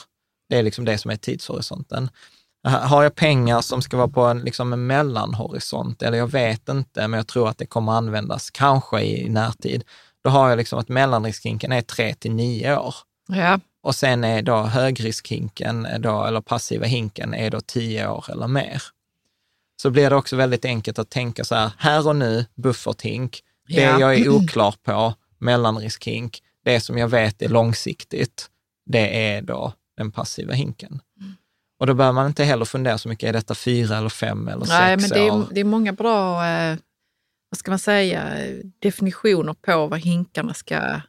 Det 0.48 0.58
är 0.58 0.62
liksom 0.62 0.84
det 0.84 0.98
som 0.98 1.10
är 1.10 1.16
tidshorisonten. 1.16 2.10
Har 2.68 3.02
jag 3.02 3.14
pengar 3.14 3.60
som 3.60 3.82
ska 3.82 3.96
vara 3.96 4.08
på 4.08 4.22
en, 4.24 4.40
liksom 4.40 4.72
en 4.72 4.86
mellanhorisont, 4.86 6.02
eller 6.02 6.18
jag 6.18 6.30
vet 6.32 6.68
inte, 6.68 7.08
men 7.08 7.18
jag 7.18 7.26
tror 7.26 7.48
att 7.48 7.58
det 7.58 7.66
kommer 7.66 7.92
användas 7.92 8.50
kanske 8.50 9.00
i 9.00 9.28
närtid, 9.28 9.84
då 10.24 10.30
har 10.30 10.48
jag 10.48 10.56
liksom 10.56 10.78
att 10.78 10.88
mellanriskhinken 10.88 11.72
är 11.72 11.82
3 11.82 12.14
till 12.14 12.32
9 12.32 12.76
år. 12.76 12.94
Ja, 13.28 13.60
Och 13.82 13.94
sen 13.94 14.24
är 14.24 14.42
då 14.42 14.56
högriskhinken, 14.62 15.86
då, 15.98 16.24
eller 16.24 16.40
passiva 16.40 16.86
hinken, 16.86 17.34
är 17.34 17.50
då 17.50 17.60
10 17.60 18.08
år 18.08 18.24
eller 18.28 18.48
mer. 18.48 18.82
Så 19.82 19.90
blir 19.90 20.10
det 20.10 20.16
också 20.16 20.36
väldigt 20.36 20.64
enkelt 20.64 20.98
att 20.98 21.10
tänka 21.10 21.44
så 21.44 21.54
här, 21.54 21.70
här 21.78 22.08
och 22.08 22.16
nu, 22.16 22.46
bufferthink, 22.54 23.40
det 23.68 23.82
Ja. 23.82 24.00
jag 24.00 24.14
är 24.14 24.28
oklar 24.36 24.74
på, 24.82 25.14
mellanriskhink, 25.38 26.42
det 26.64 26.80
som 26.80 26.98
jag 26.98 27.08
vet 27.08 27.42
är 27.42 27.48
långsiktigt, 27.48 28.50
det 28.90 29.30
är 29.30 29.42
då 29.42 29.72
den 29.96 30.12
passiva 30.12 30.52
hinken. 30.52 31.00
Och 31.80 31.86
då 31.86 31.94
behöver 31.94 32.14
man 32.14 32.26
inte 32.26 32.44
heller 32.44 32.64
fundera 32.64 32.98
så 32.98 33.08
mycket, 33.08 33.28
är 33.28 33.32
detta 33.32 33.54
fyra 33.54 33.96
eller 33.98 34.08
fem 34.08 34.48
eller 34.48 34.66
Nej, 34.66 34.98
sex 35.00 35.10
men 35.10 35.20
det 35.20 35.30
år? 35.30 35.42
är, 35.42 35.54
det 35.54 35.60
är 35.60 35.64
många 35.64 35.92
bra, 35.92 36.46
eh, 36.46 36.76
vad 37.50 37.58
ska 37.58 37.70
man 37.70 37.78
säga, 37.78 38.24
definitioner 38.78 39.52
på 39.54 39.86
vad 39.86 40.00
hinkarna 40.00 40.54
ska, 40.54 40.74
eh, 40.74 41.00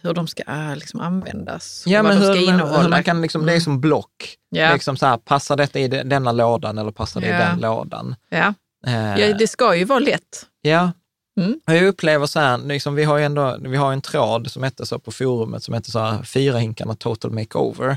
hur 0.00 0.14
de 0.14 0.26
ska 0.26 0.42
eh, 0.42 0.74
liksom 0.76 1.00
användas. 1.00 1.84
Ja, 1.86 2.02
men 2.02 2.18
hur, 2.18 2.36
innehålla. 2.48 2.82
hur 2.82 2.88
man 2.88 3.04
kan 3.04 3.22
liksom, 3.22 3.46
det 3.46 3.52
är 3.52 3.54
Mm. 3.54 3.60
som 3.60 3.80
block. 3.80 4.36
Ja. 4.48 4.72
Liksom 4.72 4.96
så 4.96 5.06
här, 5.06 5.16
passar 5.16 5.56
detta 5.56 5.78
i 5.80 5.88
de- 5.88 6.02
denna 6.02 6.32
lådan 6.32 6.78
eller 6.78 6.90
passar 6.92 7.20
det 7.20 7.26
Ja. 7.28 7.36
i 7.36 7.38
den 7.38 7.60
lådan? 7.60 8.14
Eh, 8.30 8.40
ja, 9.20 9.34
det 9.38 9.48
ska 9.48 9.76
ju 9.76 9.84
vara 9.84 9.98
lätt. 9.98 10.46
Ja, 10.60 10.92
Mm. 11.40 11.60
jag 11.66 11.84
upplever 11.84 12.26
så 12.26 12.40
här, 12.40 12.58
liksom, 12.58 12.94
vi 12.94 13.04
har 13.04 13.18
ju 13.18 13.24
ändå, 13.24 13.58
vi 13.60 13.76
har 13.76 13.92
en 13.92 14.00
tråd 14.02 14.50
som 14.50 14.62
hette 14.62 14.86
så 14.86 14.98
på 14.98 15.12
forumet 15.12 15.62
som 15.64 15.74
hette 15.74 15.90
så 15.90 15.98
här, 15.98 16.22
fyra 16.22 16.58
hinkarna 16.58 16.94
total 16.94 17.30
makeover. 17.30 17.96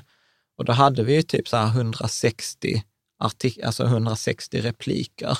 Och 0.58 0.66
då 0.66 0.74
hade 0.74 1.04
vi 1.04 1.16
ju 1.16 1.22
typ 1.22 1.48
så 1.48 1.58
här 1.58 1.68
160, 1.68 2.84
artik- 3.24 3.66
alltså 3.66 3.84
160 3.86 4.62
repliker, 4.62 5.38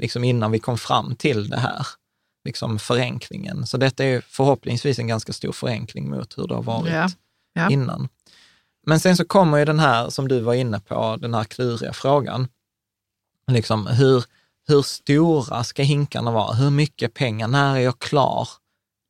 liksom 0.00 0.24
innan 0.24 0.50
vi 0.52 0.58
kom 0.58 0.78
fram 0.78 1.16
till 1.16 1.48
det 1.50 1.56
här, 1.58 1.86
liksom 2.44 2.78
förenklingen. 2.78 3.66
Så 3.66 3.76
detta 3.76 4.04
är 4.04 4.08
ju 4.08 4.20
förhoppningsvis 4.20 4.98
en 4.98 5.06
ganska 5.06 5.32
stor 5.32 5.52
förenkling 5.52 6.10
mot 6.10 6.38
hur 6.38 6.46
det 6.46 6.54
har 6.54 6.62
varit 6.62 6.92
Ja. 6.92 7.08
Ja. 7.52 7.70
innan. 7.70 8.08
Men 8.86 9.00
sen 9.00 9.16
så 9.16 9.24
kommer 9.24 9.58
ju 9.58 9.64
den 9.64 9.78
här, 9.80 10.10
som 10.10 10.28
du 10.28 10.40
var 10.40 10.54
inne 10.54 10.80
på, 10.80 11.16
den 11.16 11.34
här 11.34 11.44
kluriga 11.44 11.92
frågan. 11.92 12.48
Liksom 13.50 13.86
hur, 13.86 14.24
hur 14.68 14.82
stora 14.82 15.64
ska 15.64 15.82
hinkarna 15.82 16.30
vara? 16.30 16.52
Hur 16.54 16.70
mycket 16.70 17.14
pengar? 17.14 17.48
När 17.48 17.76
är 17.76 17.80
jag 17.80 17.98
klar 17.98 18.48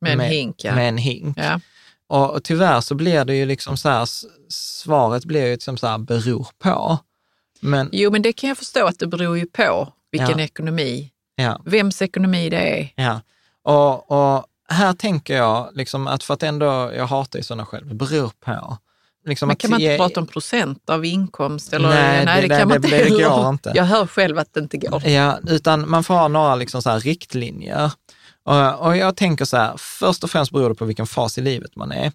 Med 0.01 0.11
en 0.11 0.17
med, 0.17 0.29
hink. 0.29 0.63
Ja. 0.63 0.75
med 0.75 0.89
en 0.89 0.97
hink? 0.97 1.37
Ja. 1.37 1.59
Och, 2.07 2.31
och 2.31 2.43
tyvärr 2.43 2.81
så 2.81 2.95
blir 2.95 3.25
det 3.25 3.35
ju 3.35 3.45
liksom 3.45 3.77
så 3.77 3.89
här, 3.89 4.07
svaret 4.49 5.25
blir 5.25 5.45
ju 5.45 5.51
liksom 5.51 5.77
så 5.77 5.87
här, 5.87 5.97
beror 5.97 6.47
på. 6.59 6.97
Men 7.59 7.89
Jo, 7.91 8.11
men 8.11 8.21
det 8.21 8.33
kan 8.33 8.47
jag 8.49 8.57
förstå 8.57 8.85
att 8.87 8.99
det 8.99 9.07
beror 9.07 9.37
ju 9.37 9.45
på 9.45 9.93
vilken 10.11 10.39
Ja. 10.39 10.45
ekonomi, 10.45 11.11
ja, 11.35 11.61
vems 11.65 12.01
ekonomi 12.01 12.49
det 12.49 12.79
är. 12.79 12.93
ja. 12.95 13.21
Och, 13.63 14.11
och 14.11 14.45
här 14.69 14.93
tänker 14.93 15.35
jag 15.37 15.69
liksom 15.73 16.07
att 16.07 16.23
för 16.23 16.33
att 16.33 16.43
ändå, 16.43 16.65
jag 16.95 17.05
hatar 17.07 17.39
ju 17.39 17.43
sådana 17.43 17.65
själv, 17.65 17.95
beror 17.95 18.31
på. 18.39 18.77
Liksom 19.25 19.47
Men 19.47 19.55
kan 19.55 19.71
man 19.71 19.79
inte 19.81 19.91
ge- 19.91 19.97
prata 19.97 20.19
om 20.19 20.27
procent 20.27 20.89
av 20.89 21.05
inkomst? 21.05 21.73
Eller? 21.73 21.89
Nej, 21.89 22.19
det- 22.19 22.25
nej, 22.25 22.49
kan 22.49 22.67
man 22.67 22.81
det- 22.81 22.87
inte. 22.87 22.97
det 22.97 23.03
heller. 23.03 23.49
inte. 23.49 23.71
Jag 23.75 23.83
hör 23.83 24.07
själv 24.07 24.37
att 24.39 24.53
det 24.53 24.59
inte 24.59 24.77
går. 24.77 25.07
Ja, 25.07 25.39
utan 25.47 25.89
man 25.89 26.03
får 26.03 26.13
ha 26.13 26.27
några 26.27 26.55
liksom 26.55 26.81
så 26.81 26.99
riktlinjer. 26.99 27.91
Och, 28.43 28.85
och 28.87 28.97
jag 28.97 29.15
tänker 29.15 29.45
så 29.45 29.57
här, 29.57 29.73
först 29.77 30.23
och 30.23 30.29
främst 30.31 30.51
beror 30.51 30.69
det 30.69 30.75
på 30.75 30.85
vilken 30.85 31.07
fas 31.07 31.37
i 31.37 31.41
livet 31.41 31.75
man 31.75 31.91
är. 31.91 32.11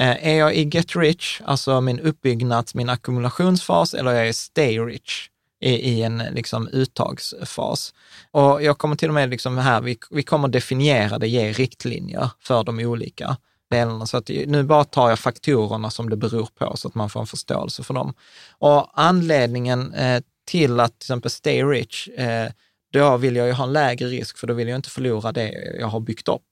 Eh, 0.00 0.26
är 0.28 0.34
jag 0.34 0.54
i 0.54 0.62
get 0.72 0.96
rich, 0.96 1.40
alltså 1.44 1.80
min 1.80 2.00
uppbyggnads, 2.00 2.74
min 2.74 2.88
ackumulationsfas, 2.88 3.94
eller 3.94 4.10
är 4.10 4.14
jag 4.14 4.28
i 4.28 4.32
stay 4.32 4.78
rich 4.78 5.28
i, 5.60 5.70
i 5.70 6.02
en 6.02 6.18
liksom 6.32 6.68
uttagsfas? 6.68 7.94
Och 8.30 8.62
jag 8.62 8.78
kommer 8.78 8.96
till 8.96 9.08
och 9.08 9.14
med 9.14 9.30
liksom 9.30 9.58
här, 9.58 9.80
vi, 9.80 9.98
vi 10.10 10.22
kommer 10.22 10.48
definiera 10.48 11.18
det, 11.18 11.28
ge 11.28 11.52
riktlinjer 11.52 12.30
för 12.40 12.64
de 12.64 12.78
olika 12.78 13.36
delarna. 13.70 14.06
Så 14.06 14.16
att 14.16 14.28
nu 14.28 14.62
bara 14.62 14.84
tar 14.84 15.08
jag 15.08 15.18
faktorerna 15.18 15.90
som 15.90 16.10
det 16.10 16.16
beror 16.16 16.48
på 16.54 16.76
så 16.76 16.88
att 16.88 16.94
man 16.94 17.10
får 17.10 17.20
en 17.20 17.26
förståelse 17.26 17.82
för 17.82 17.94
dem. 17.94 18.14
Och 18.58 18.90
anledningen 19.00 19.94
eh, 19.94 20.22
till 20.44 20.80
att 20.80 20.98
till 20.98 21.06
exempel 21.06 21.30
Stay 21.30 21.62
Rich, 21.62 22.08
eh, 22.08 22.50
då 22.92 23.16
vill 23.16 23.36
jag 23.36 23.46
ju 23.46 23.52
ha 23.52 23.64
en 23.64 23.72
lägre 23.72 24.08
risk 24.08 24.38
för 24.38 24.46
då 24.46 24.54
vill 24.54 24.68
jag 24.68 24.76
inte 24.76 24.90
förlora 24.90 25.32
det 25.32 25.76
jag 25.80 25.86
har 25.86 26.00
byggt 26.00 26.28
upp. 26.28 26.42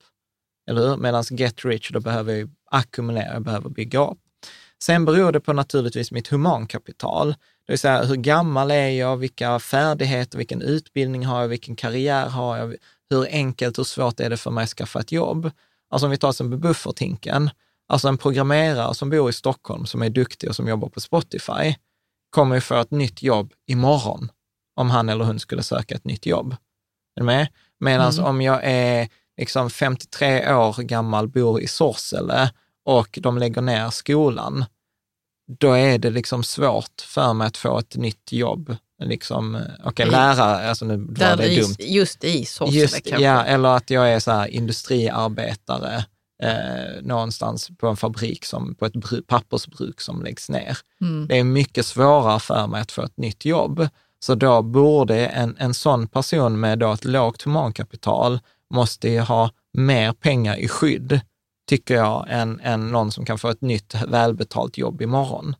Eller 0.69 0.81
hur? 0.81 0.97
Medan 0.97 1.23
Get 1.29 1.65
Rich, 1.65 1.91
då 1.91 1.99
behöver 1.99 2.33
jag 2.33 2.49
ackumulera, 2.71 3.33
jag 3.33 3.41
behöver 3.41 3.69
bygga 3.69 3.99
upp. 3.99 4.19
Sen 4.83 5.05
beror 5.05 5.31
det 5.31 5.39
på 5.39 5.53
naturligtvis 5.53 6.11
mitt 6.11 6.27
humankapital. 6.27 7.27
Det 7.67 7.71
vill 7.71 7.79
säga 7.79 8.03
hur 8.03 8.15
gammal 8.15 8.71
är 8.71 8.89
jag, 8.89 9.17
vilka 9.17 9.59
färdigheter, 9.59 10.37
vilken 10.37 10.61
utbildning 10.61 11.25
har 11.25 11.41
jag, 11.41 11.47
vilken 11.47 11.75
karriär 11.75 12.27
har 12.27 12.57
jag, 12.57 12.75
hur 13.09 13.27
enkelt, 13.31 13.79
hur 13.79 13.83
svårt 13.83 14.19
är 14.19 14.29
det 14.29 14.37
för 14.37 14.51
mig 14.51 14.63
att 14.63 14.69
skaffa 14.69 14.99
ett 14.99 15.11
jobb? 15.11 15.51
Alltså 15.93 16.05
om 16.05 16.11
vi 16.11 16.17
tar 16.17 16.31
som 16.31 16.59
bufferthinken, 16.59 17.49
alltså 17.87 18.07
en 18.07 18.17
programmerare 18.17 18.95
som 18.95 19.09
bor 19.09 19.29
i 19.29 19.33
Stockholm, 19.33 19.85
som 19.85 20.01
är 20.01 20.09
duktig 20.09 20.49
och 20.49 20.55
som 20.55 20.67
jobbar 20.67 20.89
på 20.89 20.99
Spotify, 20.99 21.75
kommer 22.29 22.55
ju 22.55 22.61
få 22.61 22.75
ett 22.75 22.91
nytt 22.91 23.23
jobb 23.23 23.53
imorgon 23.67 24.31
om 24.75 24.89
han 24.89 25.09
eller 25.09 25.25
hon 25.25 25.39
skulle 25.39 25.63
söka 25.63 25.95
ett 25.95 26.05
nytt 26.05 26.25
jobb. 26.25 26.51
Är 27.15 27.21
du 27.21 27.23
med? 27.23 27.47
Medan 27.79 28.13
mm. 28.13 28.25
om 28.25 28.41
jag 28.41 28.59
är 28.63 29.09
liksom 29.37 29.69
53 29.69 30.53
år 30.53 30.81
gammal, 30.81 31.27
bor 31.27 31.61
i 31.61 31.67
Sorsele 31.67 32.51
och 32.85 33.19
de 33.21 33.37
lägger 33.37 33.61
ner 33.61 33.89
skolan, 33.89 34.65
då 35.59 35.71
är 35.71 35.97
det 35.97 36.09
liksom 36.09 36.43
svårt 36.43 37.01
för 37.01 37.33
mig 37.33 37.47
att 37.47 37.57
få 37.57 37.79
ett 37.79 37.95
nytt 37.95 38.31
jobb. 38.31 38.75
Liksom, 39.03 39.55
okej, 39.79 39.89
okay, 39.89 40.05
lärare, 40.05 40.69
alltså 40.69 40.85
nu 40.85 40.97
var 40.97 41.37
det 41.37 41.61
dumt. 41.61 41.75
Just 41.79 42.23
i 42.23 42.45
Sorsele 42.45 42.79
just, 42.79 42.93
kanske? 42.93 43.25
Ja, 43.25 43.43
eller 43.43 43.69
att 43.69 43.89
jag 43.89 44.13
är 44.13 44.19
så 44.19 44.31
här 44.31 44.47
industriarbetare 44.47 46.05
eh, 46.43 47.01
någonstans 47.01 47.69
på 47.77 47.87
en 47.87 47.97
fabrik, 47.97 48.45
som, 48.45 48.75
på 48.75 48.85
ett 48.85 48.93
pappersbruk 49.27 50.01
som 50.01 50.23
läggs 50.23 50.49
ner. 50.49 50.77
Mm. 51.01 51.27
Det 51.27 51.39
är 51.39 51.43
mycket 51.43 51.85
svårare 51.85 52.39
för 52.39 52.67
mig 52.67 52.81
att 52.81 52.91
få 52.91 53.01
ett 53.01 53.17
nytt 53.17 53.45
jobb. 53.45 53.87
Så 54.19 54.35
då 54.35 54.61
borde 54.61 55.27
en, 55.27 55.55
en 55.59 55.73
sån 55.73 56.07
person 56.07 56.59
med 56.59 56.79
då 56.79 56.91
ett 56.91 57.05
lågt 57.05 57.41
humankapital 57.41 58.39
måste 58.73 59.09
ju 59.09 59.19
ha 59.19 59.49
mer 59.73 60.13
pengar 60.13 60.55
i 60.55 60.67
skydd, 60.67 61.19
tycker 61.69 61.95
jag, 61.95 62.25
än, 62.29 62.59
än 62.59 62.91
någon 62.91 63.11
som 63.11 63.25
kan 63.25 63.37
få 63.37 63.49
ett 63.49 63.61
nytt 63.61 63.95
välbetalt 64.07 64.77
jobb 64.77 65.01
imorgon. 65.01 65.55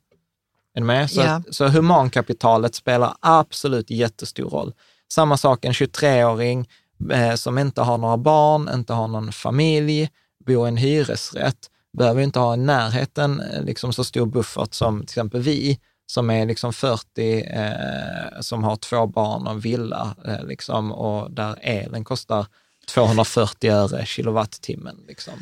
Är 0.73 0.81
du 0.81 0.87
med? 0.87 1.11
Så, 1.11 1.21
yeah. 1.21 1.41
så 1.49 1.67
humankapitalet 1.67 2.75
spelar 2.75 3.13
absolut 3.19 3.89
jättestor 3.89 4.49
roll. 4.49 4.73
Samma 5.11 5.37
sak 5.37 5.65
en 5.65 5.71
23-åring 5.73 6.69
eh, 7.11 7.35
som 7.35 7.57
inte 7.57 7.81
har 7.81 7.97
några 7.97 8.17
barn, 8.17 8.69
inte 8.73 8.93
har 8.93 9.07
någon 9.07 9.31
familj, 9.31 10.09
bor 10.45 10.65
i 10.65 10.67
en 10.67 10.77
hyresrätt, 10.77 11.69
behöver 11.97 12.21
inte 12.21 12.39
ha 12.39 12.53
i 12.53 12.57
närheten 12.57 13.39
eh, 13.39 13.63
liksom 13.63 13.93
så 13.93 14.03
stor 14.03 14.25
buffert 14.25 14.73
som 14.73 14.99
till 14.99 15.03
exempel 15.03 15.41
vi, 15.41 15.79
som 16.05 16.29
är 16.29 16.45
liksom 16.45 16.73
40, 16.73 17.41
eh, 17.41 18.41
som 18.41 18.63
har 18.63 18.75
två 18.75 19.07
barn 19.07 19.47
och 19.47 19.53
en 19.53 19.59
villa, 19.59 20.15
eh, 20.25 20.45
liksom, 20.45 20.91
och 20.91 21.31
där 21.31 21.55
elen 21.61 22.03
kostar 22.03 22.45
240 22.87 23.71
öre 23.71 24.05
kilowattimmen. 24.05 25.03
Liksom. 25.07 25.33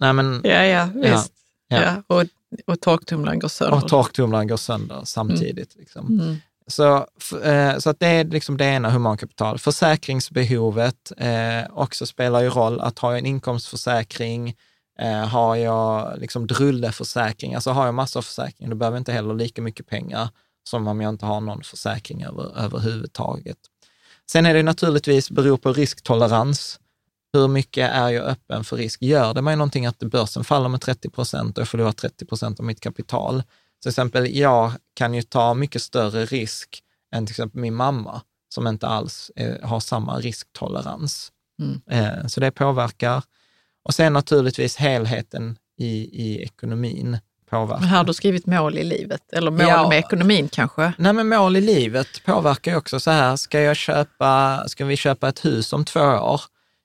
Nej, 0.00 0.12
men, 0.12 0.40
ja, 0.44 0.64
ja, 0.64 0.88
visst. 0.94 1.32
Ja, 1.68 1.82
ja. 1.82 2.16
och, 2.16 2.24
och 2.66 2.80
torktumlaren 2.80 3.38
går 3.38 3.48
sönder. 3.48 3.76
Och 3.76 3.88
torktumlaren 3.88 4.48
går 4.48 4.56
sönder 4.56 5.00
samtidigt. 5.04 5.74
Mm. 5.74 5.80
Liksom. 5.80 6.20
Mm. 6.20 6.36
Så, 6.66 7.06
eh, 7.42 7.78
så 7.78 7.90
att 7.90 8.00
det 8.00 8.06
är 8.06 8.24
liksom 8.24 8.56
det 8.56 8.64
ena, 8.64 8.90
humankapital. 8.90 9.58
Försäkringsbehovet 9.58 11.12
eh, 11.16 11.70
också 11.70 12.06
spelar 12.06 12.40
ju 12.40 12.50
roll. 12.50 12.80
Att 12.80 12.98
ha 12.98 13.18
en 13.18 13.26
inkomstförsäkring, 13.26 14.54
eh, 14.98 15.26
har 15.26 15.56
jag 15.56 16.18
liksom 16.18 16.46
drulleförsäkring, 16.46 17.54
alltså 17.54 17.70
har 17.70 17.84
jag 17.84 17.94
massor 17.94 18.20
av 18.20 18.22
försäkringar, 18.22 18.70
då 18.70 18.76
behöver 18.76 18.96
jag 18.96 19.00
inte 19.00 19.12
heller 19.12 19.34
lika 19.34 19.62
mycket 19.62 19.86
pengar 19.86 20.28
som 20.64 20.88
om 20.88 21.00
jag 21.00 21.08
inte 21.08 21.26
har 21.26 21.40
någon 21.40 21.62
försäkring 21.62 22.24
över, 22.24 22.58
överhuvudtaget. 22.58 23.58
Sen 24.30 24.46
är 24.46 24.54
det 24.54 24.62
naturligtvis, 24.62 25.30
beror 25.30 25.56
på 25.56 25.72
risktolerans. 25.72 26.80
Hur 27.32 27.48
mycket 27.48 27.90
är 27.90 28.08
jag 28.08 28.24
öppen 28.24 28.64
för 28.64 28.76
risk? 28.76 29.02
Gör 29.02 29.34
det 29.34 29.42
mig 29.42 29.56
någonting 29.56 29.86
att 29.86 29.98
börsen 29.98 30.44
faller 30.44 30.68
med 30.68 30.80
30 30.80 31.10
procent 31.10 31.58
och 31.58 31.62
jag 31.62 31.68
förlorar 31.68 31.92
30 31.92 32.26
procent 32.26 32.60
av 32.60 32.66
mitt 32.66 32.80
kapital? 32.80 33.42
Till 33.82 33.88
exempel, 33.88 34.36
jag 34.36 34.72
kan 34.94 35.14
ju 35.14 35.22
ta 35.22 35.54
mycket 35.54 35.82
större 35.82 36.24
risk 36.24 36.82
än 37.14 37.26
till 37.26 37.32
exempel 37.32 37.60
min 37.60 37.74
mamma, 37.74 38.22
som 38.54 38.66
inte 38.66 38.86
alls 38.86 39.30
är, 39.36 39.62
har 39.62 39.80
samma 39.80 40.18
risktolerans. 40.18 41.32
Mm. 41.62 41.80
Eh, 41.90 42.26
så 42.26 42.40
det 42.40 42.50
påverkar. 42.50 43.22
Och 43.84 43.94
sen 43.94 44.12
naturligtvis 44.12 44.76
helheten 44.76 45.56
i, 45.78 45.86
i 46.26 46.42
ekonomin 46.42 47.18
påverkar. 47.50 47.80
Men 47.80 47.88
här 47.88 47.96
har 47.96 48.04
du 48.04 48.14
skrivit 48.14 48.46
mål 48.46 48.78
i 48.78 48.84
livet, 48.84 49.32
eller 49.32 49.50
mål 49.50 49.60
ja, 49.60 49.88
med 49.88 49.98
ekonomin 49.98 50.48
kanske? 50.48 50.92
Nej, 50.98 51.12
men 51.12 51.28
mål 51.28 51.56
i 51.56 51.60
livet 51.60 52.24
påverkar 52.24 52.70
ju 52.70 52.76
också 52.76 53.00
så 53.00 53.10
här, 53.10 53.36
ska, 53.36 53.60
jag 53.60 53.76
köpa, 53.76 54.62
ska 54.68 54.84
vi 54.84 54.96
köpa 54.96 55.28
ett 55.28 55.44
hus 55.44 55.72
om 55.72 55.84
två 55.84 56.00
år? 56.00 56.40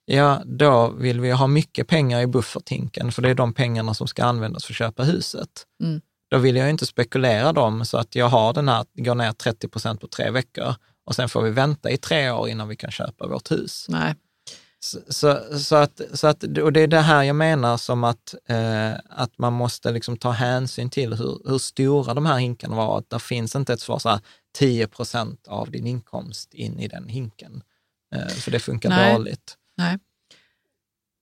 Ja, 0.05 0.41
då 0.45 0.87
vill 0.87 1.19
vi 1.19 1.31
ha 1.31 1.47
mycket 1.47 1.87
pengar 1.87 2.21
i 2.21 2.27
bufferthinken, 2.27 3.11
för 3.11 3.21
det 3.21 3.29
är 3.29 3.35
de 3.35 3.53
pengarna 3.53 3.93
som 3.93 4.07
ska 4.07 4.23
användas 4.23 4.65
för 4.65 4.73
att 4.73 4.77
köpa 4.77 5.03
huset. 5.03 5.49
Mm. 5.83 6.01
Då 6.31 6.37
vill 6.37 6.55
jag 6.55 6.69
inte 6.69 6.85
spekulera 6.85 7.53
dem 7.53 7.85
så 7.85 7.97
att 7.97 8.15
jag 8.15 8.29
har 8.29 8.53
den 8.53 8.67
här, 8.67 8.85
går 8.93 9.15
ner 9.15 9.31
30 9.31 9.67
procent 9.67 10.01
på 10.01 10.07
tre 10.07 10.31
veckor 10.31 10.75
och 11.05 11.15
sen 11.15 11.29
får 11.29 11.41
vi 11.41 11.49
vänta 11.49 11.91
i 11.91 11.97
tre 11.97 12.31
år 12.31 12.49
innan 12.49 12.67
vi 12.67 12.75
kan 12.75 12.91
köpa 12.91 13.27
vårt 13.27 13.51
hus. 13.51 13.85
Nej. 13.89 14.15
Så, 14.79 14.99
så, 15.09 15.59
så, 15.59 15.75
att, 15.75 16.01
så 16.13 16.27
att, 16.27 16.43
och 16.43 16.73
det 16.73 16.81
är 16.81 16.87
det 16.87 16.99
här 16.99 17.23
jag 17.23 17.35
menar 17.35 17.77
som 17.77 18.03
att, 18.03 18.35
eh, 18.47 18.93
att 19.09 19.37
man 19.37 19.53
måste 19.53 19.91
liksom 19.91 20.17
ta 20.17 20.31
hänsyn 20.31 20.89
till 20.89 21.13
hur, 21.13 21.39
hur 21.45 21.57
stora 21.57 22.13
de 22.13 22.25
här 22.25 22.37
hinkarna 22.37 22.75
var. 22.75 22.97
Att 22.97 23.09
det 23.09 23.19
finns 23.19 23.55
inte 23.55 23.73
ett 23.73 23.79
svar 23.79 23.99
så 23.99 24.09
här 24.09 24.19
10 24.55 24.87
procent 24.87 25.47
av 25.47 25.71
din 25.71 25.87
inkomst 25.87 26.53
in 26.53 26.79
i 26.79 26.87
den 26.87 27.07
hinken. 27.07 27.63
Eh, 28.15 28.27
för 28.27 28.51
det 28.51 28.59
funkar 28.59 28.89
Nej. 28.89 29.13
dåligt. 29.13 29.57
Nej. 29.83 29.97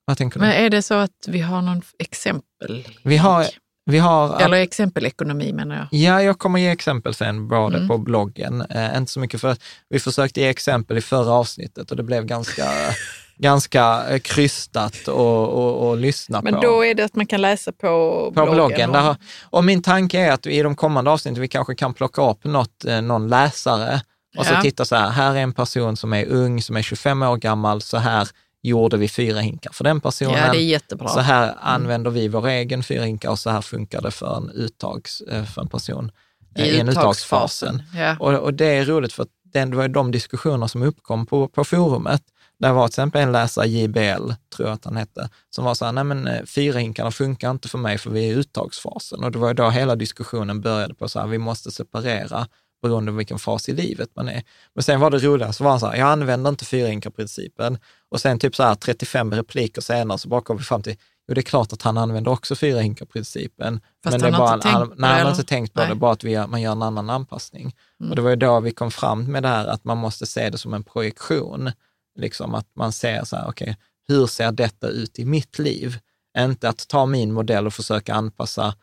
Vad 0.05 0.18
tänker 0.18 0.39
du? 0.39 0.45
Men 0.45 0.55
är 0.55 0.70
det 0.70 0.82
så 0.82 0.93
att 0.93 1.28
vi 1.28 1.39
har 1.39 1.62
någon 1.62 1.82
exempel? 1.99 2.88
Vi 3.03 3.18
har, 3.18 3.45
vi 3.86 3.97
har, 3.97 4.41
Eller 4.41 4.57
exempelekonomi 4.57 5.53
menar 5.53 5.76
jag. 5.76 5.88
Ja, 5.91 6.24
jag 6.24 6.39
kommer 6.39 6.59
ge 6.59 6.70
exempel 6.70 7.14
sen 7.14 7.47
både 7.47 7.76
mm. 7.78 7.88
på 7.88 7.97
bloggen. 7.97 8.62
Eh, 8.62 8.97
inte 8.97 9.12
så 9.12 9.20
mycket 9.20 9.41
för 9.41 9.57
vi 9.89 9.99
försökte 9.99 10.41
ge 10.41 10.47
exempel 10.47 10.97
i 10.97 11.01
förra 11.01 11.32
avsnittet 11.32 11.91
och 11.91 11.97
det 11.97 12.03
blev 12.03 12.26
ganska 12.26 12.66
ganska 13.41 14.03
eh, 14.09 14.20
krystat 14.20 15.07
och, 15.07 15.49
och, 15.49 15.89
och 15.89 15.97
lyssna 15.97 16.41
Men 16.41 16.53
på. 16.53 16.59
Men 16.59 16.70
då 16.70 16.86
är 16.86 16.95
det 16.95 17.05
att 17.05 17.16
man 17.16 17.26
kan 17.26 17.41
läsa 17.41 17.72
på, 17.72 17.78
på 17.78 18.32
bloggen. 18.32 18.55
bloggen. 18.55 18.91
Där, 18.91 19.16
och 19.41 19.64
min 19.64 19.82
tanke 19.82 20.20
är 20.20 20.32
att 20.32 20.45
i 20.45 20.62
de 20.62 20.76
kommande 20.76 21.12
avsnitten 21.12 21.41
vi 21.41 21.47
kanske 21.47 21.76
kan 21.76 21.93
plocka 21.93 22.30
upp 22.30 22.43
något, 22.43 22.86
eh, 22.86 23.01
någon 23.01 23.28
läsare 23.28 24.01
och 24.38 24.45
ja. 24.45 24.55
så 24.55 24.62
titta 24.62 24.86
så 24.86 24.95
här, 24.95 25.09
här 25.09 25.36
är 25.36 25.39
en 25.39 25.53
person 25.53 25.97
som 25.97 26.14
är 26.14 26.26
ung, 26.26 26.62
som 26.62 26.78
är 26.78 26.82
25 26.82 27.22
år 27.22 27.38
gammal, 27.38 27.82
så 27.82 27.97
här 27.97 28.28
gjorde 28.62 28.97
vi 28.97 29.07
fyra 29.07 29.39
hinkar 29.39 29.72
för 29.72 29.84
den 29.84 30.01
personen. 30.01 30.38
Ja, 30.38 30.51
det 30.51 30.57
är 30.57 30.66
jättebra. 30.66 31.07
Så 31.07 31.20
här 31.20 31.43
mm. 31.43 31.57
använder 31.62 32.12
vi 32.12 32.28
vår 32.28 32.47
egen 32.47 32.84
fyra 32.84 33.03
hinkar 33.03 33.30
och 33.30 33.39
så 33.39 33.49
här 33.49 33.62
funkar 33.62 34.01
det 34.01 34.12
för 34.12 34.38
en, 34.38 34.49
uttags, 34.49 35.22
eh, 35.22 35.45
för 35.45 35.62
en 35.62 35.68
person 35.68 36.12
i, 36.55 36.62
i 36.62 36.80
en 36.80 36.89
uttagsfasen. 36.89 37.84
Ja. 37.95 38.18
Och, 38.20 38.34
och, 38.34 38.53
det 38.53 38.66
är 38.66 38.86
roligt 38.86 39.14
för 39.14 39.26
det 39.53 39.66
var 39.66 39.88
de 39.88 40.12
diskussioner 40.12 40.68
som 40.68 40.84
uppkom 40.84 41.26
på, 41.26 41.47
på 41.47 41.64
forumet. 41.64 42.22
Det 42.59 42.72
var 42.72 42.88
till 42.88 42.91
exempel 42.91 43.22
en 43.22 43.32
läsare, 43.32 43.68
JBL, 43.68 44.32
tror 44.55 44.68
jag 44.68 44.72
att 44.72 44.86
han 44.86 44.97
hette, 44.97 45.30
som 45.49 45.66
var 45.66 45.74
så 45.74 45.86
här, 45.86 45.91
nej 45.91 46.03
men 46.03 46.28
eh, 46.28 46.45
fyra 46.45 46.80
hinkarna 46.80 47.12
funkar 47.12 47.51
inte 47.51 47.70
för 47.70 47.78
mig 47.78 47.97
för 47.97 48.09
vi 48.09 48.30
är 48.30 48.34
i 48.34 48.36
uttagsfasen. 48.36 49.24
Och 49.24 49.32
det 49.32 49.39
var 49.39 49.53
då 49.53 49.70
hela 49.70 49.95
diskussionen 49.95 50.62
började 50.62 50.93
på 50.93 51.09
så 51.09 51.20
här, 51.20 51.28
vi 51.28 51.38
måste 51.38 51.72
separera 51.72 52.47
beroende 52.82 53.11
på 53.11 53.17
vilken 53.17 53.39
fas 53.39 53.69
i 53.69 53.73
livet 53.73 54.09
man 54.15 54.27
är. 54.27 54.43
Men 54.73 54.84
sen 54.84 54.99
var 54.99 55.09
det 55.09 55.17
roliga, 55.17 55.53
så 55.53 55.63
var 55.63 55.71
han 55.71 55.79
så 55.79 55.88
här, 55.88 55.95
jag 55.95 56.07
använder 56.07 56.49
inte 56.49 56.65
fyrahinkarprincipen. 56.65 57.77
Och 58.09 58.21
sen 58.21 58.39
typ 58.39 58.55
så 58.55 58.63
här 58.63 58.75
35 58.75 59.34
repliker 59.34 59.82
senare 59.82 60.17
så 60.17 60.29
bara 60.29 60.41
kom 60.41 60.57
vi 60.57 60.63
fram 60.63 60.84
till, 60.84 60.95
jo 61.27 61.34
det 61.34 61.41
är 61.41 61.43
klart 61.43 61.73
att 61.73 61.82
han 61.82 61.97
använder 61.97 62.32
också 62.32 62.55
fyrahinkarprincipen. 62.55 63.79
Fast 64.03 64.13
men 64.13 64.21
han 64.21 64.32
det 64.32 64.38
har 64.38 64.47
bara 64.47 64.55
inte 64.55 64.67
tänkt 64.67 64.89
på 64.89 64.95
det? 64.95 65.01
Nej, 65.01 65.11
han 65.11 65.21
har 65.21 65.32
inte 65.32 65.43
tänkt 65.43 65.73
på 65.73 65.79
nej. 65.79 65.89
det, 65.89 65.95
bara 65.95 66.11
att 66.11 66.23
vi 66.23 66.32
gör, 66.32 66.47
man 66.47 66.61
gör 66.61 66.71
en 66.71 66.82
annan 66.82 67.09
anpassning. 67.09 67.75
Mm. 67.99 68.09
Och 68.09 68.15
det 68.15 68.21
var 68.21 68.29
ju 68.29 68.36
då 68.36 68.59
vi 68.59 68.71
kom 68.71 68.91
fram 68.91 69.32
med 69.32 69.43
det 69.43 69.49
här 69.49 69.67
att 69.67 69.84
man 69.84 69.97
måste 69.97 70.25
se 70.25 70.49
det 70.49 70.57
som 70.57 70.73
en 70.73 70.84
projektion. 70.84 71.71
Liksom 72.19 72.55
att 72.55 72.67
man 72.75 72.91
ser 72.91 73.23
så 73.23 73.36
här, 73.36 73.47
okej, 73.47 73.65
okay, 73.65 73.75
hur 74.07 74.27
ser 74.27 74.51
detta 74.51 74.88
ut 74.88 75.19
i 75.19 75.25
mitt 75.25 75.59
liv? 75.59 75.99
Inte 76.38 76.69
att 76.69 76.88
ta 76.88 77.05
min 77.05 77.32
modell 77.32 77.67
och 77.67 77.73
försöka 77.73 78.13
anpassa 78.13 78.75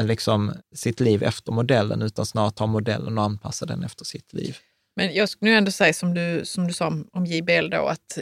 liksom, 0.00 0.52
sitt 0.74 1.00
liv 1.00 1.22
efter 1.22 1.52
modellen, 1.52 2.02
utan 2.02 2.26
snarare 2.26 2.50
ta 2.50 2.66
modellen 2.66 3.18
och 3.18 3.24
anpassa 3.24 3.66
den 3.66 3.84
efter 3.84 4.04
sitt 4.04 4.32
liv. 4.32 4.56
Men 4.96 5.14
jag 5.14 5.28
skulle 5.28 5.50
nu 5.50 5.56
ändå 5.56 5.70
säga 5.70 5.92
som 5.92 6.14
du, 6.14 6.40
som 6.44 6.66
du 6.66 6.72
sa 6.72 6.86
om, 6.86 7.08
om 7.12 7.26
JBL 7.26 7.70
då, 7.70 7.86
att 7.86 8.18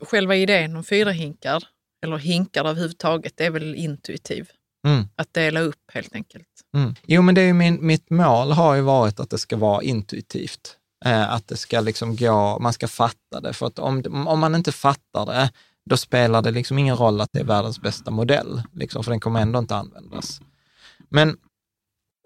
själva 0.00 0.36
idén 0.36 0.76
om 0.76 0.84
fyra 0.84 1.10
hinkar, 1.10 1.64
eller 2.04 2.16
hinkar 2.16 2.64
överhuvudtaget, 2.64 3.40
är 3.40 3.50
väl 3.50 3.74
intuitiv. 3.74 4.50
Mm. 4.86 5.08
Att 5.16 5.34
dela 5.34 5.60
upp 5.60 5.90
helt 5.92 6.14
enkelt. 6.14 6.48
Mm. 6.76 6.94
Jo, 7.06 7.22
men 7.22 7.34
det 7.34 7.40
är 7.40 7.52
min, 7.52 7.86
mitt 7.86 8.10
mål 8.10 8.52
har 8.52 8.74
ju 8.74 8.80
varit 8.80 9.20
att 9.20 9.30
det 9.30 9.38
ska 9.38 9.56
vara 9.56 9.82
intuitivt. 9.82 10.76
Eh, 11.04 11.32
att 11.32 11.48
det 11.48 11.56
ska 11.56 11.80
liksom 11.80 12.16
gå, 12.16 12.58
man 12.58 12.72
ska 12.72 12.88
fatta 12.88 13.40
det. 13.42 13.52
För 13.52 13.66
att 13.66 13.78
om, 13.78 14.26
om 14.28 14.40
man 14.40 14.54
inte 14.54 14.72
fattar 14.72 15.26
det, 15.26 15.50
då 15.90 15.96
spelar 15.96 16.42
det 16.42 16.50
liksom 16.50 16.78
ingen 16.78 16.96
roll 16.96 17.20
att 17.20 17.32
det 17.32 17.40
är 17.40 17.44
världens 17.44 17.80
bästa 17.80 18.10
modell, 18.10 18.62
liksom, 18.72 19.04
för 19.04 19.10
den 19.10 19.20
kommer 19.20 19.40
ändå 19.40 19.58
inte 19.58 19.76
användas. 19.76 20.40
Men 21.16 21.36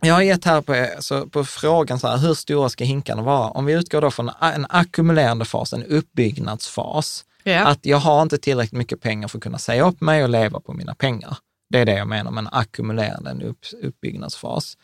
jag 0.02 0.14
har 0.14 0.22
gett 0.22 0.44
här 0.44 0.60
på, 0.60 0.86
så 1.00 1.26
på 1.26 1.44
frågan, 1.44 1.98
så 1.98 2.08
här, 2.08 2.18
hur 2.18 2.34
stora 2.34 2.68
ska 2.68 2.84
hinkarna 2.84 3.22
vara? 3.22 3.50
Om 3.50 3.64
vi 3.64 3.72
utgår 3.72 4.00
då 4.00 4.10
från 4.10 4.30
en 4.40 4.66
ackumulerande 4.68 5.44
fas, 5.44 5.72
en 5.72 5.84
uppbyggnadsfas, 5.84 7.24
Ja. 7.42 7.66
att 7.66 7.86
jag 7.86 7.96
har 7.96 8.22
inte 8.22 8.38
tillräckligt 8.38 8.78
mycket 8.78 9.00
pengar 9.00 9.28
för 9.28 9.38
att 9.38 9.42
kunna 9.42 9.58
säga 9.58 9.88
upp 9.88 10.00
mig 10.00 10.22
och 10.22 10.28
leva 10.28 10.60
på 10.60 10.72
mina 10.72 10.94
pengar. 10.94 11.36
Det 11.70 11.78
är 11.78 11.84
det 11.84 11.92
jag 11.92 12.08
menar 12.08 12.30
med 12.30 12.42
en 12.42 12.48
ackumulerande 12.52 13.46
upp, 13.46 13.58
uppbyggnadsfas. 13.82 14.76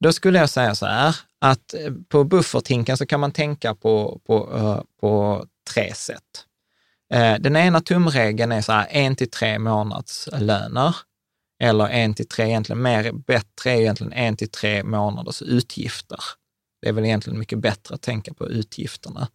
Då 0.00 0.12
skulle 0.12 0.38
jag 0.38 0.50
säga 0.50 0.74
så 0.74 0.86
här, 0.86 1.16
att 1.40 1.74
eh, 1.74 1.92
på 2.08 2.24
bufferthinken 2.24 2.96
så 2.96 3.06
kan 3.06 3.20
man 3.20 3.32
tänka 3.32 3.74
på, 3.74 4.20
på, 4.26 4.56
uh, 4.56 4.80
på 5.00 5.44
tre 5.74 5.94
sätt. 5.94 6.22
Uh, 7.14 7.34
den 7.40 7.56
ena 7.56 7.80
tumregeln 7.80 8.52
är 8.52 8.62
så 8.62 8.72
här, 8.72 8.86
en 8.90 9.16
till 9.16 9.30
tre 9.30 9.58
månadslöner, 9.58 10.96
eller 11.62 11.88
en 11.88 12.14
till 12.14 12.28
tre, 12.28 12.46
egentligen 12.46 12.82
mer 12.82 13.12
bättre 13.12 13.70
är 13.70 13.80
egentligen 13.80 14.12
en 14.12 14.36
till 14.36 14.50
tre 14.50 14.84
månaders 14.84 15.42
utgifter. 15.42 16.20
Det 16.82 16.88
är 16.88 16.92
väl 16.92 17.04
egentligen 17.04 17.38
mycket 17.38 17.58
bättre 17.58 17.94
att 17.94 18.02
tänka 18.02 18.34
på 18.34 18.48
utgifterna. 18.48 19.28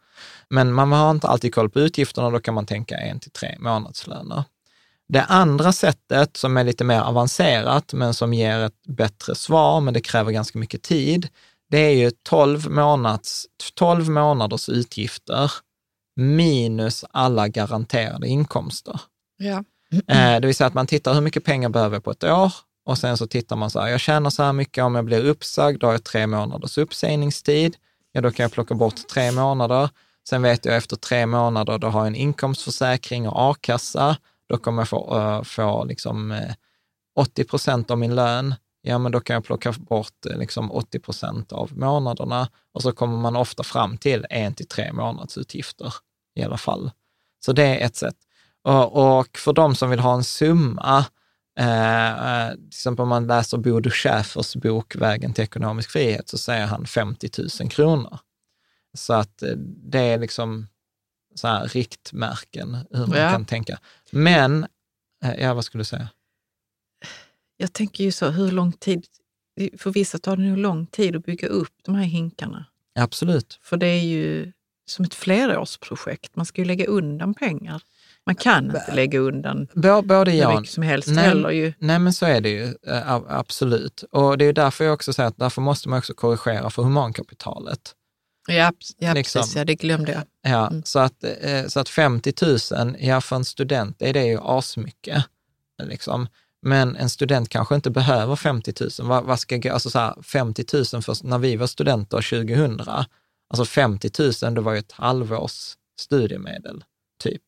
Men 0.50 0.74
man 0.74 0.92
har 0.92 1.12
inte 1.12 1.28
alltid 1.28 1.54
koll 1.54 1.70
på 1.70 1.80
utgifterna, 1.80 2.30
då 2.30 2.40
kan 2.40 2.54
man 2.54 2.66
tänka 2.66 2.98
en 2.98 3.20
till 3.20 3.32
tre 3.32 3.56
månadslöner. 3.60 4.44
Det 5.08 5.24
andra 5.24 5.72
sättet 5.72 6.38
som 6.38 6.58
är 6.58 6.64
lite 6.64 6.84
mer 6.84 7.02
avancerat, 7.02 7.94
men 7.94 8.14
som 8.14 8.34
ger 8.34 8.60
ett 8.60 8.88
bättre 8.88 9.36
svar, 9.36 9.82
men 9.82 9.94
det 9.94 10.02
kräver 10.02 10.32
ganska 10.32 10.60
mycket 10.60 10.84
tid, 10.84 11.28
det 11.70 11.78
är 11.78 11.96
ju 11.96 12.12
12, 12.24 12.70
månads, 12.70 13.46
12 13.76 14.10
månaders 14.10 14.70
utgifter 14.70 15.52
minus 16.16 17.06
alla 17.12 17.48
garanterade 17.48 18.28
inkomster. 18.28 19.02
Ja. 19.38 19.64
Eh, 20.08 20.40
det 20.40 20.48
vill 20.48 20.56
säga 20.56 20.68
att 20.68 20.74
man 20.74 20.88
tittar 20.88 21.14
hur 21.14 21.22
mycket 21.22 21.44
pengar 21.44 21.70
behöver 21.70 21.96
jag 21.96 22.04
på 22.04 22.12
ett 22.12 22.24
år 22.24 22.54
och 22.86 22.98
sen 22.98 23.18
så 23.18 23.28
tittar 23.28 23.56
man 23.56 23.70
så 23.70 23.80
här, 23.80 23.88
jag 23.88 24.00
tjänar 24.00 24.30
så 24.30 24.44
här 24.44 24.54
mycket 24.54 24.84
om 24.84 24.96
jag 24.96 25.06
blir 25.06 25.26
uppsagd, 25.26 25.80
då 25.80 25.88
har 25.88 25.94
jag 25.94 26.04
tre 26.04 26.28
månaders 26.28 26.78
uppsägningstid. 26.78 27.76
Ja, 28.12 28.22
då 28.22 28.32
kan 28.32 28.44
jag 28.44 28.52
plocka 28.52 28.74
bort 28.74 29.08
tre 29.08 29.32
månader. 29.32 29.90
Sen 30.30 30.42
vet 30.42 30.66
jag 30.66 30.76
efter 30.76 30.96
tre 30.96 31.26
månader, 31.26 31.78
då 31.78 31.88
har 31.88 32.00
jag 32.00 32.08
en 32.08 32.16
inkomstförsäkring 32.16 33.28
och 33.28 33.52
a-kassa. 33.52 34.18
Då 34.50 34.58
kommer 34.58 34.82
jag 34.82 34.90
få, 34.90 35.18
eh, 35.20 35.44
få 35.44 35.84
liksom, 35.84 36.32
eh, 36.32 36.54
80 37.16 37.44
procent 37.44 37.92
av 37.92 37.98
min 37.98 38.16
lön. 38.16 38.56
Ja, 38.82 38.98
men 38.98 39.12
då 39.12 39.20
kan 39.20 39.34
jag 39.34 39.44
plocka 39.44 39.72
bort 39.72 40.26
eh, 40.30 40.38
liksom 40.38 40.72
80 40.72 41.00
procent 41.00 41.52
av 41.52 41.78
månaderna 41.78 42.50
och 42.74 42.82
så 42.82 42.92
kommer 42.92 43.18
man 43.18 43.36
ofta 43.36 43.64
fram 43.64 43.98
till 43.98 44.26
en 44.30 44.54
till 44.54 44.68
tre 44.68 44.94
månadsutgifter 44.94 45.94
i 46.36 46.44
alla 46.44 46.58
fall. 46.58 46.92
Så 47.46 47.54
det 47.54 47.64
är 47.64 47.86
ett 47.86 47.96
sätt. 47.96 48.16
Och, 48.64 49.20
och 49.20 49.38
för 49.38 49.54
de 49.54 49.76
som 49.76 49.90
vill 49.90 50.00
ha 50.00 50.14
en 50.14 50.24
summa, 50.24 51.06
Eh, 51.60 52.50
till 52.56 52.68
exempel 52.68 53.04
om 53.04 53.10
man 53.10 53.28
läser 53.28 53.58
Bodo 53.58 53.90
Schäfers 53.90 54.56
bok 54.56 54.96
Vägen 54.96 55.34
till 55.34 55.44
ekonomisk 55.44 55.90
frihet 55.90 56.30
så 56.30 56.38
säger 56.38 56.66
han 56.66 56.86
50 56.86 57.30
000 57.62 57.70
kronor. 57.72 58.20
Så 58.94 59.14
att 59.14 59.44
det 59.92 60.00
är 60.00 60.20
liksom 60.20 60.68
så 61.36 61.48
här 61.48 61.68
riktmärken 61.68 62.78
hur 62.92 63.08
man 63.08 63.18
Ja. 63.18 63.32
kan 63.32 63.46
tänka. 63.46 63.80
Men, 64.12 64.68
eh, 65.24 65.36
ja 65.42 65.54
vad 65.54 65.66
skulle 65.66 65.82
du 65.82 65.86
säga? 65.86 66.10
Jag 67.58 67.74
tänker 67.74 68.04
ju 68.04 68.12
så, 68.12 68.30
hur 68.30 68.52
lång 68.52 68.72
tid... 68.72 69.06
För 69.78 69.92
vissa 69.92 70.20
tar 70.20 70.38
det 70.38 70.44
nog 70.44 70.58
lång 70.58 70.86
tid 70.86 71.16
att 71.16 71.26
bygga 71.26 71.48
upp 71.48 71.74
de 71.84 71.96
här 71.96 72.04
hinkarna. 72.04 72.66
Absolut. 72.96 73.60
För 73.62 73.78
det 73.78 73.88
är 73.88 74.04
ju 74.04 74.52
som 74.86 75.06
ett 75.06 75.14
flerårsprojekt. 75.14 76.36
Man 76.36 76.46
ska 76.46 76.62
ju 76.62 76.66
lägga 76.66 76.86
undan 76.86 77.34
pengar. 77.34 77.82
Man 78.26 78.36
kan 78.36 78.66
inte 78.66 78.94
lägga 78.96 79.20
undan 79.20 79.68
Bå- 79.74 80.02
Både 80.08 80.32
hur 80.32 80.38
ja, 80.40 80.60
mycket 80.60 80.74
som 80.74 80.84
helst 80.84 81.08
Nej. 81.08 81.24
heller 81.24 81.50
ju. 81.50 81.74
nej 81.80 82.00
men 82.00 82.14
så 82.14 82.26
är 82.26 82.42
det 82.42 82.50
ju, 82.50 82.64
eh, 82.88 83.14
absolut. 83.28 84.04
Och 84.12 84.38
det 84.38 84.46
är 84.46 84.54
därför 84.54 84.84
jag 84.86 84.94
också 84.94 85.14
säger 85.14 85.28
att 85.30 85.38
därför 85.38 85.62
måste 85.62 85.90
man 85.90 86.00
också 86.00 86.14
korrigera 86.14 86.70
för 86.70 86.84
humankapitalet. 86.84 87.96
Ja, 88.48 88.72
ja 88.98 89.14
Liksom. 89.14 89.40
precis. 89.42 89.56
Ja, 89.56 89.66
det 89.66 89.76
glömde 89.76 90.12
jag. 90.12 90.22
Ja, 90.52 90.68
Mm. 90.68 90.84
så, 90.84 91.00
att, 91.00 91.24
eh, 91.42 91.66
så 91.68 91.80
att 91.80 91.90
50 91.90 92.34
000, 92.76 92.96
ja 93.00 93.22
för 93.22 93.36
en 93.36 93.46
student 93.46 94.02
är 94.02 94.14
det 94.14 94.26
ju 94.26 94.40
asmycket. 94.42 95.24
Liksom. 95.84 96.28
Men 96.62 96.96
en 96.96 97.10
student 97.10 97.50
kanske 97.50 97.76
inte 97.76 97.90
behöver 97.90 98.36
50 98.36 98.74
000. 98.80 98.90
Vad, 99.10 99.24
vad 99.24 99.40
ska, 99.40 99.56
jag- 99.56 99.68
alltså 99.68 99.90
så 99.90 100.00
här, 100.00 100.22
50 100.24 100.66
000 100.74 100.86
för, 101.04 101.28
när 101.28 101.38
vi 101.38 101.56
var 101.56 101.68
studenter 101.68 102.22
2000, 102.22 102.82
alltså 103.50 103.66
50 103.66 104.10
000, 104.44 104.54
det 104.56 104.62
var 104.62 104.74
ju 104.74 104.80
ett 104.80 104.92
halvårs 104.92 105.74
studiemedel, 106.00 106.84
typ. 107.24 107.42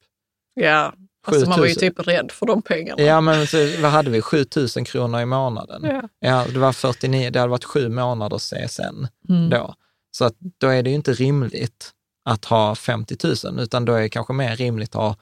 Ja, 0.54 0.93
alltså 1.28 1.49
man 1.49 1.60
var 1.60 1.66
ju 1.66 1.74
7000. 1.74 1.89
typ 1.89 2.08
rädd 2.08 2.32
för 2.32 2.45
de 2.45 2.62
pengarna. 2.62 3.01
Ja, 3.04 3.22
men 3.22 3.47
så, 3.47 3.58
vad 3.82 3.91
hade 3.91 4.10
vi? 4.10 4.22
7 4.22 4.45
000 4.76 4.86
kronor 4.86 5.20
i 5.22 5.26
månaden. 5.26 5.84
Ja. 5.84 6.10
Ja, 6.20 6.45
det 6.54 6.60
var 6.60 6.74
49, 6.74 7.30
det 7.30 7.39
hade 7.39 7.49
varit 7.51 7.64
sju 7.64 7.89
månaders 7.89 8.41
CSN 8.49 9.08
Mm. 9.30 9.49
då. 9.49 9.76
Så 10.12 10.26
att 10.26 10.36
då 10.58 10.68
är 10.68 10.84
det 10.84 10.89
ju 10.89 10.95
inte 10.95 11.14
rimligt 11.14 11.91
att 12.26 12.45
ha 12.45 12.76
50 12.76 13.18
000, 13.47 13.60
utan 13.60 13.86
då 13.86 13.93
är 13.93 14.01
det 14.01 14.10
kanske 14.10 14.34
mer 14.34 14.56
rimligt 14.56 14.95
att 14.95 15.01
ha 15.01 15.16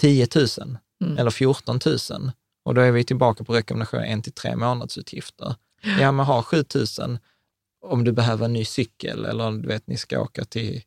10 0.00 0.28
000 0.36 0.46
Mm. 1.04 1.18
eller 1.18 1.30
14 1.30 1.80
000. 1.86 2.30
Och 2.64 2.74
då 2.74 2.80
är 2.80 2.90
vi 2.92 3.04
tillbaka 3.04 3.44
på 3.44 3.52
rekommendation 3.54 4.00
en 4.00 4.22
till 4.22 4.32
tre 4.32 4.56
månadsutgifter. 4.56 5.54
Ja, 6.00 6.12
men 6.12 6.26
ha 6.26 6.42
7 6.42 6.64
000 6.98 7.18
om 7.86 8.04
du 8.04 8.12
behöver 8.12 8.44
en 8.44 8.52
ny 8.52 8.64
cykel 8.64 9.24
eller 9.24 9.50
du 9.50 9.68
vet, 9.68 9.86
ni 9.86 9.96
ska 9.96 10.20
åka 10.20 10.44
till, 10.44 10.82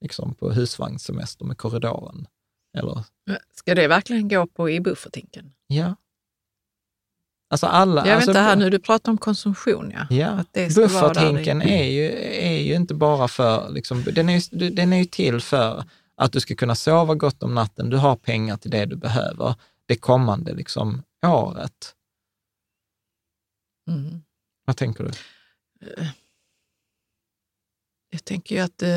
liksom, 0.00 0.34
på 0.34 0.50
husvagnssemester 0.52 1.44
med 1.44 1.58
korridoren. 1.58 2.26
Eller, 2.74 3.04
Ska 3.54 3.74
det 3.74 3.88
verkligen 3.88 4.28
gå 4.28 4.46
på 4.46 4.70
i 4.70 4.80
buffertinken? 4.80 5.52
ja. 5.66 5.96
Alltså 7.50 7.66
alla... 7.66 8.06
Jag 8.06 8.14
alltså, 8.14 8.30
vet 8.30 8.36
inte 8.36 8.40
här 8.40 8.56
nu, 8.56 8.70
du 8.70 8.78
pratar 8.78 9.12
om 9.12 9.18
konsumtion 9.18 9.90
ja. 9.94 10.06
Ja, 10.16 10.28
Att 10.28 10.52
det 10.52 10.70
ska 10.70 10.80
vara 10.80 10.88
där 10.88 11.08
bufferthinken 11.08 11.62
i. 11.62 11.72
är 11.72 11.84
ju, 11.84 12.12
är 12.32 12.58
ju 12.62 12.74
inte 12.74 12.94
bara 12.94 13.28
för, 13.28 13.70
liksom, 13.70 14.02
den, 14.04 14.28
är, 14.28 14.54
ju- 14.54 14.70
den 14.70 14.92
är 14.92 14.96
ju 14.96 15.04
till 15.04 15.40
för 15.40 15.84
att 16.16 16.32
du 16.32 16.40
ska 16.40 16.54
kunna 16.54 16.74
sova 16.74 17.14
gott 17.14 17.42
om 17.42 17.54
natten. 17.54 17.90
Du 17.90 17.96
har 17.96 18.16
pengar 18.16 18.56
till 18.56 18.70
det 18.70 18.84
du 18.86 18.96
behöver 18.96 19.54
det 19.86 19.96
kommande 19.96 20.54
liksom, 20.54 21.02
året. 21.26 21.94
Mm. 23.90 24.22
Vad 24.64 24.76
tänker 24.76 25.04
du? 25.04 25.10
Jag 28.10 28.24
tänker 28.24 28.54
ju 28.54 28.60
att 28.60 28.82
eh, 28.82 28.90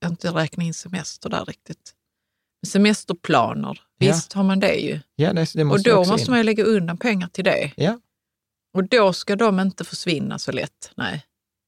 jag 0.00 0.10
inte 0.10 0.30
räknar 0.30 0.64
in 0.64 0.74
semester 0.74 1.28
där 1.28 1.44
riktigt. 1.44 1.94
Semesterplaner, 2.66 3.80
Ja. 3.98 4.12
visst 4.12 4.32
har 4.32 4.42
man 4.44 4.60
det 4.60 4.74
ju. 4.74 5.00
Ja, 5.16 5.32
det, 5.32 5.52
det 5.54 5.60
Och 5.60 5.66
måste 5.66 5.90
då 5.90 5.96
också 5.96 6.12
måste 6.12 6.24
in. 6.24 6.30
man 6.30 6.38
ju 6.38 6.44
lägga 6.44 6.64
undan 6.64 6.96
pengar 6.96 7.28
till 7.28 7.44
det. 7.44 7.72
Ja. 7.76 8.00
Och 8.74 8.84
då 8.88 9.12
ska 9.12 9.36
de 9.36 9.60
inte 9.60 9.84
försvinna 9.84 10.38
så 10.38 10.52
lätt. 10.52 10.90
Nej, 10.96 11.24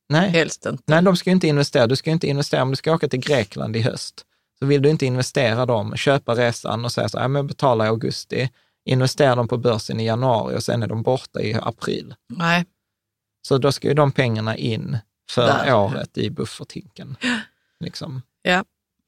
Nej. 0.09 0.31
helst 0.31 0.67
inte. 0.67 0.83
Nej, 0.87 1.03
de 1.03 1.17
ska 1.17 1.31
ju 1.31 1.35
inte 1.35 1.49
investera. 1.49 1.87
Du 1.87 1.97
ska 1.97 2.11
ju 2.11 2.15
inte 2.15 2.27
investera 2.27 2.63
om 2.63 2.71
du 2.71 2.77
ska 2.77 2.95
åka 2.95 3.09
till 3.09 3.21
Grekland 3.21 3.77
i 3.77 3.81
höst. 3.81 4.25
Så 4.59 4.67
vill 4.67 4.83
du 4.83 4.91
inte 4.91 5.07
investera 5.07 5.67
dem, 5.67 5.97
köpa 5.97 6.35
resan 6.35 6.85
och 6.85 6.93
säga 6.93 7.09
så 7.09 7.19
här, 7.19 7.25
"Ja, 7.25 7.29
men 7.29 7.41
jag 7.41 7.47
betalar 7.47 7.85
i 7.85 7.89
augusti, 7.89 8.51
investera 8.85 9.35
dem 9.35 9.49
på 9.49 9.57
börsen 9.59 10.01
i 10.01 10.05
januari 10.07 10.57
och 10.57 10.63
sen 10.63 10.83
är 10.83 10.87
de 10.87 11.03
borta 11.03 11.41
i 11.43 11.55
april. 11.55 12.15
Nej, 12.29 12.65
Så 13.43 13.59
då 13.59 13.73
ska 13.73 13.89
ju 13.89 13.95
de 13.95 14.13
pengarna 14.13 14.57
in 14.57 14.99
för 15.31 15.47
Där. 15.47 15.75
året 15.75 16.19
i 16.19 16.31
bufferthinken. 16.31 17.17
Liksom. 17.85 18.23
Ja. 18.43 18.65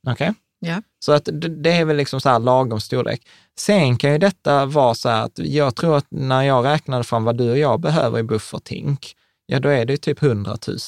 Okej? 0.06 0.34
Ja. 0.60 0.82
Så 0.98 1.12
att 1.12 1.28
det, 1.32 1.72
är 1.72 1.84
väl 1.84 1.96
liksom 1.96 2.20
så 2.20 2.28
här 2.28 2.38
lagom 2.38 2.80
storlek. 2.80 3.26
Sen 3.58 3.98
kan 3.98 4.12
ju 4.12 4.18
detta 4.18 4.66
vara 4.66 4.94
så 4.94 5.08
här 5.08 5.24
att 5.24 5.38
jag 5.38 5.76
tror 5.76 5.96
att 5.96 6.06
när 6.08 6.42
jag 6.42 6.64
räknade 6.64 7.04
fram 7.04 7.24
vad 7.24 7.36
du 7.36 7.50
och 7.50 7.58
jag 7.58 7.80
behöver 7.80 8.18
i 8.18 8.22
bufferthink, 8.22 9.16
ja 9.46 9.60
då 9.60 9.68
är 9.68 9.84
det 9.84 9.96
typ 9.96 10.22
100 10.22 10.56
000. 10.68 10.78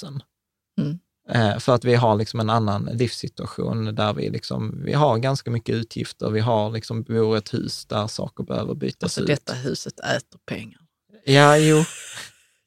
Mm. 0.81 0.99
Eh, 1.29 1.59
för 1.59 1.75
att 1.75 1.85
vi 1.85 1.95
har 1.95 2.17
liksom 2.17 2.41
en 2.41 2.51
annan 2.51 2.85
livssituation 2.85 3.95
där 3.95 4.15
vi, 4.15 4.31
liksom, 4.31 4.83
vi 4.85 4.93
har 4.93 5.19
ganska 5.19 5.51
mycket 5.51 5.75
utgifter. 5.75 6.31
Vi 6.31 6.41
har 6.41 6.71
liksom, 6.71 7.03
bor 7.03 7.37
i 7.37 7.39
ett 7.39 7.55
hus 7.55 7.87
där 7.87 8.07
saker 8.07 8.45
behöver 8.45 8.75
bytas 8.75 9.03
alltså 9.03 9.21
ut. 9.21 9.27
detta 9.27 9.55
huset 9.55 10.01
äter 10.01 10.39
pengar. 10.47 10.81
Ja, 11.25 11.57
jo. 11.57 11.85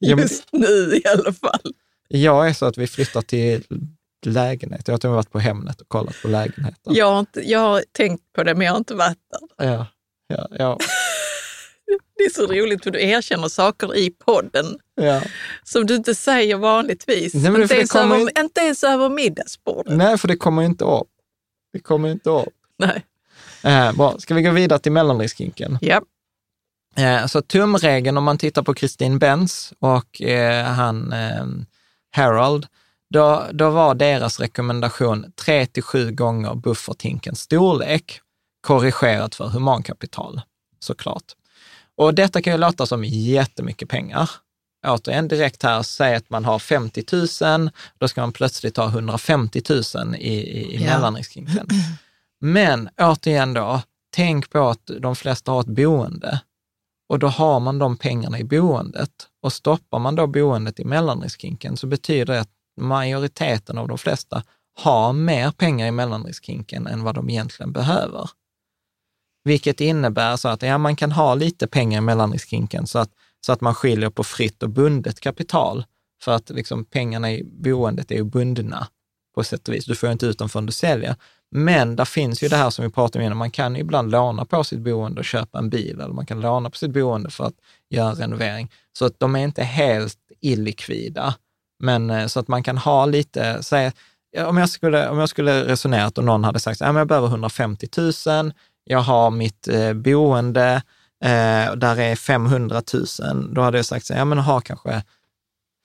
Just 0.00 0.52
nu 0.52 0.96
i 0.96 1.02
alla 1.06 1.32
fall. 1.32 1.72
Jag 2.08 2.48
är 2.48 2.52
så 2.52 2.66
att 2.66 2.78
vi 2.78 2.86
flyttar 2.86 3.22
till 3.22 3.64
lägenhet. 4.26 4.82
Jag 4.86 4.92
har 4.92 4.98
till 4.98 5.08
och 5.08 5.12
med 5.12 5.16
varit 5.16 5.30
på 5.30 5.38
Hemnet 5.38 5.80
och 5.80 5.88
kollat 5.88 6.22
på 6.22 6.28
lägenheter. 6.28 6.92
Jag 6.96 7.12
har, 7.12 7.20
inte, 7.20 7.40
jag 7.40 7.60
har 7.60 7.84
tänkt 7.92 8.22
på 8.32 8.42
det, 8.42 8.54
men 8.54 8.66
jag 8.66 8.72
har 8.72 8.78
inte 8.78 8.94
varit 8.94 9.18
där. 9.30 9.66
Ja, 9.66 9.86
ja, 10.28 10.48
ja, 10.58 10.78
Det 12.16 12.24
är 12.24 12.30
så 12.30 12.46
roligt 12.46 12.84
för 12.84 12.90
du 12.90 13.02
erkänner 13.02 13.48
saker 13.48 13.96
i 13.96 14.10
podden 14.10 14.78
ja. 14.94 15.22
som 15.64 15.86
du 15.86 15.94
inte 15.94 16.14
säger 16.14 16.56
vanligtvis. 16.56 17.34
Nej, 17.34 17.50
men 17.50 17.62
inte, 17.62 17.74
ens 17.74 17.94
över, 17.94 18.40
inte 18.40 18.60
ens 18.60 18.84
över 18.84 19.08
middagsbordet. 19.08 19.96
Nej, 19.96 20.18
för 20.18 20.28
det 20.28 20.36
kommer 20.36 20.62
inte 20.62 20.84
upp. 20.84 21.08
Det 21.72 21.78
kommer 21.78 22.08
inte 22.08 22.30
upp. 22.30 22.54
Nej. 22.78 23.04
Eh, 23.62 23.92
bra, 23.92 24.18
ska 24.18 24.34
vi 24.34 24.42
gå 24.42 24.50
vidare 24.50 24.78
till 24.78 24.92
mellanriskhinken? 24.92 25.78
Ja. 25.80 26.02
Eh, 26.96 27.26
så 27.26 27.42
tumregeln 27.42 28.16
om 28.16 28.24
man 28.24 28.38
tittar 28.38 28.62
på 28.62 28.74
Christine 28.74 29.18
Benz 29.18 29.72
och 29.78 30.22
eh, 30.22 30.64
han 30.64 31.12
eh, 31.12 31.46
Harold, 32.10 32.66
då, 33.16 33.46
då 33.52 33.70
var 33.70 33.94
deras 33.94 34.40
rekommendation 34.40 35.32
3 35.44 35.66
till 35.66 35.82
7 35.82 36.10
gånger 36.10 36.54
bufferthinkens 36.54 37.40
storlek. 37.40 38.20
korrigerat 38.60 39.34
för 39.34 39.48
humankapital, 39.48 40.40
såklart. 40.80 41.24
Och 41.96 42.14
detta 42.14 42.42
kan 42.42 42.52
ju 42.52 42.58
låta 42.58 42.86
som 42.86 43.04
jättemycket 43.04 43.88
pengar. 43.88 44.30
Återigen 44.86 45.28
direkt 45.28 45.62
här, 45.62 45.82
säg 45.82 46.14
att 46.14 46.30
man 46.30 46.44
har 46.44 46.58
50 46.58 47.04
000, 47.42 47.70
då 47.98 48.08
ska 48.08 48.20
man 48.20 48.32
plötsligt 48.32 48.76
ha 48.76 48.88
150 48.88 49.62
000 49.68 50.14
i, 50.14 50.18
i, 50.18 50.74
i 50.74 50.84
Ja. 51.56 51.64
Men 52.40 52.88
återigen 53.00 53.54
då, 53.54 53.82
tänk 54.10 54.50
på 54.50 54.68
att 54.68 54.90
de 55.00 55.16
flesta 55.16 55.52
har 55.52 55.60
ett 55.60 55.66
boende 55.66 56.40
och 57.08 57.18
då 57.18 57.26
har 57.28 57.60
man 57.60 57.78
de 57.78 57.96
pengarna 57.96 58.38
i 58.38 58.44
boendet. 58.44 59.10
Och 59.42 59.52
stoppar 59.52 59.98
man 59.98 60.14
då 60.14 60.26
boendet 60.26 60.80
i 60.80 60.84
mellanriskhinken 60.84 61.76
så 61.76 61.86
betyder 61.86 62.34
det 62.34 62.40
att 62.40 62.55
majoriteten 62.76 63.78
av 63.78 63.88
de 63.88 63.98
flesta 63.98 64.42
har 64.74 65.12
mer 65.12 65.50
pengar 65.50 65.86
i 65.86 65.90
mellanriskhinken 65.90 66.86
än 66.86 67.02
vad 67.02 67.14
de 67.14 67.30
egentligen 67.30 67.72
behöver. 67.72 68.30
Vilket 69.44 69.80
innebär 69.80 70.36
så 70.36 70.48
att 70.48 70.62
ja, 70.62 70.78
man 70.78 70.96
kan 70.96 71.12
ha 71.12 71.34
lite 71.34 71.66
pengar 71.66 71.98
i 71.98 72.00
mellanriskhinken 72.00 72.86
så 72.86 72.98
att, 72.98 73.10
så 73.46 73.52
att 73.52 73.60
man 73.60 73.74
skiljer 73.74 74.10
på 74.10 74.24
fritt 74.24 74.62
och 74.62 74.70
bundet 74.70 75.20
kapital. 75.20 75.84
För 76.22 76.32
att 76.32 76.50
liksom 76.50 76.84
pengarna 76.84 77.32
i 77.32 77.44
boendet 77.44 78.10
är 78.10 78.14
ju 78.14 78.24
bundna 78.24 78.88
på 79.34 79.44
sätt 79.44 79.68
och 79.68 79.74
vis. 79.74 79.84
Du 79.84 79.94
får 79.94 80.10
inte 80.10 80.26
ut 80.26 80.38
dem 80.38 80.48
förrän 80.48 80.66
du 80.66 80.72
säljer. 80.72 81.16
Men 81.50 81.96
där 81.96 82.04
finns 82.04 82.42
ju 82.42 82.48
det 82.48 82.56
här 82.56 82.70
som 82.70 82.84
vi 82.84 82.90
pratade 82.90 83.18
om 83.18 83.26
innan, 83.26 83.38
man 83.38 83.50
kan 83.50 83.76
ibland 83.76 84.10
låna 84.10 84.44
på 84.44 84.64
sitt 84.64 84.80
boende 84.80 85.18
och 85.18 85.24
köpa 85.24 85.58
en 85.58 85.70
bil, 85.70 86.00
eller 86.00 86.14
man 86.14 86.26
kan 86.26 86.40
låna 86.40 86.70
på 86.70 86.76
sitt 86.76 86.90
boende 86.90 87.30
för 87.30 87.44
att 87.44 87.54
göra 87.90 88.10
en 88.10 88.16
renovering. 88.16 88.72
Så 88.92 89.04
att 89.04 89.20
de 89.20 89.36
är 89.36 89.44
inte 89.44 89.62
helt 89.62 90.18
illikvida, 90.40 91.34
men 91.78 92.10
eh, 92.10 92.26
så 92.26 92.40
att 92.40 92.48
man 92.48 92.62
kan 92.62 92.78
ha 92.78 93.06
lite, 93.06 93.62
säg, 93.62 93.92
ja, 94.30 94.46
om, 94.46 94.56
jag 94.56 94.68
skulle, 94.68 95.08
om 95.08 95.18
jag 95.18 95.28
skulle 95.28 95.64
resonerat 95.64 96.18
och 96.18 96.24
någon 96.24 96.44
hade 96.44 96.60
sagt, 96.60 96.80
ja, 96.80 96.86
men 96.86 96.96
jag 96.96 97.08
behöver 97.08 97.28
150 97.28 97.88
000, 98.26 98.52
jag 98.84 98.98
har 98.98 99.30
mitt 99.30 99.68
eh, 99.68 99.92
boende, 99.92 100.82
eh, 101.24 101.74
där 101.74 102.00
är 102.00 102.16
500 102.16 102.82
000, 103.20 103.54
då 103.54 103.60
hade 103.60 103.78
jag 103.78 103.86
sagt, 103.86 104.06
så, 104.06 104.14
ja 104.14 104.24
men 104.24 104.38
ha 104.38 104.60
kanske 104.60 105.02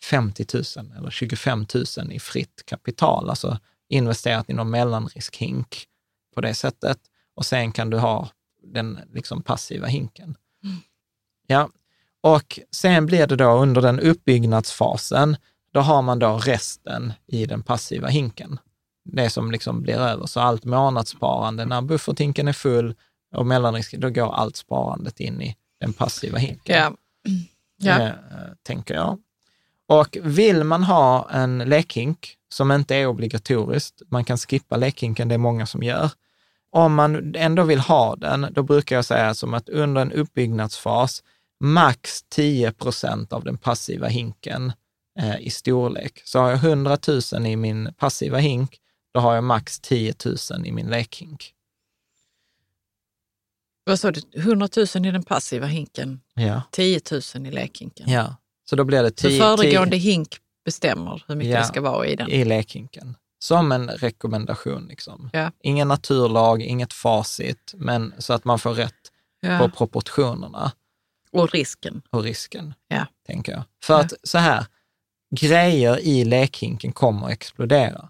50 0.03 0.45
000 0.53 0.63
eller 0.97 1.09
25 1.09 1.65
000 1.97 2.11
i 2.11 2.19
fritt 2.19 2.63
kapital, 2.65 3.29
alltså 3.29 3.59
investerat 3.89 4.49
i 4.49 4.53
någon 4.53 4.69
mellanriskhink 4.69 5.85
på 6.35 6.41
det 6.41 6.53
sättet. 6.53 6.97
Och 7.35 7.45
sen 7.45 7.71
kan 7.71 7.89
du 7.89 7.97
ha 7.97 8.29
den 8.63 8.99
liksom 9.13 9.41
passiva 9.41 9.87
hinken. 9.87 10.35
Ja, 11.47 11.69
och 12.21 12.59
sen 12.71 13.05
blir 13.05 13.27
det 13.27 13.35
då 13.35 13.51
under 13.51 13.81
den 13.81 13.99
uppbyggnadsfasen, 13.99 15.37
då 15.73 15.79
har 15.79 16.01
man 16.01 16.19
då 16.19 16.37
resten 16.37 17.13
i 17.27 17.45
den 17.45 17.63
passiva 17.63 18.07
hinken. 18.07 18.59
Det 19.03 19.29
som 19.29 19.51
liksom 19.51 19.81
blir 19.81 19.97
över. 19.97 20.25
Så 20.25 20.39
allt 20.39 20.65
månadssparande, 20.65 21.65
när 21.65 21.81
bufferthinken 21.81 22.47
är 22.47 22.53
full 22.53 22.95
och 23.35 23.45
mellanrisk, 23.45 23.93
då 23.97 24.09
går 24.09 24.33
allt 24.33 24.55
sparandet 24.55 25.19
in 25.19 25.41
i 25.41 25.55
den 25.79 25.93
passiva 25.93 26.37
hinken 26.37 26.75
Ja. 26.75 26.93
Ja. 27.77 28.01
eh, 28.01 28.13
tänker 28.63 28.93
jag. 28.93 29.19
Och 29.87 30.17
vill 30.21 30.63
man 30.63 30.83
ha 30.83 31.29
en 31.31 31.57
lekhink 31.57 32.35
som 32.49 32.71
inte 32.71 32.95
är 32.95 33.05
obligatoriskt, 33.07 34.01
man 34.09 34.25
kan 34.25 34.37
skippa 34.37 34.77
lekhinken, 34.77 35.27
det 35.27 35.33
är 35.33 35.39
många 35.39 35.65
som 35.65 35.83
gör. 35.83 36.11
Om 36.71 36.93
man 36.93 37.35
ändå 37.35 37.63
vill 37.63 37.79
ha 37.79 38.15
den, 38.15 38.47
då 38.51 38.63
brukar 38.63 38.95
jag 38.95 39.05
säga 39.05 39.33
som 39.33 39.53
att 39.53 39.69
under 39.69 40.01
en 40.01 40.11
uppbyggnadsfas, 40.11 41.23
max 41.59 42.23
10 42.29 42.71
procent 42.71 43.33
av 43.33 43.43
den 43.43 43.57
passiva 43.57 44.07
hinken 44.07 44.73
eh, 45.19 45.39
i 45.39 45.49
storlek. 45.49 46.21
Så 46.25 46.39
har 46.39 46.49
jag 46.49 46.63
100 46.63 46.97
000 47.33 47.45
i 47.45 47.55
min 47.55 47.93
passiva 47.97 48.37
hink, 48.37 48.77
då 49.13 49.19
har 49.19 49.35
jag 49.35 49.43
max 49.43 49.79
10 49.79 50.13
000 50.51 50.65
i 50.65 50.71
min 50.71 50.87
lekhink. 50.87 51.53
Vad 53.83 53.99
sa 53.99 54.11
du, 54.11 54.21
100 54.35 54.69
000 54.95 55.05
i 55.05 55.11
den 55.11 55.23
passiva 55.23 55.65
hinken, 55.65 56.21
Ja. 56.35 56.61
10 56.71 57.01
000 57.35 57.47
i 57.47 57.51
lekhinken. 57.51 58.09
ja. 58.09 58.35
Så 58.69 58.75
då 58.75 58.83
blir 58.83 59.03
det 59.03 59.09
Så 59.09 59.27
10, 59.27 59.39
föregående 59.39 59.97
hink 59.97 60.37
bestämmer 60.65 61.23
hur 61.27 61.35
mycket 61.35 61.51
Ja. 61.53 61.59
det 61.59 61.65
ska 61.65 61.81
vara 61.81 62.07
i 62.07 62.15
den. 62.15 62.29
i 62.29 62.45
lekhinken. 62.45 63.15
Som 63.39 63.71
en 63.71 63.89
rekommendation. 63.89 64.85
Liksom. 64.87 65.29
Ja. 65.33 65.51
Ingen 65.63 65.87
naturlag, 65.87 66.61
inget 66.61 66.93
facit, 66.93 67.73
men 67.77 68.13
så 68.17 68.33
att 68.33 68.45
man 68.45 68.59
får 68.59 68.73
rätt 68.73 68.93
på 69.41 69.47
Ja. 69.47 69.69
proportionerna 69.77 70.71
Och 71.31 71.51
risken. 71.51 72.01
och 72.09 72.23
risken, 72.23 72.73
tänker 73.27 73.51
jag. 73.51 73.63
För 73.83 73.99
att 73.99 74.13
så 74.23 74.37
här, 74.37 74.65
grejer 75.31 75.99
i 75.99 76.25
lekhinken 76.25 76.91
kommer 76.91 77.25
att 77.25 77.31
explodera. 77.31 78.09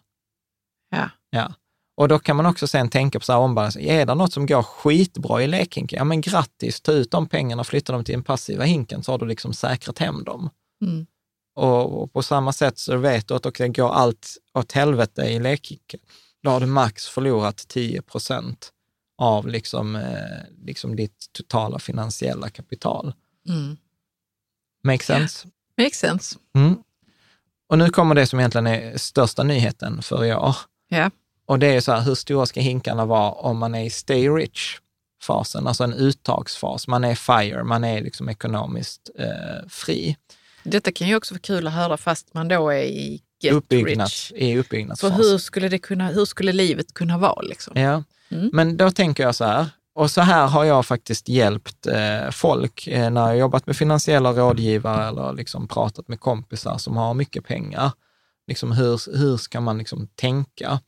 Ja. 0.90 1.10
Ja. 1.30 1.54
Och 1.96 2.08
då 2.08 2.20
kan 2.20 2.36
man 2.36 2.46
också 2.46 2.68
sen 2.68 2.90
tänka 2.90 3.20
på 3.20 3.26
så 3.26 3.34
här 3.34 3.40
ombalans. 3.40 3.78
Är 3.78 4.06
det 4.06 4.16
något 4.16 4.34
som 4.34 4.46
går 4.46 4.64
skitbra 4.64 5.44
i 5.44 5.48
lekhinken? 5.48 5.98
Ja, 5.98 6.04
men 6.04 6.22
grattis, 6.22 6.82
ta 6.82 6.92
ut 6.92 7.12
de 7.12 7.28
pengarna 7.28 7.60
och 7.60 7.68
flytta 7.68 7.94
dem 7.94 8.04
till 8.04 8.14
den 8.14 8.24
passiva 8.24 8.64
hinken 8.64 9.04
så 9.04 9.12
har 9.12 9.20
du 9.20 9.26
liksom 9.26 9.54
säkrat 9.54 10.00
hem 10.00 10.24
dem. 10.24 10.50
Mm. 10.82 11.06
Och, 11.56 12.02
och 12.02 12.14
på 12.14 12.24
samma 12.24 12.54
sätt 12.54 12.78
så 12.78 12.98
vet 12.98 13.28
du 13.28 13.34
att 13.34 13.46
okay, 13.46 13.68
går 13.68 13.94
allt 13.94 14.38
åt 14.54 14.72
helvete 14.72 15.22
i 15.22 15.40
lekhinken, 15.40 16.00
då 16.44 16.50
har 16.50 16.60
du 16.60 16.66
max 16.66 17.08
förlorat 17.08 17.58
10 17.68 18.02
procent 18.02 18.72
av 19.18 19.48
liksom, 19.48 19.96
eh, 19.96 20.66
liksom 20.66 20.96
ditt 20.96 21.26
totala 21.32 21.80
finansiella 21.80 22.50
kapital. 22.50 23.14
Mm. 23.48 23.78
Make 24.84 25.04
sense? 25.04 25.48
Makes 25.78 26.00
sense. 26.00 26.40
Mm. 26.56 26.84
Och 27.72 27.78
nu 27.78 27.90
kommer 27.90 28.16
det 28.16 28.26
som 28.28 28.40
egentligen 28.40 28.68
är 28.68 28.98
största 28.98 29.44
nyheten 29.44 30.02
för 30.02 30.26
i 30.26 30.34
år. 30.34 30.56
Ja. 30.90 31.12
Och 31.46 31.60
det 31.60 31.68
är 31.68 31.82
så 31.82 31.92
här, 31.92 32.02
hur 32.02 32.16
stora 32.16 32.46
ska 32.46 32.60
hinkarna 32.62 33.06
vara 33.06 33.32
om 33.32 33.58
man 33.58 33.76
är 33.76 33.84
i 33.86 33.90
stay 33.90 34.30
rich-fasen, 34.30 35.68
alltså 35.68 35.84
en 35.84 35.94
uttagsfas. 35.94 36.88
Man 36.88 37.04
är 37.04 37.16
fire, 37.16 37.64
man 37.64 37.84
är 37.84 38.02
liksom 38.02 38.30
ekonomiskt 38.30 39.10
eh, 39.20 39.68
fri. 39.70 40.18
Detta 40.64 40.92
kan 40.92 41.08
ju 41.08 41.16
också 41.16 41.34
vara 41.34 41.40
kul 41.42 41.68
att 41.68 41.74
höra 41.74 41.98
fast 41.98 42.34
man 42.34 42.48
då 42.48 42.70
är 42.70 42.82
i 42.84 43.22
get 43.42 43.54
Uppbyggnads, 43.54 44.32
rich. 44.32 44.42
I 44.42 44.54
För 44.54 44.60
uppbyggnadsfasen. 44.60 45.18
hur 45.18 45.38
skulle, 45.38 45.70
det 45.70 45.80
kunna, 45.80 46.08
hur 46.08 46.26
skulle 46.26 46.52
livet 46.54 46.94
kunna 46.94 47.18
vara? 47.18 47.42
Liksom? 47.42 47.74
Ja, 47.82 48.04
Mm. 48.34 48.50
men 48.54 48.78
då 48.78 48.92
tänker 48.92 49.24
jag 49.24 49.36
så 49.36 49.46
här, 49.46 49.70
och 49.94 50.12
så 50.12 50.22
här 50.22 50.48
har 50.48 50.64
jag 50.64 50.86
faktiskt 50.86 51.30
hjälpt 51.30 51.88
eh, 51.88 52.30
folk 52.32 52.88
eh, 52.88 53.10
när 53.10 53.28
jag 53.28 53.38
jobbat 53.38 53.68
med 53.68 53.76
finansiella 53.76 54.32
rådgivare 54.32 55.08
eller 55.08 55.34
liksom 55.34 55.68
pratat 55.68 56.08
med 56.08 56.20
kompisar 56.20 56.78
som 56.78 56.98
har 56.98 57.14
mycket 57.14 57.46
pengar. 57.46 57.92
Liksom 58.48 58.72
hur, 58.72 59.18
hur 59.18 59.38
ska 59.38 59.62
man 59.62 59.78
liksom 59.78 60.08
tänka? 60.08 60.80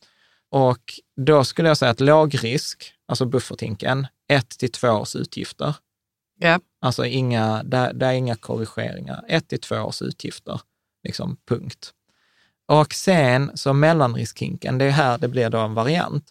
Och 0.50 0.94
då 1.16 1.44
skulle 1.44 1.68
jag 1.68 1.78
säga 1.78 1.92
att 1.92 2.00
låg 2.00 2.44
risk, 2.44 2.94
alltså 3.08 3.26
bufferthinken, 3.26 4.08
ett 4.30 4.50
till 4.50 4.72
två 4.72 4.90
års 4.90 5.16
utgifter. 5.16 5.76
Ja. 6.40 6.60
Alltså 6.82 7.06
inga, 7.06 7.64
där, 7.64 7.94
där 7.94 8.08
är 8.08 8.14
inga 8.14 8.36
korrigeringar. 8.36 9.26
Ett 9.28 9.48
till 9.48 9.60
två 9.60 9.76
års 9.76 10.02
utgifter, 10.02 10.62
liksom 11.04 11.38
punkt. 11.48 11.94
Och 12.66 12.94
sen 12.94 13.52
så 13.56 13.74
mellanriskhinken, 13.74 14.78
det 14.78 14.86
är 14.86 14.90
här 14.90 15.18
det 15.18 15.28
blir 15.28 15.50
då 15.50 15.60
en 15.60 15.74
variant. 15.74 16.26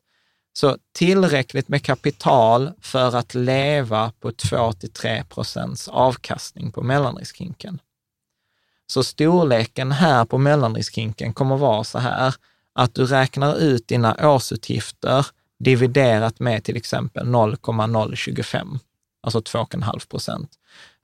Så 0.52 0.76
tillräckligt 0.92 1.68
med 1.68 1.84
kapital 1.84 2.70
för 2.80 3.16
att 3.16 3.34
leva 3.34 4.12
på 4.20 4.30
2-3 4.30 5.24
procents 5.24 5.88
avkastning 5.88 6.72
på 6.72 6.82
mellanriskhinken. 6.82 7.80
Så 8.86 9.04
storleken 9.04 9.92
här 9.92 10.24
på 10.24 10.38
mellanriskhinken 10.38 11.32
kommer 11.32 11.56
vara 11.56 11.84
så 11.84 11.98
här 11.98 12.34
att 12.74 12.94
du 12.94 13.06
räknar 13.06 13.56
ut 13.56 13.88
dina 13.88 14.16
årsutgifter 14.34 15.26
dividerat 15.58 16.40
med 16.40 16.64
till 16.64 16.76
exempel 16.76 17.26
0,025, 17.26 18.78
alltså 19.22 19.38
2,5 19.38 20.08
procent. 20.08 20.50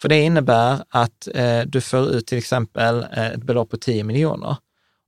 För 0.00 0.08
det 0.08 0.20
innebär 0.20 0.84
att 0.88 1.28
eh, 1.34 1.60
du 1.60 1.80
får 1.80 2.08
ut 2.08 2.26
till 2.26 2.38
exempel 2.38 3.06
eh, 3.12 3.26
ett 3.26 3.42
belopp 3.42 3.70
på 3.70 3.76
10 3.76 4.04
miljoner. 4.04 4.56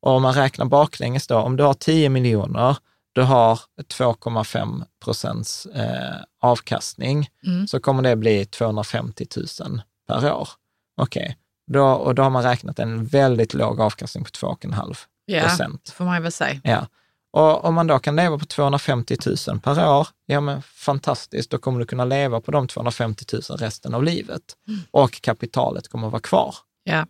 Och 0.01 0.12
om 0.12 0.23
man 0.23 0.35
räknar 0.35 0.65
baklänges 0.66 1.27
då, 1.27 1.36
om 1.36 1.56
du 1.56 1.62
har 1.62 1.74
10 1.74 2.09
miljoner, 2.09 2.77
du 3.12 3.23
har 3.23 3.61
2,5 3.95 4.85
procents 5.05 5.66
eh, 5.66 6.16
avkastning, 6.41 7.28
Mm. 7.47 7.66
så 7.66 7.81
kommer 7.81 8.03
det 8.03 8.16
bli 8.16 8.45
250 8.47 9.27
000 9.61 9.82
per 10.09 10.32
år. 10.32 10.49
Okej, 10.97 11.37
då, 11.66 11.85
och 11.87 12.15
då 12.15 12.23
har 12.23 12.31
man 12.31 12.43
räknat 12.43 12.78
en 12.78 13.07
väldigt 13.07 13.55
låg 13.55 13.81
avkastning 13.81 14.24
på 14.24 14.31
2,5 14.31 14.97
Ja, 15.24 15.41
procent. 15.43 15.85
det 15.85 15.93
får 15.93 16.05
man 16.05 16.16
ju 16.16 16.23
väl 16.23 16.32
säga. 16.32 16.61
Ja. 16.65 16.87
Och 17.32 17.65
om 17.65 17.74
man 17.74 17.87
då 17.87 17.99
kan 17.99 18.16
leva 18.16 18.39
på 18.39 18.45
250 18.47 19.16
000 19.49 19.61
per 19.61 19.89
år, 19.89 20.09
ja 20.27 20.41
men 20.41 20.62
fantastiskt, 20.62 21.51
då 21.51 21.59
kommer 21.59 21.78
du 21.81 21.87
kunna 21.87 22.05
leva 22.05 22.41
på 22.41 22.51
de 22.51 22.69
250 22.69 23.24
000 23.32 23.43
resten 23.59 23.95
av 23.95 24.05
livet. 24.05 24.43
Och 24.91 25.20
kapitalet 25.23 25.89
kommer 25.89 26.07
att 26.07 26.12
vara 26.12 26.23
kvar. 26.23 26.55
Ja. 26.85 27.07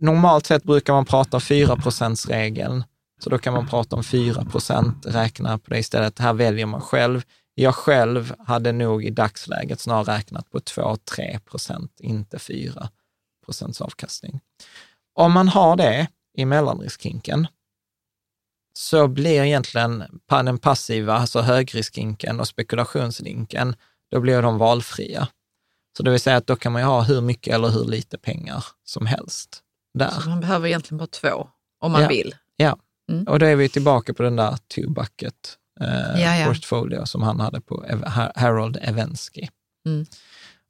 Normalt 0.00 0.46
sett 0.46 0.62
brukar 0.64 0.92
man 0.92 1.04
prata 1.04 1.36
om 1.36 1.40
4 1.40 1.76
regeln 2.28 2.84
så 3.20 3.30
då 3.30 3.38
kan 3.38 3.52
man 3.54 3.66
prata 3.68 3.96
om 3.96 4.02
4% 4.02 4.92
räkna 5.06 5.58
på 5.58 5.70
det 5.70 5.78
istället. 5.78 6.18
Här 6.18 6.32
väljer 6.32 6.66
man 6.66 6.80
själv. 6.80 7.22
Jag 7.54 7.74
själv 7.74 8.34
hade 8.38 8.72
nog 8.72 9.04
i 9.04 9.10
dagsläget 9.10 9.80
snarare 9.80 10.16
räknat 10.16 10.50
på 10.50 10.58
2-3 10.58 11.38
procent, 11.38 12.00
inte 12.00 12.38
4 12.38 12.88
procents 13.44 13.80
avkastning. 13.80 14.40
Om 15.14 15.32
man 15.32 15.48
har 15.48 15.76
det 15.76 16.08
i 16.36 16.44
mellanriskhinken, 16.44 17.46
så 18.78 19.08
blir 19.08 19.42
egentligen 19.42 20.04
den 20.28 20.58
passiva, 20.58 21.14
alltså 21.14 21.40
högriskhinken 21.40 22.40
och 22.40 22.48
spekulationslinken, 22.48 23.76
då 24.10 24.20
blir 24.20 24.42
de 24.42 24.58
valfria. 24.58 25.28
Så 25.96 26.02
det 26.02 26.10
vill 26.10 26.20
säga 26.20 26.36
att 26.36 26.46
då 26.46 26.56
kan 26.56 26.72
man 26.72 26.82
ju 26.82 26.86
ha 26.86 27.02
hur 27.02 27.20
mycket 27.20 27.54
eller 27.54 27.68
hur 27.68 27.84
lite 27.84 28.18
pengar 28.18 28.64
som 28.84 29.06
helst 29.06 29.62
där. 29.98 30.10
Så 30.10 30.28
man 30.28 30.40
behöver 30.40 30.66
egentligen 30.68 30.98
bara 30.98 31.06
två, 31.06 31.48
om 31.80 31.92
man 31.92 32.02
Ja. 32.02 32.08
vill. 32.08 32.34
Ja, 32.56 32.76
Mm. 33.12 33.24
och 33.24 33.38
då 33.38 33.46
är 33.46 33.56
vi 33.56 33.68
tillbaka 33.68 34.14
på 34.14 34.22
den 34.22 34.36
där 34.36 34.56
two 34.74 34.90
bucket 34.90 35.34
eh, 35.80 36.22
Ja, 36.22 36.36
ja. 36.36 36.46
portfolio 36.46 37.06
som 37.06 37.22
han 37.22 37.40
hade 37.40 37.60
på 37.60 37.84
Harold 38.34 38.78
Evensky. 38.82 39.48
Mm. 39.86 40.06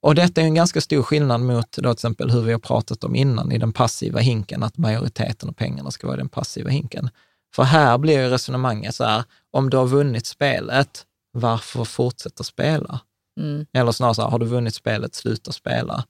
Och 0.03 0.15
detta 0.15 0.41
är 0.41 0.45
en 0.45 0.55
ganska 0.55 0.81
stor 0.81 1.03
skillnad 1.03 1.41
mot 1.41 1.73
då 1.73 1.83
till 1.83 1.91
exempel 1.91 2.31
hur 2.31 2.43
vi 2.43 2.53
har 2.53 2.59
pratat 2.59 3.05
om 3.05 3.15
innan 3.15 3.53
i 3.53 3.59
den 3.59 3.73
passiva 3.73 4.21
hinken, 4.21 4.63
att 4.63 4.77
majoriteten 4.79 5.49
av 5.49 5.53
pengarna 5.53 5.91
ska 5.91 6.07
vara 6.07 6.17
i 6.17 6.19
den 6.19 6.29
passiva 6.29 6.71
hinken. 6.71 7.11
För 7.55 7.63
här 7.63 7.99
blir 7.99 8.21
ju 8.21 8.29
resonemanget 8.29 8.95
så 8.95 9.05
här, 9.05 9.25
om 9.51 9.71
du 9.71 9.77
har 9.77 9.87
vunnit 9.87 10.27
spelet, 10.27 11.05
varför 11.33 11.85
fortsätta 11.85 12.45
spela? 12.45 13.01
Mm. 13.41 13.67
Eller 13.73 13.93
snarare 13.93 14.15
så 14.15 14.23
här, 14.23 14.29
har 14.29 14.39
du 14.39 14.47
vunnit 14.47 14.75
spelet, 14.75 15.15
sluta 15.15 15.53
spela. 15.53 16.05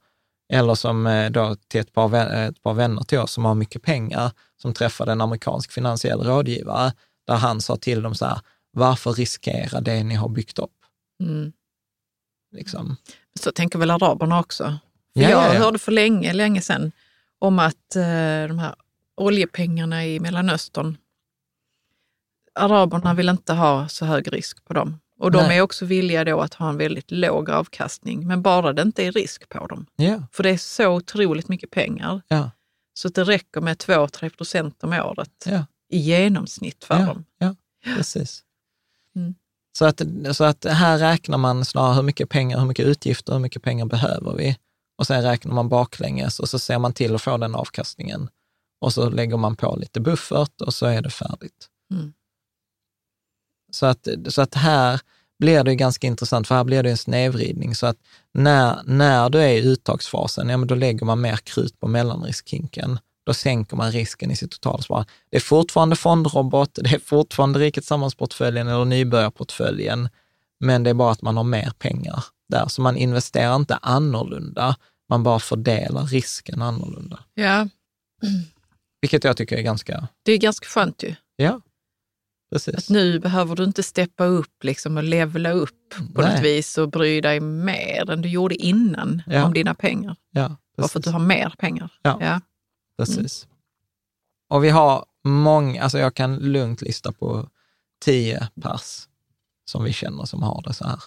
Eller 0.53 0.75
som 0.75 1.07
eh, 1.07 1.31
då 1.31 1.57
till 1.69 1.81
ett 1.81 1.93
par, 1.93 2.09
vän, 2.09 2.29
ett 2.49 2.63
par 2.63 2.75
vänner 2.75 3.03
till 3.03 3.19
oss 3.19 3.33
som 3.33 3.45
har 3.45 3.55
mycket 3.55 3.83
pengar, 3.83 4.33
som 4.57 4.75
träffade 4.75 5.13
en 5.13 5.21
amerikansk 5.21 5.73
finansiell 5.73 6.21
rådgivare, 6.21 6.93
där 7.27 7.35
han 7.37 7.61
sa 7.61 7.77
till 7.77 8.03
dem 8.03 8.15
så 8.15 8.27
här, 8.27 8.39
varför 8.73 9.13
riskera 9.13 9.81
det 9.81 10.05
ni 10.05 10.15
har 10.15 10.29
byggt 10.29 10.59
upp? 10.59 10.71
Mm. 11.21 11.53
Liksom. 12.53 12.97
Så 13.41 13.53
tänker 13.53 13.79
väl 13.79 13.91
araberna 13.91 14.41
också. 14.41 14.65
För 14.65 15.23
Ja, 15.23 15.31
jag 15.31 15.31
ja, 15.31 15.55
ja. 15.55 15.61
hörde 15.61 15.79
för 15.79 15.93
länge, 15.93 16.33
länge 16.33 16.61
sedan 16.61 16.93
om 17.39 17.59
att 17.59 17.97
eh, 17.97 18.49
de 18.49 18.59
här 18.59 18.75
oljepengarna 19.17 20.07
i 20.07 20.21
Mellanöstern, 20.21 20.97
araberna 22.55 23.15
vill 23.15 23.29
inte 23.29 23.53
ha 23.53 23.89
så 23.89 24.05
hög 24.05 24.33
risk 24.33 24.65
på 24.65 24.75
dem. 24.75 24.99
Och 25.25 25.31
de 25.31 25.43
Nej. 25.47 25.59
är 25.59 25.63
också 25.63 25.85
villiga 25.85 26.25
då 26.25 26.41
att 26.41 26.55
ha 26.55 26.69
en 26.69 26.77
väldigt 26.77 27.11
låg 27.11 27.51
avkastning, 27.51 28.27
men 28.27 28.43
bara 28.43 28.73
det 28.73 28.83
inte 28.83 29.05
är 29.07 29.13
risk 29.13 29.49
på 29.49 29.67
dem. 29.67 29.87
Ja, 29.97 30.23
För 30.33 30.43
det 30.43 30.51
är 30.51 30.57
så 30.57 30.89
otroligt 30.89 31.49
mycket 31.49 31.71
pengar. 31.71 32.23
ja, 32.29 32.51
Så 32.95 33.09
det 33.09 33.25
räcker 33.25 33.61
med 33.61 33.77
2-3 33.77 34.37
procent 34.37 34.85
om 34.85 34.93
året 34.93 35.45
ja. 35.47 35.67
i 35.89 35.99
genomsnitt 35.99 36.85
för 36.85 36.99
Ja. 37.01 37.07
dem. 37.07 37.25
Precis. 37.85 38.43
Mm. 39.17 39.35
Så, 39.79 39.85
att, 39.85 40.03
så 40.33 40.45
att 40.45 40.65
här 40.65 40.99
räknar 40.99 41.39
man 41.39 41.65
snarare 41.65 41.95
hur 41.95 42.03
mycket 42.03 42.29
pengar, 42.29 42.59
hur 42.59 42.67
mycket 42.67 42.87
utgifter, 42.87 43.33
hur 43.33 43.41
mycket 43.41 43.63
pengar 43.63 43.87
behöver 43.87 44.35
vi? 44.35 44.57
Och 44.99 45.07
sen 45.07 45.23
räknar 45.23 45.55
man 45.55 45.69
baklänges 45.69 46.41
och 46.41 46.49
så 46.49 46.59
ser 46.59 46.79
man 46.79 46.93
till 46.93 47.15
att 47.15 47.23
få 47.23 47.37
den 47.37 47.55
avkastningen. 47.55 48.29
Och 48.81 48.93
så 48.93 49.11
lägger 49.11 49.37
man 49.37 49.57
på 49.57 49.77
lite 49.77 50.01
buffert 50.01 50.61
och 50.61 50.75
så 50.75 50.87
är 50.87 51.03
det 51.03 51.11
färdigt. 51.11 51.69
Mm. 51.91 52.13
Så, 53.71 53.87
att, 53.87 54.09
så 54.29 54.43
att 54.43 54.55
här 54.55 55.01
blir 55.39 55.65
det 55.65 55.75
ganska 55.75 56.07
intressant, 56.07 56.49
för 56.49 56.55
här 56.55 56.65
blir 56.65 56.83
det 56.83 56.91
en 56.91 56.97
snedvridning. 56.97 57.75
Så 57.75 57.87
att 57.87 57.97
när, 58.35 58.83
när 58.85 59.31
du 59.31 59.39
är 59.39 59.49
i 59.49 59.63
uttagsfasen, 59.67 60.49
ja 60.49 60.57
men 60.57 60.69
då 60.69 60.75
lägger 60.75 61.07
man 61.07 61.21
mer 61.21 61.37
krut 61.37 61.81
på 61.81 61.89
mellanriskhinken. 61.89 62.99
Då 63.27 63.35
sänker 63.35 63.77
man 63.77 63.93
risken 63.93 64.31
i 64.31 64.37
sitt 64.37 64.51
totalsparande. 64.51 65.09
Det 65.31 65.37
är 65.37 65.41
fortfarande 65.41 65.97
fondrobot, 65.97 66.71
det 66.83 66.95
är 66.95 66.99
fortfarande 66.99 67.59
Rikets 67.59 67.87
sammansportföljen 67.87 68.69
eller 68.69 68.85
nybörjarportföljen, 68.85 70.09
men 70.61 70.83
det 70.83 70.91
är 70.91 70.95
bara 70.95 71.13
att 71.13 71.23
man 71.23 71.37
har 71.37 71.45
mer 71.45 71.73
pengar 71.79 72.25
där. 72.49 72.67
Så 72.69 72.83
man 72.83 72.97
investerar 72.97 73.57
inte 73.57 73.77
annorlunda, 73.77 74.77
man 75.09 75.23
bara 75.23 75.39
fördelar 75.39 76.05
risken 76.07 76.63
annorlunda. 76.63 77.19
Ja, 77.35 77.69
Vilket 79.01 79.25
jag 79.25 79.37
tycker 79.37 79.57
är 79.57 79.63
ganska, 79.63 80.09
det 80.23 80.33
är 80.33 80.39
ganska 80.39 80.67
skönt 80.67 81.03
ju. 81.03 81.15
ja, 81.37 81.61
precis. 82.55 82.75
Att 82.75 82.89
nu 82.89 83.19
behöver 83.19 83.57
du 83.57 83.65
inte 83.65 83.83
steppa 83.83 84.25
upp 84.25 84.65
liksom 84.65 84.97
och 84.97 85.03
levla 85.03 85.51
upp 85.51 85.95
på 86.15 86.23
Nej. 86.23 86.33
något 86.35 86.45
vis 86.45 86.79
och 86.79 86.91
bry 86.91 87.21
dig 87.21 87.41
mer 87.41 88.11
än 88.11 88.23
du 88.23 88.29
gjorde 88.29 88.55
innan 88.55 89.23
Ja. 89.27 89.45
om 89.45 89.53
dina 89.55 89.75
pengar. 89.75 90.17
Ja, 90.31 90.57
Bara 90.77 90.89
för 90.89 90.99
att 90.99 91.05
du 91.05 91.11
har 91.11 91.19
mer 91.19 91.55
pengar. 91.59 91.93
Ja. 92.03 92.19
Ja. 92.21 92.41
Precis. 92.99 93.49
Och 94.49 94.65
vi 94.65 94.71
har 94.71 95.05
många, 95.25 95.83
alltså 95.83 95.99
jag 95.99 96.15
kan 96.15 96.37
lugnt 96.37 96.83
lista 96.83 97.13
på 97.13 97.49
tio 98.05 98.49
pers 98.63 99.09
som 99.65 99.85
vi 99.85 99.93
känner 99.93 100.25
som 100.25 100.43
har 100.43 100.63
det 100.67 100.75
så 100.75 100.85
här. 100.87 100.99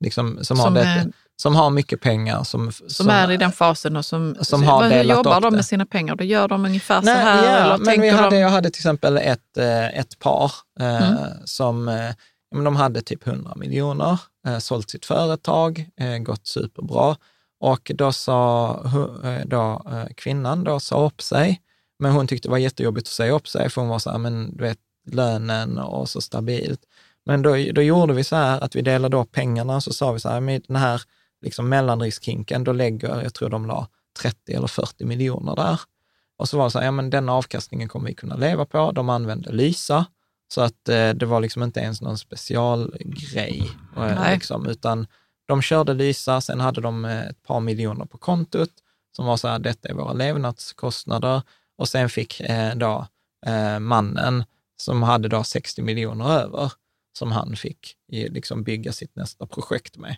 Liksom, 0.00 0.38
som, 0.44 0.58
har 0.58 0.66
Som, 0.66 0.74
det, 0.74 0.82
eh, 0.82 1.04
som 1.36 1.56
har 1.56 1.70
mycket 1.70 2.00
pengar. 2.00 2.44
Som, 2.44 2.72
Som, 2.72 3.08
är 3.08 3.30
i 3.30 3.36
den 3.36 3.52
fasen 3.52 3.96
och 3.96 4.04
som, 4.04 4.36
som 4.40 4.62
har 4.62 4.82
hur 4.82 4.90
delat 4.90 5.16
jobbar 5.16 5.40
de 5.40 5.54
med 5.54 5.64
sina 5.64 5.86
pengar? 5.86 6.16
Då 6.16 6.24
gör 6.24 6.48
de 6.48 6.64
ungefär 6.64 7.00
så 7.00 7.04
Nej, 7.04 7.16
här? 7.16 7.44
ja, 7.44 7.74
eller 7.74 7.84
men 7.84 8.00
vi 8.00 8.08
hade, 8.10 8.30
de, 8.36 8.38
jag 8.40 8.48
hade 8.48 8.70
till 8.70 8.80
exempel 8.80 9.16
ett, 9.16 9.56
eh, 9.58 9.98
ett 9.98 10.18
par 10.18 10.52
eh, 10.80 11.10
Mm. 11.10 11.18
som 11.44 11.88
eh, 11.88 12.10
men 12.54 12.64
de 12.64 12.76
hade 12.76 13.02
typ 13.02 13.26
100 13.26 13.52
miljoner, 13.56 14.18
eh, 14.46 14.58
sålt 14.58 14.90
sitt 14.90 15.06
företag, 15.06 15.90
eh, 16.00 16.18
gått 16.18 16.46
superbra. 16.46 17.16
Och 17.60 17.90
då 17.94 18.12
sa 18.12 18.82
då, 19.44 19.82
kvinnan 20.16 20.64
då 20.64 20.80
sa 20.80 21.06
upp 21.06 21.22
sig, 21.22 21.60
men 21.98 22.12
hon 22.12 22.26
tyckte 22.26 22.48
det 22.48 22.50
var 22.50 22.58
jättejobbigt 22.58 23.08
att 23.08 23.12
säga 23.12 23.32
upp 23.32 23.48
sig, 23.48 23.70
för 23.70 23.80
hon 23.80 23.90
var 23.90 23.98
så 23.98 24.10
här, 24.10 24.18
men 24.18 24.56
du 24.56 24.64
vet, 24.64 24.78
lönen 25.10 25.78
och 25.78 26.08
så 26.08 26.20
stabilt. 26.20 26.80
Men 27.26 27.42
då, 27.42 27.50
då 27.72 27.82
gjorde 27.82 28.12
vi 28.14 28.24
så 28.24 28.36
här 28.36 28.60
att 28.60 28.76
vi 28.76 28.82
delade 28.82 29.16
upp 29.16 29.32
pengarna, 29.32 29.80
så 29.80 29.92
sa 29.92 30.12
vi 30.12 30.20
så 30.20 30.28
här, 30.28 30.40
med 30.40 30.62
den 30.68 30.76
här 30.76 31.02
liksom 31.44 31.68
mellanriskhinken, 31.68 32.64
då 32.64 32.72
lägger, 32.72 33.22
jag 33.22 33.34
tror 33.34 33.48
de 33.48 33.66
la 33.66 33.88
30 34.20 34.52
eller 34.52 34.66
40 34.66 35.04
miljoner 35.04 35.56
där. 35.56 35.80
Och 36.36 36.48
så 36.48 36.58
var 36.58 36.64
det 36.64 36.70
så 36.70 36.78
här, 36.78 36.86
ja 36.86 36.90
men 36.90 37.10
den 37.10 37.28
avkastningen 37.28 37.88
kommer 37.88 38.06
vi 38.06 38.14
kunna 38.14 38.36
leva 38.36 38.66
på. 38.66 38.92
De 38.92 39.08
använde 39.08 39.52
Lysa, 39.52 40.06
så 40.48 40.60
att 40.60 40.88
eh, 40.88 41.10
det 41.10 41.26
var 41.26 41.40
liksom 41.40 41.62
inte 41.62 41.80
ens 41.80 42.02
någon 42.02 42.18
specialgrej, 42.18 43.70
eh, 43.96 44.32
liksom, 44.32 44.66
utan 44.66 45.06
de 45.46 45.62
körde 45.62 45.94
Lysa, 45.94 46.40
sen 46.40 46.60
hade 46.60 46.80
de 46.80 47.04
eh, 47.04 47.22
ett 47.22 47.42
par 47.42 47.60
miljoner 47.60 48.04
på 48.04 48.18
kontot 48.18 48.70
som 49.16 49.26
var 49.26 49.36
så 49.36 49.48
här, 49.48 49.58
detta 49.58 49.88
är 49.88 49.94
våra 49.94 50.12
levnadskostnader. 50.12 51.42
Och 51.76 51.88
sen 51.88 52.08
fick 52.08 52.40
eh, 52.40 52.74
då 52.74 53.06
eh, 53.46 53.78
mannen, 53.78 54.44
som 54.76 55.02
hade 55.02 55.28
då 55.28 55.44
60 55.44 55.82
miljoner 55.82 56.30
över, 56.30 56.72
som 57.18 57.32
han 57.32 57.56
fick 57.56 57.96
i, 58.12 58.28
liksom 58.28 58.62
bygga 58.62 58.92
sitt 58.92 59.16
nästa 59.16 59.46
projekt 59.46 59.96
med. 59.96 60.16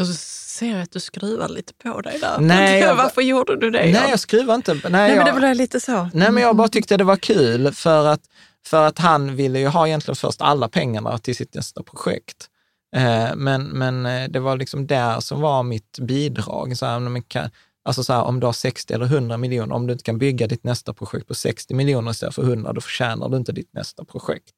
Och 0.00 0.06
så 0.06 0.12
ser 0.14 0.70
jag 0.72 0.82
att 0.82 0.90
du 0.92 1.00
skruvar 1.00 1.48
lite 1.48 1.74
på 1.74 2.00
dig 2.00 2.18
där. 2.20 2.38
Nej, 2.40 2.80
jag- 2.80 2.94
Varför 2.96 3.22
gjorde 3.22 3.56
du 3.56 3.70
det? 3.70 3.78
Nej, 3.78 4.10
jag 4.10 4.20
skruvar 4.20 4.54
inte. 4.54 4.72
Nej, 4.74 4.82
Nej, 4.90 5.08
men 5.08 5.16
jag, 5.16 5.26
det 5.26 5.40
blev 5.40 5.54
lite 5.54 5.80
så. 5.80 6.08
Nej, 6.14 6.30
men 6.32 6.42
jag 6.42 6.56
bara 6.56 6.68
tyckte 6.68 6.96
det 6.96 7.04
var 7.04 7.16
kul 7.16 7.72
för 7.72 8.06
att, 8.06 8.20
för 8.66 8.86
att 8.86 8.98
han 8.98 9.36
ville 9.36 9.58
ju 9.58 9.66
ha 9.66 9.86
egentligen 9.86 10.16
först 10.16 10.40
alla 10.42 10.68
pengarna 10.68 11.18
till 11.18 11.36
sitt 11.36 11.54
nästa 11.54 11.82
projekt. 11.82 12.48
Eh, 12.96 13.34
men, 13.36 13.62
men 13.64 14.06
eh, 14.06 14.28
det 14.28 14.40
var 14.40 14.56
liksom 14.56 14.86
där 14.86 15.20
som 15.20 15.40
var 15.40 15.62
mitt 15.62 15.98
bidrag. 15.98 16.76
Så 16.76 16.86
här, 16.86 16.98
men 17.00 17.22
kan, 17.22 17.50
alltså 17.84 18.04
så 18.04 18.12
här, 18.12 18.22
om 18.22 18.40
du 18.40 18.46
har 18.46 18.52
60 18.52 18.94
eller 18.94 19.06
100 19.06 19.36
miljoner, 19.36 19.74
om 19.74 19.86
du 19.86 19.92
inte 19.92 20.04
kan 20.04 20.18
bygga 20.18 20.46
ditt 20.46 20.64
nästa 20.64 20.94
projekt 20.94 21.28
på 21.28 21.34
60 21.34 21.74
miljoner 21.74 22.10
istället 22.10 22.34
för 22.34 22.42
100, 22.42 22.72
då 22.72 22.80
förtjänar 22.80 23.28
du 23.28 23.36
inte 23.36 23.52
ditt 23.52 23.74
nästa 23.74 24.04
projekt. 24.04 24.54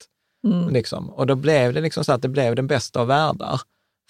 Mm. 0.46 0.68
Liksom. 0.68 1.10
Och 1.10 1.26
då 1.26 1.34
blev 1.34 1.72
det 1.74 1.80
liksom 1.80 2.04
så 2.04 2.12
att 2.12 2.22
det 2.22 2.28
blev 2.28 2.54
den 2.54 2.66
bästa 2.66 3.00
av 3.00 3.06
världar, 3.06 3.60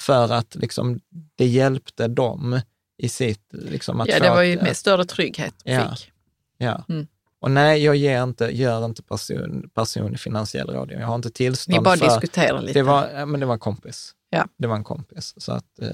för 0.00 0.32
att 0.32 0.54
liksom, 0.54 1.00
det 1.36 1.46
hjälpte 1.46 2.08
dem 2.08 2.60
i 2.98 3.08
sitt... 3.08 3.48
Liksom, 3.52 4.00
att 4.00 4.08
Ja, 4.08 4.20
det 4.20 4.30
var 4.30 4.42
ett- 4.42 4.48
ju 4.48 4.62
med 4.62 4.76
större 4.76 5.04
trygghet 5.04 5.54
Ja. 5.64 5.94
fick. 5.96 6.12
Ja. 6.58 6.84
Mm. 6.88 7.06
Och 7.40 7.50
nej, 7.50 7.84
jag 7.84 7.96
ger 7.96 8.22
inte, 8.22 8.44
gör 8.56 8.84
inte 8.84 9.02
person, 9.02 9.70
personlig 9.74 10.20
finansiell 10.20 10.66
rådgivning. 10.70 11.00
Jag 11.00 11.08
har 11.08 11.14
inte 11.14 11.30
tillstånd 11.30 11.78
Ni 11.78 11.84
bara 11.84 11.96
för... 11.96 12.04
diskuterar 12.04 12.60
lite. 12.62 12.78
Det 12.78 12.82
var, 12.82 13.26
men 13.26 13.40
det 13.40 13.46
var 13.46 13.54
en 13.54 13.58
kompis. 13.60 14.12
Ja. 14.30 14.46
Det 14.58 14.66
var 14.66 14.76
en 14.76 14.84
kompis. 14.84 15.34
Så 15.36 15.52
att, 15.52 15.78
eh, 15.82 15.88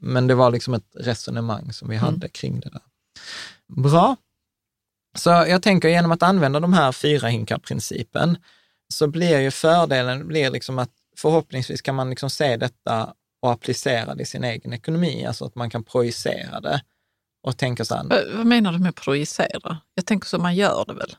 men 0.00 0.26
det 0.26 0.34
var 0.34 0.50
liksom 0.50 0.74
ett 0.74 0.96
resonemang 0.96 1.72
som 1.72 1.88
vi 1.88 1.96
Mm. 1.96 2.04
hade 2.06 2.28
kring 2.28 2.60
det 2.60 2.68
där. 2.70 2.82
Bra. 3.82 4.16
Så 5.18 5.30
jag 5.30 5.62
tänker 5.62 5.88
genom 5.88 6.12
att 6.12 6.22
använda 6.22 6.60
de 6.60 6.72
här 6.72 6.92
fyra 6.92 7.28
hinkar-principen 7.28 8.38
så 8.88 9.06
blir 9.06 9.38
ju 9.40 9.50
fördelen 9.50 10.26
blir 10.28 10.50
liksom 10.50 10.78
att 10.78 10.90
förhoppningsvis 11.22 11.82
kan 11.82 11.94
man 11.94 12.10
liksom 12.10 12.30
se 12.30 12.56
detta 12.56 13.14
och 13.42 13.52
applicera 13.52 14.14
det 14.14 14.22
i 14.22 14.26
sin 14.26 14.44
egen 14.44 14.72
ekonomi, 14.72 15.26
alltså 15.26 15.44
att 15.44 15.54
man 15.54 15.70
kan 15.70 15.84
projicera 15.84 16.60
det 16.60 16.82
och 17.42 17.56
tänka 17.56 17.84
så 17.84 17.94
här, 17.94 18.34
vad, 18.36 18.46
menar 18.46 18.72
du 18.72 18.78
med 18.78 18.94
projicera? 18.94 19.78
Jag 19.94 20.06
tänker 20.06 20.26
så 20.28 20.38
man 20.38 20.54
gör 20.54 20.84
det 20.86 20.94
väl? 20.94 21.16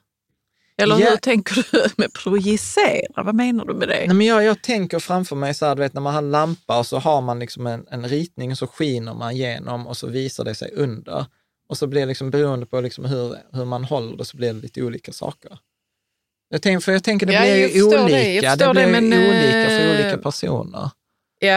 Eller 0.78 1.00
Ja. 1.00 1.10
hur 1.10 1.18
tänker 1.18 1.68
du 1.72 1.90
med 1.98 2.14
projicera? 2.14 3.24
Vad 3.24 3.36
menar 3.36 3.66
du 3.66 3.74
med 3.74 3.88
det? 3.88 4.04
Nej, 4.08 4.16
men 4.16 4.28
jag, 4.28 4.44
jag 4.44 4.64
tänker 4.64 5.00
framför 5.00 5.36
mig 5.36 5.54
så 5.54 5.66
här, 5.66 5.76
du 5.76 5.80
vet 5.82 5.94
när 5.94 6.02
man 6.02 6.14
har 6.14 6.22
en 6.22 6.32
lampa 6.32 6.80
och 6.80 6.88
så 6.88 6.98
har 7.00 7.22
man 7.22 7.40
liksom 7.40 7.68
en, 7.68 7.86
en 7.90 8.08
ritning 8.08 8.52
och 8.52 8.58
så 8.58 8.68
skiner 8.68 9.14
man 9.14 9.32
igenom 9.32 9.88
och 9.88 9.98
så 9.98 10.08
visar 10.08 10.44
det 10.46 10.56
sig 10.56 10.72
under. 10.74 11.26
Och 11.70 11.78
så 11.78 11.88
blir 11.88 12.02
det 12.02 12.08
liksom 12.08 12.32
beroende 12.32 12.66
på 12.66 12.82
liksom 12.82 13.06
hur, 13.06 13.36
hur 13.52 13.66
man 13.66 13.84
håller 13.84 14.18
det 14.18 14.26
så 14.26 14.38
blir 14.38 14.54
det 14.54 14.62
lite 14.62 14.84
olika 14.84 15.12
saker. 15.12 15.60
Jag 16.52 16.62
tänker, 16.62 16.80
för 16.80 16.92
jag 16.92 17.04
tänker 17.04 17.26
det 17.26 17.34
Ja, 17.34 17.42
blir 17.42 17.76
ju 17.76 17.84
olika. 17.84 18.04
det, 18.08 18.34
jag 18.34 18.58
det 18.60 18.70
blir 18.72 18.86
det, 18.86 18.92
men, 18.92 19.14
olika 19.14 19.68
för 19.70 19.86
eh, 19.86 19.92
olika 19.92 20.18
personer. 20.18 20.90
Ja, 21.40 21.48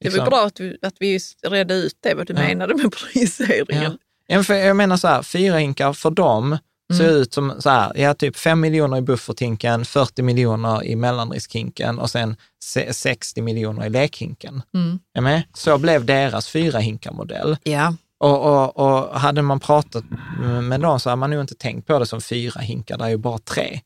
det 0.00 0.08
väl 0.08 0.12
Liksom. 0.12 0.24
bra 0.24 0.46
att 0.46 0.60
vi, 0.60 0.78
att 0.82 0.94
vi 1.00 1.18
redde 1.46 1.74
ut 1.74 1.94
det, 2.02 2.14
vad 2.14 2.26
du 2.26 2.32
Ja. 2.34 2.40
menade 2.40 2.74
med 2.74 2.92
projiceringen. 2.92 3.98
Ja. 4.26 4.42
För 4.42 4.54
jag 4.54 4.76
menar 4.76 4.96
så 4.96 5.08
här, 5.08 5.22
fyra 5.22 5.56
hinkar 5.58 5.92
för 5.92 6.10
dem 6.10 6.58
ser 6.98 7.10
ut 7.10 7.34
som 7.34 7.54
så 7.62 7.70
här, 7.70 7.92
ja 7.96 8.14
typ 8.14 8.36
5 8.36 8.60
miljoner 8.60 8.96
i 8.96 9.00
bufferthinken, 9.02 9.84
40 9.84 10.22
miljoner 10.22 10.84
i 10.84 10.96
mellanriskhinken 10.96 11.98
och 11.98 12.10
sen 12.10 12.36
se- 12.64 12.94
60 12.94 13.42
miljoner 13.42 13.86
i 13.86 13.90
lekhinken. 13.90 14.62
Mm. 14.74 14.98
Är 15.14 15.20
med? 15.20 15.42
Så 15.54 15.78
blev 15.78 16.04
deras 16.04 16.48
fyra 16.48 16.78
hinkar-modell. 16.78 17.56
Ja. 17.62 17.94
Och, 18.20 18.40
och, 18.46 18.76
och 18.76 19.20
hade 19.20 19.42
man 19.42 19.60
pratat 19.60 20.04
med 20.62 20.80
dem 20.80 21.00
så 21.00 21.08
hade 21.10 21.20
man 21.20 21.30
nog 21.30 21.40
inte 21.40 21.54
tänkt 21.54 21.86
på 21.86 21.98
det 21.98 22.06
som 22.06 22.20
fyra 22.20 22.60
hinkar, 22.60 22.98
det 22.98 23.04
är 23.04 23.08
ju 23.08 23.16
bara 23.16 23.38
tre. 23.38 23.80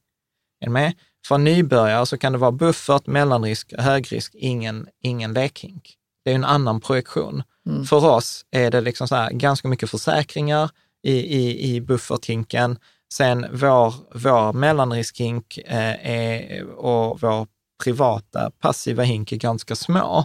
Är 0.63 0.67
du 0.67 0.73
med? 0.73 0.93
För 1.27 1.39
nybörjare 1.39 2.07
så 2.07 2.19
kan 2.19 2.33
det 2.33 2.39
vara 2.39 2.53
buffert, 2.53 3.07
mellanrisk, 3.07 3.73
högrisk, 3.79 4.35
ingen, 4.35 4.89
ingen 5.03 5.33
lekhink. 5.33 5.97
Det 6.25 6.31
är 6.31 6.35
en 6.35 6.45
annan 6.45 6.81
projektion. 6.81 7.43
Mm. 7.67 7.85
För 7.85 8.05
oss 8.05 8.45
är 8.51 8.71
det 8.71 8.81
liksom 8.81 9.09
så 9.09 9.15
här, 9.15 9.31
ganska 9.31 9.69
mycket 9.69 9.91
försäkringar 9.91 10.71
i, 11.03 11.13
i, 11.13 11.75
i 11.75 11.81
bufferthinken. 11.81 12.79
Sen 13.15 13.47
vår, 13.53 13.95
vår 14.15 14.53
mellanriskhink 14.53 15.59
eh, 15.59 16.11
är, 16.11 16.65
och 16.65 17.21
vår 17.21 17.47
privata 17.85 18.51
passiva 18.51 19.03
hink 19.03 19.33
är 19.33 19.37
ganska 19.37 19.77
små 19.77 20.25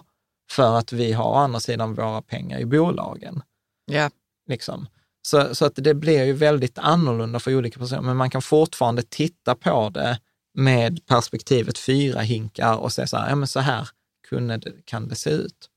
för 0.51 0.77
att 0.77 0.93
vi 0.93 1.13
har 1.13 1.29
å 1.29 1.33
andra 1.33 1.59
sidan 1.59 1.93
våra 1.93 2.21
pengar 2.21 2.59
i 2.59 2.65
bolagen. 2.65 3.41
Ja. 3.85 4.09
Liksom. 4.49 4.87
Så, 5.21 5.55
så 5.55 5.65
att 5.65 5.73
det 5.75 5.93
blir 5.93 6.23
ju 6.23 6.33
väldigt 6.33 6.77
annorlunda 6.77 7.39
för 7.39 7.55
olika 7.55 7.79
personer, 7.79 8.01
men 8.01 8.17
man 8.17 8.29
kan 8.29 8.41
fortfarande 8.41 9.03
titta 9.09 9.55
på 9.55 9.89
det 9.89 10.19
med 10.57 11.05
perspektivet 11.05 11.77
fyra 11.77 12.19
hinkar 12.21 12.75
och 12.77 12.91
säga 12.91 13.07
så 13.07 13.17
här, 13.17 13.29
ja 13.29 13.35
men 13.35 13.47
så 13.47 13.59
här 13.59 13.89
kunde 14.29 14.57
det, 14.57 14.71
kan 14.85 15.07
det 15.07 15.15
se 15.15 15.29
ut. 15.29 15.69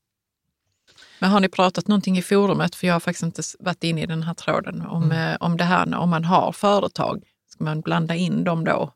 Men 1.19 1.29
har 1.31 1.39
ni 1.39 1.49
pratat 1.49 1.87
någonting 1.87 2.17
i 2.17 2.21
forumet, 2.21 2.75
för 2.75 2.87
jag 2.87 2.93
har 2.95 2.99
faktiskt 2.99 3.23
inte 3.23 3.41
varit 3.59 3.83
inne 3.83 4.01
i 4.03 4.05
den 4.05 4.23
här 4.23 4.33
tråden, 4.33 4.81
om, 4.81 5.03
Mm. 5.03 5.31
eh, 5.31 5.37
om 5.39 5.57
det 5.57 5.63
här 5.63 5.95
om 5.95 6.09
man 6.09 6.25
har 6.25 6.51
företag, 6.51 7.23
ska 7.49 7.63
man 7.63 7.81
blanda 7.81 8.15
in 8.15 8.43
dem 8.43 8.63
då 8.63 8.93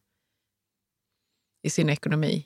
i 1.64 1.70
sin 1.70 1.90
ekonomi? 1.90 2.45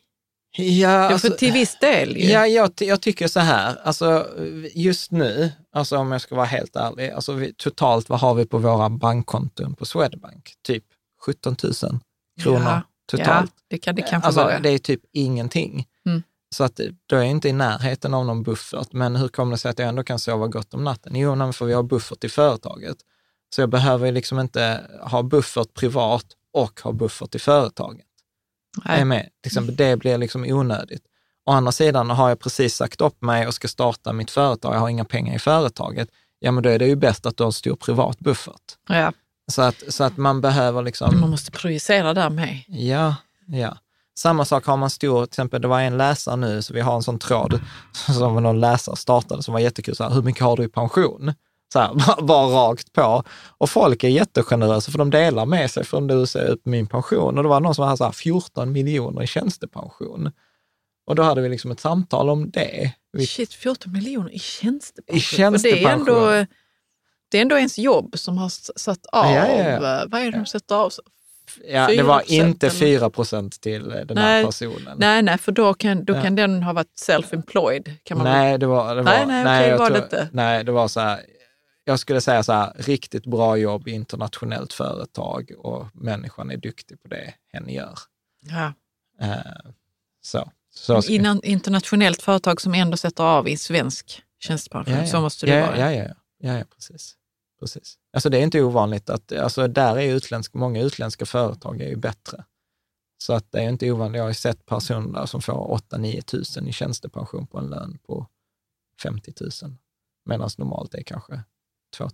Ja, 0.57 0.89
alltså, 0.89 1.27
för 1.29 1.37
till 1.37 1.51
viss 1.53 1.79
del 1.79 2.17
ju. 2.17 2.25
ja 2.29 2.47
jag, 2.47 2.71
jag 2.77 3.01
tycker 3.01 3.27
så 3.27 3.39
här, 3.39 3.75
alltså 3.83 4.27
just 4.73 5.11
nu, 5.11 5.51
alltså 5.71 5.97
om 5.97 6.11
jag 6.11 6.21
ska 6.21 6.35
vara 6.35 6.45
helt 6.45 6.75
ärlig, 6.75 7.09
alltså 7.11 7.33
vi, 7.33 7.53
totalt 7.53 8.09
vad 8.09 8.19
har 8.19 8.33
vi 8.35 8.45
på 8.45 8.57
våra 8.57 8.89
bankkonton 8.89 9.75
på 9.75 9.85
Swedbank? 9.85 10.53
Typ 10.63 10.83
17 11.25 11.55
000 11.63 11.73
kronor 12.41 12.61
Ja, 12.65 12.81
totalt. 13.09 13.51
Ja, 13.55 13.63
det 13.67 13.77
kan 13.77 13.95
det 13.95 14.01
kanske 14.01 14.27
alltså, 14.27 14.59
det 14.63 14.69
är 14.69 14.77
typ 14.77 15.01
ingenting. 15.11 15.87
Mm. 16.05 16.23
Så 16.55 16.63
att 16.63 16.79
då 17.05 17.15
är 17.15 17.19
jag 17.19 17.29
inte 17.29 17.49
i 17.49 17.53
närheten 17.53 18.13
av 18.13 18.25
någon 18.25 18.43
buffert. 18.43 18.93
Men 18.93 19.15
hur 19.15 19.27
kommer 19.27 19.51
det 19.51 19.57
sig 19.57 19.71
att 19.71 19.79
jag 19.79 19.87
ändå 19.89 20.03
kan 20.03 20.19
sova 20.19 20.47
gott 20.47 20.73
om 20.73 20.83
natten? 20.83 21.15
Jo, 21.15 21.35
nej, 21.35 21.53
för 21.53 21.65
vi 21.65 21.73
har 21.73 21.83
buffert 21.83 22.23
i 22.23 22.29
företaget. 22.29 22.97
Så 23.55 23.61
jag 23.61 23.69
behöver 23.69 24.05
ju 24.05 24.11
liksom 24.11 24.39
inte 24.39 24.81
ha 25.01 25.23
buffert 25.23 25.73
privat 25.73 26.25
och 26.53 26.81
ha 26.81 26.91
buffert 26.91 27.35
i 27.35 27.39
företaget. 27.39 28.05
Är 28.85 28.89
Nej. 28.89 28.99
jag 28.99 29.07
med? 29.07 29.29
Till 29.41 29.49
exempel, 29.49 29.75
det 29.75 29.97
blir 29.97 30.17
liksom 30.17 30.43
onödigt. 30.43 31.03
Å 31.45 31.51
andra 31.51 31.71
sidan 31.71 32.09
har 32.09 32.29
jag 32.29 32.39
precis 32.39 32.75
sagt 32.75 33.01
upp 33.01 33.21
mig 33.21 33.47
och 33.47 33.53
ska 33.53 33.67
starta 33.67 34.13
mitt 34.13 34.31
företag, 34.31 34.75
jag 34.75 34.79
har 34.79 34.89
inga 34.89 35.05
pengar 35.05 35.35
i 35.35 35.39
företaget. 35.39 36.09
Ja, 36.39 36.51
men 36.51 36.63
då 36.63 36.69
är 36.69 36.79
det 36.79 36.87
ju 36.87 36.95
bäst 36.95 37.25
att 37.25 37.37
du 37.37 37.43
har 37.43 37.47
en 37.47 37.53
stor 37.53 37.75
privat 37.75 38.19
buffert. 38.19 38.77
Ja, 38.87 39.11
Så 39.49 39.61
att, 39.61 39.83
så 39.87 40.03
att 40.03 40.17
man 40.17 40.41
behöver 40.41 40.81
liksom... 40.81 41.19
man 41.19 41.29
måste 41.29 41.51
projicera 41.51 42.13
där 42.13 42.29
med. 42.29 42.63
Ja, 42.67 43.15
ja. 43.47 43.77
Samma 44.17 44.45
sak 44.45 44.65
har 44.65 44.77
man 44.77 44.89
stor, 44.89 45.25
till 45.25 45.31
exempel 45.31 45.61
det 45.61 45.67
var 45.67 45.81
en 45.81 45.97
läsare 45.97 46.35
nu, 46.35 46.61
så 46.61 46.73
vi 46.73 46.81
har 46.81 46.95
en 46.95 47.03
sån 47.03 47.19
tråd 47.19 47.59
som 47.93 48.43
någon 48.43 48.59
läsare 48.59 48.95
startade 48.95 49.43
som 49.43 49.53
var 49.53 49.59
jättekul, 49.59 49.95
så 49.95 50.03
här, 50.03 50.11
hur 50.11 50.21
mycket 50.21 50.41
har 50.41 50.57
du 50.57 50.63
i 50.63 50.67
pension? 50.67 51.33
Så 51.73 51.79
här, 51.79 51.93
bara, 52.07 52.21
bara 52.21 52.47
rakt 52.47 52.93
på. 52.93 53.23
Och 53.57 53.69
folk 53.69 54.03
är 54.03 54.09
jättegenerösa 54.09 54.91
för 54.91 54.97
de 54.97 55.09
delar 55.09 55.45
med 55.45 55.71
sig 55.71 55.83
från 55.83 56.07
du 56.07 56.25
ser 56.25 56.53
ut 56.53 56.65
min 56.65 56.87
pension. 56.87 57.37
Och 57.37 57.43
det 57.43 57.49
var 57.49 57.59
någon 57.59 57.75
som 57.75 57.85
hade 57.85 57.97
så 57.97 58.03
här 58.03 58.11
14 58.11 58.71
miljoner 58.71 59.23
i 59.23 59.27
tjänstepension. 59.27 60.31
Och 61.07 61.15
då 61.15 61.23
hade 61.23 61.41
vi 61.41 61.49
liksom 61.49 61.71
ett 61.71 61.79
samtal 61.79 62.29
om 62.29 62.49
det. 62.49 62.93
Shit, 63.27 63.53
14 63.53 63.91
miljoner 63.91 64.31
i 64.31 64.39
tjänstepension. 64.39 65.17
I 65.17 65.21
tjänstepension. 65.21 65.99
Och 65.99 66.05
Det 66.07 66.27
är, 66.27 66.39
ändå, 66.39 66.45
det 67.29 67.37
är 67.37 67.41
ändå 67.41 67.57
ens 67.57 67.77
jobb 67.77 68.19
som 68.19 68.37
har 68.37 68.49
satt 68.79 69.05
av. 69.05 69.25
Ja, 69.25 69.47
ja, 69.47 69.57
ja. 69.57 70.01
eh, 70.01 70.07
Vad 70.07 70.21
är 70.21 70.31
det 70.31 70.37
de 70.37 70.45
sätter 70.45 70.75
av? 70.75 70.91
ja, 71.67 71.87
det 71.87 72.03
var 72.03 72.19
4% 72.19 72.23
inte 72.31 72.67
eller? 72.67 72.79
4 72.79 73.09
procent 73.09 73.61
till 73.61 73.83
den 73.89 74.17
här 74.17 74.25
Nej, 74.25 74.45
personen. 74.45 74.97
Nej, 74.97 75.21
nej, 75.21 75.37
för 75.37 75.51
då 75.51 75.73
kan, 75.73 76.05
då 76.05 76.13
kan 76.13 76.35
den 76.35 76.63
ha 76.63 76.73
varit 76.73 76.93
self-employed. 77.09 77.93
Kan 78.03 78.17
man 78.17 78.27
Nej, 78.27 78.57
det 78.57 78.65
var... 78.65 78.95
Det 78.95 79.01
var 79.01 79.25
Nej, 79.25 79.43
nej, 79.43 79.69
jag 79.69 79.77
var 79.77 79.89
det 79.89 79.95
tror- 79.95 80.03
inte. 80.03 80.29
Nej, 80.31 80.63
det 80.63 80.71
var 80.71 80.87
så 80.87 80.99
här, 80.99 81.19
jag 81.83 81.99
skulle 81.99 82.21
säga 82.21 82.43
så 82.43 82.53
här, 82.53 82.73
riktigt 82.77 83.25
bra 83.25 83.57
jobb 83.57 83.87
i 83.87 83.91
internationellt 83.91 84.73
företag 84.73 85.51
och 85.57 85.87
människan 85.93 86.51
är 86.51 86.57
duktig 86.57 87.01
på 87.01 87.07
det 87.07 87.33
hen 87.53 87.69
gör. 87.69 87.99
Ja. 88.41 88.73
Eh, 89.21 89.71
så. 90.21 90.51
så 90.73 91.01
Innan, 91.01 91.43
internationellt 91.43 92.21
företag 92.21 92.61
som 92.61 92.73
ändå 92.73 92.97
sätter 92.97 93.23
av 93.23 93.47
i 93.47 93.57
svensk 93.57 94.23
tjänstepension. 94.39 94.93
ja, 94.93 94.99
ja. 94.99 95.07
Så 95.07 95.21
måste 95.21 95.45
det 95.45 95.55
ja, 95.55 95.65
vara. 95.65 95.77
Ja, 95.79 95.91
ja, 95.93 96.13
ja, 96.39 96.57
ja 96.57 96.63
precis. 96.75 97.15
Precis. 97.59 97.97
Alltså 98.13 98.29
det 98.29 98.37
är 98.37 98.41
inte 98.41 98.61
ovanligt 98.61 99.09
att, 99.09 99.31
alltså 99.31 99.67
där 99.67 99.97
är 99.97 100.13
utländska, 100.13 100.57
många 100.57 100.81
utländska 100.81 101.25
företag 101.25 101.81
är 101.81 101.87
ju 101.87 101.95
bättre. 101.95 102.43
Så 103.23 103.33
att 103.33 103.51
det 103.51 103.59
är 103.59 103.69
inte 103.69 103.91
ovanligt, 103.91 104.17
jag 104.17 104.25
har 104.25 104.33
sett 104.33 104.65
personer 104.65 105.25
som 105.25 105.41
får 105.41 105.79
8-9 105.91 106.21
tusen 106.21 106.67
i 106.67 106.73
tjänstepension 106.73 107.47
på 107.47 107.57
en 107.57 107.69
lön 107.69 107.97
på 108.07 108.27
50 109.03 109.33
000. 109.41 109.51
Medan 110.25 110.49
normalt 110.57 110.93
är 110.93 111.03
kanske 111.03 111.43
2 111.97 112.03
000, 112.03 112.11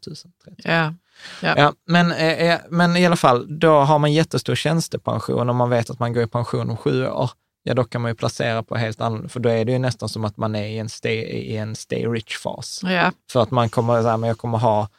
3 0.63 0.81
000. 0.81 0.95
Ja. 1.41 1.73
Men, 1.85 2.11
eh, 2.11 2.51
eh, 2.51 2.59
men 2.69 2.97
i 2.97 3.05
alla 3.05 3.15
fall, 3.15 3.59
då 3.59 3.79
har 3.79 3.99
man 3.99 4.13
jättestor 4.13 4.55
tjänstepension 4.55 5.49
och 5.49 5.55
man 5.55 5.69
vet 5.69 5.89
att 5.89 5.99
man 5.99 6.13
går 6.13 6.23
i 6.23 6.27
pension 6.27 6.69
om 6.69 6.77
sju 6.77 7.07
år. 7.07 7.29
Ja, 7.63 7.73
då 7.73 7.83
kan 7.83 8.01
man 8.01 8.11
ju 8.11 8.15
placera 8.15 8.63
på 8.63 8.75
helt 8.75 9.01
annorlunda, 9.01 9.29
för 9.29 9.39
då 9.39 9.49
är 9.49 9.65
det 9.65 9.71
ju 9.71 9.79
nästan 9.79 10.09
som 10.09 10.25
att 10.25 10.37
man 10.37 10.55
är 10.55 10.67
i 10.67 10.77
en 10.77 10.89
stay, 10.89 11.15
i 11.15 11.57
en 11.57 11.75
stay 11.75 12.05
rich-fas. 12.05 12.81
Ja. 12.83 13.11
För 13.31 13.41
att 13.41 13.51
man 13.51 13.69
kommer, 13.69 14.01
så 14.01 14.07
här, 14.07 14.17
men 14.17 14.27
jag 14.27 14.37
kommer 14.37 14.57
ha 14.57 14.89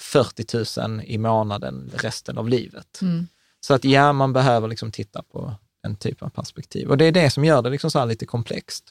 40 0.00 0.80
000 0.80 1.02
i 1.04 1.18
månaden 1.18 1.90
resten 1.96 2.38
av 2.38 2.48
livet. 2.48 2.98
Mm. 3.02 3.28
Så 3.60 3.74
att 3.74 3.84
ja, 3.84 4.12
man 4.12 4.32
behöver 4.32 4.68
liksom 4.68 4.92
titta 4.92 5.22
på 5.22 5.54
en 5.82 5.96
typ 5.96 6.22
av 6.22 6.28
perspektiv. 6.28 6.88
Och 6.88 6.98
det 6.98 7.04
är 7.04 7.12
det 7.12 7.30
som 7.30 7.44
gör 7.44 7.62
det 7.62 7.70
liksom 7.70 7.90
så 7.90 8.04
lite 8.04 8.26
komplext. 8.26 8.84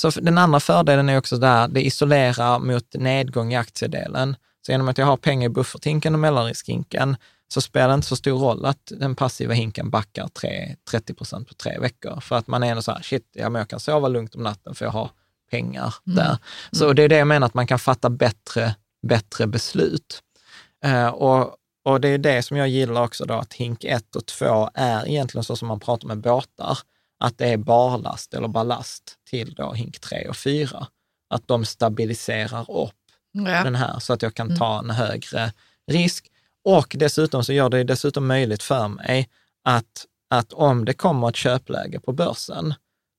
Så 0.00 0.10
den 0.10 0.38
andra 0.38 0.60
fördelen 0.60 1.08
är 1.08 1.18
också 1.18 1.36
där, 1.36 1.68
det 1.68 1.86
isolerar 1.86 2.58
mot 2.58 2.94
nedgång 2.94 3.52
i 3.52 3.56
aktiedelen. 3.56 4.36
Så 4.66 4.72
genom 4.72 4.88
att 4.88 4.98
jag 4.98 5.06
har 5.06 5.16
pengar 5.16 5.46
i 5.46 5.52
bufferthinken 5.52 6.14
och 6.14 6.20
mellanriskhinken 6.20 7.16
så 7.48 7.60
spelar 7.60 7.88
det 7.88 7.94
inte 7.94 8.06
så 8.06 8.16
stor 8.16 8.38
roll 8.38 8.64
att 8.64 8.92
den 8.96 9.14
passiva 9.14 9.54
hinken 9.54 9.90
backar 9.90 10.28
tre- 10.28 10.76
30 10.90 11.14
procent 11.14 11.48
på 11.48 11.54
tre 11.54 11.78
veckor. 11.78 12.20
För 12.20 12.36
att 12.36 12.46
man 12.46 12.62
är 12.62 12.70
ändå 12.70 12.82
så 12.82 12.92
här, 12.92 13.02
shit, 13.02 13.30
ja, 13.32 13.48
men 13.48 13.60
jag 13.60 13.68
kan 13.68 13.80
sova 13.80 14.08
lugnt 14.08 14.34
om 14.34 14.42
natten 14.42 14.74
för 14.74 14.84
jag 14.84 14.92
har 14.92 15.10
pengar 15.50 15.94
där. 16.04 16.38
Så 16.72 16.92
det 16.92 17.02
är 17.02 17.08
det 17.08 17.16
jag 17.16 17.26
menar, 17.26 17.46
att 17.46 17.54
man 17.54 17.66
kan 17.66 17.78
fatta 17.78 18.10
bättre, 18.10 18.74
bättre 19.06 19.46
beslut. 19.46 20.22
Eh, 20.84 21.08
och, 21.08 21.56
och 21.84 22.00
det 22.00 22.08
är 22.08 22.18
det 22.18 22.42
som 22.42 22.56
jag 22.56 22.68
gillar 22.68 23.02
också 23.04 23.24
då, 23.24 23.34
att 23.34 23.52
hink 23.54 23.84
1 23.84 24.16
och 24.16 24.26
2 24.26 24.70
är 24.74 25.08
egentligen 25.08 25.44
så 25.44 25.56
som 25.56 25.68
man 25.68 25.80
pratar 25.80 26.08
med 26.08 26.20
båtar, 26.20 26.78
att 27.20 27.38
det 27.38 27.46
är 27.46 27.56
barlast 27.56 28.34
eller 28.34 28.48
ballast 28.48 29.16
till 29.30 29.54
då 29.54 29.72
hink 29.72 30.00
3 30.00 30.28
och 30.28 30.36
4. 30.36 30.86
Att 31.30 31.48
de 31.48 31.64
stabiliserar 31.64 32.70
upp 32.70 32.94
Ja. 33.32 33.64
den 33.64 33.74
här 33.74 33.98
så 33.98 34.12
att 34.12 34.22
jag 34.22 34.34
kan 34.34 34.56
ta 34.56 34.78
en 34.78 34.90
högre 34.90 35.52
risk. 35.90 36.30
Och 36.64 36.96
dessutom 36.98 37.44
så 37.44 37.52
gör 37.52 37.68
det 37.68 37.84
dessutom 37.84 38.26
möjligt 38.26 38.62
för 38.62 38.88
mig 38.88 39.28
att, 39.64 40.06
att 40.30 40.52
om 40.52 40.84
det 40.84 40.92
kommer 40.94 41.28
ett 41.28 41.36
köpläge 41.36 42.00
på 42.00 42.12
börsen 42.12 42.74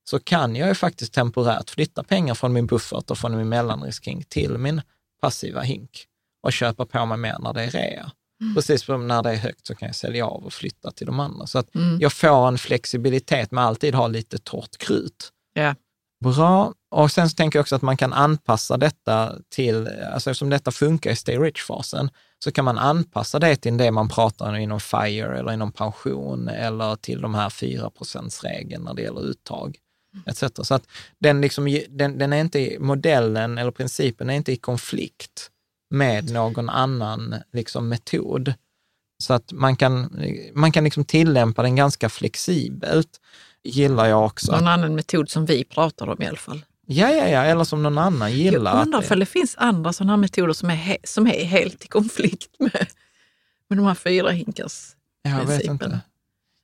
så 0.10 0.20
kan 0.20 0.56
jag 0.56 0.68
ju 0.68 0.76
faktiskt 0.76 1.14
temporärt 1.14 1.70
flytta 1.70 2.04
pengar 2.04 2.34
från 2.34 2.54
min 2.54 2.68
buffert 2.68 3.12
och 3.12 3.18
från 3.18 3.38
min 3.38 3.50
mellanriskhink 3.50 4.30
till 4.30 4.58
min 4.58 4.82
passiva 5.22 5.62
hink 5.62 6.06
och 6.44 6.54
köpa 6.54 6.86
på 6.86 7.06
mig 7.06 7.18
mer 7.18 7.38
när 7.40 7.54
det 7.54 7.64
är 7.64 7.72
rea. 7.72 8.12
Precis 8.56 8.84
som 8.84 9.08
när 9.08 9.24
det 9.24 9.32
är 9.32 9.36
högt 9.36 9.68
så 9.68 9.76
kan 9.76 9.88
jag 9.88 9.96
sälja 9.96 10.26
av 10.26 10.46
och 10.46 10.54
flytta 10.54 10.92
till 10.92 11.08
de 11.08 11.20
andra. 11.20 11.48
Så 11.48 11.60
att 11.60 11.68
jag 12.00 12.14
får 12.14 12.48
en 12.48 12.58
flexibilitet 12.58 13.52
med 13.52 13.64
alltid 13.64 13.96
ha 13.96 14.08
lite 14.08 14.38
torrt 14.38 14.78
krut. 14.78 15.30
Ja. 15.54 15.76
Bra. 16.24 16.74
Och 16.92 17.12
sen 17.12 17.30
så 17.30 17.36
tänker 17.36 17.60
jag 17.60 17.64
också 17.64 17.76
att 17.76 17.82
man 17.82 17.98
kan 17.98 18.14
anpassa 18.14 18.78
detta 18.78 19.36
till, 19.50 19.88
alltså 19.88 20.30
eftersom 20.30 20.50
detta 20.50 20.72
funkar 20.72 21.12
i 21.12 21.16
stay 21.16 21.38
rich-fasen, 21.38 22.10
så 22.44 22.52
kan 22.52 22.66
man 22.66 22.78
anpassa 22.78 23.40
det 23.40 23.56
till 23.56 23.78
det 23.78 23.92
man 23.92 24.10
pratar 24.10 24.50
om 24.50 24.56
inom 24.56 24.80
FIRE 24.80 25.40
eller 25.40 25.52
inom 25.52 25.72
pension 25.72 26.48
eller 26.48 26.96
till 26.96 27.22
de 27.22 27.36
här 27.36 27.50
4 27.50 27.92
regeln 28.44 28.84
när 28.84 28.94
det 28.94 29.02
gäller 29.02 29.22
uttag 29.22 29.78
etc. 30.26 30.44
Så 30.64 30.74
att 30.74 30.88
den, 31.20 31.42
liksom, 31.42 31.80
den, 31.90 32.18
den 32.18 32.34
är 32.34 32.42
inte, 32.42 32.78
modellen 32.80 33.58
eller 33.58 33.72
principen 33.72 34.30
är 34.30 34.34
inte 34.34 34.52
i 34.52 34.58
konflikt 34.58 35.52
med 35.90 36.30
någon 36.32 36.70
annan 36.70 37.36
liksom, 37.54 37.90
metod. 37.90 38.54
Så 39.24 39.34
att 39.34 39.52
man 39.52 39.76
kan, 39.76 40.22
man 40.54 40.72
kan 40.72 40.84
liksom 40.84 41.06
tillämpa 41.06 41.62
den 41.62 41.76
ganska 41.76 42.10
flexibelt, 42.10 43.20
gillar 43.64 44.06
jag 44.06 44.26
också. 44.26 44.52
Någon 44.52 44.68
annan 44.68 44.96
metod 44.96 45.30
som 45.30 45.46
vi 45.46 45.64
pratar 45.64 46.08
om 46.10 46.22
i 46.22 46.28
alla 46.28 46.38
fall. 46.38 46.66
Ja, 46.86 47.10
ja, 47.10 47.28
ja, 47.28 47.44
eller 47.44 47.64
som 47.64 47.84
någon 47.84 47.98
annan 47.98 48.34
gillar. 48.34 48.76
Jag 48.76 48.86
undrar 48.86 49.12
om 49.14 49.20
det 49.20 49.26
finns 49.26 49.56
andra 49.58 49.94
sådana 49.94 50.14
här 50.14 50.18
metoder 50.18 50.54
som 50.54 50.70
är, 50.70 50.76
he- 50.76 50.98
som 51.04 51.28
är 51.28 51.44
helt 51.46 51.86
i 51.86 51.88
konflikt 51.88 52.50
med, 52.60 52.88
med 53.68 53.78
de 53.78 53.86
här 53.86 53.96
fyra 53.96 54.30
hinkars 54.30 54.96
Jag 55.22 55.46
vet 55.46 55.64
inte. 55.64 56.00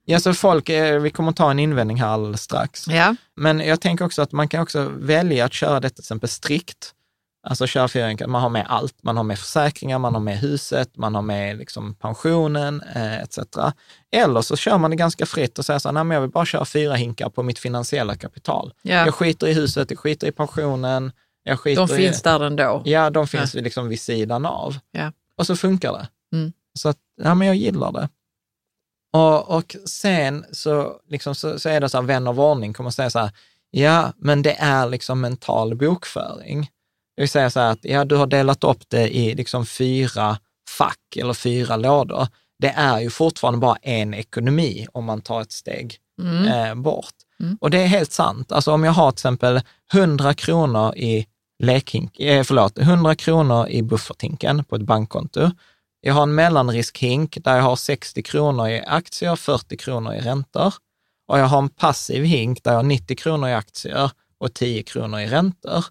Ja, 0.05 0.19
så 0.19 0.33
folk, 0.33 0.69
eh, 0.69 0.99
vi 0.99 1.09
kommer 1.09 1.31
ta 1.31 1.51
en 1.51 1.59
invändning 1.59 1.97
här 1.97 2.07
alldeles 2.07 2.41
strax. 2.41 2.87
Ja, 2.87 3.15
Men 3.35 3.59
jag 3.59 3.81
tänker 3.81 4.05
också 4.05 4.21
att 4.21 4.31
man 4.31 4.47
kan 4.47 4.61
också 4.61 4.91
välja 4.95 5.45
att 5.45 5.53
köra 5.53 5.79
detta 5.79 5.95
till 5.95 6.01
exempel 6.01 6.29
strikt. 6.29 6.91
Alltså 7.47 7.67
köra 7.67 7.87
fyra 7.87 8.07
hinkar, 8.07 8.27
man 8.27 8.41
har 8.41 8.49
med 8.49 8.65
allt. 8.69 9.03
Man 9.03 9.17
har 9.17 9.23
med 9.23 9.39
försäkringar, 9.39 9.99
man 9.99 10.13
har 10.13 10.21
med 10.21 10.37
huset, 10.39 10.97
man 10.97 11.15
har 11.15 11.21
med 11.21 11.57
liksom 11.57 11.95
pensionen 11.95 12.81
eh, 12.95 13.21
etc. 13.21 13.39
Eller 14.11 14.41
så 14.41 14.55
kör 14.55 14.77
man 14.77 14.91
det 14.91 14.97
ganska 14.97 15.25
fritt 15.25 15.59
och 15.59 15.65
säger 15.65 15.79
så 15.79 15.87
här, 15.87 15.93
nej 15.93 16.03
men 16.03 16.15
jag 16.15 16.21
vill 16.21 16.31
bara 16.31 16.45
köra 16.45 16.65
fyra 16.65 16.93
hinkar 16.93 17.29
på 17.29 17.43
mitt 17.43 17.59
finansiella 17.59 18.15
kapital. 18.15 18.73
ja. 18.81 19.05
Jag 19.05 19.15
skiter 19.15 19.47
i 19.47 19.53
huset, 19.53 19.91
jag 19.91 19.99
skiter 19.99 20.27
i 20.27 20.31
pensionen, 20.31 21.11
jag 21.43 21.59
skiter 21.59 21.87
de 21.87 21.93
i... 21.93 21.97
finns 21.97 22.21
där 22.21 22.39
ändå. 22.39 22.81
Ja, 22.85 23.09
de 23.09 23.27
finns 23.27 23.53
liksom 23.53 23.87
vid 23.87 24.01
sidan 24.01 24.45
av. 24.45 24.77
Ja. 24.91 25.11
Och 25.37 25.45
så 25.47 25.55
funkar 25.55 25.93
det. 25.93 26.07
Mm. 26.37 26.53
Så 26.79 26.89
att, 26.89 26.97
ja 27.23 27.35
men 27.35 27.47
jag 27.47 27.55
gillar 27.55 27.91
det. 27.91 28.09
Och, 29.15 29.57
och 29.57 29.75
sen 29.85 30.45
så, 30.51 30.93
liksom, 31.09 31.35
så, 31.35 31.59
så 31.59 31.69
är 31.69 31.81
det 31.81 31.89
så 31.89 31.97
här, 31.97 32.03
vän 32.05 32.27
av 32.27 32.39
ordning 32.39 32.73
kommer 32.73 32.87
att 32.87 32.95
säga 32.95 33.09
så 33.09 33.19
här, 33.19 33.31
ja, 33.71 34.13
men 34.17 34.41
det 34.41 34.55
är 34.59 34.89
liksom 34.89 35.21
mental 35.21 35.75
bokföring. 35.75 36.61
Det 37.15 37.21
vill 37.21 37.29
säga 37.29 37.49
så 37.49 37.59
här 37.59 37.71
att, 37.71 37.79
ja, 37.81 38.05
du 38.05 38.15
har 38.15 38.27
delat 38.27 38.63
upp 38.63 38.83
det 38.87 39.15
i 39.15 39.35
liksom 39.35 39.65
fyra 39.65 40.37
fack 40.77 41.15
eller 41.17 41.33
fyra 41.33 41.75
lådor. 41.75 42.27
Det 42.59 42.73
är 42.77 42.99
ju 42.99 43.09
fortfarande 43.09 43.59
bara 43.59 43.75
en 43.81 44.13
ekonomi 44.13 44.87
om 44.91 45.05
man 45.05 45.21
tar 45.21 45.41
ett 45.41 45.51
steg 45.51 45.97
Mm. 46.21 46.47
eh, 46.47 46.75
bort. 46.75 47.13
Mm. 47.39 47.57
Och 47.61 47.69
det 47.69 47.77
är 47.77 47.87
helt 47.87 48.11
sant. 48.11 48.51
Alltså 48.51 48.71
om 48.71 48.83
jag 48.83 48.91
har 48.91 49.11
till 49.11 49.15
exempel 49.15 49.61
100 49.93 50.33
kronor 50.33 50.95
i 50.95 51.25
lekhink, 51.63 52.19
eh, 52.19 52.43
förlåt, 52.43 52.77
100 52.77 53.15
kronor 53.15 53.67
i 53.67 53.81
bufferthinken 53.81 54.63
på 54.63 54.75
ett 54.75 54.81
bankkonto. 54.81 55.51
Jag 56.07 56.13
har 56.13 56.23
en 56.23 56.35
mellanriskhink 56.35 57.37
där 57.43 57.55
jag 57.55 57.63
har 57.63 57.75
60 57.75 58.23
kronor 58.23 58.67
i 58.69 58.83
aktier, 58.87 59.35
40 59.35 59.77
kronor 59.77 60.13
i 60.13 60.19
räntor. 60.19 60.73
Och 61.27 61.39
jag 61.39 61.45
har 61.45 61.57
en 61.57 61.69
passiv 61.69 62.23
hink 62.23 62.63
där 62.63 62.71
jag 62.71 62.77
har 62.77 62.83
90 62.83 63.17
kronor 63.17 63.49
i 63.49 63.53
aktier 63.53 64.11
och 64.37 64.53
10 64.53 64.83
kronor 64.83 65.19
i 65.19 65.27
räntor. 65.27 65.85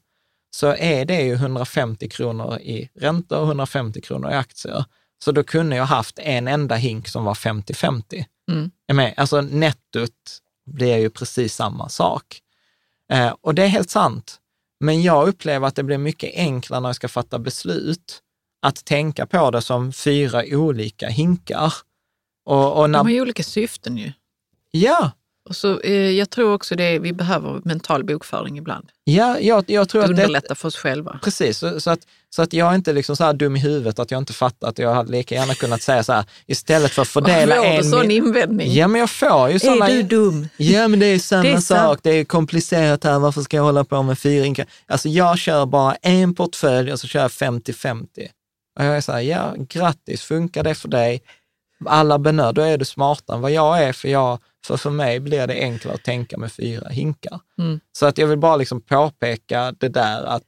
Så 0.56 0.74
är 0.74 1.04
det 1.04 1.22
ju 1.22 1.34
150 1.34 2.08
kronor 2.08 2.58
i 2.58 2.88
räntor 3.00 3.38
och 3.38 3.46
150 3.46 4.00
kronor 4.00 4.30
i 4.30 4.34
aktier. 4.34 4.84
Så 5.24 5.32
då 5.32 5.44
kunde 5.44 5.76
jag 5.76 5.84
haft 5.84 6.18
en 6.18 6.48
enda 6.48 6.74
hink 6.74 7.08
som 7.08 7.24
var 7.24 7.34
50-50. 7.34 8.24
Mm. 8.50 9.12
Alltså 9.16 9.40
nettot 9.40 10.40
blir 10.66 10.96
ju 10.96 11.10
precis 11.10 11.54
samma 11.54 11.88
sak. 11.88 12.40
Eh, 13.12 13.34
och 13.40 13.54
det 13.54 13.62
är 13.62 13.68
helt 13.68 13.90
sant. 13.90 14.40
Men 14.80 15.02
jag 15.02 15.28
upplever 15.28 15.68
att 15.68 15.76
det 15.76 15.82
blir 15.82 15.98
mycket 15.98 16.34
enklare 16.34 16.80
när 16.80 16.88
jag 16.88 16.96
ska 16.96 17.08
fatta 17.08 17.38
beslut 17.38 18.20
att 18.64 18.84
tänka 18.84 19.26
på 19.26 19.50
det 19.50 19.62
som 19.62 19.92
fyra 19.92 20.42
olika 20.50 21.08
hinkar. 21.08 21.72
Och, 22.46 22.72
och 22.80 22.88
De 22.88 22.94
har 22.94 23.04
när, 23.04 23.10
ju 23.12 23.20
olika 23.20 23.42
syften 23.42 23.96
ju. 23.96 24.12
ja, 24.70 25.10
Och 25.48 25.56
så, 25.56 25.80
eh, 25.80 25.92
jag 26.10 26.30
tror 26.30 26.52
också 26.54 26.74
det, 26.76 26.98
vi 26.98 27.12
behöver 27.12 27.60
mental 27.64 28.04
bokföring 28.04 28.58
ibland. 28.58 28.88
ja, 29.04 29.38
jag, 29.40 29.64
jag 29.70 29.88
tror 29.88 30.00
Det 30.02 30.04
att 30.04 30.16
det, 30.16 30.22
underlättar 30.22 30.54
för 30.54 30.68
oss 30.68 30.76
själva. 30.76 31.18
Precis, 31.22 31.58
så, 31.58 31.80
så, 31.80 31.90
att, 31.90 32.00
så 32.30 32.42
att 32.42 32.52
jag 32.52 32.70
är 32.70 32.74
inte 32.74 32.92
liksom 32.92 33.16
så 33.16 33.24
här 33.24 33.32
dum 33.32 33.56
i 33.56 33.60
huvudet 33.60 33.98
att 33.98 34.10
jag 34.10 34.18
inte 34.18 34.32
fattar 34.32 34.68
att 34.68 34.78
jag 34.78 34.94
hade 34.94 35.12
lika 35.12 35.34
gärna 35.34 35.54
kunnat 35.54 35.82
säga 35.82 36.02
så 36.04 36.12
här, 36.12 36.24
istället 36.46 36.90
för 36.92 37.02
att 37.02 37.08
fördela 37.08 37.56
Får 37.56 37.62
du 37.64 37.68
en... 37.68 37.84
sån 37.84 38.06
mil- 38.08 38.16
invändning? 38.16 38.72
Ja, 38.72 38.88
men 38.88 39.00
jag 39.00 39.10
får 39.10 39.50
ju 39.50 39.58
sådana... 39.58 39.88
är 39.88 39.92
du 39.96 40.02
dum? 40.02 40.48
Ja, 40.56 40.88
men 40.88 40.98
det 41.00 41.06
är 41.06 41.18
samma 41.18 41.42
Det 41.42 41.48
är 41.52 41.58
sak. 41.60 41.98
Det 42.02 42.10
är 42.10 42.24
komplicerat 42.24 43.04
här. 43.04 43.18
Varför 43.18 43.42
ska 43.42 43.56
jag 43.56 43.64
hålla 43.64 43.84
på 43.84 44.02
med 44.02 44.18
fyra? 44.18 44.64
Alltså, 44.86 45.08
jag 45.08 45.38
kör 45.38 45.66
bara 45.66 45.94
en 45.94 46.34
portfölj 46.34 46.92
och 46.92 47.00
så 47.00 47.06
kör 47.06 47.20
jag 47.20 47.30
50-50. 47.30 48.06
Och 48.78 48.84
jag 48.84 48.96
är 48.96 49.00
så 49.00 49.12
här, 49.12 49.20
ja, 49.20 49.54
grattis, 49.58 50.22
funkar 50.22 50.62
det 50.62 50.74
för 50.74 50.88
dig? 50.88 51.22
Alla 51.86 52.18
benör, 52.18 52.52
då 52.52 52.62
är 52.62 52.78
du 52.78 52.84
smartare 52.84 53.36
än 53.36 53.42
vad 53.42 53.50
jag 53.50 53.82
är, 53.82 53.92
för, 53.92 54.08
jag, 54.08 54.38
för 54.66 54.76
för 54.76 54.90
mig 54.90 55.20
blir 55.20 55.46
det 55.46 55.54
enklare 55.54 55.94
att 55.94 56.04
tänka 56.04 56.38
med 56.38 56.52
fyra 56.52 56.88
hinkar. 56.88 57.40
Mm. 57.58 57.80
Så 57.92 58.06
att 58.06 58.18
jag 58.18 58.26
vill 58.26 58.38
bara 58.38 58.56
liksom 58.56 58.80
påpeka 58.80 59.74
det 59.78 59.88
där 59.88 60.22
att, 60.24 60.42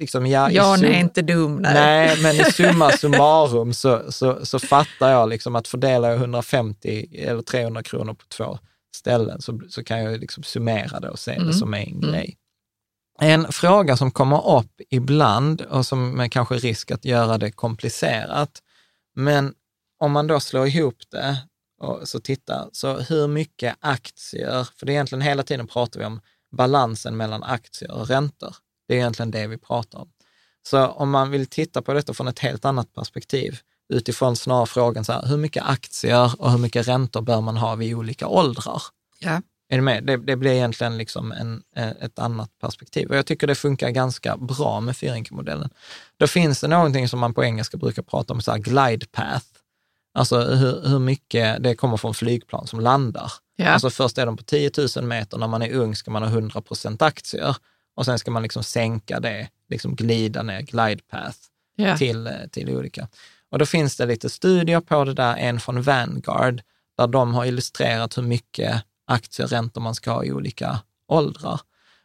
liksom, 0.00 0.26
ja, 0.26 0.50
Jan 0.50 0.84
är 0.84 1.00
inte 1.00 1.22
dum. 1.22 1.56
Nej. 1.56 1.74
Nej, 1.74 2.22
men 2.22 2.36
i 2.36 2.44
summa 2.44 2.90
summarum 2.98 3.72
så, 3.74 4.12
så, 4.12 4.46
så 4.46 4.58
fattar 4.58 5.10
jag 5.10 5.28
liksom 5.28 5.56
att 5.56 5.68
fördelar 5.68 6.10
jag 6.10 6.18
150 6.18 7.06
eller 7.18 7.42
300 7.42 7.82
kronor 7.82 8.14
på 8.14 8.24
två 8.28 8.58
ställen 8.96 9.42
så, 9.42 9.60
så 9.68 9.84
kan 9.84 9.98
jag 10.04 10.20
liksom 10.20 10.42
summera 10.42 11.00
det 11.00 11.08
och 11.10 11.18
se 11.18 11.32
Mm. 11.32 11.46
det 11.46 11.54
som 11.54 11.74
en 11.74 12.00
grej. 12.00 12.36
En 13.20 13.52
fråga 13.52 13.96
som 13.96 14.10
kommer 14.10 14.58
upp 14.58 14.80
ibland 14.90 15.60
och 15.60 15.86
som 15.86 16.10
med 16.10 16.32
kanske 16.32 16.54
risk 16.54 16.90
att 16.90 17.04
göra 17.04 17.38
det 17.38 17.50
komplicerat, 17.50 18.62
men 19.14 19.54
om 19.98 20.12
man 20.12 20.26
då 20.26 20.40
slår 20.40 20.66
ihop 20.66 20.96
det 21.10 21.36
och 21.80 22.08
så 22.08 22.20
tittar, 22.20 22.68
så 22.72 22.98
hur 22.98 23.28
mycket 23.28 23.76
aktier, 23.80 24.68
för 24.76 24.86
det 24.86 24.92
är 24.92 24.94
egentligen 24.94 25.22
hela 25.22 25.42
tiden 25.42 25.66
pratar 25.66 26.00
vi 26.00 26.06
om 26.06 26.20
balansen 26.56 27.16
mellan 27.16 27.42
aktier 27.42 27.90
och 27.90 28.08
räntor. 28.08 28.56
Det 28.88 28.94
är 28.94 28.98
egentligen 28.98 29.30
det 29.30 29.46
vi 29.46 29.58
pratar 29.58 29.98
om. 29.98 30.10
Så 30.62 30.86
om 30.86 31.10
man 31.10 31.30
vill 31.30 31.46
titta 31.46 31.82
på 31.82 31.92
detta 31.92 32.14
från 32.14 32.28
ett 32.28 32.38
helt 32.38 32.64
annat 32.64 32.92
perspektiv, 32.92 33.58
utifrån 33.88 34.36
snarare 34.36 34.66
frågan 34.66 35.04
så 35.04 35.12
här, 35.12 35.26
hur 35.26 35.36
mycket 35.36 35.64
aktier 35.66 36.40
och 36.42 36.50
hur 36.50 36.58
mycket 36.58 36.88
räntor 36.88 37.20
bör 37.20 37.40
man 37.40 37.56
ha 37.56 37.74
vid 37.74 37.94
olika 37.94 38.28
åldrar? 38.28 38.82
Ja. 39.18 39.42
Är 39.74 39.78
du 39.78 39.82
med? 39.82 40.04
Det, 40.04 40.16
det 40.16 40.36
blir 40.36 40.50
egentligen 40.50 40.98
liksom 40.98 41.32
en, 41.32 41.62
eh, 41.76 41.88
ett 41.88 42.18
annat 42.18 42.50
perspektiv. 42.60 43.08
Och 43.08 43.16
jag 43.16 43.26
tycker 43.26 43.46
det 43.46 43.54
funkar 43.54 43.90
ganska 43.90 44.36
bra 44.36 44.80
med 44.80 44.96
Fyrinke-modellen. 44.96 45.70
Då 46.16 46.26
finns 46.26 46.60
det 46.60 46.68
någonting 46.68 47.08
som 47.08 47.20
man 47.20 47.34
på 47.34 47.44
engelska 47.44 47.76
brukar 47.76 48.02
prata 48.02 48.32
om, 48.32 48.40
så 48.40 48.50
här 48.50 48.58
glide 48.58 49.06
path. 49.06 49.46
Alltså 50.14 50.40
hur, 50.40 50.88
hur 50.88 50.98
mycket 50.98 51.62
det 51.62 51.74
kommer 51.74 51.96
från 51.96 52.14
flygplan 52.14 52.66
som 52.66 52.80
landar. 52.80 53.32
Ja. 53.56 53.68
Alltså 53.68 53.90
först 53.90 54.18
är 54.18 54.26
de 54.26 54.36
på 54.36 54.42
10 54.42 54.70
000 54.96 55.04
meter, 55.04 55.38
när 55.38 55.46
man 55.46 55.62
är 55.62 55.72
ung 55.72 55.96
ska 55.96 56.10
man 56.10 56.22
ha 56.22 56.30
100 56.30 56.60
procent 56.60 57.02
aktier 57.02 57.56
och 57.96 58.04
sen 58.04 58.18
ska 58.18 58.30
man 58.30 58.42
liksom 58.42 58.62
sänka 58.62 59.20
det, 59.20 59.48
liksom 59.68 59.94
glida 59.94 60.42
ner, 60.42 60.60
glide 60.60 61.02
path 61.10 61.38
Ja. 61.76 61.98
till, 61.98 62.26
eh, 62.26 62.32
till 62.52 62.70
olika. 62.70 63.08
Och 63.50 63.58
då 63.58 63.66
finns 63.66 63.96
det 63.96 64.06
lite 64.06 64.30
studier 64.30 64.80
på 64.80 65.04
det 65.04 65.14
där, 65.14 65.36
en 65.36 65.60
från 65.60 65.82
Vanguard, 65.82 66.62
där 66.98 67.06
de 67.06 67.34
har 67.34 67.44
illustrerat 67.44 68.18
hur 68.18 68.22
mycket 68.22 68.82
aktieräntor 69.06 69.80
man 69.80 69.94
ska 69.94 70.10
ha 70.10 70.24
i 70.24 70.32
olika 70.32 70.78
åldrar. 71.08 71.60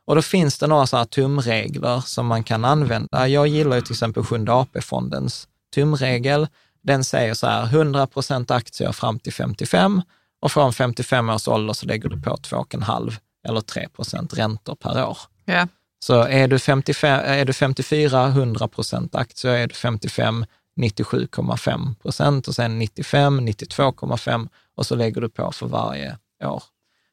Och 0.06 0.16
då 0.16 0.22
finns 0.22 0.58
det 0.58 0.68
några 0.68 0.88
så 0.88 0.98
här 0.98 1.06
tumregler 1.06 2.02
som 2.02 2.26
man 2.26 2.44
kan 2.44 2.66
använda. 2.66 3.28
Jag 3.28 3.48
gillar 3.48 3.76
ju 3.76 3.82
till 3.82 3.94
exempel 3.94 4.24
Sjunde 4.24 4.52
AP-fondens 4.52 5.48
tumregel. 5.76 6.48
Den 6.82 7.04
säger 7.04 7.34
så 7.34 7.48
här, 7.48 7.64
100 7.64 8.08
procent 8.08 8.52
aktier 8.52 8.92
fram 8.92 9.20
till 9.20 9.34
55 9.34 10.02
och 10.42 10.52
från 10.52 10.74
55 10.74 11.30
års 11.30 11.48
ålder 11.48 11.74
så 11.74 11.86
lägger 11.86 12.10
du 12.10 12.22
på 12.22 12.36
2,5 12.36 13.14
eller 13.48 13.62
3 13.62 13.90
procent 13.90 14.34
räntor 14.34 14.76
per 14.76 15.08
år. 15.08 15.18
Ja. 15.46 15.68
Så 16.00 16.24
är 16.24 16.48
du, 16.48 16.60
55, 16.60 17.22
är 17.26 17.46
du 17.46 17.54
54, 17.54 18.28
100 18.28 18.68
procent 18.68 19.16
aktier, 19.16 19.54
är 19.54 19.68
du 19.68 19.74
55, 19.74 20.46
97,5 20.80 21.96
procent 21.96 22.48
och 22.48 22.56
sen 22.56 22.80
95, 22.80 23.42
92,5 23.42 24.50
och 24.76 24.86
så 24.86 24.96
lägger 24.96 25.22
du 25.22 25.30
på 25.30 25.52
för 25.52 25.68
varje 25.68 26.18
år. 26.44 26.64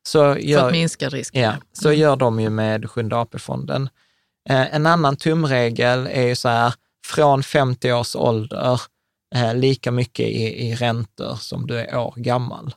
Så 0.07 0.19
För 0.19 0.37
gör, 0.37 0.67
att 0.67 0.73
minska 0.73 1.09
risken. 1.09 1.43
ja, 1.43 1.55
så 1.73 1.93
gör 1.93 2.17
de 2.17 2.41
ju 2.41 2.51
med 2.51 2.91
Sjunde 2.91 3.17
AP-fonden. 3.17 3.89
Eh, 4.49 4.75
en 4.75 4.87
annan 4.87 5.17
tumregel 5.17 6.07
är 6.07 6.23
ju 6.23 6.37
så 6.37 6.49
här, 6.49 6.75
från 7.07 7.43
50 7.43 7.93
års 7.93 8.17
ålder, 8.17 8.81
eh, 9.35 9.55
lika 9.55 9.91
mycket 9.91 10.27
i, 10.27 10.69
i 10.69 10.75
räntor 10.75 11.35
som 11.35 11.67
du 11.67 11.79
är 11.79 11.97
år 11.97 12.15
gammal. 12.17 12.75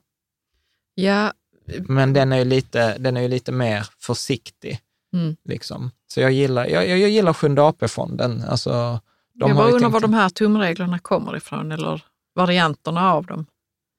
Ja, 0.95 1.33
Men 1.79 2.13
den 2.13 2.31
är 2.31 2.37
ju 2.37 2.45
lite, 2.45 2.97
den 2.97 3.17
är 3.17 3.21
ju 3.21 3.27
lite 3.27 3.51
mer 3.51 3.87
försiktig. 3.99 4.79
Mm. 5.13 5.35
Liksom. 5.45 5.91
Så 6.07 6.21
jag 6.21 6.31
gillar, 6.31 6.65
jag, 6.65 6.87
jag 6.87 7.09
gillar 7.09 7.33
Sjunde 7.33 7.61
AP-fonden. 7.61 8.43
Alltså, 8.49 8.99
jag 9.33 9.55
bara 9.55 9.71
undrar 9.71 9.89
var 9.89 9.99
de 9.99 10.13
här 10.13 10.29
tumreglerna 10.29 10.99
kommer 10.99 11.37
ifrån 11.37 11.71
eller 11.71 12.03
varianterna 12.35 13.13
av 13.13 13.25
dem. 13.25 13.45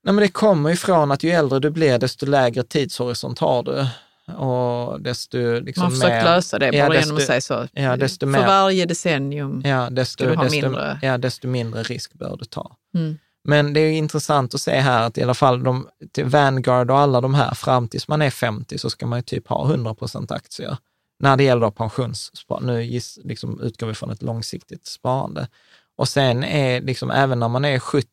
Nej, 0.03 0.15
men 0.15 0.23
det 0.23 0.29
kommer 0.29 0.71
ifrån 0.71 1.11
att 1.13 1.23
ju 1.23 1.31
äldre 1.31 1.59
du 1.59 1.71
blir, 1.71 1.99
desto 1.99 2.27
lägre 2.27 2.63
tidshorisont 2.63 3.39
har 3.39 3.63
du. 3.63 3.87
Och 4.35 5.01
desto 5.01 5.39
liksom 5.61 5.83
Man 5.83 5.93
har 5.93 6.01
försökt 6.01 6.15
mer, 6.15 6.25
lösa 6.25 6.59
det 6.59 6.67
Ja, 6.67 6.87
bara 6.87 6.95
desto- 6.95 7.01
genom 7.07 7.17
att 7.17 7.23
säga 7.27 7.41
så. 7.41 7.69
ja, 7.73 7.97
desto 7.97 8.27
För 8.27 8.31
mer- 8.33 8.47
varje 8.47 8.87
decennium. 8.87 9.63
ja, 9.65 9.91
desto, 9.91 10.13
ska 10.13 10.25
du 10.31 10.37
ha 10.37 10.45
desto, 10.45 10.61
mindre. 10.63 10.99
Ja, 11.03 11.19
desto 11.19 11.49
mindre 11.49 11.83
risk 11.83 12.13
bör 12.15 12.37
du 12.39 12.45
ta. 12.45 12.77
Mm. 12.95 13.19
Men 13.45 13.73
det 13.73 13.81
är 13.81 13.93
intressant 13.93 14.55
att 14.55 14.61
se 14.61 14.71
här 14.81 15.03
att 15.07 15.19
i 15.19 15.23
alla 15.23 15.35
fall 15.35 15.63
de, 15.63 15.89
till 16.13 16.25
Vanguard 16.25 16.91
och 16.91 16.99
alla 16.99 17.21
de 17.21 17.35
här, 17.35 17.55
fram 17.55 17.89
tills 17.89 18.09
man 18.09 18.23
är 18.23 18.31
50 18.31 18.79
så 18.79 18.91
ska 18.91 19.07
man 19.07 19.19
ju 19.19 19.23
typ 19.23 19.49
ha 19.49 19.67
100 19.67 19.95
procent 19.95 20.31
aktier. 20.31 20.77
När 21.23 21.37
det 21.37 21.45
gäller 21.45 21.71
pensionssparande, 21.71 22.73
nu 22.73 22.83
giss, 22.85 23.19
liksom 23.25 23.61
utgår 23.61 23.87
vi 23.87 23.95
från 23.95 24.11
ett 24.11 24.23
långsiktigt 24.23 24.87
sparande. 24.87 25.49
Och 25.97 26.09
sen 26.09 26.45
är 26.45 26.81
liksom, 26.81 27.11
även 27.11 27.39
när 27.41 27.49
man 27.49 27.65
är 27.65 27.79
70 27.79 28.09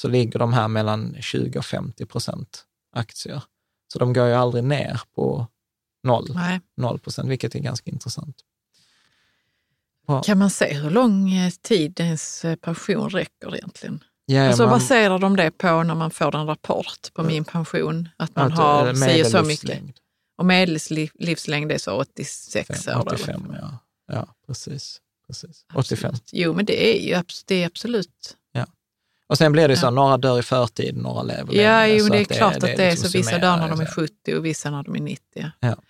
så 0.00 0.08
ligger 0.08 0.38
de 0.38 0.52
här 0.52 0.68
mellan 0.68 1.16
20 1.20 1.58
och 1.58 1.64
50 1.64 2.06
procent 2.06 2.64
aktier. 2.92 3.42
Så 3.92 3.98
de 3.98 4.12
går 4.12 4.26
ju 4.26 4.34
aldrig 4.34 4.64
ner 4.64 5.00
på 5.14 5.46
noll, 6.02 6.30
Nej. 6.34 6.60
noll 6.76 6.98
procent, 6.98 7.28
vilket 7.28 7.54
är 7.54 7.58
ganska 7.58 7.90
intressant. 7.90 8.36
Kan 10.24 10.38
man 10.38 10.50
se 10.50 10.74
hur 10.74 10.90
lång 10.90 11.32
eh, 11.32 11.50
tid 11.62 12.00
ens 12.00 12.44
eh, 12.44 12.56
pension 12.56 13.10
räcker 13.10 13.56
egentligen? 13.56 14.04
Ja, 14.26 14.46
Alltså 14.46 14.62
man- 14.62 14.70
baserar 14.70 15.18
de 15.18 15.36
det 15.36 15.50
på 15.50 15.82
när 15.82 15.94
man 15.94 16.10
får 16.10 16.36
en 16.36 16.46
rapport 16.46 17.12
på 17.14 17.22
min 17.22 17.44
pension? 17.44 18.08
Att 18.16 18.36
man 18.36 18.52
att, 18.52 18.58
har 18.58 18.88
eh, 18.88 18.94
si 18.94 19.22
och 19.22 19.26
så 19.26 19.42
mycket. 19.42 19.82
Och 20.38 20.46
medellivslängd 20.46 21.72
är 21.72 21.78
så 21.78 21.92
86 21.92 22.86
år. 22.88 22.92
eller? 22.92 23.12
85, 23.14 23.56
ja. 23.60 23.78
Ja, 24.12 24.34
precis. 24.46 25.00
precis. 25.26 25.64
85. 25.74 26.08
Absolut. 26.08 26.30
Jo, 26.32 26.54
men 26.54 26.64
det 26.64 26.96
är 26.96 27.08
ju 27.08 27.22
det 27.46 27.62
är 27.62 27.66
absolut. 27.66 28.36
Och 29.30 29.38
sen 29.38 29.52
blir 29.52 29.68
det 29.68 29.76
så, 29.76 29.86
Ja. 29.86 29.90
några 29.90 30.16
dör 30.16 30.38
i 30.38 30.42
förtid, 30.42 30.96
några 30.96 31.22
lever 31.22 31.54
Ja, 31.54 31.80
längre. 31.80 31.96
jo, 31.96 32.06
så 32.06 32.12
det 32.12 32.18
är 32.20 32.24
klart 32.24 32.54
att 32.54 32.60
det 32.60 32.72
är 32.84 32.90
liksom 32.90 33.10
så. 33.10 33.18
Vissa 33.18 33.38
dör 33.38 33.56
när 33.56 33.68
de 33.68 33.80
är 33.80 33.84
det. 33.84 33.90
70 33.90 34.34
och 34.34 34.44
vissa 34.44 34.70
när 34.70 34.82
de 34.82 34.94
är 34.94 35.00
90. 35.00 35.22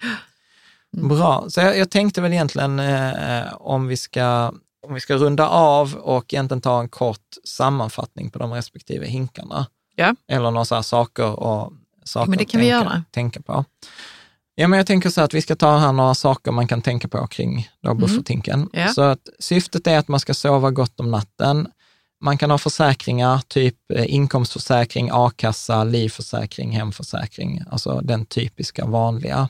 Bra, 0.92 1.44
så 1.48 1.60
jag, 1.60 1.78
jag 1.78 1.90
tänkte 1.90 2.20
väl 2.20 2.32
egentligen 2.32 2.78
eh, 2.80 3.42
om, 3.60 3.86
vi 3.86 3.96
ska, 3.96 4.52
om 4.86 4.94
vi 4.94 5.00
ska 5.00 5.14
runda 5.16 5.48
av 5.48 5.94
och 5.94 6.34
egentligen 6.34 6.60
ta 6.60 6.80
en 6.80 6.88
kort 6.88 7.36
sammanfattning 7.44 8.30
på 8.30 8.38
de 8.38 8.52
respektive 8.52 9.06
hinkarna. 9.06 9.66
Ja. 9.96 10.14
Eller 10.28 10.50
några 10.50 10.64
så 10.64 10.82
saker, 10.82 11.40
och, 11.40 11.72
saker 12.04 12.30
men 12.30 12.38
det 12.38 12.44
kan 12.44 12.60
vi 12.60 12.70
tänka, 12.70 12.84
göra. 12.84 13.02
tänka 13.10 13.40
på. 13.40 13.64
Ja, 14.54 14.68
men 14.68 14.76
jag 14.76 14.86
tänker 14.86 15.10
så 15.10 15.20
att 15.20 15.34
vi 15.34 15.42
ska 15.42 15.56
ta 15.56 15.78
här 15.78 15.92
några 15.92 16.14
saker 16.14 16.52
man 16.52 16.68
kan 16.68 16.82
tänka 16.82 17.08
på 17.08 17.26
kring 17.26 17.68
då 17.82 17.94
bufferthinken. 17.94 18.54
Mm. 18.60 18.68
Ja. 18.72 18.88
Så 18.88 19.02
att 19.02 19.28
syftet 19.38 19.86
är 19.86 19.98
att 19.98 20.08
man 20.08 20.20
ska 20.20 20.34
sova 20.34 20.70
gott 20.70 21.00
om 21.00 21.10
natten. 21.10 21.68
Man 22.22 22.38
kan 22.38 22.50
ha 22.50 22.58
försäkringar, 22.58 23.40
typ 23.48 23.76
eh, 23.94 24.14
inkomstförsäkring, 24.14 25.08
a-kassa, 25.12 25.84
livförsäkring, 25.84 26.70
hemförsäkring, 26.70 27.62
alltså 27.70 28.00
den 28.00 28.26
typiska 28.26 28.86
vanliga. 28.86 29.48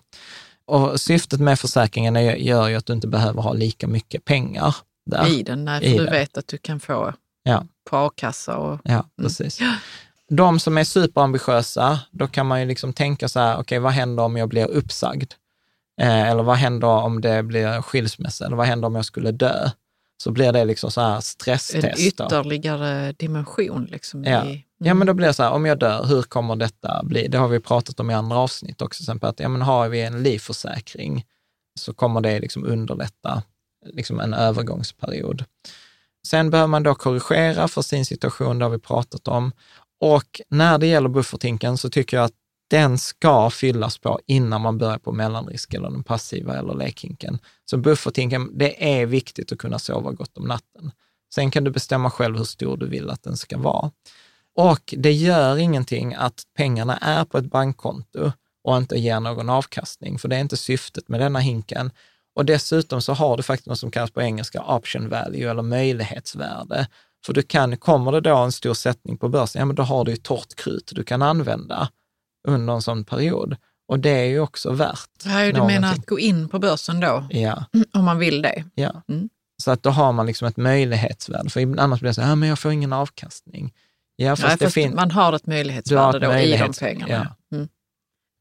Och 0.66 1.00
syftet 1.00 1.40
med 1.40 1.58
försäkringen 1.60 2.16
är, 2.16 2.36
gör 2.36 2.68
ju 2.68 2.74
att 2.76 2.86
du 2.86 2.92
inte 2.92 3.06
behöver 3.08 3.42
ha 3.42 3.52
lika 3.52 3.86
mycket 3.86 4.24
pengar 4.24 4.76
där. 5.06 5.28
I 5.38 5.42
den, 5.42 5.64
nej, 5.64 5.84
I 5.84 5.98
du 5.98 6.04
den. 6.04 6.12
vet 6.12 6.38
att 6.38 6.46
du 6.48 6.58
kan 6.58 6.80
få 6.80 7.14
Ja. 7.42 7.64
på 7.90 7.96
a-kassa 7.96 8.56
och 8.56 8.80
Ja, 8.84 9.04
precis. 9.22 9.58
De 10.28 10.60
som 10.60 10.78
är 10.78 10.84
superambitiösa, 10.84 12.00
då 12.10 12.26
kan 12.26 12.46
man 12.46 12.60
ju 12.60 12.66
liksom 12.66 12.92
tänka 12.92 13.28
så 13.28 13.40
här, 13.40 13.58
okej, 13.60 13.78
vad 13.78 13.92
händer 13.92 14.22
om 14.22 14.36
jag 14.36 14.48
blir 14.48 14.66
uppsagd? 14.66 15.32
Eh, 16.00 16.28
eller 16.30 16.42
vad 16.42 16.56
händer 16.56 16.88
om 16.88 17.20
det 17.20 17.42
blir 17.42 17.82
skilsmässa? 17.82 18.46
Eller 18.46 18.56
vad 18.56 18.66
händer 18.66 18.86
om 18.88 18.94
jag 18.94 19.04
skulle 19.04 19.32
dö? 19.32 19.70
Så 20.22 20.30
blir 20.30 20.52
det 20.52 20.64
liksom 20.64 20.90
så 20.90 21.00
här 21.00 21.16
en 21.16 21.22
stresstest. 21.22 22.16
då. 22.16 22.24
ytterligare 22.24 23.12
dimension. 23.12 23.84
Liksom 23.84 24.24
Ja. 24.24 24.44
i, 24.46 24.64
Ja, 24.82 24.94
men 24.94 25.06
då 25.06 25.14
blir 25.14 25.26
det 25.26 25.34
så 25.34 25.42
här, 25.42 25.50
om 25.50 25.66
jag 25.66 25.78
dör, 25.78 26.04
hur 26.04 26.22
kommer 26.22 26.56
detta 26.56 27.00
bli? 27.04 27.28
Det 27.28 27.38
har 27.38 27.48
vi 27.48 27.60
pratat 27.60 28.00
om 28.00 28.10
i 28.10 28.14
andra 28.14 28.36
avsnitt 28.36 28.82
också, 28.82 29.02
exempel 29.02 29.28
att 29.30 29.40
ja, 29.40 29.48
men 29.48 29.62
har 29.62 29.88
vi 29.88 30.00
en 30.00 30.22
livförsäkring 30.22 31.24
så 31.80 31.94
kommer 31.94 32.20
det 32.20 32.40
liksom 32.40 32.64
underlätta 32.64 33.42
liksom 33.86 34.20
en 34.20 34.34
övergångsperiod. 34.34 35.44
Sen 36.26 36.50
behöver 36.50 36.68
man 36.68 36.82
då 36.82 36.94
korrigera 36.94 37.68
för 37.68 37.82
sin 37.82 38.04
situation, 38.06 38.58
det 38.58 38.64
har 38.64 38.70
vi 38.70 38.78
pratat 38.78 39.28
om. 39.28 39.52
Och 40.00 40.40
när 40.48 40.78
det 40.78 40.86
gäller 40.86 41.08
bufferthinken 41.08 41.78
så 41.78 41.90
tycker 41.90 42.16
jag 42.16 42.24
att 42.24 42.34
den 42.70 42.98
ska 42.98 43.50
fyllas 43.50 43.98
på 43.98 44.20
innan 44.26 44.60
man 44.60 44.78
börjar 44.78 44.98
på 44.98 45.12
mellanrisk 45.12 45.74
eller 45.74 45.90
den 45.90 46.02
passiva 46.02 46.58
eller 46.58 46.74
lekhinken. 46.74 47.38
Så 47.70 47.76
bufferthinken, 47.76 48.58
det 48.58 49.00
är 49.00 49.06
viktigt 49.06 49.52
att 49.52 49.58
kunna 49.58 49.78
sova 49.78 50.12
gott 50.12 50.38
om 50.38 50.44
natten. 50.44 50.90
Sen 51.34 51.50
kan 51.50 51.64
du 51.64 51.70
bestämma 51.70 52.10
själv 52.10 52.36
hur 52.36 52.44
stor 52.44 52.76
du 52.76 52.86
vill 52.86 53.10
att 53.10 53.22
den 53.22 53.36
ska 53.36 53.58
vara. 53.58 53.90
Och 54.56 54.94
det 54.96 55.12
gör 55.12 55.56
ingenting 55.56 56.14
att 56.14 56.42
pengarna 56.56 56.96
är 56.96 57.24
på 57.24 57.38
ett 57.38 57.50
bankkonto 57.50 58.32
och 58.64 58.76
inte 58.76 58.98
ger 58.98 59.20
någon 59.20 59.50
avkastning, 59.50 60.18
för 60.18 60.28
det 60.28 60.36
är 60.36 60.40
inte 60.40 60.56
syftet 60.56 61.08
med 61.08 61.20
denna 61.20 61.38
hinken. 61.38 61.90
Och 62.34 62.44
dessutom 62.44 63.02
så 63.02 63.12
har 63.12 63.36
du 63.36 63.42
faktiskt 63.42 63.68
något 63.68 63.78
som 63.78 63.90
kallas 63.90 64.10
på 64.10 64.22
engelska 64.22 64.62
option 64.62 65.08
value 65.08 65.50
eller 65.50 65.62
möjlighetsvärde. 65.62 66.86
För 67.26 67.32
du 67.32 67.42
kan, 67.42 67.76
kommer 67.76 68.12
det 68.12 68.20
då 68.20 68.36
en 68.36 68.52
stor 68.52 68.74
sättning 68.74 69.18
på 69.18 69.28
börsen, 69.28 69.60
ja 69.60 69.66
men 69.66 69.76
då 69.76 69.82
har 69.82 70.04
du 70.04 70.10
ju 70.10 70.16
torrt 70.16 70.54
krut 70.56 70.92
du 70.94 71.04
kan 71.04 71.22
använda 71.22 71.88
under 72.48 72.74
en 72.74 72.82
sån 72.82 73.04
period. 73.04 73.56
Och 73.88 73.98
det 74.00 74.10
är 74.10 74.24
ju 74.24 74.40
också 74.40 74.72
värt 74.72 75.08
Ja, 75.24 75.30
du 75.46 75.52
någonting. 75.52 75.66
menar 75.80 75.92
att 75.92 76.06
gå 76.06 76.18
in 76.18 76.48
på 76.48 76.58
börsen 76.58 77.00
då, 77.00 77.26
Ja, 77.30 77.64
om 77.92 78.04
man 78.04 78.18
vill 78.18 78.42
det? 78.42 78.64
ja. 78.74 79.02
Mm. 79.08 79.28
Så 79.62 79.70
att 79.70 79.82
då 79.82 79.90
har 79.90 80.12
man 80.12 80.26
liksom 80.26 80.48
ett 80.48 80.56
möjlighetsvärde, 80.56 81.50
för 81.50 81.78
annars 81.80 82.00
blir 82.00 82.10
det 82.10 82.14
så 82.14 82.20
här, 82.22 82.28
ja, 82.28 82.34
men 82.34 82.48
jag 82.48 82.58
får 82.58 82.72
ingen 82.72 82.92
avkastning. 82.92 83.72
Ja, 84.16 84.36
fast 84.36 84.42
Nej, 84.42 84.56
det 84.58 84.64
fast 84.64 84.74
finns... 84.74 84.94
man 84.94 85.10
har 85.10 85.32
ett 85.32 85.42
Du 85.44 85.50
har 85.50 85.56
möjlighetsvärde 85.56 86.16
ett 86.16 86.22
då 86.22 86.32
i 86.32 86.50
de 86.50 86.56
möjlighets- 86.56 86.80
pengarna. 86.80 87.34
Mm. 87.54 87.68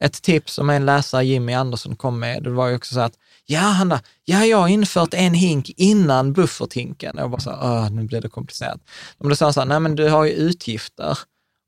Ett 0.04 0.22
tips 0.22 0.54
som 0.54 0.70
en 0.70 0.86
läsare, 0.86 1.26
Jimmy 1.26 1.54
Andersson, 1.54 1.96
kom 1.96 2.20
med, 2.20 2.44
det 2.44 2.50
var 2.50 2.68
ju 2.68 2.76
också 2.76 2.94
så 2.94 3.00
att, 3.00 3.14
ja 3.46 3.60
Hanna, 3.60 4.02
ja 4.26 4.46
jag 4.46 4.58
har 4.58 4.68
infört 4.68 5.14
en 5.14 5.34
hink 5.34 5.70
innan 5.70 6.34
bufferthinken. 6.34 7.16
Och 7.18 7.22
jag 7.24 7.32
bara 7.32 7.42
så 7.42 7.50
här, 7.50 7.60
"Åh, 7.64 7.90
nu 7.92 8.04
blir 8.04 8.22
det 8.22 8.30
komplicerat. 8.30 8.80
Men 9.18 9.30
då 9.30 9.36
sa 9.36 9.46
han 9.46 9.54
så 9.54 9.60
här, 9.60 9.68
nej 9.68 9.80
men 9.80 9.96
du 9.96 10.10
har 10.10 10.26
ju 10.26 10.32
utgifter. 10.32 11.18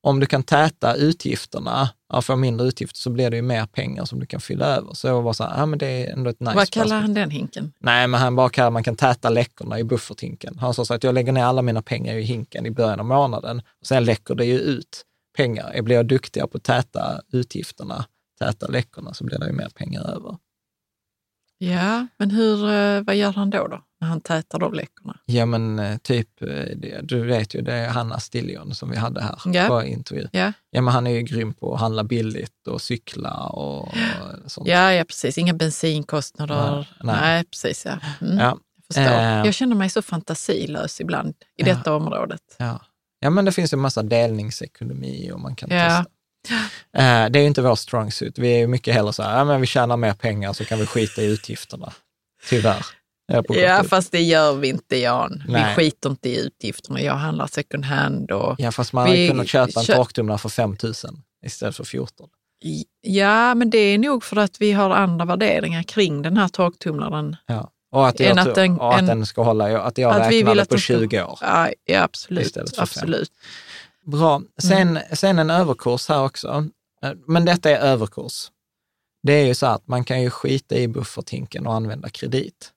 Om 0.03 0.19
du 0.19 0.26
kan 0.26 0.44
täta 0.44 0.95
utgifterna, 0.95 1.90
ja, 2.14 2.22
få 2.22 2.36
mindre 2.36 2.68
utgifter, 2.68 2.99
så 2.99 3.10
blir 3.10 3.30
det 3.30 3.36
ju 3.36 3.41
mer 3.41 3.65
pengar 3.65 4.06
som 4.06 4.19
du 4.19 4.26
kan 4.26 4.41
fylla 4.41 4.65
över. 4.65 4.94
Så 4.94 5.07
jag 5.07 5.22
var 5.22 5.34
så 5.34 5.44
här, 5.44 5.60
ja 5.60 5.65
men 5.65 5.80
det 5.80 5.86
är 5.86 6.14
ändå 6.14 6.30
ett 6.30 6.40
nice 6.40 6.56
Vad 6.56 6.69
kallar 6.69 6.99
han 7.02 7.14
den 7.14 7.30
hinken? 7.30 7.73
Nej, 7.80 8.07
men 8.07 8.22
han 8.22 8.36
bara 8.36 8.49
kallar 8.49 8.72
man 8.72 8.84
kan 8.84 8.95
täta 8.95 9.30
läckorna 9.30 9.80
i 9.80 9.84
bufferthinken. 9.84 10.57
Han 10.60 10.73
sa 10.73 10.86
så 10.86 10.94
att 10.94 11.03
jag 11.03 11.15
lägger 11.15 11.32
ner 11.32 11.44
alla 11.44 11.61
mina 11.61 11.82
pengar 11.82 12.15
i 12.15 12.23
hinken 12.23 12.65
i 12.65 12.72
början 12.72 12.99
av 12.99 13.06
månaden 13.06 13.61
och 13.82 13.88
sen 13.88 14.06
läcker 14.06 14.36
det 14.36 14.45
ju 14.45 14.60
ut 14.60 15.06
pengar. 15.38 15.82
Blir 15.82 15.95
jag 15.95 16.07
duktigare 16.07 16.48
på 16.48 16.57
att 16.57 16.64
täta 16.64 17.22
utgifterna, 17.32 18.06
täta 18.40 18.68
läckorna, 18.68 19.14
så 19.14 19.23
blir 19.23 19.40
det 19.40 19.48
ju 19.48 19.53
mer 19.53 19.69
pengar 19.76 20.02
över. 20.02 20.38
Ja, 21.64 22.08
men 22.18 22.32
hur, 22.32 22.70
eh, 22.72 23.02
vad 23.02 23.16
gör 23.16 23.34
han 23.34 23.50
då, 23.50 23.68
då 23.68 23.82
när 24.02 24.08
han 24.08 24.22
tätar 24.22 24.60
de 24.60 24.74
läckorna? 24.74 25.18
Ja, 25.26 25.46
men 25.46 25.80
eh, 25.80 25.98
typ, 25.98 26.42
eh, 26.42 26.48
du 27.04 27.26
vet 27.26 27.56
ju, 27.56 27.62
det 27.62 27.74
är 27.74 27.90
Hanna 27.90 28.20
Stillion 28.20 28.76
som 28.76 28.90
vi 28.90 28.98
hade 28.98 29.22
här 29.22 29.36
Ja. 29.46 29.68
på 29.68 29.84
intervju. 29.84 30.28
Ja, 30.32 30.54
Ja, 30.72 30.82
men 30.82 30.94
han 30.94 31.08
är 31.08 31.12
ju 31.12 31.22
grym 31.22 31.54
på 31.54 31.74
att 31.74 31.80
handla 31.80 32.04
billigt 32.04 32.68
och 32.68 32.82
cykla 32.82 33.34
och 33.48 33.94
sånt. 34.46 34.68
ja, 34.68 34.94
ja 34.94 35.04
precis. 35.04 35.38
Inga 35.38 35.54
bensinkostnader. 35.54 36.72
Nej, 36.76 36.88
nej. 37.04 37.16
Nej, 37.22 37.44
precis. 37.44 37.86
Ja. 37.86 37.98
Mm. 38.22 38.38
Ja, 38.38 38.44
Jag, 38.44 38.60
förstår. 38.88 39.18
Eh. 39.20 39.46
jag 39.46 39.54
känner 39.54 39.76
mig 39.76 39.90
så 39.90 40.02
fantasilös 40.02 41.02
ibland 41.02 41.30
i 41.30 41.34
Ja. 41.56 41.66
detta 41.66 41.94
området. 41.96 42.56
ja. 42.58 42.80
ja, 43.20 43.30
men 43.30 43.46
det 43.46 43.52
finns 43.52 43.74
ju 43.74 43.76
en 43.76 43.82
massa 43.82 44.04
delningsekonomi 44.04 45.32
och 45.34 45.40
man 45.40 45.56
kan 45.56 45.70
Ja. 45.70 45.86
testa. 45.90 46.06
Eh, 46.97 47.30
det 47.30 47.39
är 47.39 47.41
ju 47.41 47.47
inte 47.47 47.61
vår 47.61 47.76
strong 47.76 48.11
suit. 48.11 48.39
Vi 48.39 48.53
är 48.53 48.57
ju 48.57 48.68
mycket 48.68 48.93
hellre 48.93 49.13
så 49.13 49.23
här, 49.23 49.38
ja, 49.38 49.43
men 49.45 49.61
vi 49.61 49.68
tjänar 49.68 49.97
mer 49.97 50.13
pengar 50.13 50.53
så 50.53 50.65
kan 50.65 50.80
vi 50.80 50.85
skita 50.85 51.22
i 51.22 51.26
utgifterna. 51.26 51.93
Tyvärr. 52.49 52.85
Ja, 53.49 53.84
fast 53.84 54.11
det 54.11 54.22
gör 54.22 54.53
vi 54.55 54.68
inte, 54.68 54.97
Jan. 54.97 55.43
Nej. 55.47 55.65
Vi 55.69 55.76
skiter 55.76 56.09
inte 56.09 56.30
i 56.30 56.45
utgifterna. 56.45 57.01
Jag 57.01 57.13
handlar 57.13 57.47
second 57.47 57.85
hand 57.85 58.31
och 58.31 58.55
ja, 58.57 58.72
fast 58.72 58.93
man 58.93 59.07
hade 59.07 59.19
Vi 59.19 59.27
kunnat 59.27 59.47
köpa 59.47 59.80
en 59.80 59.85
torktumlare 59.85 60.38
för 60.38 60.49
5 60.49 60.76
000 60.84 60.93
istället 61.45 61.76
för 61.76 61.84
14. 61.84 62.30
Ja, 63.01 63.55
men 63.55 63.69
det 63.69 63.77
är 63.77 63.97
nog 63.97 64.23
för 64.23 64.35
att 64.38 64.61
vi 64.61 64.72
har 64.72 64.89
andra 64.89 65.26
värderingar 65.26 65.84
kring 65.84 66.22
den 66.22 66.38
här 66.38 66.47
torktumlaren. 66.47 67.35
Ja. 67.45 67.72
Och 67.91 68.07
att, 68.07 68.19
jag, 68.19 68.39
att 68.39 68.55
den- 68.55 68.80
och 68.80 68.93
att 68.93 68.99
en- 68.99 69.05
den 69.05 69.26
ska 69.26 69.43
hålla, 69.43 69.81
att 69.81 69.97
jag 69.97 70.11
Att 70.22 70.31
vi 70.31 70.35
vill 70.38 70.45
räknade 70.47 70.61
att 70.61 70.69
på 70.69 70.76
den 70.76 70.81
ska- 70.81 70.93
20 70.93 71.23
år. 71.23 71.39
Ja, 71.41 71.69
absolut. 72.03 72.57
Absolut. 72.77 73.31
Bra. 74.12 74.42
Sen, 74.58 74.88
Mm. 74.90 75.04
sen 75.14 75.40
en 75.40 75.50
överkurs 75.50 76.08
här 76.10 76.24
också. 76.24 76.66
Eh, 77.04 77.12
Men 77.28 77.46
detta 77.46 77.70
är 77.70 77.78
överkurs. 77.80 78.52
Det 79.24 79.34
är 79.34 79.46
ju 79.46 79.56
så 79.56 79.66
att 79.66 79.88
man 79.88 80.04
kan 80.04 80.22
ju 80.22 80.30
skita 80.30 80.76
i 80.76 80.88
bufferthinken 80.88 81.68
och 81.68 81.74
använda 81.74 82.10
kredit. 82.10 82.72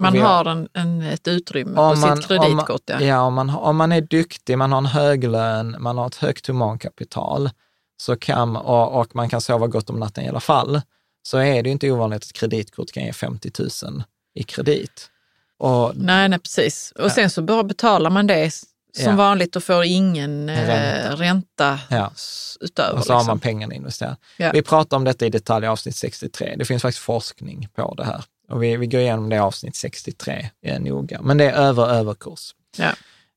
Man 0.00 0.18
har 0.20 0.44
en, 0.44 0.68
en, 0.72 1.02
ett 1.02 1.28
utrymme 1.28 1.74
på 1.76 1.94
man- 1.94 2.16
sitt 2.16 2.26
kreditkort. 2.26 2.82
Ja. 2.86 3.00
ja, 3.00 3.20
om, 3.20 3.34
man, 3.34 3.50
om 3.50 3.76
man 3.76 3.92
är 3.92 4.00
duktig, 4.00 4.58
man 4.58 4.72
har 4.72 4.78
en 4.78 4.86
hög 4.86 5.24
lön, 5.24 5.76
man 5.78 5.98
har 5.98 6.06
ett 6.06 6.14
högt 6.14 6.46
humankapital 6.46 7.50
så 7.96 8.16
kan, 8.16 8.56
och, 8.56 9.00
och 9.00 9.14
man 9.16 9.28
kan 9.28 9.40
sova 9.40 9.66
gott 9.66 9.90
om 9.90 9.96
natten 10.00 10.24
i 10.24 10.28
alla 10.28 10.40
fall, 10.40 10.80
så 11.22 11.38
är 11.38 11.62
det 11.62 11.68
ju 11.68 11.72
inte 11.72 11.90
ovanligt 11.90 12.16
att 12.16 12.24
ett 12.24 12.32
kreditkort 12.32 12.92
kan 12.92 13.02
ge 13.04 13.12
50 13.12 13.50
000 13.84 14.02
i 14.34 14.42
kredit. 14.42 15.10
Och, 15.58 15.92
Nej, 15.96 16.28
nej, 16.28 16.38
precis. 16.38 16.92
Och 16.98 17.12
sen 17.12 17.30
så 17.30 17.42
bara 17.42 17.62
betalar 17.64 18.10
man 18.10 18.26
det 18.26 18.50
som 18.96 19.04
Ja. 19.04 19.16
vanligt 19.16 19.56
och 19.56 19.62
får 19.64 19.84
ingen 19.84 20.50
Ränta. 20.50 20.72
ränta, 20.72 21.16
ränta 21.22 21.78
Ja. 21.90 22.12
utöver. 22.60 22.98
och 22.98 23.04
så 23.04 23.12
har 23.12 23.18
man 23.18 23.24
liksom. 23.24 23.40
pengarna 23.40 23.74
investerade. 23.74 24.16
Ja. 24.36 24.50
Vi 24.54 24.62
pratar 24.62 24.96
om 24.96 25.04
detta 25.04 25.26
i 25.26 25.30
detalj 25.30 25.64
i 25.64 25.68
avsnitt 25.68 25.96
63. 25.96 26.54
Det 26.58 26.64
finns 26.64 26.82
faktiskt 26.82 27.04
forskning 27.04 27.68
på 27.76 27.94
det 27.94 28.04
här. 28.04 28.24
Och 28.50 28.62
vi, 28.62 28.76
vi 28.76 28.86
går 28.86 29.00
igenom 29.00 29.28
det 29.28 29.36
i 29.36 29.38
avsnitt 29.38 29.76
63 29.76 30.50
eh, 30.66 30.80
noga. 30.80 31.20
Men 31.22 31.38
det 31.38 31.44
är 31.50 31.52
över 31.52 31.86
överkurs. 31.88 32.54
Ja. 32.76 32.90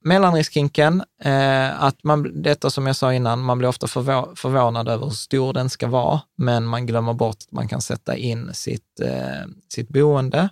Mellanriskhinken, 0.04 1.04
eh, 1.24 1.84
att 1.84 2.04
man, 2.04 2.42
detta 2.42 2.70
som 2.70 2.88
jag 2.88 2.96
sa 2.96 3.14
innan, 3.14 3.40
man 3.40 3.58
blir 3.58 3.70
ofta 3.70 3.88
förvå- 3.88 4.36
förvånad 4.36 4.88
över 4.90 5.06
hur 5.06 5.12
stor 5.14 5.54
den 5.54 5.70
ska 5.70 5.88
vara, 5.88 6.22
men 6.38 6.66
man 6.66 6.86
glömmer 6.86 7.14
bort 7.14 7.36
att 7.48 7.52
man 7.52 7.68
kan 7.68 7.82
sätta 7.82 8.16
in 8.16 8.54
sitt, 8.54 9.00
eh, 9.02 9.46
sitt 9.74 9.90
boende 9.90 10.50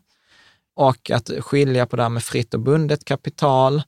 och 0.75 1.11
att 1.11 1.29
skilja 1.39 1.85
på 1.85 1.95
det 1.95 2.01
här 2.03 2.09
med 2.09 2.23
fritt 2.23 2.53
och 2.53 2.59
bundet 2.59 3.05
kapital 3.05 3.81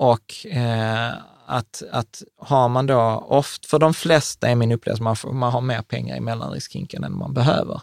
och 0.00 0.46
eh, 0.46 1.12
att, 1.46 1.82
att 1.92 2.22
har 2.38 2.68
man 2.68 2.86
då 2.86 3.24
oft, 3.28 3.66
för 3.66 3.78
de 3.78 3.94
flesta 3.94 4.48
är 4.48 4.54
min 4.54 4.72
upplevelse, 4.72 5.02
man, 5.02 5.16
får- 5.16 5.32
man 5.32 5.52
har 5.52 5.60
mer 5.60 5.82
pengar 5.82 6.16
i 6.16 6.20
mellanriskhinken 6.20 7.04
än 7.04 7.18
man 7.18 7.34
behöver. 7.34 7.80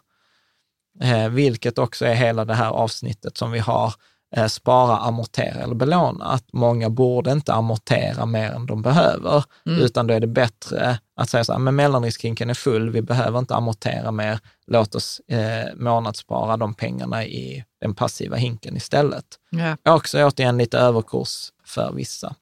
Eh, 1.01 1.29
vilket 1.29 1.77
också 1.77 2.05
är 2.05 2.13
hela 2.13 2.45
det 2.45 2.53
här 2.53 2.69
avsnittet 2.69 3.37
som 3.37 3.51
vi 3.51 3.59
har 3.59 3.93
eh, 4.35 4.47
spara, 4.47 4.97
amortera 4.97 5.61
eller 5.63 5.75
belåna. 5.75 6.25
Att 6.25 6.53
många 6.53 6.89
borde 6.89 7.31
inte 7.31 7.53
amortera 7.53 8.25
mer 8.25 8.51
än 8.51 8.65
de 8.65 8.81
behöver, 8.81 9.43
Mm. 9.65 9.79
utan 9.81 10.07
då 10.07 10.13
är 10.13 10.19
det 10.19 10.27
bättre 10.27 10.99
att 11.15 11.29
säga 11.29 11.43
så 11.43 11.51
här, 11.51 11.59
men 11.59 11.75
mellanriskhinken 11.75 12.49
är 12.49 12.53
full, 12.53 12.89
vi 12.89 13.01
behöver 13.01 13.39
inte 13.39 13.55
amortera 13.55 14.11
mer, 14.11 14.39
låt 14.67 14.95
oss 14.95 15.19
eh, 15.27 15.75
månadsspara 15.75 16.57
de 16.57 16.73
pengarna 16.73 17.25
i 17.25 17.63
den 17.81 17.95
passiva 17.95 18.35
hinken 18.35 18.77
istället. 18.77 19.25
Ja. 19.49 19.93
Också 19.93 20.23
återigen 20.23 20.57
lite 20.57 20.77
överkurs 20.77 21.49
för 21.67 21.91
vissa. 21.93 22.35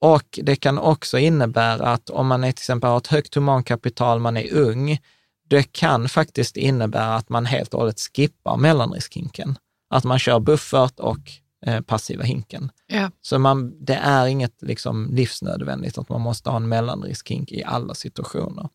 Och 0.00 0.38
det 0.42 0.56
kan 0.56 0.78
också 0.78 1.18
innebära 1.18 1.92
att 1.92 2.10
om 2.10 2.26
man 2.26 2.44
är 2.44 2.52
till 2.52 2.60
exempel 2.60 2.90
har 2.90 2.96
ett 2.96 3.06
högt 3.06 3.34
humankapital, 3.34 4.20
man 4.20 4.36
är 4.36 4.54
ung, 4.54 4.98
det 5.48 5.72
kan 5.72 6.08
faktiskt 6.08 6.56
innebära 6.56 7.14
att 7.14 7.28
man 7.28 7.46
helt 7.46 7.74
och 7.74 7.80
hållet 7.80 8.00
skippar 8.00 8.56
mellanriskhinken. 8.56 9.58
Att 9.90 10.04
man 10.04 10.18
kör 10.18 10.40
buffert 10.40 11.00
och 11.00 11.18
eh, 11.66 11.80
passiva 11.80 12.22
hinken. 12.22 12.70
Ja. 12.86 13.10
Så 13.20 13.38
man, 13.38 13.84
det 13.84 13.94
är 13.94 14.26
inget 14.26 14.62
liksom 14.62 15.08
livsnödvändigt 15.12 15.98
att 15.98 16.08
man 16.08 16.20
måste 16.20 16.50
ha 16.50 16.56
en 16.56 16.68
mellanriskhink 16.68 17.52
i 17.52 17.64
alla 17.64 17.94
situationer. 17.94 18.68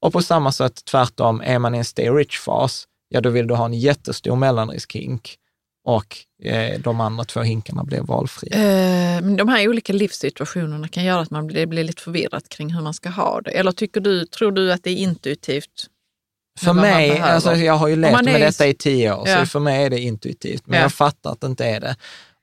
Och 0.00 0.12
på 0.12 0.22
samma 0.22 0.52
sätt 0.52 0.84
tvärtom, 0.84 1.40
är 1.44 1.58
man 1.58 1.74
i 1.74 1.78
en 1.78 1.84
stay 1.84 2.10
rich-fas, 2.10 2.88
ja 3.08 3.20
då 3.20 3.30
vill 3.30 3.46
du 3.46 3.54
ha 3.54 3.64
en 3.64 3.74
jättestor 3.74 4.36
mellanriskhink 4.36 5.38
och 5.84 6.16
eh, 6.44 6.80
de 6.80 7.00
andra 7.00 7.24
två 7.24 7.40
hinkarna 7.40 7.84
blir 7.84 8.00
valfria. 8.00 8.54
Eh, 8.56 9.22
men 9.22 9.36
de 9.36 9.48
här 9.48 9.68
olika 9.68 9.92
livssituationerna 9.92 10.88
kan 10.88 11.04
göra 11.04 11.20
att 11.20 11.30
man 11.30 11.46
blir, 11.46 11.66
blir 11.66 11.84
lite 11.84 12.02
förvirrat 12.02 12.48
kring 12.48 12.74
hur 12.74 12.82
man 12.82 12.94
ska 12.94 13.08
ha 13.08 13.40
det. 13.40 13.50
Eller 13.50 13.72
tycker 13.72 14.00
du, 14.00 14.26
tror 14.26 14.52
du 14.52 14.72
att 14.72 14.82
det 14.84 14.90
är 14.90 14.96
intuitivt? 14.96 15.86
För 16.60 16.72
mig, 16.72 17.18
alltså 17.20 17.54
jag 17.54 17.74
har 17.74 17.88
ju 17.88 17.96
levt 17.96 18.18
är 18.20 18.22
med 18.24 18.36
i- 18.40 18.44
detta 18.44 18.66
i 18.66 18.74
tio 18.74 19.14
år, 19.14 19.28
Ja. 19.28 19.38
så 19.40 19.46
för 19.46 19.60
mig 19.60 19.84
är 19.84 19.90
det 19.90 20.00
intuitivt, 20.00 20.66
men 20.66 20.76
Ja. 20.76 20.82
jag 20.82 20.92
fattar 20.92 21.32
att 21.32 21.40
det 21.40 21.46
inte 21.46 21.66
är 21.66 21.80
det. 21.80 21.96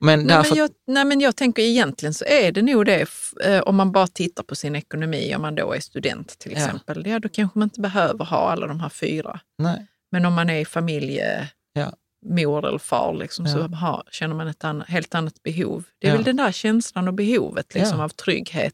Men 0.04 0.20
Nej 0.20 0.28
därför, 0.28 0.50
men, 0.50 0.58
jag, 0.58 0.70
nej, 0.88 1.06
men 1.06 1.22
jag 1.22 1.36
tänker 1.36 1.64
egentligen 1.64 2.14
så 2.14 2.26
är 2.26 2.52
det 2.52 2.62
nog 2.62 2.86
det, 2.86 3.06
eh, 3.46 3.60
om 3.62 3.76
man 3.76 3.92
bara 3.92 4.08
tittar 4.08 4.44
på 4.44 4.56
sin 4.56 4.76
ekonomi, 4.76 5.36
om 5.36 5.42
man 5.42 5.56
då 5.56 5.74
är 5.74 5.80
student 5.80 6.40
till 6.40 6.52
Ja. 6.52 6.58
exempel, 6.58 7.08
ja. 7.08 7.20
då 7.20 7.30
kanske 7.30 7.60
man 7.60 7.66
inte 7.66 7.82
behöver 7.82 8.26
ha 8.26 8.52
alla 8.52 8.68
de 8.68 8.80
här 8.80 8.90
fyra. 8.90 9.40
nej, 9.58 9.88
Men 10.12 10.26
om 10.26 10.34
man 10.34 10.50
är 10.50 10.66
familje, 10.66 11.50
Ja. 11.74 11.94
Mor 12.26 12.68
eller 12.68 12.78
far, 12.78 13.14
liksom, 13.14 13.48
så 13.48 13.58
Ja. 13.58 13.68
har, 13.78 14.04
känner 14.12 14.36
man 14.36 14.48
ett 14.48 14.64
annat, 14.64 14.88
helt 14.90 15.16
annat 15.16 15.44
behov. 15.44 15.84
Det 16.00 16.08
är 16.08 16.12
Ja. 16.12 16.16
väl 16.16 16.24
den 16.26 16.36
där 16.36 16.52
känslan 16.52 17.08
och 17.08 17.14
behovet 17.14 17.74
liksom, 17.74 17.98
Ja. 17.98 18.04
av 18.06 18.10
trygghet. 18.10 18.74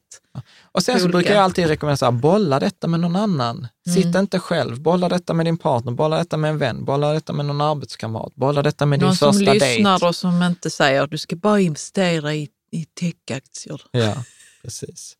Och 0.71 0.83
sen 0.83 0.99
så 0.99 1.07
brukar 1.07 1.33
jag 1.33 1.43
alltid 1.43 1.67
rekommendera 1.67 1.97
så 1.97 2.05
här, 2.05 2.11
bolla 2.11 2.59
detta 2.59 2.87
med 2.87 2.99
någon 2.99 3.15
annan. 3.15 3.67
Sitt 3.93 4.05
Mm. 4.05 4.19
inte 4.19 4.39
själv, 4.39 4.81
bolla 4.81 5.09
detta 5.09 5.33
med 5.33 5.45
din 5.45 5.57
partner, 5.57 5.91
bolla 5.91 6.17
detta 6.17 6.37
med 6.37 6.49
en 6.49 6.57
vän, 6.57 6.85
bolla 6.85 7.13
detta 7.13 7.33
med 7.33 7.45
någon 7.45 7.61
arbetskamrat, 7.61 8.35
bolla 8.35 8.61
detta 8.61 8.85
med 8.85 8.99
Någon 8.99 9.09
din 9.09 9.17
som 9.17 9.33
första 9.33 9.53
lyssnar 9.53 9.91
dejt. 9.91 10.05
och 10.07 10.15
som 10.15 10.43
inte 10.43 10.69
säger 10.69 11.07
du 11.07 11.17
ska 11.17 11.35
bara 11.35 11.59
investera 11.59 12.33
i, 12.33 12.49
i 12.71 12.85
techaktier. 12.85 13.81
Ja, 13.91 14.15
precis. 14.61 15.13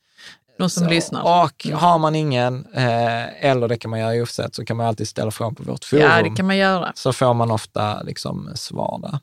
Någon 0.60 0.70
som 0.70 0.84
Så, 0.84 0.90
lyssnar. 0.90 1.22
Och 1.22 1.68
har 1.74 1.98
man 1.98 2.16
ingen, 2.16 2.66
eh, 2.74 3.46
eller 3.46 3.68
det 3.68 3.78
kan 3.78 3.92
man 3.92 4.00
göra 4.00 4.16
i 4.16 4.22
offset, 4.22 4.56
så 4.56 4.66
kan 4.66 4.78
man 4.78 4.86
alltid 4.86 5.08
ställa 5.08 5.32
frågan 5.32 5.56
på 5.56 5.64
vårt 5.64 5.84
forum. 5.84 6.04
Ja, 6.04 6.22
det 6.24 6.30
kan 6.30 6.48
man 6.48 6.58
göra. 6.58 6.92
så 6.96 7.14
får 7.14 7.34
man 7.34 7.52
ofta 7.52 8.04
liksom 8.04 8.52
svar 8.56 9.00
där. 9.02 9.20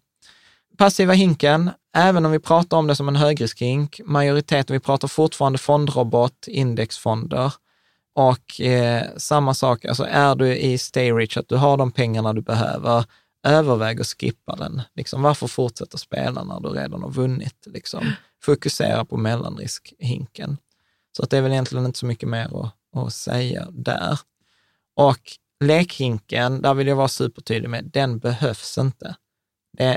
Passiva 0.79 1.13
hinken, 1.13 1.71
även 1.97 2.27
om 2.27 2.33
vi 2.33 2.39
pratar 2.39 2.77
om 2.77 2.87
det 2.87 2.97
som 2.97 3.09
en 3.09 3.17
högriskhink, 3.17 4.01
majoriteten, 4.05 4.75
vi 4.75 4.81
pratar 4.81 5.09
fortfarande 5.09 5.59
fondrobot, 5.59 6.47
indexfonder 6.49 7.53
och 8.15 8.61
eh, 8.61 9.03
samma 9.17 9.55
sak, 9.55 9.85
alltså 9.85 10.07
är 10.11 10.35
du 10.35 10.57
i 10.57 10.79
stay 10.79 11.13
rich, 11.13 11.37
att 11.37 11.49
du 11.49 11.57
har 11.57 11.77
de 11.77 11.93
pengarna 11.93 12.33
du 12.33 12.43
behöver, 12.43 13.05
överväg 13.47 14.01
att 14.01 14.07
skippa 14.07 14.57
den. 14.57 14.83
Liksom, 14.97 15.23
varför 15.23 15.47
fortsätta 15.47 15.99
spela 15.99 16.45
när 16.45 16.61
du 16.61 16.69
redan 16.69 17.03
har 17.03 17.11
vunnit? 17.11 17.67
Liksom. 17.67 18.13
Fokusera 18.43 19.05
på 19.05 19.17
mellanriskhinken. 19.17 20.57
Så 21.17 21.23
att 21.23 21.31
det 21.31 21.37
är 21.39 21.43
väl 21.43 21.53
egentligen 21.53 21.87
inte 21.87 21.99
så 21.99 22.07
mycket 22.07 22.29
mer 22.29 22.65
att, 22.65 23.05
att 23.05 23.13
säga 23.13 23.69
där. 23.71 24.19
Och 24.97 25.21
lekhinken, 25.65 26.63
där 26.63 26.75
vill 26.75 26.87
jag 26.87 26.97
vara 26.97 27.09
supertydlig 27.09 27.69
med, 27.71 27.85
den 27.85 28.19
behövs 28.19 28.79
inte. 28.79 29.17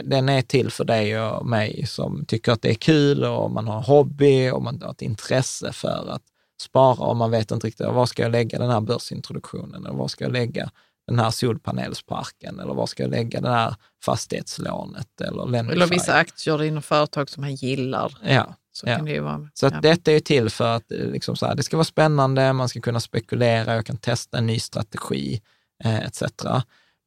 Den 0.03 0.30
är 0.30 0.41
till 0.41 0.72
för 0.72 0.84
dig 0.84 1.22
och 1.22 1.45
mig 1.45 1.85
som 1.88 2.26
tycker 2.26 2.52
att 2.52 2.61
det 2.61 2.69
är 2.69 2.76
kul 2.76 3.23
och 3.23 3.52
man 3.52 3.68
har 3.68 3.81
hobby 3.81 4.49
och 4.49 4.64
man 4.64 4.81
har 4.81 4.91
ett 4.91 5.02
intresse 5.02 5.73
för 5.73 6.10
att 6.10 6.23
spara 6.61 7.06
och 7.06 7.15
man 7.15 7.31
vet 7.31 7.52
inte 7.52 7.68
riktigt, 7.68 7.88
var 7.88 8.06
ska 8.06 8.23
jag 8.23 8.31
lägga 8.31 8.60
den 8.60 8.69
här 8.69 8.81
börsintroduktionen 8.81 9.85
eller 9.85 9.95
var 9.95 10.07
ska 10.07 10.23
jag 10.23 10.34
lägga 10.34 10.72
den 11.07 11.19
här 11.19 11.31
solpanelsparken 11.31 12.60
eller 12.60 12.73
var 12.73 12.85
ska 12.85 13.03
jag 13.03 13.10
lägga 13.10 13.41
det 13.41 13.49
här 13.49 13.76
fastighetslånet 14.03 15.22
eller 15.22 15.45
Lendify. 15.45 15.76
Eller 15.76 15.88
vissa 15.88 16.14
aktier 16.14 16.64
inom 16.64 16.81
företag 16.84 17.30
som 17.30 17.41
man 17.41 17.56
gillar. 17.56 18.18
Ja, 18.23 18.56
Så 18.77 18.87
Ja. 18.89 18.95
kan 18.95 19.05
det 19.05 19.11
ju 19.11 19.19
vara. 19.19 19.49
så 19.53 19.67
att 19.67 19.81
detta 19.81 20.11
är 20.11 20.15
ju 20.15 20.19
till 20.19 20.49
för 20.49 20.75
att 20.75 20.91
eh, 20.91 20.97
liksom 20.97 21.35
så 21.35 21.45
här, 21.45 21.55
det 21.55 21.63
ska 21.63 21.77
vara 21.77 21.83
spännande, 21.85 22.53
man 22.53 22.69
ska 22.69 22.81
kunna 22.81 22.99
spekulera, 22.99 23.75
jag 23.75 23.85
kan 23.85 23.97
testa 23.97 24.37
en 24.37 24.47
ny 24.47 24.59
strategi 24.59 25.41
eh, 25.83 25.99
etc. 25.99 26.23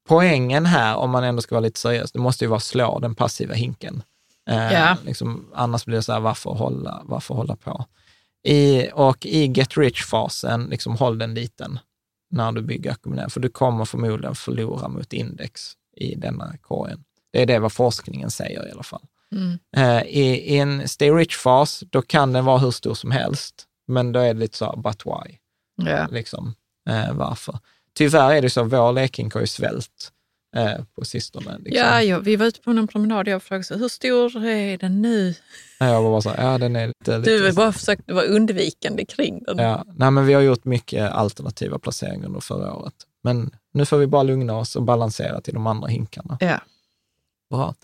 Poängen 0.07 0.65
här, 0.65 0.95
om 0.95 1.09
man 1.09 1.23
ändå 1.23 1.41
ska 1.41 1.55
vara 1.55 1.61
lite 1.65 1.79
seriös, 1.79 2.11
det 2.11 2.19
måste 2.19 2.43
ju 2.45 2.49
vara 2.49 2.59
slå 2.59 2.99
den 2.99 3.15
passiva 3.15 3.53
hinken. 3.53 4.03
Eh, 4.49 4.73
Ja. 4.73 4.97
liksom, 5.05 5.47
annars 5.53 5.85
blir 5.85 5.95
det 5.95 6.03
så 6.03 6.13
här, 6.13 6.19
varför 6.19 6.49
hålla, 6.49 7.01
varför 7.05 7.33
hålla 7.35 7.55
på? 7.55 7.85
I, 8.43 8.89
och 8.93 9.25
i 9.25 9.45
get 9.45 9.77
rich-fasen, 9.77 10.67
liksom 10.69 10.95
håll 10.95 11.17
den 11.17 11.33
liten 11.33 11.79
när 12.31 12.51
du 12.51 12.61
bygger 12.61 12.91
ackumulering, 12.91 13.29
för 13.29 13.39
du 13.39 13.49
kommer 13.49 13.85
förmodligen 13.85 14.35
förlora 14.35 14.87
mot 14.87 15.13
index 15.13 15.71
i 15.97 16.15
denna 16.15 16.57
korgen. 16.61 17.03
Det 17.33 17.41
är 17.41 17.45
det 17.45 17.59
vad 17.59 17.71
forskningen 17.73 18.31
säger 18.31 18.67
i 18.67 18.71
alla 18.71 18.83
fall. 18.83 19.01
Mm. 19.35 19.59
Eh, 19.77 20.03
i, 20.03 20.53
I 20.55 20.57
en 20.57 20.87
stay 20.87 21.11
rich-fas, 21.11 21.83
då 21.89 22.01
kan 22.01 22.33
den 22.33 22.45
vara 22.45 22.57
hur 22.57 22.71
stor 22.71 22.93
som 22.93 23.11
helst, 23.11 23.65
men 23.87 24.11
då 24.11 24.19
är 24.19 24.33
det 24.33 24.39
lite 24.39 24.57
så, 24.57 24.65
här, 24.65 24.75
but 24.75 25.05
why? 25.05 25.37
Ja. 25.75 26.07
Liksom, 26.11 26.55
eh, 26.89 27.13
varför? 27.13 27.59
Tyvärr 27.93 28.33
är 28.33 28.41
det 28.41 28.49
så, 28.49 28.63
vår 28.63 28.91
lekhink 28.91 29.33
har 29.33 29.41
ju 29.41 29.47
svält 29.47 30.11
eh, 30.55 30.83
på 30.95 31.05
sistone. 31.05 31.57
Liksom. 31.59 31.87
Ja, 31.87 32.01
ja, 32.01 32.19
vi 32.19 32.35
var 32.35 32.45
ute 32.45 32.61
på 32.61 32.71
en 32.71 32.87
promenad 32.87 33.27
och 33.27 33.33
jag 33.33 33.43
frågade 33.43 33.63
så, 33.63 33.77
hur 33.77 33.87
stor 33.87 34.45
är 34.45 34.77
den 34.77 35.01
nu? 35.01 35.35
Jag 35.79 36.01
var 36.01 36.11
bara 36.11 36.21
så, 36.21 36.29
här, 36.29 36.51
ja 36.51 36.57
den 36.57 36.75
är 36.75 36.87
lite... 36.87 37.17
lite 37.17 37.31
Du 37.31 37.51
bara 37.51 37.71
försökte 37.71 38.13
vara 38.13 38.25
undvikande 38.25 39.05
kring 39.05 39.43
den. 39.43 39.57
ja. 39.57 39.85
Nej, 39.95 40.11
men 40.11 40.25
vi 40.25 40.33
har 40.33 40.41
gjort 40.41 40.65
mycket 40.65 41.11
alternativa 41.11 41.79
placeringar 41.79 42.27
under 42.27 42.39
förra 42.39 42.73
året. 42.73 42.93
Men 43.23 43.51
nu 43.73 43.85
får 43.85 43.97
vi 43.97 44.07
bara 44.07 44.23
lugna 44.23 44.57
oss 44.57 44.75
och 44.75 44.83
balansera 44.83 45.41
till 45.41 45.53
de 45.53 45.67
andra 45.67 45.87
hinkarna. 45.87 46.37
Ja. 46.39 46.59
Bra. 47.51 47.75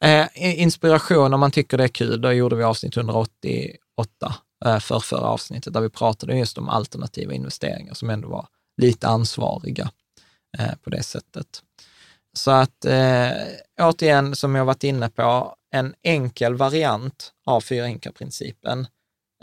Eh, 0.00 0.28
inspiration, 0.34 1.34
om 1.34 1.40
man 1.40 1.50
tycker 1.50 1.78
det 1.78 1.84
är 1.84 1.88
kul, 1.88 2.20
då 2.20 2.32
gjorde 2.32 2.56
vi 2.56 2.62
avsnitt 2.62 2.96
188 2.96 4.34
eh, 4.64 4.78
för 4.78 5.00
förra 5.00 5.26
avsnittet, 5.26 5.72
där 5.72 5.80
vi 5.80 5.88
pratade 5.88 6.38
just 6.38 6.58
om 6.58 6.68
alternativa 6.68 7.32
investeringar 7.32 7.94
som 7.94 8.10
ändå 8.10 8.28
var 8.28 8.46
lite 8.76 9.08
ansvariga 9.08 9.90
eh, 10.58 10.74
på 10.82 10.90
det 10.90 11.02
sättet. 11.02 11.62
Så 12.32 12.50
att 12.50 12.84
eh, 12.84 13.30
återigen, 13.80 14.36
som 14.36 14.54
jag 14.54 14.64
varit 14.64 14.84
inne 14.84 15.08
på, 15.08 15.56
en 15.70 15.94
enkel 16.02 16.54
variant 16.54 17.32
av 17.46 17.60
fyrahinkar-principen 17.60 18.86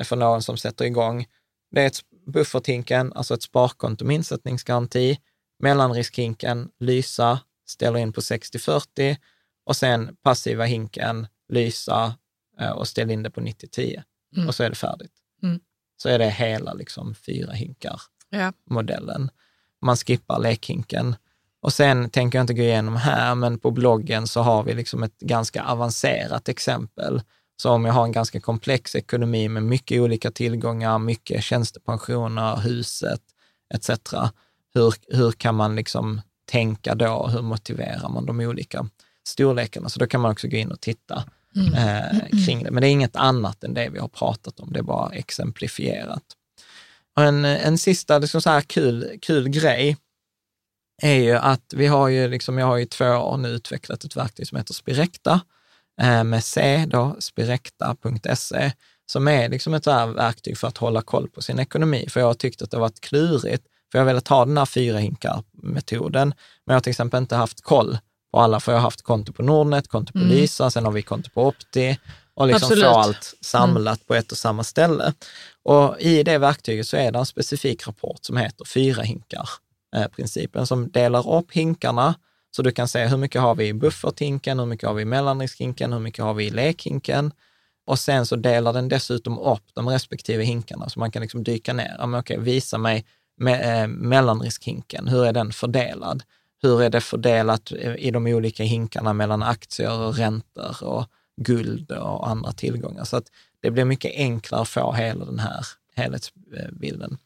för 0.03 0.15
någon 0.15 0.43
som 0.43 0.57
sätter 0.57 0.85
igång. 0.85 1.25
Det 1.71 1.81
är 1.81 1.87
ett 1.87 1.99
bufferthinken, 2.25 3.13
alltså 3.13 3.33
ett 3.33 3.43
sparkonto 3.43 4.05
med 4.05 4.15
insättningsgaranti, 4.15 5.17
mellanriskhinken, 5.59 6.69
Lysa, 6.79 7.39
ställer 7.67 7.99
in 7.99 8.13
på 8.13 8.21
60-40 8.21 9.15
och 9.63 9.75
sen 9.75 10.15
passiva 10.23 10.65
hinken, 10.65 11.27
Lysa 11.49 12.15
eh, 12.59 12.69
och 12.71 12.87
ställ 12.87 13.11
in 13.11 13.23
det 13.23 13.29
på 13.31 13.41
90-10 13.41 14.03
Mm. 14.35 14.47
och 14.47 14.55
så 14.55 14.63
är 14.63 14.69
det 14.69 14.75
färdigt. 14.75 15.11
Mm. 15.43 15.59
Så 15.97 16.09
är 16.09 16.19
det 16.19 16.29
hela 16.29 16.73
liksom 16.73 17.15
fyra 17.15 17.53
hinkar 17.53 18.01
Ja. 18.29 18.53
Man 19.81 19.95
skippar 19.97 20.39
lekhinken. 20.39 21.15
Och 21.61 21.73
sen 21.73 22.09
tänker 22.09 22.37
jag 22.37 22.43
inte 22.43 22.53
gå 22.53 22.61
igenom 22.61 22.95
här, 22.95 23.35
men 23.35 23.59
på 23.59 23.71
bloggen 23.71 24.27
så 24.27 24.41
har 24.41 24.63
vi 24.63 24.73
liksom 24.73 25.03
ett 25.03 25.19
ganska 25.19 25.63
avancerat 25.63 26.49
exempel. 26.49 27.21
Så 27.61 27.71
om 27.71 27.85
jag 27.85 27.93
har 27.93 28.03
en 28.03 28.11
ganska 28.11 28.39
komplex 28.39 28.95
ekonomi 28.95 29.49
med 29.49 29.63
mycket 29.63 30.01
olika 30.01 30.31
tillgångar, 30.31 30.99
mycket 30.99 31.43
tjänstepensioner, 31.43 32.55
huset 32.55 33.21
etc. 33.73 33.89
Hur, 34.73 34.93
hur 35.07 35.31
kan 35.31 35.55
man 35.55 35.75
liksom 35.75 36.21
tänka 36.45 36.95
då? 36.95 37.27
Hur 37.27 37.41
motiverar 37.41 38.09
man 38.09 38.25
de 38.25 38.39
olika 38.39 38.89
storlekarna? 39.27 39.89
Så 39.89 39.99
då 39.99 40.07
kan 40.07 40.21
man 40.21 40.31
också 40.31 40.47
gå 40.47 40.57
in 40.57 40.71
och 40.71 40.81
titta 40.81 41.23
eh, 41.75 42.45
kring 42.45 42.63
det. 42.63 42.71
Men 42.71 42.81
det 42.81 42.87
är 42.87 42.91
inget 42.91 43.15
annat 43.15 43.63
än 43.63 43.73
det 43.73 43.89
vi 43.89 43.99
har 43.99 44.07
pratat 44.07 44.59
om, 44.59 44.73
det 44.73 44.79
är 44.79 44.83
bara 44.83 45.11
exemplifierat. 45.13 46.23
Och 47.15 47.23
en, 47.23 47.45
en 47.45 47.77
sista 47.77 48.19
liksom 48.19 48.41
så 48.41 48.49
här 48.49 48.61
kul, 48.61 49.19
kul 49.21 49.49
grej 49.49 49.97
är 51.01 51.15
ju 51.15 51.35
att 51.35 51.73
vi 51.75 51.87
har 51.87 52.07
ju, 52.07 52.27
liksom, 52.27 52.57
jag 52.57 52.65
har 52.65 52.77
ju 52.77 52.85
två 52.85 53.05
år 53.05 53.37
nu 53.37 53.49
utvecklat 53.49 54.03
ett 54.03 54.15
verktyg 54.15 54.47
som 54.47 54.57
heter 54.57 54.73
Spirecta, 54.73 55.41
eh, 56.01 56.23
med 56.23 56.43
C 56.43 56.85
då, 56.87 57.15
spirecta.se, 57.19 58.71
som 59.05 59.27
är 59.27 59.49
liksom 59.49 59.73
ett 59.73 59.87
verktyg 59.87 60.57
för 60.57 60.67
att 60.67 60.77
hålla 60.77 61.01
koll 61.01 61.29
på 61.29 61.41
sin 61.41 61.59
ekonomi. 61.59 62.05
För 62.09 62.19
jag 62.19 62.27
har 62.27 62.33
tyckt 62.33 62.61
att 62.61 62.71
det 62.71 62.77
har 62.77 62.81
varit 62.81 63.01
klurigt, 63.01 63.63
för 63.91 63.99
jag 63.99 63.99
har 63.99 64.07
velat 64.07 64.27
ha 64.27 64.45
den 64.45 64.57
här 64.57 64.65
fyra 64.65 64.97
hinkar-metoden, 64.97 66.27
men 66.65 66.73
jag 66.73 66.73
har 66.73 66.81
till 66.81 66.89
exempel 66.89 67.17
inte 67.17 67.35
haft 67.35 67.61
koll 67.61 67.97
på 68.31 68.39
alla, 68.39 68.59
för 68.59 68.71
jag 68.71 68.79
har 68.79 68.83
haft 68.83 69.01
konto 69.01 69.33
på 69.33 69.43
Nordnet, 69.43 69.87
konto 69.87 70.13
på 70.13 70.19
Mm. 70.19 70.29
Lisa, 70.29 70.69
sen 70.71 70.85
har 70.85 70.91
vi 70.91 71.01
konto 71.01 71.29
på 71.29 71.47
Opti 71.47 71.97
och 72.33 72.47
liksom 72.47 72.65
Absolut. 72.65 72.85
få 72.85 72.89
allt 72.89 73.33
samlat 73.41 74.07
på 74.07 74.15
ett 74.15 74.31
och 74.31 74.37
samma 74.37 74.63
ställe. 74.63 75.13
Och 75.63 75.95
i 75.99 76.23
det 76.23 76.37
verktyget 76.37 76.87
så 76.87 76.97
är 76.97 77.11
det 77.11 77.19
en 77.19 77.25
specifik 77.25 77.87
rapport 77.87 78.19
som 78.25 78.37
heter 78.37 78.65
fyra 78.65 79.03
hinkar 79.03 79.49
eh, 79.95 80.63
som 80.65 80.91
delar 80.91 81.29
upp 81.37 81.51
hinkarna 81.51 82.15
så 82.55 82.61
du 82.61 82.71
kan 82.71 82.87
se 82.87 83.05
hur 83.05 83.17
mycket 83.17 83.41
har 83.41 83.55
vi 83.55 83.67
i 83.67 83.73
bufferthinken, 83.73 84.59
hur 84.59 84.65
mycket 84.65 84.87
har 84.87 84.93
vi 84.93 85.01
i 85.01 85.05
mellanriskhinken, 85.05 85.93
hur 85.93 85.99
mycket 85.99 86.25
har 86.25 86.33
vi 86.33 86.45
i 86.45 86.49
lekhinken. 86.49 87.31
Och 87.85 87.99
sen 87.99 88.25
så 88.25 88.35
delar 88.35 88.73
den 88.73 88.89
dessutom 88.89 89.39
upp 89.39 89.63
de 89.73 89.89
respektive 89.89 90.43
hinkarna 90.43 90.89
så 90.89 90.99
man 90.99 91.11
kan 91.11 91.21
liksom 91.21 91.43
dyka 91.43 91.73
ner. 91.73 91.95
Ja, 91.99 92.05
men 92.05 92.19
okej, 92.19 92.39
visa 92.39 92.77
mig 92.77 93.05
med, 93.37 93.83
eh, 93.83 93.87
mellanriskhinken, 93.87 95.07
hur 95.07 95.25
är 95.25 95.33
den 95.33 95.51
fördelad? 95.51 96.23
Hur 96.61 96.81
är 96.81 96.89
det 96.89 97.01
fördelat 97.01 97.71
i 97.97 98.11
de 98.11 98.27
olika 98.27 98.63
hinkarna 98.63 99.13
mellan 99.13 99.43
aktier 99.43 99.99
och 99.99 100.15
räntor 100.15 100.83
och 100.83 101.05
guld 101.41 101.91
och 101.91 102.29
andra 102.29 102.51
tillgångar? 102.51 103.03
Så 103.03 103.17
att 103.17 103.25
det 103.59 103.71
blir 103.71 103.85
mycket 103.85 104.11
enklare 104.15 104.61
att 104.61 104.67
få 104.67 104.93
hela 104.93 105.25
den 105.25 105.39
här 105.39 105.65
helhetsbilden. 105.95 107.17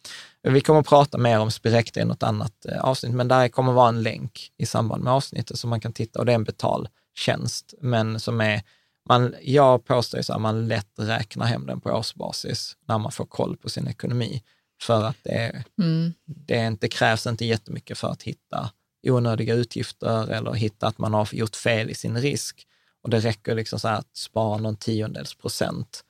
Vi 0.41 0.61
kommer 0.61 0.79
att 0.79 0.87
prata 0.87 1.17
mer 1.17 1.39
om 1.39 1.51
Spirecta 1.51 1.99
i 2.01 2.05
något 2.05 2.23
annat 2.23 2.65
eh, 2.65 2.81
avsnitt, 2.81 3.13
men 3.13 3.27
där 3.27 3.47
kommer 3.47 3.73
vara 3.73 3.89
en 3.89 4.03
länk 4.03 4.51
i 4.57 4.65
samband 4.65 5.03
med 5.03 5.13
avsnittet 5.13 5.59
som 5.59 5.69
man 5.69 5.79
kan 5.79 5.93
titta 5.93 6.19
och 6.19 6.25
det 6.25 6.31
är 6.31 6.35
en 6.35 6.43
betaltjänst, 6.43 7.73
men 7.81 8.19
som 8.19 8.41
är, 8.41 8.61
man, 9.09 9.35
jag 9.41 9.85
påstår 9.85 10.19
att 10.19 10.41
man 10.41 10.67
lätt 10.67 10.91
räknar 10.99 11.45
hem 11.45 11.65
den 11.65 11.81
på 11.81 11.89
årsbasis 11.91 12.77
när 12.87 12.97
man 12.97 13.11
får 13.11 13.25
koll 13.25 13.57
på 13.57 13.69
sin 13.69 13.87
ekonomi. 13.87 14.43
För 14.81 15.03
att 15.03 15.17
det, 15.23 15.63
Mm. 15.81 16.13
det 16.25 16.67
inte 16.67 16.87
krävs 16.87 17.27
inte 17.27 17.45
jättemycket 17.45 17.97
för 17.97 18.07
att 18.07 18.23
hitta 18.23 18.69
onödiga 19.05 19.53
utgifter 19.53 20.27
eller 20.31 20.53
hitta 20.53 20.87
att 20.87 20.97
man 20.97 21.13
har 21.13 21.29
gjort 21.31 21.55
fel 21.55 21.89
i 21.89 21.95
sin 21.95 22.17
risk. 22.17 22.67
Och 23.03 23.09
det 23.09 23.19
räcker 23.19 23.55
liksom 23.55 23.79
så 23.79 23.87
att 23.87 24.17
spara 24.17 24.57
någon 24.57 24.75
tiondels 24.75 25.33
procent 25.35 26.03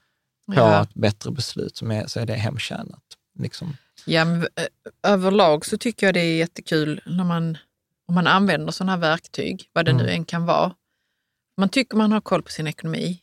på 0.47 0.53
Ja. 0.59 0.81
ett 0.83 0.93
bättre 0.93 1.31
beslut, 1.31 1.77
som 1.77 1.91
är, 1.91 2.07
så 2.07 2.19
är 2.19 2.25
det 2.25 2.33
hemtjänat. 2.33 3.03
Liksom. 3.39 3.77
Ja, 4.05 4.21
eh, 4.21 4.43
överlag 5.03 5.65
så 5.65 5.77
tycker 5.77 6.07
jag 6.07 6.13
det 6.13 6.19
är 6.19 6.37
jättekul 6.37 7.01
när 7.05 7.23
man, 7.23 7.57
om 8.07 8.15
man 8.15 8.27
använder 8.27 8.71
sådana 8.71 8.91
här 8.91 8.99
verktyg, 8.99 9.69
vad 9.73 9.85
det 9.85 9.93
nu 9.93 10.03
Mm. 10.03 10.15
än 10.15 10.25
kan 10.25 10.45
vara. 10.45 10.75
Man 11.57 11.69
tycker 11.69 11.97
man 11.97 12.11
har 12.11 12.21
koll 12.21 12.43
på 12.43 12.51
sin 12.51 12.67
ekonomi, 12.67 13.21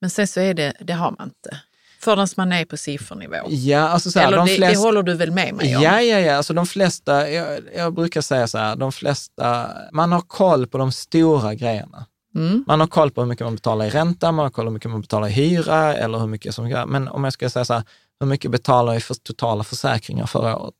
men 0.00 0.10
sen 0.10 0.26
så 0.28 0.40
är 0.40 0.54
det, 0.54 0.72
det 0.80 0.92
har 0.92 1.10
man 1.18 1.28
inte. 1.28 1.60
Förrän 2.00 2.28
man 2.36 2.52
är 2.52 2.64
på 2.64 2.76
siffernivå. 2.76 3.36
Ja, 3.48 3.80
alltså 3.80 4.10
så 4.10 4.18
här, 4.18 4.26
Eller 4.26 4.36
de 4.36 4.46
det, 4.46 4.68
det 4.68 4.76
håller 4.76 5.02
du 5.02 5.14
väl 5.14 5.30
med 5.30 5.54
mig 5.54 5.76
om? 5.76 5.82
Ja, 5.82 6.02
ja, 6.02 6.20
ja. 6.20 6.36
Alltså 6.36 6.54
de 6.54 6.66
flesta, 6.66 7.30
jag, 7.30 7.60
jag 7.76 7.94
brukar 7.94 8.20
säga 8.20 8.46
så 8.46 8.58
här, 8.58 8.76
de 8.76 8.92
flesta, 8.92 9.70
man 9.92 10.12
har 10.12 10.20
koll 10.20 10.66
på 10.66 10.78
de 10.78 10.92
stora 10.92 11.54
grejerna. 11.54 12.06
Mm. 12.34 12.64
Man 12.66 12.80
har 12.80 12.86
koll 12.86 13.10
på 13.10 13.20
hur 13.20 13.28
mycket 13.28 13.46
man 13.46 13.54
betalar 13.54 13.84
i 13.84 13.90
ränta, 13.90 14.32
man 14.32 14.42
har 14.42 14.50
koll 14.50 14.64
på 14.64 14.68
hur 14.68 14.74
mycket 14.74 14.90
man 14.90 15.00
betalar 15.00 15.28
i 15.28 15.30
hyra 15.30 15.94
eller 15.94 16.18
hur 16.18 16.26
mycket 16.26 16.54
som... 16.54 16.84
Men 16.86 17.08
om 17.08 17.24
jag 17.24 17.32
ska 17.32 17.50
säga 17.50 17.64
så 17.64 17.74
här, 17.74 17.82
hur 18.20 18.26
mycket 18.26 18.50
betalar 18.50 18.94
du 18.94 19.00
för 19.00 19.14
totala 19.14 19.64
försäkringar 19.64 20.26
förra 20.26 20.58
året? 20.58 20.74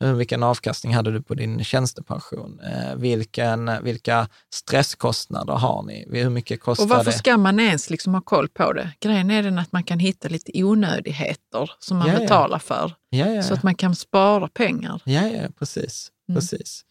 Hur- 0.00 0.12
Vilken 0.14 0.42
avkastning 0.42 0.94
hade 0.94 1.12
du 1.12 1.22
på 1.22 1.34
din 1.34 1.64
tjänstepension? 1.64 2.60
Eh, 2.60 2.94
vilken, 2.96 3.70
vilka 3.84 4.28
stresskostnader 4.54 5.52
har 5.52 5.82
ni? 5.82 6.06
Hur 6.22 6.30
mycket 6.30 6.60
kostar 6.60 6.84
Och 6.84 6.88
varför 6.90 7.10
det? 7.10 7.18
ska 7.18 7.36
man 7.36 7.60
ens 7.60 7.90
liksom 7.90 8.14
ha 8.14 8.20
koll 8.20 8.48
på 8.48 8.72
det? 8.72 8.90
Grejen 9.00 9.30
är 9.30 9.42
den 9.42 9.58
att 9.58 9.72
man 9.72 9.82
kan 9.84 9.98
hitta 9.98 10.28
lite 10.28 10.64
onödigheter 10.64 11.70
som 11.78 11.96
man 11.98 12.08
Ja, 12.08 12.18
betalar 12.18 12.58
för, 12.58 12.92
Ja, 13.10 13.42
så 13.42 13.54
att 13.54 13.62
man 13.62 13.74
kan 13.74 13.94
spara 13.96 14.48
pengar. 14.48 15.02
Ja, 15.04 15.26
ja, 15.28 15.48
precis. 15.58 16.10
Mm. 16.28 16.40
precis. 16.40 16.84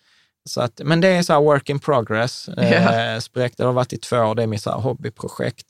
Så 0.49 0.61
att, 0.61 0.81
men 0.85 1.01
det 1.01 1.07
är 1.07 1.23
så 1.23 1.33
här 1.33 1.41
work 1.41 1.69
in 1.69 1.79
progress. 1.79 2.49
Ja. 2.57 2.63
Eh, 2.63 3.21
det 3.57 3.63
har 3.63 3.73
varit 3.73 3.93
i 3.93 3.97
två 3.97 4.17
år, 4.17 4.35
det 4.35 4.43
är 4.43 4.47
mitt 4.47 4.61
så 4.61 4.71
hobbyprojekt. 4.71 5.65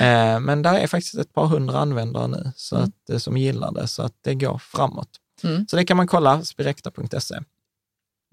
Eh, 0.00 0.40
men 0.40 0.62
där 0.62 0.74
är 0.78 0.86
faktiskt 0.86 1.14
ett 1.18 1.32
par 1.34 1.46
hundra 1.46 1.78
användare 1.78 2.26
nu 2.28 2.52
så 2.56 2.76
Mm. 2.76 2.88
att, 2.88 3.10
eh, 3.10 3.18
som 3.18 3.36
gillar 3.36 3.72
det, 3.72 3.86
så 3.86 4.02
att 4.02 4.12
det 4.24 4.34
går 4.34 4.58
framåt. 4.58 5.08
Mm. 5.44 5.66
Så 5.68 5.76
det 5.76 5.84
kan 5.84 5.96
man 5.96 6.06
kolla, 6.06 6.44
spirekta.se. 6.44 7.34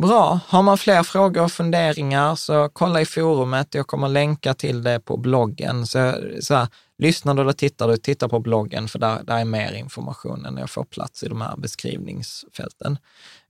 Bra, 0.02 0.40
har 0.48 0.62
man 0.64 0.78
fler 0.78 1.04
frågor 1.04 1.44
och 1.44 1.52
funderingar 1.52 2.36
så 2.36 2.70
kolla 2.74 3.02
i 3.02 3.06
forumet. 3.06 3.74
Jag 3.76 3.88
kommer 3.88 4.08
länka 4.08 4.54
till 4.54 4.84
det 4.84 5.00
på 5.00 5.18
bloggen. 5.18 5.88
Så, 5.88 6.14
så 6.42 6.56
här, 6.56 6.68
lyssnar 6.98 7.34
du 7.34 7.42
eller 7.42 7.54
tittar 7.54 7.88
du, 7.88 7.98
titta 7.98 8.30
på 8.30 8.40
bloggen 8.40 8.88
för 8.88 9.00
där, 9.00 9.24
där 9.24 9.38
är 9.38 9.46
mer 9.46 9.74
information 9.74 10.46
än 10.46 10.58
jag 10.58 10.70
får 10.70 10.84
plats 10.84 11.24
i 11.24 11.28
de 11.28 11.42
här 11.42 11.58
beskrivningsfälten. 11.58 12.98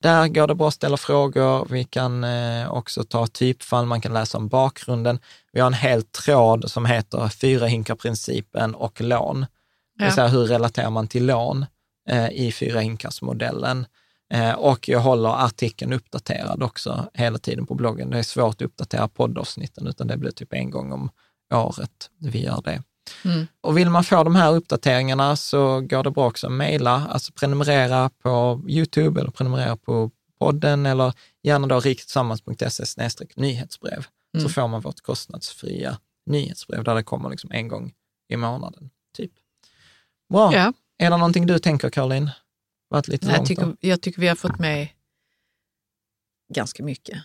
Där 0.02 0.28
går 0.28 0.48
det 0.48 0.56
bra 0.56 0.68
att 0.68 0.74
ställa 0.74 0.98
frågor. 0.98 1.68
Vi 1.70 1.84
kan 1.84 2.24
eh, 2.24 2.72
också 2.74 3.04
ta 3.04 3.28
typfall, 3.28 3.86
man 3.86 4.02
kan 4.02 4.14
läsa 4.14 4.38
om 4.38 4.48
bakgrunden. 4.48 5.20
Vi 5.54 5.60
har 5.60 5.68
en 5.68 5.74
hel 5.74 6.04
tråd 6.04 6.72
som 6.72 6.86
heter 6.86 7.30
fyra 7.30 7.66
hinkar-principen 7.66 8.76
och 8.76 9.02
lån. 9.02 9.40
Det 9.42 10.04
vill 10.04 10.08
Ja. 10.08 10.16
säga 10.16 10.28
hur 10.28 10.46
relaterar 10.46 10.90
man 10.90 11.08
till 11.08 11.26
lån 11.26 11.66
eh, 12.08 12.30
i 12.32 12.52
fyra 12.52 12.80
hinkars-modellen. 12.80 13.86
Eh, 14.34 14.52
och 14.52 14.90
jag 14.90 15.00
håller 15.00 15.46
artikeln 15.46 15.94
uppdaterad 15.94 16.64
också 16.64 17.10
hela 17.14 17.38
tiden 17.38 17.66
på 17.66 17.76
bloggen. 17.76 18.10
Det 18.10 18.20
är 18.20 18.24
svårt 18.24 18.56
att 18.56 18.62
uppdatera 18.62 19.08
poddavsnitten, 19.08 19.88
utan 19.88 20.08
det 20.08 20.18
blir 20.18 20.32
typ 20.32 20.54
en 20.54 20.72
gång 20.72 20.92
om 20.92 21.10
året 21.54 22.10
vi 22.20 22.44
gör 22.44 22.62
det. 22.62 22.84
Mm. 23.26 23.48
Och 23.62 23.78
vill 23.78 23.90
man 23.90 24.04
få 24.04 24.24
de 24.24 24.36
här 24.36 24.56
uppdateringarna 24.56 25.36
så 25.36 25.82
går 25.82 26.04
det 26.04 26.12
bra 26.12 26.28
också 26.28 26.48
att 26.48 26.54
mejla, 26.54 27.08
alltså 27.10 27.34
prenumerera 27.34 28.10
på 28.24 28.62
YouTube 28.68 29.22
eller 29.22 29.32
prenumerera 29.32 29.78
på 29.78 30.12
podden 30.40 30.86
eller 30.86 31.14
gärna 31.44 31.68
då 31.68 31.80
riktsammans.se 31.80 33.10
nyhetsbrev. 33.36 34.06
Så 34.32 34.40
Mm. 34.40 34.50
får 34.50 34.68
man 34.68 34.82
vårt 34.82 35.02
kostnadsfria 35.02 35.98
nyhetsbrev 36.26 36.84
där 36.84 36.96
det 36.96 37.04
kommer 37.04 37.30
liksom 37.30 37.52
en 37.52 37.68
gång 37.68 37.94
i 38.30 38.38
månaden. 38.38 38.90
Typ. 39.18 39.32
Bra. 40.30 40.54
Ja. 40.54 40.74
Är 40.98 41.10
det 41.10 41.18
någonting 41.18 41.46
du 41.48 41.60
tänker, 41.60 41.90
Caroline? 41.90 42.32
Varit 42.90 43.08
lite 43.08 43.28
Jag, 43.28 43.46
tycker, 43.46 43.76
jag 43.80 44.02
tycker 44.02 44.22
vi 44.22 44.28
har 44.28 44.36
fått 44.36 44.60
med 44.60 44.88
ganska 46.54 46.84
mycket. 46.84 47.18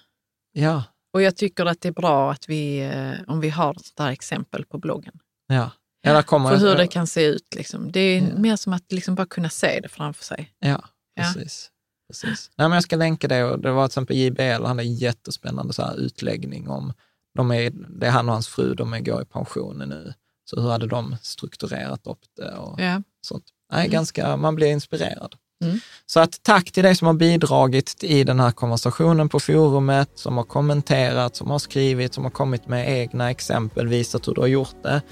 Ja, 0.53 0.85
Och 1.13 1.23
jag 1.23 1.37
tycker 1.37 1.67
att 1.67 1.81
det 1.81 1.89
är 1.89 1.93
bra 1.93 2.33
att 2.33 2.49
vi, 2.49 2.79
eh, 2.81 3.13
om 3.27 3.41
vi 3.41 3.51
har 3.51 3.71
ett 3.75 3.85
sånt 3.87 3.99
här 3.99 4.11
exempel 4.13 4.65
på 4.67 4.79
bloggen. 4.79 5.19
ja. 5.47 5.71
ja 6.03 6.23
kommer, 6.23 6.51
För 6.51 6.57
hur 6.57 6.75
det 6.77 6.87
kan 6.87 7.07
se 7.07 7.25
ut. 7.25 7.55
Liksom. 7.57 7.93
Det 7.93 8.01
är 8.01 8.23
Ja. 8.23 8.39
mer 8.39 8.57
som 8.57 8.73
att 8.73 8.93
liksom 8.93 9.15
bara 9.15 9.27
kunna 9.27 9.49
se 9.49 9.81
det 9.81 9.89
framför 9.89 10.25
sig. 10.25 10.55
Ja, 10.59 10.69
Ja. 11.15 11.23
precis. 11.23 11.71
precis. 12.09 12.51
Nej, 12.57 12.69
men 12.69 12.77
jag 12.77 12.83
ska 12.83 12.97
länka 12.97 13.29
det. 13.29 13.45
Och 13.45 13.59
det 13.61 13.73
var 13.73 13.89
till 13.89 13.93
exempel 13.93 14.17
JBL, 14.17 14.43
han 14.43 14.65
hade 14.67 14.83
en 14.83 14.95
jättespännande 14.95 15.73
så 15.73 15.83
här 15.83 15.97
utläggning 15.97 16.69
om, 16.69 16.93
de 17.35 17.51
är, 17.51 17.71
det 17.71 18.07
är 18.07 18.11
han 18.11 18.29
och 18.29 18.33
hans 18.35 18.49
fru, 18.49 18.75
de 18.75 18.93
är, 18.93 19.01
går 19.01 19.23
i 19.23 19.25
pensionen 19.25 19.89
nu. 19.89 20.15
Så 20.45 20.61
hur 20.61 20.71
hade 20.71 20.87
de 20.87 21.17
strukturerat 21.23 22.07
upp 22.07 22.21
det 22.37 22.55
och 22.57 22.81
Ja. 22.81 23.03
sånt. 23.27 23.45
Nej, 23.73 23.89
ganska, 23.89 24.37
man 24.37 24.55
blir 24.55 24.67
inspirerad. 24.67 25.35
Mm. 25.63 25.79
Så 26.07 26.21
att 26.21 26.43
tack 26.43 26.73
till 26.73 26.83
dig 26.83 26.95
som 26.95 27.07
har 27.07 27.15
bidragit 27.15 28.05
i 28.05 28.25
den 28.25 28.41
här 28.41 28.51
konversationen 28.51 29.29
på 29.29 29.41
forumet, 29.41 30.11
som 30.15 30.37
har 30.37 30.45
kommenterat, 30.45 31.37
som 31.37 31.51
har 31.51 31.59
skrivit, 31.59 32.15
som 32.15 32.25
har 32.25 32.31
kommit 32.31 32.69
med 32.69 32.89
egna 32.89 33.31
exempel, 33.31 33.89
visat 33.89 34.29
hur 34.29 34.35
du 34.35 34.41
har 34.41 34.49
gjort 34.49 34.83
det. 34.83 35.03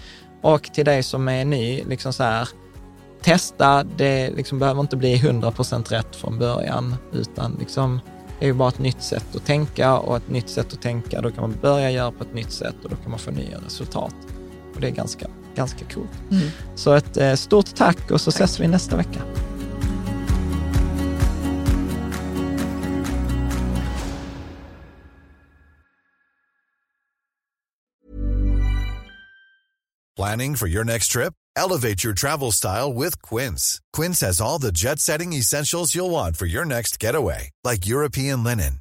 Och 0.43 0.63
till 0.63 0.85
dig 0.85 1.03
som 1.03 1.29
är 1.29 1.45
ny, 1.45 1.85
liksom 1.85 2.13
så 2.13 2.23
här, 2.23 2.49
testa, 3.23 3.85
det 3.85 4.31
liksom 4.31 4.59
behöver 4.59 4.81
inte 4.81 4.97
bli 4.97 5.17
100% 5.17 5.89
rätt 5.89 6.17
från 6.17 6.39
början, 6.39 6.97
utan 7.13 7.57
liksom, 7.59 8.01
det 8.39 8.45
är 8.45 8.47
ju 8.47 8.55
bara 8.55 8.69
ett 8.69 8.79
nytt 8.79 9.03
sätt 9.03 9.37
att 9.37 9.47
tänka 9.47 9.99
och 9.99 10.17
ett 10.17 10.29
nytt 10.29 10.49
sätt 10.49 10.73
att 10.73 10.83
tänka, 10.83 11.21
då 11.21 11.31
kan 11.31 11.41
man 11.41 11.59
börja 11.63 11.91
göra 11.91 12.13
på 12.13 12.25
ett 12.25 12.35
nytt 12.35 12.53
sätt 12.53 12.75
och 12.85 12.91
då 12.91 12.97
kan 12.97 13.11
man 13.11 13.19
få 13.19 13.31
nya 13.31 13.59
resultat. 13.67 14.15
Och 14.75 14.81
det 14.81 14.87
är 14.87 14.93
ganska, 14.93 15.27
ganska 15.55 15.85
coolt. 15.95 16.11
Mm. 16.31 16.49
Så 16.75 16.93
ett 16.93 17.17
eh, 17.17 17.35
stort 17.35 17.75
tack 17.77 18.11
och 18.11 18.21
så 18.21 18.31
ses 18.31 18.61
vi 18.61 18.69
nästa 18.69 18.97
vecka. 18.97 19.21
Planning 30.21 30.57
for 30.57 30.67
your 30.67 30.85
next 30.85 31.09
trip? 31.13 31.33
Elevate 31.57 32.05
your 32.05 32.13
travel 32.13 32.53
style 32.53 32.93
with 32.93 33.23
Quince. 33.23 33.81
Quince 33.95 34.21
has 34.21 34.39
all 34.39 34.59
the 34.59 34.71
jet 34.71 34.99
setting 34.99 35.33
essentials 35.33 35.95
you'll 35.95 36.11
want 36.11 36.37
for 36.37 36.45
your 36.45 36.67
next 36.67 37.01
getaway, 37.01 37.49
like 37.65 37.87
European 37.87 38.45
linen, 38.45 38.81